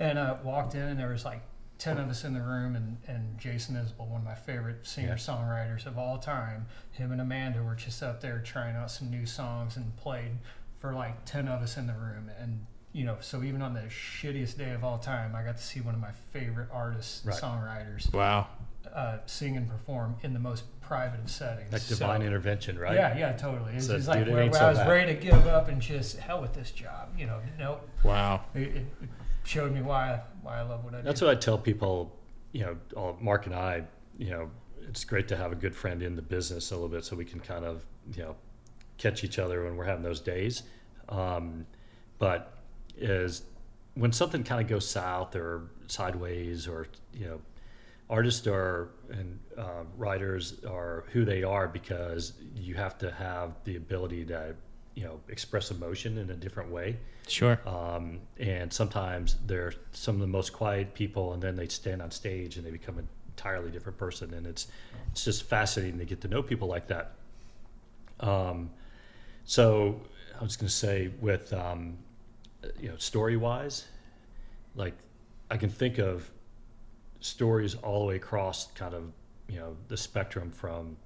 and 0.00 0.18
uh, 0.18 0.36
walked 0.42 0.74
in 0.74 0.82
and 0.82 0.98
there 0.98 1.08
was 1.10 1.24
like 1.24 1.42
10 1.78 1.98
of 1.98 2.08
us 2.08 2.24
in 2.24 2.34
the 2.34 2.40
room 2.40 2.74
and, 2.74 2.96
and 3.06 3.38
Jason 3.38 3.76
Isbell 3.76 4.08
one 4.08 4.20
of 4.20 4.26
my 4.26 4.34
favorite 4.34 4.86
singer 4.86 5.14
songwriters 5.16 5.86
of 5.86 5.96
all 5.98 6.18
time 6.18 6.66
him 6.92 7.12
and 7.12 7.20
Amanda 7.20 7.62
were 7.62 7.74
just 7.76 8.02
up 8.02 8.20
there 8.20 8.40
trying 8.44 8.74
out 8.76 8.90
some 8.90 9.10
new 9.10 9.26
songs 9.26 9.76
and 9.76 9.96
played 9.96 10.32
for 10.80 10.92
like 10.94 11.24
10 11.24 11.46
of 11.48 11.62
us 11.62 11.76
in 11.76 11.86
the 11.86 11.92
room 11.92 12.30
and 12.40 12.66
you 12.92 13.04
know 13.04 13.16
so 13.20 13.42
even 13.42 13.62
on 13.62 13.74
the 13.74 13.82
shittiest 13.82 14.56
day 14.56 14.70
of 14.70 14.82
all 14.82 14.96
time 14.98 15.34
i 15.36 15.42
got 15.42 15.56
to 15.56 15.62
see 15.62 15.80
one 15.80 15.94
of 15.94 16.00
my 16.00 16.12
favorite 16.32 16.68
artists 16.72 17.22
Right. 17.24 17.36
songwriters 17.40 18.12
Wow. 18.14 18.46
uh, 18.94 19.18
sing 19.26 19.56
and 19.56 19.68
perform 19.68 20.16
in 20.22 20.32
the 20.34 20.38
most 20.40 20.64
private 20.88 21.20
of 21.20 21.30
settings 21.30 21.70
Like 21.72 21.82
So- 21.82 21.94
divine 21.96 22.22
intervention, 22.22 22.78
right? 22.78 22.94
yeah 22.94 23.16
yeah 23.16 23.32
totally 23.32 23.74
it's 23.74 23.86
So, 23.86 23.96
just 23.96 24.08
like 24.08 24.20
dude, 24.20 24.28
it 24.28 24.32
where, 24.32 24.42
ain't 24.44 24.52
where 24.52 24.60
so 24.60 24.66
i 24.66 24.70
was 24.70 24.78
bad. 24.78 24.88
ready 24.88 25.14
to 25.14 25.20
give 25.20 25.46
up 25.46 25.68
and 25.68 25.80
just 25.82 26.16
hell 26.18 26.40
with 26.40 26.54
this 26.54 26.70
job 26.70 27.10
you 27.16 27.26
know 27.26 27.40
nope 27.58 27.86
Wow. 28.02 28.44
it, 28.54 28.62
it 28.62 28.76
it 29.02 29.08
showed 29.44 29.72
me 29.72 29.82
why 29.82 30.20
why 30.42 30.56
i 30.58 30.62
love 30.62 30.82
what 30.84 30.94
i 30.94 31.02
That's 31.02 31.02
do 31.02 31.08
That's 31.08 31.20
what 31.22 31.30
I 31.30 31.34
tell 31.40 31.58
people. 31.58 32.14
You 32.52 32.64
know, 32.64 32.76
all, 32.96 33.18
Mark 33.20 33.44
and 33.44 33.54
I. 33.54 33.82
You 34.16 34.30
know, 34.30 34.50
it's 34.88 35.04
great 35.04 35.28
to 35.28 35.36
have 35.36 35.52
a 35.52 35.54
good 35.54 35.74
friend 35.76 36.02
in 36.02 36.16
the 36.16 36.22
business 36.22 36.70
a 36.70 36.74
little 36.74 36.88
bit, 36.88 37.04
so 37.04 37.14
we 37.14 37.24
can 37.26 37.40
kind 37.40 37.64
of 37.66 37.84
you 38.14 38.22
know 38.22 38.34
catch 38.96 39.22
each 39.22 39.38
other 39.38 39.64
when 39.64 39.76
we're 39.76 39.84
having 39.84 40.02
those 40.02 40.20
days. 40.20 40.62
Um, 41.10 41.66
but 42.18 42.54
is 42.96 43.42
when 43.94 44.12
something 44.12 44.42
kind 44.44 44.60
of 44.62 44.66
goes 44.68 44.88
south 44.88 45.36
or 45.36 45.68
sideways, 45.88 46.66
or 46.66 46.86
you 47.12 47.26
know, 47.26 47.40
artists 48.10 48.46
are 48.46 48.90
and 49.10 49.38
uh, 49.56 49.84
writers 49.96 50.60
are 50.64 51.04
who 51.12 51.24
they 51.24 51.42
are 51.42 51.68
because 51.68 52.32
you 52.54 52.74
have 52.74 52.98
to 52.98 53.10
have 53.10 53.52
the 53.64 53.76
ability 53.76 54.24
to 54.26 54.54
you 54.94 55.04
know 55.04 55.20
express 55.28 55.70
emotion 55.70 56.18
in 56.18 56.30
a 56.30 56.34
different 56.34 56.70
way. 56.70 56.96
Sure. 57.26 57.60
Um, 57.66 58.20
and 58.38 58.72
sometimes 58.72 59.36
they're 59.46 59.74
some 59.92 60.16
of 60.16 60.20
the 60.20 60.26
most 60.26 60.52
quiet 60.52 60.94
people, 60.94 61.34
and 61.34 61.42
then 61.42 61.54
they 61.54 61.68
stand 61.68 62.02
on 62.02 62.10
stage 62.10 62.56
and 62.56 62.66
they 62.66 62.70
become 62.70 62.98
an 62.98 63.08
entirely 63.28 63.70
different 63.70 63.98
person. 63.98 64.34
And 64.34 64.46
it's 64.46 64.68
it's 65.12 65.24
just 65.24 65.44
fascinating 65.44 65.98
to 65.98 66.04
get 66.04 66.20
to 66.22 66.28
know 66.28 66.42
people 66.42 66.68
like 66.68 66.88
that. 66.88 67.12
Um, 68.20 68.70
so 69.44 70.00
I 70.38 70.42
was 70.42 70.56
going 70.56 70.68
to 70.68 70.74
say, 70.74 71.10
with 71.20 71.52
um, 71.52 71.98
you 72.80 72.88
know, 72.88 72.96
story 72.96 73.36
wise, 73.36 73.86
like 74.74 74.94
I 75.50 75.56
can 75.56 75.70
think 75.70 75.98
of 75.98 76.30
stories 77.20 77.74
all 77.76 78.00
the 78.00 78.06
way 78.06 78.16
across 78.16 78.68
kind 78.72 78.94
of 78.94 79.04
you 79.48 79.58
know 79.58 79.76
the 79.88 79.96
spectrum 79.96 80.50
from 80.50 80.96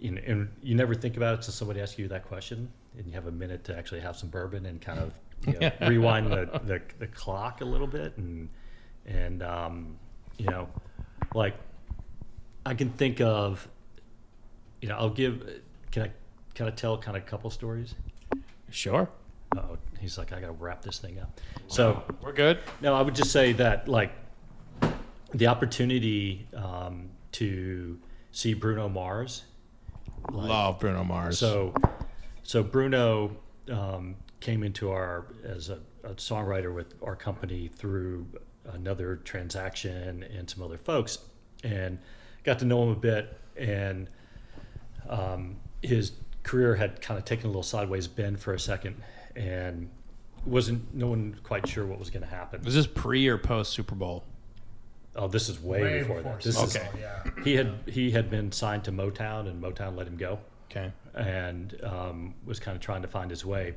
you 0.00 0.12
know, 0.12 0.22
and 0.26 0.48
you 0.62 0.74
never 0.74 0.94
think 0.94 1.16
about 1.16 1.34
it 1.34 1.38
until 1.38 1.52
somebody 1.52 1.80
asks 1.80 1.98
you 1.98 2.08
that 2.08 2.24
question 2.26 2.70
and 2.96 3.06
you 3.06 3.12
have 3.12 3.26
a 3.26 3.32
minute 3.32 3.64
to 3.64 3.76
actually 3.76 4.00
have 4.00 4.16
some 4.16 4.28
bourbon 4.28 4.66
and 4.66 4.80
kind 4.80 4.98
of 4.98 5.12
you 5.46 5.58
know, 5.58 5.70
rewind 5.88 6.30
the, 6.32 6.60
the, 6.64 6.80
the 6.98 7.06
clock 7.08 7.60
a 7.60 7.64
little 7.64 7.86
bit 7.86 8.16
and 8.16 8.48
and 9.06 9.42
um, 9.42 9.96
you 10.36 10.46
know 10.46 10.68
like 11.34 11.54
I 12.66 12.74
can 12.74 12.90
think 12.90 13.20
of 13.20 13.68
you 14.80 14.88
know 14.88 14.96
I'll 14.96 15.10
give 15.10 15.60
can 15.90 16.04
I 16.04 16.10
can 16.54 16.66
I 16.66 16.70
tell 16.70 16.96
kind 16.98 17.16
of 17.16 17.22
a 17.22 17.26
couple 17.26 17.50
stories 17.50 17.94
Sure. 18.70 19.08
oh 19.56 19.78
he's 19.98 20.18
like 20.18 20.32
I 20.32 20.40
gotta 20.40 20.52
wrap 20.52 20.82
this 20.82 20.98
thing 20.98 21.18
up 21.18 21.40
so 21.68 22.02
We're 22.22 22.32
good. 22.32 22.58
no, 22.80 22.94
I 22.94 23.02
would 23.02 23.14
just 23.14 23.32
say 23.32 23.52
that 23.54 23.88
like 23.88 24.12
the 25.34 25.46
opportunity 25.46 26.48
um, 26.54 27.10
to 27.32 27.98
see 28.32 28.54
Bruno 28.54 28.88
Mars. 28.88 29.44
like- 30.30 30.48
Love 30.48 30.78
Bruno 30.80 31.04
Mars. 31.04 31.38
So, 31.38 31.74
so 32.42 32.62
Bruno 32.62 33.36
um, 33.70 34.16
came 34.40 34.62
into 34.62 34.90
our 34.90 35.26
as 35.44 35.68
a, 35.68 35.80
a 36.04 36.14
songwriter 36.14 36.74
with 36.74 36.94
our 37.02 37.16
company 37.16 37.68
through 37.68 38.26
another 38.72 39.16
transaction 39.16 40.22
and 40.22 40.48
some 40.48 40.62
other 40.62 40.78
folks, 40.78 41.18
and 41.64 41.98
got 42.44 42.58
to 42.60 42.64
know 42.64 42.82
him 42.82 42.90
a 42.90 42.96
bit. 42.96 43.38
And 43.56 44.08
um, 45.08 45.56
his 45.82 46.12
career 46.42 46.74
had 46.76 47.00
kind 47.00 47.18
of 47.18 47.24
taken 47.24 47.46
a 47.46 47.48
little 47.48 47.62
sideways 47.62 48.06
bend 48.06 48.40
for 48.40 48.54
a 48.54 48.60
second, 48.60 48.96
and 49.36 49.90
wasn't 50.46 50.94
no 50.94 51.08
one 51.08 51.38
quite 51.42 51.66
sure 51.68 51.84
what 51.84 51.98
was 51.98 52.08
going 52.10 52.22
to 52.22 52.28
happen. 52.28 52.62
Was 52.62 52.74
this 52.74 52.86
pre 52.86 53.26
or 53.28 53.36
post 53.38 53.72
Super 53.72 53.94
Bowl? 53.94 54.24
Oh, 55.18 55.26
this 55.28 55.48
is 55.48 55.60
way, 55.60 55.82
Way 55.82 55.98
before, 55.98 56.16
before 56.18 56.32
that. 56.34 56.42
This 56.42 56.54
Super 56.56 56.66
is 56.68 56.76
Okay. 56.76 56.88
Bowl, 56.92 57.00
yeah. 57.00 57.44
he 57.44 57.54
had 57.56 57.74
he 57.86 58.10
had 58.12 58.30
been 58.30 58.52
signed 58.52 58.84
to 58.84 58.92
Motown, 58.92 59.48
and 59.48 59.60
Motown 59.62 59.96
let 59.96 60.06
him 60.06 60.16
go, 60.16 60.38
Okay. 60.70 60.92
and 61.14 61.76
um, 61.82 62.34
was 62.46 62.60
kind 62.60 62.76
of 62.76 62.80
trying 62.80 63.02
to 63.02 63.08
find 63.08 63.28
his 63.30 63.44
way, 63.44 63.74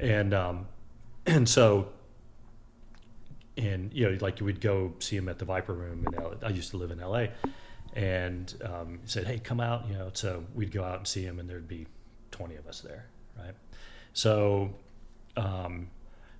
and 0.00 0.34
um, 0.34 0.66
and 1.26 1.48
so, 1.48 1.88
and 3.56 3.92
you 3.92 4.10
know, 4.10 4.18
like 4.20 4.40
you 4.40 4.46
would 4.46 4.60
go 4.60 4.92
see 4.98 5.16
him 5.16 5.28
at 5.28 5.38
the 5.38 5.44
Viper 5.44 5.72
Room 5.74 6.04
in 6.06 6.14
L- 6.20 6.34
I 6.42 6.48
used 6.48 6.70
to 6.70 6.76
live 6.76 6.90
in 6.90 7.00
L.A. 7.00 7.30
And 7.94 8.52
um, 8.64 8.98
he 9.02 9.08
said, 9.08 9.26
"Hey, 9.26 9.38
come 9.38 9.60
out," 9.60 9.86
you 9.86 9.94
know. 9.94 10.10
So 10.14 10.44
we'd 10.54 10.72
go 10.72 10.82
out 10.82 10.98
and 10.98 11.06
see 11.06 11.22
him, 11.22 11.38
and 11.38 11.48
there'd 11.48 11.68
be 11.68 11.86
twenty 12.30 12.56
of 12.56 12.66
us 12.66 12.80
there, 12.80 13.06
right? 13.38 13.54
So 14.14 14.74
um, 15.36 15.88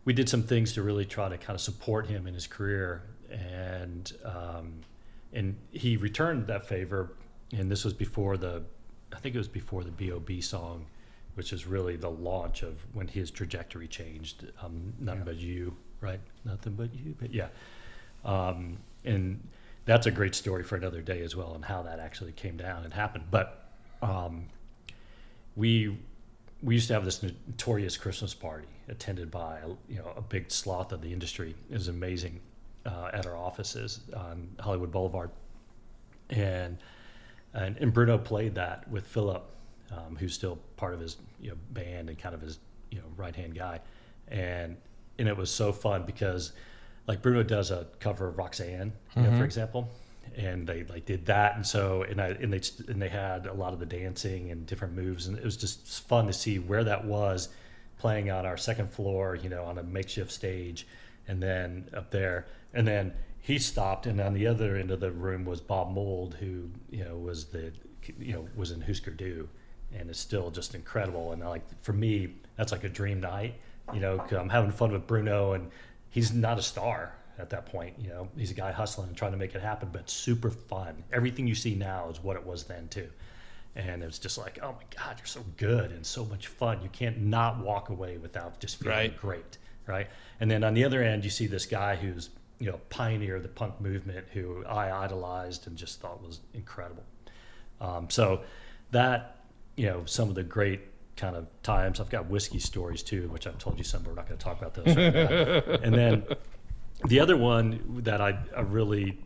we 0.05 0.15
did 0.15 0.29
some 0.29 0.43
things 0.43 0.73
to 0.75 0.83
really 0.83 1.05
try 1.05 1.29
to 1.29 1.37
kind 1.39 1.55
of 1.55 1.61
support 1.61 2.07
him 2.07 2.27
in 2.27 2.33
his 2.35 2.47
career, 2.47 3.03
and 3.33 4.13
um, 4.25 4.81
and 5.33 5.57
he 5.71 5.97
returned 5.97 6.47
that 6.47 6.67
favor. 6.67 7.13
And 7.53 7.71
this 7.71 7.85
was 7.85 7.93
before 7.93 8.37
the, 8.37 8.63
I 9.15 9.19
think 9.19 9.35
it 9.35 9.39
was 9.39 9.49
before 9.49 9.85
the 9.85 9.91
B.O.B. 9.91 10.41
song, 10.41 10.87
which 11.35 11.53
is 11.53 11.67
really 11.67 11.97
the 11.97 12.11
launch 12.11 12.63
of 12.63 12.85
when 12.95 13.09
his 13.09 13.31
trajectory 13.31 13.89
changed. 13.89 14.47
Um, 14.63 14.93
Nothing 14.99 15.25
but 15.25 15.37
you, 15.37 15.77
right? 16.01 16.21
Nothing 16.45 16.75
but 16.75 16.95
you, 16.95 17.15
but 17.19 17.33
yeah. 17.33 17.49
Um, 18.25 18.79
and 19.05 19.47
that's 19.85 20.07
a 20.07 20.11
great 20.11 20.35
story 20.35 20.63
for 20.63 20.77
another 20.77 21.03
day 21.03 21.23
as 21.23 21.35
well, 21.35 21.55
and 21.55 21.65
how 21.65 21.83
that 21.83 21.99
actually 21.99 22.33
came 22.33 22.57
down 22.57 22.85
and 22.85 22.95
happened. 22.95 23.25
But 23.31 23.71
um, 24.01 24.47
we 25.57 25.99
we 26.63 26.75
used 26.75 26.89
to 26.89 26.95
have 26.95 27.05
this 27.05 27.23
notorious 27.23 27.97
Christmas 27.97 28.33
party 28.33 28.69
attended 28.89 29.31
by 29.31 29.59
you 29.89 29.97
know 29.97 30.13
a 30.17 30.23
big 30.23 30.51
sloth 30.51 30.93
of 30.93 31.03
the 31.03 31.13
industry. 31.13 31.55
It 31.71 31.75
was 31.75 31.89
amazing 31.89 32.41
uh, 32.87 33.11
at 33.13 33.27
our 33.27 33.37
offices 33.37 34.01
on 34.17 34.49
Hollywood 34.61 34.91
Boulevard, 34.91 35.31
and 36.31 36.79
and, 37.55 37.77
and 37.79 37.93
Bruno 37.93 38.19
played 38.19 38.55
that 38.55 38.89
with 38.91 39.07
Philip, 39.07 39.45
um, 39.91 40.17
who's 40.17 40.35
still 40.35 40.59
part 40.77 40.95
of 40.95 41.01
his 41.01 41.17
you 41.41 41.51
know 41.51 41.57
band 41.71 42.09
and 42.09 42.19
kind 42.19 42.35
of 42.35 42.41
his 42.41 42.59
you 42.91 42.99
know 42.99 43.05
right 43.17 43.35
hand 43.35 43.55
guy, 43.55 43.81
and 44.29 44.77
and 45.19 45.29
it 45.29 45.37
was 45.37 45.51
so 45.51 45.73
fun 45.73 46.05
because 46.05 46.53
like 47.07 47.23
Bruno 47.23 47.43
does 47.43 47.71
a 47.71 47.87
cover 48.01 48.29
of 48.29 48.39
Roxanne, 48.39 48.93
you 49.17 49.23
know, 49.23 49.37
for 49.37 49.45
example, 49.45 49.91
and 50.37 50.67
they 50.67 50.85
like 50.85 51.05
did 51.05 51.27
that, 51.27 51.57
and 51.57 51.67
so 51.67 52.03
and 52.03 52.21
I 52.21 52.29
and 52.29 52.53
they 52.53 52.61
and 52.91 53.03
they 53.03 53.09
had 53.09 53.47
a 53.47 53.53
lot 53.53 53.73
of 53.73 53.81
the 53.81 53.87
dancing 53.87 54.51
and 54.51 54.67
different 54.67 54.95
moves, 54.95 55.27
and 55.27 55.37
it 55.37 55.45
was 55.45 55.57
just 55.57 56.07
fun 56.09 56.27
to 56.27 56.33
see 56.33 56.59
where 56.59 56.85
that 56.85 57.05
was 57.05 57.49
playing 57.99 58.31
on 58.31 58.47
our 58.47 58.57
second 58.57 58.91
floor, 58.93 59.37
you 59.37 59.49
know, 59.49 59.65
on 59.65 59.79
a 59.79 59.83
makeshift 59.83 60.31
stage, 60.33 60.87
and 61.29 61.43
then 61.43 61.89
up 61.95 62.11
there, 62.11 62.47
and 62.75 62.87
then 62.87 63.13
he 63.41 63.59
stopped, 63.59 64.07
and 64.07 64.21
on 64.21 64.35
the 64.35 64.47
other 64.47 64.77
end 64.77 64.91
of 64.91 65.01
the 65.01 65.11
room 65.11 65.45
was 65.45 65.61
Bob 65.61 65.93
Mould, 65.93 66.35
who 66.35 66.71
you 66.91 67.05
know 67.05 67.17
was 67.17 67.47
the 67.47 67.73
you 68.19 68.33
know 68.35 68.49
was 68.55 68.71
in 68.71 68.81
Husker 68.81 69.11
Du, 69.11 69.49
and 69.93 70.11
is 70.11 70.19
still 70.19 70.51
just 70.51 70.75
incredible, 70.75 71.33
and 71.33 71.43
like 71.43 71.63
for 71.83 71.93
me, 71.93 72.35
that's 72.57 72.73
like 72.73 72.85
a 72.85 72.89
dream 72.89 73.21
night, 73.21 73.55
you 73.93 74.01
know, 74.01 74.19
'cause 74.19 74.33
I'm 74.33 74.49
having 74.49 74.71
fun 74.71 74.93
with 74.93 75.07
Bruno, 75.07 75.53
and 75.55 75.71
he's 76.11 76.33
not 76.33 76.59
a 76.59 76.63
star 76.63 77.15
at 77.39 77.49
that 77.51 77.67
point, 77.67 77.99
you 77.99 78.09
know, 78.11 78.29
he's 78.37 78.51
a 78.51 78.55
guy 78.55 78.71
hustling 78.71 79.09
and 79.09 79.17
trying 79.17 79.33
to 79.33 79.39
make 79.39 79.55
it 79.55 79.63
happen, 79.63 79.89
but 79.91 80.09
super 80.09 80.51
fun. 80.51 81.03
Everything 81.13 81.47
you 81.47 81.55
see 81.55 81.75
now 81.75 82.09
is 82.11 82.23
what 82.23 82.37
it 82.37 82.45
was 82.47 82.65
then 82.65 82.87
too. 82.89 83.09
And 83.75 84.03
it 84.03 84.07
was 84.07 84.19
just 84.19 84.37
like, 84.37 84.59
oh 84.63 84.73
my 84.73 84.85
God, 84.95 85.17
you're 85.19 85.27
so 85.27 85.43
good 85.57 85.91
and 85.93 86.05
so 86.05 86.27
much 86.27 86.49
fun. 86.49 86.83
You 86.83 86.91
can't 86.91 87.19
not 87.23 87.59
walk 87.65 87.89
away 87.89 88.19
without 88.19 88.61
just 88.61 88.77
feeling 88.77 88.95
Right. 88.97 89.17
great, 89.17 89.57
right? 89.87 90.09
And 90.41 90.51
then 90.51 90.63
on 90.63 90.75
the 90.75 90.85
other 90.85 91.03
end, 91.03 91.25
you 91.25 91.31
see 91.31 91.47
this 91.47 91.65
guy 91.65 91.97
who's 91.97 92.29
you 92.63 92.71
know 92.71 92.81
pioneer 92.91 93.37
of 93.37 93.43
the 93.43 93.49
punk 93.49 93.81
movement, 93.81 94.27
who 94.33 94.65
I 94.67 95.05
idolized 95.05 95.67
and 95.67 95.77
just 95.77 96.01
thought 96.01 96.23
was 96.23 96.41
incredible. 96.55 97.05
Um, 97.81 98.09
so 98.09 98.43
that 98.93 99.45
you 99.77 99.87
know 99.87 100.05
some 100.07 100.29
of 100.29 100.37
the 100.37 100.45
great 100.45 100.81
kind 101.17 101.37
of 101.37 101.47
times. 101.63 102.01
I've 102.01 102.11
got 102.11 102.27
whiskey 102.27 102.59
stories 102.59 103.03
too, 103.03 103.29
which 103.29 103.47
I've 103.47 103.59
told 103.59 103.79
you 103.79 103.85
some, 103.85 104.03
but 104.03 104.11
we're 104.11 104.17
not 104.17 104.29
going 104.29 104.39
to 104.39 104.45
talk 104.45 104.61
about 104.61 104.75
those. 104.75 104.97
Right 104.97 105.15
now. 105.15 105.75
and 105.83 105.95
then 105.95 106.25
the 107.07 107.21
other 107.21 107.37
one 107.37 108.03
that 108.05 108.21
I, 108.21 108.39
I 108.57 108.61
really 108.61 109.19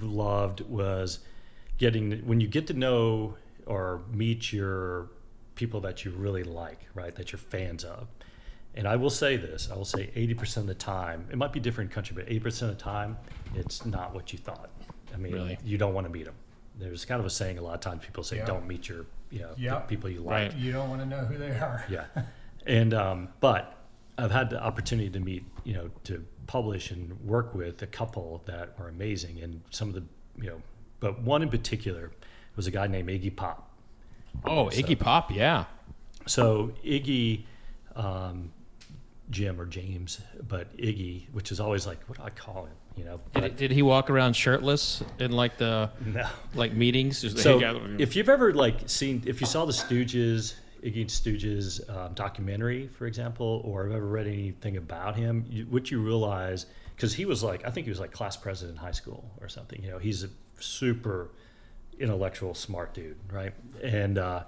loved 0.00 0.60
was 0.62 1.18
getting 1.78 2.26
when 2.26 2.40
you 2.40 2.48
get 2.48 2.66
to 2.68 2.74
know 2.74 3.36
or 3.66 4.02
meet 4.10 4.52
your 4.52 5.08
people 5.54 5.80
that 5.80 6.04
you 6.04 6.10
really 6.12 6.44
like, 6.44 6.80
right? 6.94 7.14
That 7.14 7.32
you're 7.32 7.38
fans 7.38 7.84
of. 7.84 8.08
And 8.76 8.88
I 8.88 8.96
will 8.96 9.10
say 9.10 9.36
this: 9.36 9.68
I 9.72 9.76
will 9.76 9.84
say 9.84 10.10
80% 10.16 10.56
of 10.58 10.66
the 10.66 10.74
time, 10.74 11.26
it 11.30 11.38
might 11.38 11.52
be 11.52 11.60
different 11.60 11.90
country, 11.90 12.14
but 12.16 12.26
80% 12.26 12.62
of 12.62 12.68
the 12.68 12.74
time, 12.74 13.16
it's 13.54 13.86
not 13.86 14.14
what 14.14 14.32
you 14.32 14.38
thought. 14.38 14.70
I 15.12 15.16
mean, 15.16 15.32
Really? 15.32 15.58
you 15.64 15.78
don't 15.78 15.94
want 15.94 16.06
to 16.06 16.12
meet 16.12 16.24
them. 16.24 16.34
There's 16.78 17.04
kind 17.04 17.20
of 17.20 17.26
a 17.26 17.30
saying 17.30 17.58
a 17.58 17.62
lot 17.62 17.74
of 17.74 17.80
times 17.80 18.04
people 18.04 18.24
say, 18.24 18.38
Yeah. 18.38 18.46
"Don't 18.46 18.66
meet 18.66 18.88
your, 18.88 19.06
you 19.30 19.40
know, 19.40 19.52
Yeah. 19.56 19.78
people 19.80 20.10
you 20.10 20.20
like." 20.20 20.52
Right. 20.52 20.56
You 20.56 20.72
don't 20.72 20.90
want 20.90 21.02
to 21.02 21.06
know 21.06 21.24
who 21.24 21.38
they 21.38 21.50
are. 21.50 21.84
Yeah, 21.88 22.06
and 22.66 22.92
um, 22.94 23.28
but 23.40 23.76
I've 24.18 24.32
had 24.32 24.50
the 24.50 24.60
opportunity 24.62 25.08
to 25.10 25.20
meet, 25.20 25.44
you 25.62 25.74
know, 25.74 25.90
to 26.04 26.24
publish 26.48 26.90
and 26.90 27.12
work 27.24 27.54
with 27.54 27.80
a 27.82 27.86
couple 27.86 28.42
that 28.46 28.74
are 28.78 28.88
amazing, 28.88 29.40
and 29.40 29.60
some 29.70 29.88
of 29.88 29.94
the, 29.94 30.02
you 30.42 30.48
know, 30.50 30.60
but 30.98 31.20
one 31.22 31.42
in 31.42 31.48
particular 31.48 32.10
was 32.56 32.66
a 32.66 32.70
guy 32.72 32.88
named 32.88 33.08
Iggy 33.08 33.34
Pop. 33.36 33.70
Oh, 34.44 34.66
Iggy 34.66 34.98
Pop, 34.98 35.30
yeah. 35.30 35.66
So 36.26 36.72
Iggy, 36.84 37.44
um, 37.94 38.50
Jim 39.30 39.60
or 39.60 39.66
James, 39.66 40.20
but 40.48 40.76
Iggy, 40.76 41.30
which 41.32 41.50
is 41.50 41.60
always 41.60 41.86
like, 41.86 42.02
what 42.08 42.18
do 42.18 42.24
I 42.24 42.30
call 42.30 42.66
him? 42.66 42.74
You 42.96 43.04
know, 43.04 43.20
Did, 43.34 43.56
did 43.56 43.70
he 43.70 43.82
walk 43.82 44.10
around 44.10 44.34
shirtless 44.34 45.02
in 45.18 45.32
like 45.32 45.56
the 45.56 45.90
no. 46.04 46.28
like 46.54 46.72
meetings? 46.72 47.22
Just, 47.22 47.38
So 47.38 47.58
hey, 47.58 47.96
if 47.98 48.14
you've 48.14 48.28
ever 48.28 48.52
like 48.52 48.88
seen, 48.88 49.22
if 49.26 49.40
you 49.40 49.46
saw 49.46 49.64
the 49.64 49.72
Stooges, 49.72 50.54
Iggy 50.82 51.00
and 51.00 51.10
Stooges 51.10 51.88
um, 51.90 52.12
documentary, 52.14 52.88
for 52.88 53.06
example, 53.06 53.62
or 53.64 53.84
have 53.84 53.96
ever 53.96 54.06
read 54.06 54.26
anything 54.26 54.76
about 54.76 55.16
him, 55.16 55.44
you, 55.48 55.64
what 55.64 55.90
you 55.90 56.00
realize, 56.00 56.66
because 56.94 57.14
he 57.14 57.24
was 57.24 57.42
like, 57.42 57.66
I 57.66 57.70
think 57.70 57.86
he 57.86 57.90
was 57.90 58.00
like 58.00 58.12
class 58.12 58.36
president 58.36 58.78
in 58.78 58.84
high 58.84 58.92
school 58.92 59.28
or 59.40 59.48
something. 59.48 59.82
You 59.82 59.90
know, 59.90 59.98
he's 59.98 60.22
a 60.22 60.28
super 60.60 61.30
intellectual, 61.98 62.54
smart 62.54 62.94
dude, 62.94 63.16
right? 63.32 63.54
And 63.82 64.18
uh, 64.18 64.44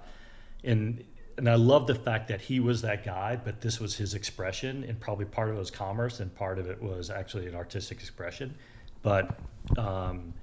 and 0.63 1.03
and 1.37 1.49
I 1.49 1.55
love 1.55 1.87
the 1.87 1.95
fact 1.95 2.27
that 2.29 2.41
he 2.41 2.59
was 2.59 2.81
that 2.81 3.05
guy, 3.05 3.35
but 3.35 3.61
this 3.61 3.79
was 3.79 3.95
his 3.95 4.13
expression, 4.13 4.83
and 4.83 4.99
probably 4.99 5.25
part 5.25 5.49
of 5.49 5.55
it 5.55 5.59
was 5.59 5.71
commerce, 5.71 6.19
and 6.19 6.33
part 6.33 6.57
of 6.59 6.69
it 6.69 6.81
was 6.81 7.09
actually 7.09 7.47
an 7.47 7.55
artistic 7.55 7.99
expression. 7.99 8.55
But 9.03 9.39
um, 9.77 10.33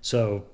so 0.00 0.44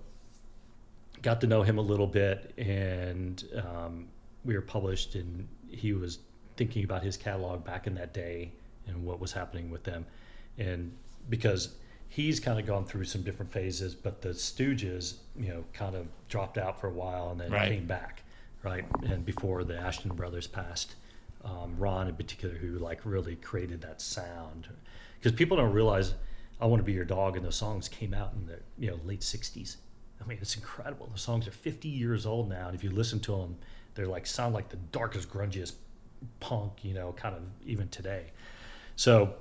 got 1.22 1.40
to 1.40 1.46
know 1.46 1.62
him 1.62 1.78
a 1.78 1.82
little 1.82 2.06
bit, 2.06 2.52
and 2.58 3.42
um, 3.56 4.08
we 4.44 4.54
were 4.54 4.60
published, 4.62 5.14
and 5.14 5.48
he 5.68 5.92
was 5.92 6.18
thinking 6.56 6.84
about 6.84 7.02
his 7.02 7.16
catalog 7.16 7.64
back 7.64 7.86
in 7.86 7.94
that 7.94 8.12
day 8.12 8.52
and 8.86 9.04
what 9.04 9.20
was 9.20 9.32
happening 9.32 9.70
with 9.70 9.84
them, 9.84 10.04
and 10.58 10.92
because 11.30 11.74
he's 12.08 12.40
kind 12.40 12.58
of 12.58 12.66
gone 12.66 12.84
through 12.84 13.04
some 13.04 13.22
different 13.22 13.52
phases, 13.52 13.94
but 13.94 14.22
the 14.22 14.30
Stooges, 14.30 15.16
you 15.38 15.48
know, 15.48 15.64
kind 15.72 15.94
of 15.94 16.06
dropped 16.28 16.56
out 16.58 16.80
for 16.80 16.88
a 16.88 16.92
while 16.92 17.30
and 17.30 17.40
then 17.40 17.50
Right. 17.52 17.70
came 17.70 17.86
back, 17.86 18.22
right? 18.62 18.84
And 19.06 19.24
before 19.24 19.64
the 19.64 19.74
Asheton 19.74 20.14
brothers 20.16 20.46
passed, 20.46 20.96
um, 21.44 21.76
Ron 21.78 22.08
in 22.08 22.16
particular, 22.16 22.54
who 22.54 22.78
like 22.78 23.00
really 23.04 23.36
created 23.36 23.80
that 23.82 24.00
sound, 24.00 24.68
because 25.18 25.36
people 25.36 25.56
don't 25.56 25.72
realize 25.72 26.14
"I 26.60 26.66
Want 26.66 26.80
to 26.80 26.84
Be 26.84 26.92
Your 26.92 27.04
Dog" 27.04 27.36
and 27.36 27.44
those 27.44 27.56
songs 27.56 27.88
came 27.88 28.12
out 28.12 28.32
in 28.34 28.46
the 28.46 28.58
you 28.78 28.90
know 28.90 28.98
late 29.04 29.20
'60s. 29.20 29.76
I 30.20 30.26
mean, 30.26 30.38
it's 30.40 30.56
incredible. 30.56 31.08
The 31.12 31.18
songs 31.18 31.46
are 31.46 31.52
50 31.52 31.88
years 31.88 32.26
old 32.26 32.48
now, 32.48 32.66
and 32.66 32.74
if 32.74 32.82
you 32.82 32.90
listen 32.90 33.20
to 33.20 33.36
them, 33.36 33.56
they're 33.94 34.08
like 34.08 34.26
sound 34.26 34.52
like 34.52 34.68
the 34.68 34.76
darkest, 34.76 35.30
grungiest 35.30 35.74
punk, 36.40 36.84
you 36.84 36.94
know, 36.94 37.12
kind 37.12 37.36
of 37.36 37.42
even 37.64 37.88
today. 37.88 38.32
So 38.96 39.34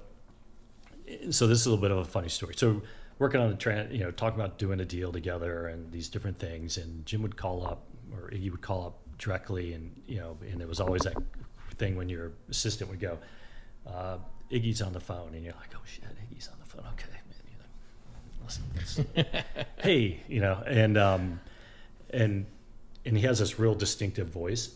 so 1.31 1.47
this 1.47 1.59
is 1.59 1.65
a 1.65 1.69
little 1.69 1.81
bit 1.81 1.91
of 1.91 1.97
a 1.97 2.05
funny 2.05 2.29
story. 2.29 2.53
So 2.55 2.81
working 3.17 3.41
on 3.41 3.49
the 3.49 3.55
tran 3.55 3.91
you 3.91 3.99
know, 3.99 4.11
talking 4.11 4.39
about 4.39 4.57
doing 4.57 4.79
a 4.79 4.85
deal 4.85 5.11
together 5.11 5.67
and 5.67 5.91
these 5.91 6.09
different 6.09 6.37
things, 6.37 6.77
and 6.77 7.05
Jim 7.05 7.21
would 7.21 7.37
call 7.37 7.65
up 7.65 7.83
or 8.13 8.29
Iggy 8.29 8.51
would 8.51 8.61
call 8.61 8.85
up 8.85 8.99
directly, 9.17 9.73
and 9.73 10.01
you 10.07 10.17
know, 10.17 10.37
and 10.49 10.61
it 10.61 10.67
was 10.67 10.79
always 10.79 11.03
that 11.03 11.15
thing 11.77 11.95
when 11.95 12.09
your 12.09 12.31
assistant 12.49 12.89
would 12.89 12.99
go, 12.99 13.17
uh, 13.85 14.17
"Iggy's 14.51 14.81
on 14.81 14.93
the 14.93 14.99
phone," 14.99 15.33
and 15.33 15.43
you're 15.43 15.53
like, 15.53 15.73
"Oh 15.75 15.81
shit, 15.85 16.03
Iggy's 16.03 16.47
on 16.47 16.55
the 16.59 16.65
phone." 16.65 16.85
Okay, 16.93 17.07
man, 17.11 17.21
you 17.51 17.57
know, 17.57 18.43
listen, 18.43 18.63
listen. 18.75 19.07
hey, 19.77 20.23
you 20.27 20.41
know, 20.41 20.63
and 20.65 20.97
um, 20.97 21.39
and 22.09 22.45
and 23.05 23.17
he 23.17 23.23
has 23.23 23.39
this 23.39 23.59
real 23.59 23.75
distinctive 23.75 24.27
voice. 24.27 24.75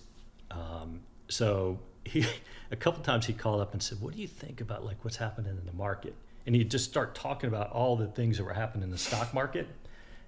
Um, 0.50 1.02
so 1.28 1.80
he, 2.06 2.26
a 2.72 2.76
couple 2.76 3.04
times 3.04 3.26
he 3.26 3.34
called 3.34 3.62
up 3.62 3.74
and 3.74 3.82
said, 3.82 4.02
"What 4.02 4.14
do 4.16 4.22
you 4.22 4.28
think 4.28 4.62
about 4.62 4.86
like 4.86 5.04
what's 5.04 5.18
happening 5.18 5.58
in 5.58 5.66
the 5.66 5.74
market?" 5.74 6.16
And 6.46 6.56
he'd 6.56 6.72
just 6.72 6.90
start 6.90 7.14
talking 7.14 7.48
about 7.48 7.72
all 7.72 7.96
the 7.96 8.08
things 8.08 8.38
that 8.38 8.44
were 8.44 8.54
happening 8.54 8.84
in 8.84 8.90
the 8.90 8.98
stock 8.98 9.34
market, 9.34 9.68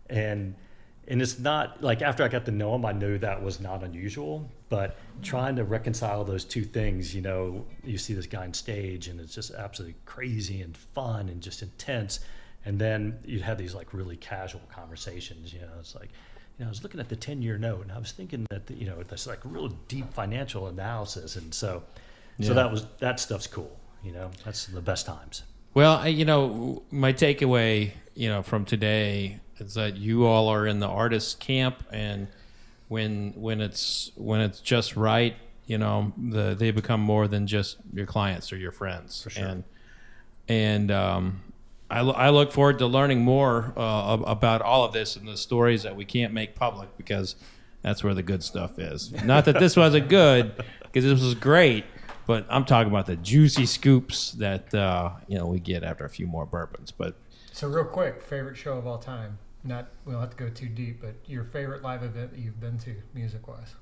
and 0.10 0.56
and 1.08 1.22
it's 1.22 1.38
not 1.40 1.84
like 1.84 2.02
after 2.02 2.24
I 2.24 2.28
got 2.28 2.46
to 2.46 2.52
know 2.52 2.74
him, 2.76 2.86
I 2.86 2.92
knew 2.94 3.18
that 3.20 3.42
was 3.44 3.60
not 3.60 3.84
unusual. 3.84 4.50
But 4.70 4.98
trying 5.22 5.56
to 5.58 5.64
reconcile 5.64 6.24
those 6.24 6.44
two 6.44 6.64
things, 6.64 7.14
you 7.14 7.22
know, 7.22 7.66
you 7.84 7.98
see 7.98 8.14
this 8.14 8.26
guy 8.26 8.44
on 8.44 8.54
stage, 8.54 9.08
and 9.08 9.20
it's 9.20 9.36
just 9.36 9.52
absolutely 9.52 9.96
crazy 10.06 10.62
and 10.62 10.76
fun 10.76 11.30
and 11.30 11.42
just 11.42 11.62
intense, 11.62 12.22
and 12.66 12.80
then 12.80 13.20
you 13.26 13.40
have 13.42 13.58
these 13.58 13.76
like 13.76 13.94
really 13.94 14.16
casual 14.18 14.62
conversations. 14.74 15.54
You 15.54 15.62
know, 15.62 15.74
it's 15.80 15.94
like, 15.96 16.10
you 16.58 16.66
know, 16.66 16.68
I 16.68 16.70
was 16.70 16.82
looking 16.84 17.00
at 17.00 17.10
the 17.10 17.16
ten-year 17.16 17.58
note, 17.58 17.82
and 17.84 17.92
I 17.92 18.00
was 18.00 18.12
thinking 18.14 18.48
that 18.50 18.66
the, 18.68 18.74
you 18.74 18.86
know, 18.88 19.04
that's 19.04 19.28
like 19.28 19.40
real 19.44 19.68
deep 19.88 20.12
financial 20.14 20.68
analysis, 20.68 21.36
and 21.36 21.54
so, 21.54 21.84
so 22.42 22.54
that 22.56 22.72
was 22.72 22.86
that 23.00 23.20
stuff's 23.20 23.48
cool. 23.48 23.78
You 24.04 24.14
know, 24.14 24.32
that's 24.44 24.66
the 24.66 24.82
best 24.82 25.06
times. 25.06 25.44
Well, 25.76 25.98
I- 25.98 26.08
you 26.08 26.26
know, 26.26 26.84
my 26.92 27.14
takeaway, 27.14 27.92
you 28.16 28.30
know, 28.30 28.42
from 28.44 28.66
today 28.66 29.40
is 29.60 29.74
that 29.76 29.98
you 29.98 30.26
all 30.26 30.48
are 30.50 30.66
in 30.68 30.80
the 30.80 30.88
artist 30.88 31.40
camp, 31.40 31.84
and 31.92 32.28
when 32.88 33.34
when 33.36 33.62
it's 33.62 34.12
when 34.16 34.42
it's 34.42 34.60
just 34.60 34.96
right, 34.96 35.36
you 35.66 35.78
know, 35.78 36.14
the 36.18 36.56
they 36.56 36.72
become 36.72 37.02
more 37.02 37.28
than 37.28 37.48
just 37.48 37.78
your 37.94 38.06
clients 38.06 38.52
or 38.52 38.58
your 38.58 38.72
friends. 38.72 39.24
For 39.24 39.30
sure. 39.30 39.46
And 39.46 39.64
and 40.48 40.92
um, 40.92 41.42
I, 41.90 42.00
I 42.00 42.30
look 42.30 42.52
forward 42.52 42.80
to 42.80 42.88
learning 42.88 43.22
more 43.22 43.74
uh, 43.78 44.18
about 44.26 44.62
all 44.62 44.84
of 44.84 44.94
this 44.94 45.16
and 45.16 45.28
the 45.28 45.38
stories 45.38 45.84
that 45.84 45.96
we 45.96 46.06
can't 46.06 46.34
make 46.34 46.56
public 46.56 46.96
because 46.98 47.36
that's 47.82 48.04
where 48.04 48.14
the 48.14 48.24
good 48.24 48.44
stuff 48.44 48.80
is. 48.80 49.12
Not 49.24 49.46
that 49.46 49.60
this 49.60 49.76
wasn't 49.76 50.10
good, 50.10 50.54
because 50.82 51.04
this 51.04 51.22
was 51.22 51.36
great, 51.36 51.86
but 52.26 52.46
I'm 52.50 52.66
talking 52.66 52.92
about 52.92 53.06
the 53.06 53.16
juicy 53.16 53.66
scoops 53.66 54.32
that 54.34 54.74
uh, 54.74 55.12
you 55.28 55.38
know 55.38 55.46
we 55.46 55.60
get 55.60 55.84
after 55.84 56.06
a 56.06 56.10
few 56.10 56.26
more 56.26 56.46
bourbons. 56.46 56.92
But 56.92 57.16
So 57.52 57.68
real 57.68 57.86
quick, 57.86 58.22
favorite 58.22 58.58
show 58.58 58.78
of 58.78 58.88
all 58.88 58.98
time. 58.98 59.38
Not 59.64 59.88
we 60.06 60.12
don't 60.12 60.22
have 60.22 60.32
to 60.32 60.38
go 60.38 60.50
too 60.50 60.68
deep, 60.68 61.02
but 61.02 61.16
your 61.26 61.46
favorite 61.46 61.84
live 61.84 62.04
event 62.04 62.32
that 62.32 62.40
you've 62.40 62.60
been 62.60 62.78
to, 62.80 62.96
music 63.14 63.48
wise. 63.48 63.76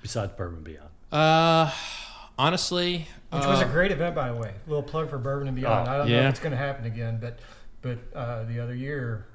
Besides 0.00 0.32
Bourbon 0.32 0.62
Beyond, 0.62 0.88
uh, 1.12 1.70
honestly, 2.38 3.08
Which 3.30 3.44
was 3.44 3.60
a 3.60 3.66
uh, 3.66 3.72
great 3.72 3.92
event, 3.92 4.14
by 4.14 4.28
the 4.28 4.36
way. 4.36 4.54
A 4.66 4.68
little 4.70 4.82
plug 4.82 5.10
for 5.10 5.18
Bourbon 5.18 5.48
and 5.48 5.56
Beyond. 5.56 5.88
Oh, 5.88 5.92
I 5.92 5.96
don't 5.98 6.08
know 6.08 6.20
if 6.20 6.30
it's 6.30 6.40
going 6.40 6.52
to 6.52 6.56
happen 6.56 6.86
again, 6.86 7.18
but 7.20 7.38
but 7.82 7.98
uh, 8.14 8.44
the 8.44 8.60
other 8.60 8.74
year, 8.74 9.26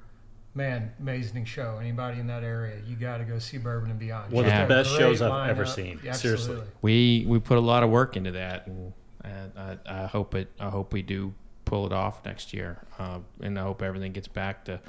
man, 0.54 0.92
amazing 0.98 1.44
show. 1.44 1.78
Anybody 1.80 2.18
in 2.18 2.26
that 2.26 2.42
area, 2.42 2.76
you 2.86 2.96
got 2.96 3.18
to 3.18 3.24
go 3.24 3.38
see 3.38 3.58
Bourbon 3.58 3.90
and 3.90 3.98
Beyond. 3.98 4.32
One 4.32 4.44
of 4.44 4.50
the 4.50 4.74
best 4.74 4.90
shows 4.90 5.22
I've 5.22 5.50
ever 5.50 5.66
seen. 5.66 6.00
Yeah, 6.02 6.12
Seriously. 6.12 6.62
we 6.80 7.26
we 7.28 7.38
put 7.38 7.58
a 7.58 7.60
lot 7.62 7.84
of 7.84 7.90
work 7.90 8.16
into 8.16 8.32
that, 8.32 8.66
and, 8.66 8.92
and 9.22 9.52
I, 9.56 9.78
I 9.86 10.06
hope 10.06 10.34
it. 10.34 10.50
I 10.58 10.68
hope 10.68 10.92
we 10.92 11.02
do 11.02 11.32
pull 11.64 11.86
it 11.86 11.92
off 11.92 12.24
next 12.24 12.52
year, 12.52 12.78
uh, 12.98 13.20
and 13.40 13.58
I 13.58 13.62
hope 13.62 13.82
everything 13.82 14.12
gets 14.12 14.28
back 14.28 14.64
to 14.66 14.80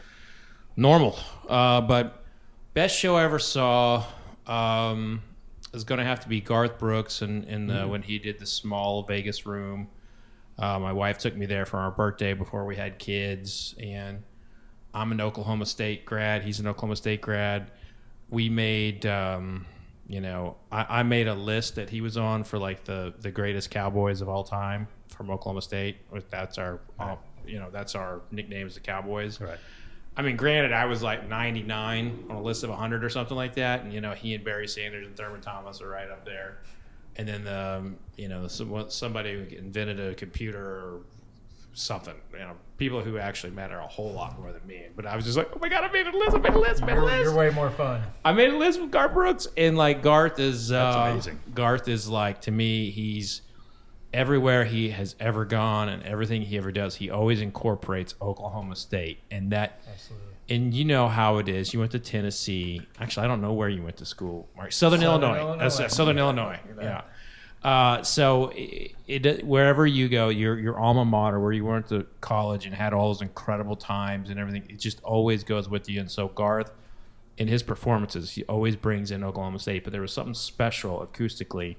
normal. 0.75 1.17
Uh, 1.47 1.81
but 1.81 2.23
best 2.73 2.97
show 2.97 3.15
I 3.15 3.23
ever 3.23 3.39
saw 3.39 4.03
um, 4.47 5.21
is 5.73 5.83
going 5.83 5.99
to 5.99 6.05
have 6.05 6.19
to 6.21 6.29
be 6.29 6.41
Garth 6.41 6.79
Brooks, 6.79 7.21
and 7.21 7.45
in, 7.45 7.67
the 7.67 7.87
when 7.87 8.01
he 8.01 8.19
did 8.19 8.39
the 8.39 8.45
small 8.45 9.03
Vegas 9.03 9.45
room. 9.45 9.89
Uh, 10.59 10.77
my 10.77 10.93
wife 10.93 11.17
took 11.17 11.35
me 11.35 11.47
there 11.47 11.65
for 11.65 11.77
our 11.77 11.89
birthday 11.89 12.33
before 12.33 12.63
we 12.65 12.75
had 12.75 12.99
kids, 12.99 13.73
and 13.81 14.21
I'm 14.93 15.11
an 15.11 15.19
Oklahoma 15.19 15.65
State 15.65 16.05
grad. 16.05 16.43
He's 16.43 16.59
an 16.59 16.67
Oklahoma 16.67 16.95
State 16.95 17.21
grad. 17.21 17.71
We 18.29 18.49
made, 18.49 19.05
um, 19.07 19.65
you 20.07 20.21
know, 20.21 20.57
I, 20.71 20.99
I 20.99 21.03
made 21.03 21.27
a 21.27 21.33
list 21.33 21.75
that 21.75 21.89
he 21.89 22.01
was 22.01 22.17
on 22.17 22.43
for 22.43 22.59
like 22.59 22.83
the 22.83 23.13
the 23.19 23.31
greatest 23.31 23.71
Cowboys 23.71 24.21
of 24.21 24.29
all 24.29 24.43
time 24.43 24.87
from 25.13 25.29
Oklahoma 25.29 25.61
State. 25.61 25.97
That's 26.29 26.57
our, 26.57 26.79
uh, 26.99 27.15
you 27.45 27.59
know, 27.59 27.69
that's 27.71 27.95
our 27.95 28.21
nickname 28.31 28.67
is 28.67 28.73
the 28.75 28.79
Cowboys. 28.79 29.39
right? 29.39 29.57
I 30.15 30.21
mean, 30.21 30.35
granted, 30.35 30.73
I 30.73 30.85
was 30.85 31.01
like 31.01 31.27
99 31.27 32.25
on 32.29 32.35
a 32.35 32.41
list 32.41 32.63
of 32.63 32.69
100 32.69 33.03
or 33.03 33.09
something 33.09 33.35
like 33.37 33.55
that, 33.55 33.81
and 33.81 33.91
you 33.93 34.01
know, 34.01 34.11
he 34.13 34.35
and 34.35 34.43
Barry 34.43 34.67
Sanders 34.67 35.07
and 35.07 35.15
Thurman 35.15 35.41
Thomas 35.41 35.81
are 35.81 35.89
right 35.89 36.09
up 36.09 36.25
there. 36.25 36.59
And 37.15 37.27
then, 37.27 37.47
um, 37.47 37.97
you 38.17 38.27
know, 38.27 38.47
some, 38.47 38.89
somebody 38.89 39.33
who 39.33 39.55
invented 39.55 39.99
a 39.99 40.15
computer 40.15 40.59
or 40.65 41.01
something. 41.73 42.15
You 42.33 42.39
know, 42.39 42.53
people 42.77 43.01
who 43.01 43.17
actually 43.17 43.51
matter 43.53 43.77
a 43.79 43.87
whole 43.87 44.11
lot 44.13 44.39
more 44.39 44.51
than 44.51 44.65
me. 44.67 44.83
But 44.95 45.05
I 45.05 45.15
was 45.15 45.25
just 45.25 45.37
like, 45.37 45.49
oh 45.55 45.59
my 45.59 45.69
god, 45.69 45.83
I 45.83 45.91
made 45.91 46.07
a 46.07 46.15
list. 46.17 46.35
I 46.35 46.39
made 46.39 46.53
a 46.53 46.59
list. 46.59 46.83
I 46.83 46.85
made 46.85 46.91
a 46.93 46.95
You're, 46.95 47.05
list. 47.05 47.23
you're 47.23 47.35
way 47.35 47.49
more 47.51 47.69
fun. 47.71 48.01
I 48.25 48.31
made 48.33 48.51
a 48.51 48.57
list 48.57 48.79
with 48.81 48.91
Garth 48.91 49.13
Brooks, 49.13 49.47
and 49.57 49.77
like 49.77 50.01
Garth 50.01 50.39
is 50.39 50.71
uh, 50.71 50.75
That's 51.13 51.27
amazing. 51.27 51.39
Garth 51.53 51.87
is 51.87 52.07
like 52.09 52.41
to 52.41 52.51
me, 52.51 52.89
he's 52.91 53.41
everywhere 54.13 54.65
he 54.65 54.91
has 54.91 55.15
ever 55.19 55.45
gone, 55.45 55.89
and 55.89 56.03
everything 56.03 56.43
he 56.43 56.57
ever 56.57 56.71
does, 56.71 56.95
he 56.95 57.09
always 57.09 57.41
incorporates 57.41 58.15
Oklahoma 58.21 58.75
State, 58.75 59.19
and 59.31 59.51
that. 59.51 59.81
Absolutely. 59.91 60.27
And 60.49 60.73
you 60.73 60.83
know 60.83 61.07
how 61.07 61.37
it 61.37 61.47
is. 61.47 61.73
You 61.73 61.79
went 61.79 61.93
to 61.93 61.99
Tennessee. 61.99 62.81
Actually, 62.99 63.23
I 63.25 63.27
don't 63.29 63.41
know 63.41 63.53
where 63.53 63.69
you 63.69 63.81
went 63.81 63.95
to 63.97 64.05
school. 64.05 64.49
Mark. 64.57 64.73
Southern, 64.73 64.99
Southern 64.99 65.23
Illinois. 65.23 65.39
Illinois. 65.39 65.57
That's, 65.63 65.79
uh, 65.79 65.87
Southern 65.87 66.17
Illinois. 66.17 66.59
Yeah. 66.81 67.01
Uh, 67.63 68.03
so 68.03 68.51
it, 68.53 68.93
it 69.07 69.45
wherever 69.45 69.87
you 69.87 70.09
go, 70.09 70.27
your 70.27 70.59
your 70.59 70.77
alma 70.77 71.05
mater, 71.05 71.39
where 71.39 71.53
you 71.53 71.63
went 71.63 71.87
to 71.87 72.05
college 72.19 72.65
and 72.65 72.75
had 72.75 72.93
all 72.93 73.07
those 73.07 73.21
incredible 73.21 73.77
times 73.77 74.29
and 74.29 74.37
everything, 74.37 74.65
it 74.69 74.79
just 74.79 75.01
always 75.01 75.45
goes 75.45 75.69
with 75.69 75.89
you. 75.89 76.01
And 76.01 76.11
so 76.11 76.27
Garth, 76.27 76.71
in 77.37 77.47
his 77.47 77.63
performances, 77.63 78.31
he 78.31 78.43
always 78.43 78.75
brings 78.75 79.11
in 79.11 79.23
Oklahoma 79.23 79.59
State. 79.59 79.85
But 79.85 79.93
there 79.93 80.01
was 80.01 80.11
something 80.11 80.33
special 80.33 81.07
acoustically 81.07 81.77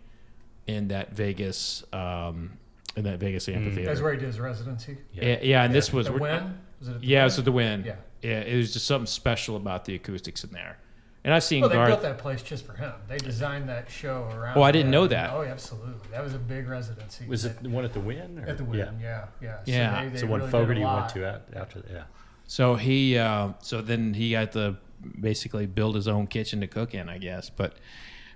in 0.66 0.88
that 0.88 1.12
Vegas, 1.14 1.84
um, 1.92 2.52
in 2.96 3.04
that 3.04 3.18
Vegas 3.18 3.48
amphitheater. 3.48 3.86
That's 3.88 4.00
where 4.00 4.12
he 4.12 4.18
did 4.18 4.26
his 4.26 4.40
residency. 4.40 4.96
yeah, 5.12 5.38
yeah, 5.42 5.64
and 5.64 5.74
this 5.74 5.92
was 5.92 6.06
the 6.06 6.12
Wynn. 6.12 6.58
Was 6.80 6.88
it 6.88 7.00
the 7.00 7.06
yeah, 7.06 7.18
Wynn? 7.18 7.22
it 7.22 7.24
was 7.24 7.38
at 7.38 7.44
the 7.44 7.52
Wynn. 7.52 7.84
Yeah. 7.84 7.94
yeah, 8.22 8.40
it 8.40 8.56
was 8.56 8.72
just 8.72 8.86
something 8.86 9.06
special 9.06 9.56
about 9.56 9.84
the 9.84 9.94
acoustics 9.94 10.44
in 10.44 10.50
there. 10.50 10.78
And 11.26 11.32
I've 11.32 11.42
seen 11.42 11.62
Well, 11.62 11.70
they 11.70 11.76
Garth. 11.76 11.88
built 11.88 12.02
that 12.02 12.18
place 12.18 12.42
just 12.42 12.66
for 12.66 12.74
him. 12.74 12.92
They 13.08 13.16
designed 13.16 13.66
that 13.70 13.90
show 13.90 14.24
around. 14.34 14.58
Oh, 14.58 14.62
I 14.62 14.72
didn't 14.72 14.88
him. 14.88 14.92
know 14.92 15.06
that. 15.06 15.30
Oh, 15.32 15.40
yeah, 15.40 15.52
absolutely. 15.52 16.10
That 16.10 16.22
was 16.22 16.34
a 16.34 16.38
big 16.38 16.68
residency. 16.68 17.26
Was 17.26 17.46
it 17.46 17.62
the 17.62 17.70
one 17.70 17.82
at 17.82 17.94
the 17.94 18.00
Wynn? 18.00 18.38
Or? 18.44 18.46
at 18.46 18.58
the 18.58 18.64
Wynn? 18.64 18.98
Yeah, 19.00 19.28
yeah. 19.40 19.56
Yeah. 19.64 20.00
So, 20.00 20.04
they, 20.04 20.10
they 20.10 20.18
So 20.18 20.26
really 20.26 20.40
did 20.40 20.48
a 20.48 20.50
Fogerty 20.50 20.84
went 20.84 21.08
to 21.10 21.26
at, 21.26 21.48
after 21.56 21.80
that, 21.80 21.90
yeah. 21.90 22.02
So 22.46 22.74
he, 22.74 23.16
uh, 23.16 23.52
so 23.60 23.80
then 23.80 24.12
he 24.12 24.32
got 24.32 24.52
to 24.52 24.76
basically 25.18 25.64
build 25.64 25.94
his 25.94 26.06
own 26.08 26.26
kitchen 26.26 26.60
to 26.60 26.66
cook 26.66 26.92
in, 26.94 27.08
I 27.08 27.16
guess. 27.16 27.48
But, 27.48 27.74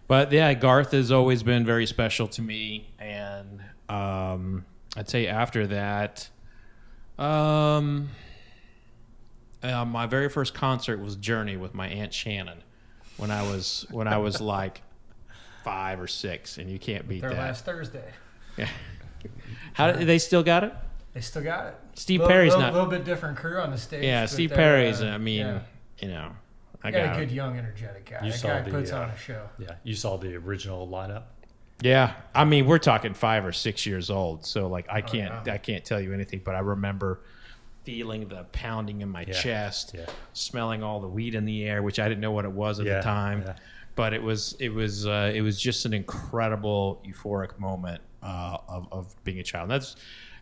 but 0.09 0.32
yeah, 0.32 0.52
Garth 0.55 0.93
has 0.93 1.12
always 1.12 1.43
been 1.43 1.64
very 1.64 1.86
special 1.86 2.26
to 2.28 2.43
me, 2.43 2.90
and 2.98 3.60
um, 3.89 4.64
I'd 4.97 5.09
say 5.09 5.26
after 5.26 5.66
that, 5.68 6.28
um, 7.18 8.09
uh, 9.62 9.85
my 9.85 10.06
very 10.06 10.28
first 10.28 10.55
concert 10.55 11.01
was 11.01 11.16
Journey 11.16 11.56
with 11.56 11.74
my 11.74 11.89
aunt 11.89 12.12
Shannon 12.12 12.62
when 13.16 13.30
I 13.30 13.43
was 13.43 13.86
when 13.90 14.09
I 14.09 14.18
was 14.18 14.40
like 14.43 14.82
five 15.64 16.01
or 16.01 16.06
six, 16.06 16.59
and 16.59 16.70
you 16.70 16.78
can't 16.78 17.06
beat 17.09 17.20
Their 17.20 17.30
that. 17.30 17.39
last 17.39 17.64
Thursday. 17.64 18.12
Yeah. 18.56 18.68
How 19.74 19.93
they 19.93 20.18
still 20.18 20.43
got 20.43 20.64
it? 20.64 20.72
They 21.14 21.20
still 21.20 21.43
got 21.44 21.66
it. 21.66 21.74
Steve 21.94 22.22
Perry's 22.26 22.56
not- 22.56 22.70
a 22.70 22.72
little 22.72 22.89
bit 22.89 23.05
different 23.05 23.36
crew 23.39 23.59
on 23.60 23.70
the 23.70 23.78
stage. 23.78 24.02
Yeah, 24.02 24.26
Steve 24.26 24.51
Perry's. 24.51 25.01
uh, 25.01 25.06
I 25.06 25.18
mean, 25.18 25.47
yeah. 25.47 25.60
you 26.01 26.09
know, 26.09 26.32
I 26.82 26.90
got 26.90 27.06
got 27.06 27.16
a 27.16 27.20
good 27.20 27.30
young, 27.32 27.59
energetic 27.59 28.09
guy. 28.10 28.24
You 28.24 28.30
that 28.32 28.38
saw 28.38 28.48
guy 28.48 28.62
the, 28.62 28.70
puts 28.70 28.92
uh, 28.92 29.00
on 29.00 29.10
a 29.10 29.16
show. 29.18 29.48
Yeah, 29.59 29.74
you 29.82 29.94
saw 29.94 30.16
the 30.16 30.34
original 30.36 30.86
lineup. 30.88 31.24
Yeah, 31.80 32.14
I 32.34 32.44
mean, 32.44 32.66
we're 32.66 32.78
talking 32.78 33.14
five 33.14 33.44
or 33.44 33.52
six 33.52 33.86
years 33.86 34.10
old, 34.10 34.44
so 34.44 34.66
like 34.68 34.86
I 34.90 35.00
can't 35.00 35.32
Oh, 35.32 35.42
yeah. 35.46 35.55
I 35.55 35.59
can't 35.59 35.84
tell 35.84 36.00
you 36.00 36.12
anything, 36.12 36.40
but 36.44 36.55
I 36.56 36.60
remember 36.60 37.20
feeling 37.84 38.28
the 38.28 38.44
pounding 38.52 39.00
in 39.00 39.09
my 39.09 39.22
Yeah, 39.26 39.32
chest, 39.32 39.92
yeah. 39.94 40.06
smelling 40.32 40.82
all 40.82 41.00
the 41.00 41.09
weed 41.09 41.34
in 41.34 41.44
the 41.44 41.64
air, 41.64 41.82
which 41.82 41.98
I 41.98 42.09
didn't 42.09 42.20
know 42.20 42.32
what 42.32 42.44
it 42.44 42.52
was 42.52 42.80
at 42.80 42.86
Yeah, 42.86 42.96
the 42.96 43.02
time. 43.02 43.42
yeah. 43.46 43.56
But 43.94 44.12
it 44.12 44.22
was 44.22 44.56
it 44.60 44.68
was 44.70 45.06
uh, 45.06 45.32
it 45.34 45.40
was 45.40 45.60
just 45.60 45.84
an 45.84 45.92
incredible 45.94 47.02
euphoric 47.06 47.59
moment 47.59 48.00
uh, 48.22 48.59
of 48.68 48.88
of 48.92 49.24
being 49.24 49.38
a 49.40 49.42
child. 49.42 49.64
And 49.64 49.72
that's 49.72 49.96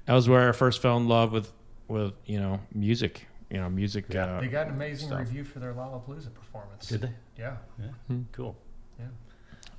that 0.06 0.12
was 0.14 0.28
where 0.28 0.48
I 0.48 0.52
first 0.52 0.80
fell 0.82 0.96
in 0.96 1.06
love 1.08 1.32
with 1.32 1.52
with 1.88 2.12
you 2.26 2.38
know 2.40 2.60
music. 2.74 3.26
You 3.50 3.58
know, 3.58 3.70
music. 3.70 4.12
Uh, 4.14 4.40
They 4.40 4.48
got 4.48 4.66
an 4.66 4.74
amazing 4.74 5.08
stuff. 5.08 5.20
review 5.20 5.44
for 5.44 5.60
their 5.60 5.72
Lollapalooza 5.72 6.34
performance. 6.34 6.88
Did 6.88 7.02
they? 7.02 7.12
Yeah. 7.38 7.56
Yeah. 7.78 8.16
Cool. 8.32 8.56
Yeah. 8.98 9.06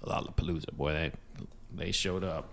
Lollapalooza, 0.05 0.73
boy, 0.73 0.93
they 0.93 1.11
they 1.75 1.91
showed 1.91 2.23
up. 2.23 2.49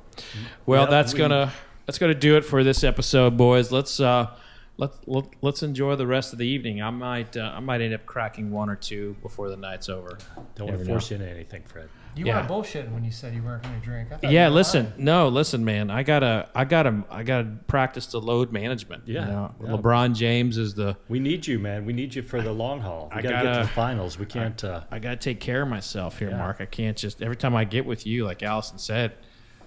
Well, 0.67 0.83
Yep, 0.83 0.91
that's 0.91 1.13
we- 1.13 1.19
gonna 1.21 1.53
that's 1.87 1.99
gonna 1.99 2.15
do 2.15 2.37
it 2.37 2.45
for 2.45 2.65
this 2.65 2.83
episode, 2.83 3.37
boys. 3.37 3.71
Let's 3.71 4.01
uh 4.01 4.35
let, 4.77 4.91
let 5.09 5.25
let's 5.41 5.63
enjoy 5.63 5.95
the 5.97 6.07
rest 6.07 6.33
of 6.33 6.39
the 6.39 6.47
evening. 6.47 6.83
I 6.83 6.91
might 6.91 7.37
uh, 7.37 7.53
I 7.55 7.61
might 7.61 7.81
end 7.81 7.95
up 7.95 8.07
cracking 8.07 8.51
one 8.51 8.69
or 8.69 8.77
two 8.77 9.15
before 9.23 9.49
the 9.49 9.57
night's 9.57 9.89
over. 9.89 10.19
Don't 10.57 10.69
want 10.69 10.79
to 10.81 10.85
force 10.85 11.11
you 11.11 11.17
into 11.17 11.29
anything, 11.31 11.63
Fred. 11.65 11.89
You 12.17 12.27
Yeah. 12.27 12.37
weren't 12.37 12.49
bullshitting 12.49 12.93
when 12.93 13.03
you 13.05 13.11
said 13.11 13.35
you 13.35 13.43
weren't 13.43 13.65
going 13.65 13.75
to 13.81 13.85
drink. 13.85 14.09
I 14.23 14.29
Yeah, 14.31 14.49
listen, 14.49 14.85
lying. 14.91 15.05
no, 15.05 15.29
listen, 15.29 15.65
man. 15.65 15.91
I 15.91 16.05
gotta 16.05 16.49
I 16.55 16.65
gotta 16.65 17.03
I 17.11 17.23
gotta 17.25 17.49
practice 17.67 18.07
the 18.07 18.21
load 18.21 18.53
management. 18.53 19.07
you 19.09 19.15
Yeah, 19.15 19.25
know? 19.27 19.55
yeah. 19.61 19.69
LeBron 19.71 20.15
James 20.15 20.57
is 20.59 20.75
the 20.75 20.97
We 21.09 21.19
need 21.19 21.47
you, 21.47 21.59
man. 21.59 21.85
We 21.87 21.93
need 21.93 22.15
you 22.15 22.23
for 22.23 22.41
the 22.41 22.53
long 22.53 22.81
haul. 22.81 23.11
We 23.13 23.19
I 23.19 23.23
got 23.23 23.29
to 23.31 23.35
get 23.35 23.43
gotta- 23.45 23.59
to 23.63 23.67
the 23.67 23.73
finals. 23.73 24.19
We 24.19 24.27
can't. 24.27 24.63
Uh, 24.63 24.83
I 24.93 24.99
gotta 25.01 25.17
take 25.17 25.41
care 25.41 25.63
of 25.63 25.69
myself 25.69 26.19
here, 26.21 26.31
Yeah. 26.31 26.39
Mark. 26.39 26.57
I 26.61 26.67
can't 26.67 26.97
just 26.97 27.21
every 27.23 27.37
time 27.37 27.55
I 27.57 27.65
get 27.65 27.85
with 27.85 28.07
you, 28.07 28.25
like 28.25 28.43
Allison 28.45 28.79
said, 28.79 29.15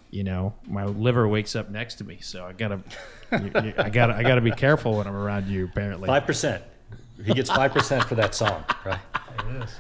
you 0.10 0.24
know, 0.24 0.54
my 0.68 0.86
liver 0.86 1.28
wakes 1.28 1.56
up 1.56 1.70
next 1.70 1.96
to 1.96 2.04
me. 2.04 2.20
So 2.22 2.46
I 2.46 2.54
gotta, 2.54 2.80
you, 3.32 3.52
you, 3.64 3.74
I 3.78 3.90
gotta, 3.90 4.16
I 4.16 4.24
gotta 4.24 4.42
be 4.42 4.52
careful 4.52 4.98
when 4.98 5.08
I'm 5.08 5.16
around 5.16 5.48
you. 5.48 5.66
Apparently, 5.66 6.08
Five 6.08 6.26
percent. 6.26 6.64
He 7.24 7.34
gets 7.34 7.50
five 7.50 7.74
percent 7.74 8.04
for 8.06 8.16
that 8.16 8.36
song, 8.36 8.64
right? 8.86 9.00
It 9.50 9.64
is. 9.64 9.76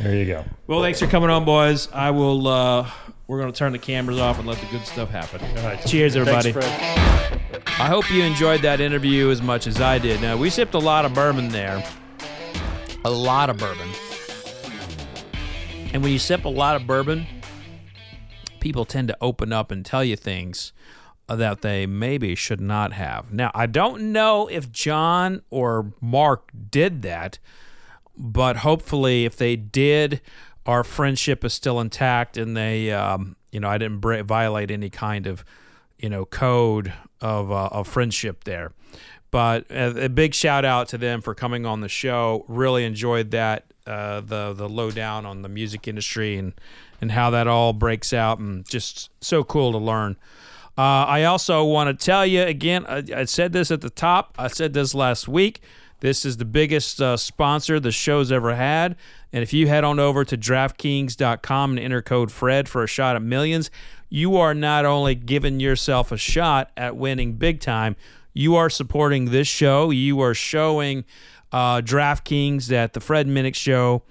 There 0.00 0.14
you 0.16 0.26
go. 0.26 0.44
Well, 0.66 0.82
thanks 0.82 0.98
for 0.98 1.06
coming 1.06 1.30
on, 1.30 1.44
boys. 1.44 1.88
I 1.92 2.10
will. 2.10 2.48
uh 2.48 2.90
We're 3.28 3.38
gonna 3.38 3.52
turn 3.52 3.72
the 3.72 3.78
cameras 3.78 4.18
off 4.18 4.38
and 4.38 4.48
let 4.48 4.58
the 4.58 4.66
good 4.66 4.84
stuff 4.84 5.10
happen. 5.10 5.40
All 5.58 5.64
right. 5.64 5.84
Cheers, 5.86 6.16
everybody. 6.16 6.52
Thanks, 6.52 7.80
I 7.80 7.86
hope 7.86 8.10
you 8.10 8.22
enjoyed 8.24 8.62
that 8.62 8.80
interview 8.80 9.30
as 9.30 9.40
much 9.40 9.66
as 9.66 9.80
I 9.80 9.98
did. 9.98 10.20
Now, 10.20 10.36
we 10.36 10.50
sipped 10.50 10.74
a 10.74 10.78
lot 10.78 11.04
of 11.04 11.14
bourbon 11.14 11.48
there. 11.48 11.82
A 13.04 13.10
lot 13.10 13.48
of 13.48 13.56
bourbon. 13.58 13.88
And 15.92 16.02
when 16.02 16.12
you 16.12 16.18
sip 16.18 16.44
a 16.44 16.48
lot 16.48 16.76
of 16.76 16.86
bourbon, 16.86 17.26
people 18.60 18.84
tend 18.84 19.08
to 19.08 19.16
open 19.20 19.52
up 19.52 19.70
and 19.70 19.84
tell 19.84 20.04
you 20.04 20.16
things 20.16 20.72
that 21.28 21.62
they 21.62 21.86
maybe 21.86 22.34
should 22.34 22.60
not 22.60 22.92
have. 22.92 23.32
Now, 23.32 23.50
I 23.54 23.66
don't 23.66 24.12
know 24.12 24.48
if 24.48 24.72
John 24.72 25.42
or 25.50 25.92
Mark 26.00 26.50
did 26.70 27.02
that, 27.02 27.38
but 28.16 28.58
hopefully, 28.58 29.24
if 29.24 29.36
they 29.36 29.56
did, 29.56 30.20
our 30.66 30.84
friendship 30.84 31.44
is 31.44 31.54
still 31.54 31.80
intact, 31.80 32.36
and 32.36 32.56
they, 32.56 32.92
um, 32.92 33.36
you 33.52 33.60
know, 33.60 33.68
I 33.68 33.78
didn't 33.78 34.00
violate 34.00 34.70
any 34.70 34.90
kind 34.90 35.26
of, 35.26 35.44
you 35.98 36.08
know, 36.08 36.24
code 36.24 36.92
of 37.20 37.50
uh, 37.50 37.68
of 37.72 37.86
friendship 37.86 38.44
there. 38.44 38.72
But 39.30 39.70
a, 39.70 40.06
a 40.06 40.08
big 40.08 40.34
shout 40.34 40.64
out 40.64 40.88
to 40.88 40.98
them 40.98 41.20
for 41.22 41.34
coming 41.34 41.64
on 41.64 41.80
the 41.80 41.88
show. 41.88 42.44
Really 42.48 42.84
enjoyed 42.84 43.30
that 43.30 43.72
uh, 43.86 44.20
the 44.20 44.52
the 44.52 44.68
lowdown 44.68 45.24
on 45.24 45.42
the 45.42 45.48
music 45.48 45.86
industry 45.86 46.36
and 46.36 46.52
and 47.00 47.12
how 47.12 47.30
that 47.30 47.46
all 47.46 47.72
breaks 47.72 48.12
out, 48.12 48.38
and 48.38 48.68
just 48.68 49.10
so 49.22 49.42
cool 49.44 49.72
to 49.72 49.78
learn. 49.78 50.16
Uh, 50.78 51.04
I 51.06 51.24
also 51.24 51.64
want 51.64 51.98
to 51.98 52.04
tell 52.04 52.24
you 52.24 52.42
again, 52.42 52.86
I, 52.86 53.04
I 53.14 53.24
said 53.24 53.52
this 53.52 53.70
at 53.70 53.80
the 53.80 53.90
top, 53.90 54.34
I 54.38 54.48
said 54.48 54.72
this 54.72 54.94
last 54.94 55.28
week. 55.28 55.60
This 56.00 56.24
is 56.24 56.38
the 56.38 56.46
biggest 56.46 57.00
uh, 57.02 57.18
sponsor 57.18 57.78
the 57.78 57.92
show's 57.92 58.32
ever 58.32 58.54
had. 58.54 58.96
And 59.32 59.42
if 59.42 59.52
you 59.52 59.68
head 59.68 59.84
on 59.84 59.98
over 59.98 60.24
to 60.24 60.36
DraftKings.com 60.36 61.70
and 61.72 61.78
enter 61.78 62.00
code 62.00 62.32
FRED 62.32 62.68
for 62.68 62.82
a 62.82 62.86
shot 62.86 63.16
at 63.16 63.22
millions, 63.22 63.70
you 64.08 64.36
are 64.36 64.54
not 64.54 64.86
only 64.86 65.14
giving 65.14 65.60
yourself 65.60 66.10
a 66.10 66.16
shot 66.16 66.70
at 66.76 66.96
winning 66.96 67.34
big 67.34 67.60
time, 67.60 67.96
you 68.32 68.56
are 68.56 68.70
supporting 68.70 69.26
this 69.26 69.46
show. 69.46 69.90
You 69.90 70.20
are 70.20 70.34
showing 70.34 71.04
uh, 71.52 71.82
DraftKings 71.82 72.66
that 72.68 72.94
the 72.94 73.00
Fred 73.00 73.26
Minnick 73.26 73.54
Show 73.54 74.02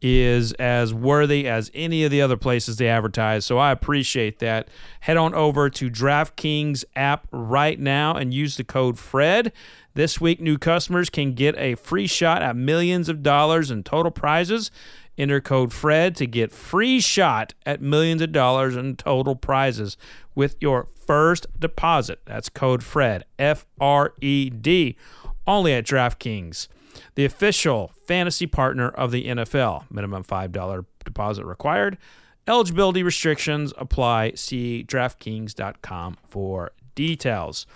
is 0.00 0.52
as 0.54 0.94
worthy 0.94 1.48
as 1.48 1.70
any 1.74 2.04
of 2.04 2.10
the 2.10 2.22
other 2.22 2.36
places 2.36 2.76
they 2.76 2.88
advertise. 2.88 3.44
So 3.44 3.58
I 3.58 3.72
appreciate 3.72 4.38
that. 4.38 4.68
Head 5.00 5.16
on 5.16 5.34
over 5.34 5.68
to 5.70 5.90
DraftKings 5.90 6.84
app 6.94 7.26
right 7.32 7.78
now 7.78 8.14
and 8.14 8.32
use 8.32 8.56
the 8.56 8.64
code 8.64 8.98
FRED. 8.98 9.52
This 9.94 10.20
week, 10.20 10.40
new 10.40 10.58
customers 10.58 11.10
can 11.10 11.32
get 11.32 11.56
a 11.58 11.74
free 11.74 12.06
shot 12.06 12.42
at 12.42 12.54
millions 12.54 13.08
of 13.08 13.22
dollars 13.22 13.70
in 13.70 13.82
total 13.82 14.12
prizes. 14.12 14.70
Enter 15.16 15.40
code 15.40 15.72
FRED 15.72 16.14
to 16.16 16.26
get 16.26 16.52
free 16.52 17.00
shot 17.00 17.54
at 17.66 17.82
millions 17.82 18.22
of 18.22 18.30
dollars 18.30 18.76
in 18.76 18.94
total 18.94 19.34
prizes 19.34 19.96
with 20.36 20.54
your 20.60 20.84
first 20.84 21.48
deposit. 21.58 22.20
That's 22.24 22.48
code 22.48 22.84
FRED, 22.84 23.24
F 23.36 23.66
R 23.80 24.14
E 24.20 24.48
D, 24.48 24.96
only 25.44 25.74
at 25.74 25.84
DraftKings 25.84 26.68
the 27.14 27.24
official 27.24 27.92
fantasy 28.06 28.46
partner 28.46 28.88
of 28.88 29.10
the 29.10 29.26
NFL. 29.26 29.90
Minimum 29.90 30.24
$5 30.24 30.86
deposit 31.04 31.44
required. 31.44 31.98
Eligibility 32.46 33.02
restrictions 33.02 33.72
apply. 33.76 34.32
See 34.34 34.84
DraftKings.com 34.86 36.16
for 36.24 36.72
details. 36.94 37.66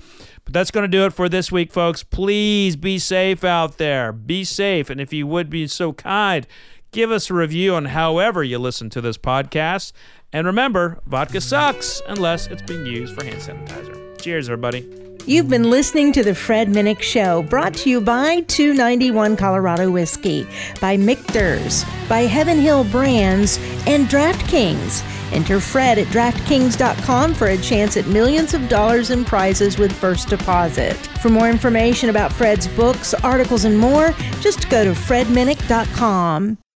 But 0.45 0.53
that's 0.53 0.71
going 0.71 0.83
to 0.83 0.89
do 0.89 1.05
it 1.05 1.13
for 1.13 1.29
this 1.29 1.53
week, 1.53 1.73
folks. 1.73 2.03
Please 2.03 2.75
be 2.75 2.99
safe 2.99 3.45
out 3.45 3.79
there. 3.79 4.13
Be 4.13 4.45
safe. 4.45 4.91
And 4.91 5.01
if 5.01 5.13
you 5.13 5.27
would 5.27 5.49
be 5.49 5.69
so 5.69 5.93
kind, 5.93 6.47
give 6.91 7.11
us 7.11 7.31
a 7.31 7.35
review 7.35 7.75
on 7.75 7.87
however 7.87 8.43
you 8.43 8.59
listen 8.59 8.91
to 8.91 9.01
this 9.01 9.19
podcast. 9.19 9.93
And 10.33 10.47
remember, 10.47 11.01
vodka 11.07 11.41
sucks 11.41 12.03
unless 12.09 12.47
it's 12.47 12.63
being 12.63 12.87
used 12.87 13.15
for 13.15 13.25
hand 13.25 13.41
sanitizer. 13.41 14.12
Cheers, 14.23 14.49
everybody. 14.49 14.87
You've 15.27 15.49
been 15.49 15.71
listening 15.71 16.13
to 16.13 16.25
The 16.25 16.35
Fred 16.35 16.69
Minnick 16.69 17.01
Show, 17.01 17.43
brought 17.43 17.75
to 17.75 17.91
you 17.91 18.01
by 18.01 18.41
291 18.43 19.37
Colorado 19.37 19.91
Whiskey, 19.91 20.47
by 20.81 20.97
Michter's, 20.97 21.85
by 22.09 22.23
Heaven 22.23 22.59
Hill 22.59 22.85
Brands, 22.85 23.59
and 23.87 24.09
DraftKings. 24.09 25.05
Enter 25.33 25.61
Fred 25.61 25.99
at 25.99 26.09
DraftKings.com 26.09 27.35
for 27.35 27.49
a 27.49 27.59
chance 27.59 27.97
at 27.97 28.07
millions 28.07 28.53
of 28.53 28.69
dollars 28.69 29.11
in 29.11 29.25
prizes 29.25 29.79
with 29.79 29.93
first 29.93 30.29
deposit. 30.29 30.97
For 31.21 31.29
more 31.29 31.49
information 31.49 32.11
about 32.11 32.33
Fred's 32.33 32.67
books, 32.69 33.15
articles, 33.15 33.65
and 33.65 33.79
more, 33.79 34.13
just 34.41 34.69
go 34.71 34.85
to 34.85 34.91
FredMinnick.com. 34.91 36.59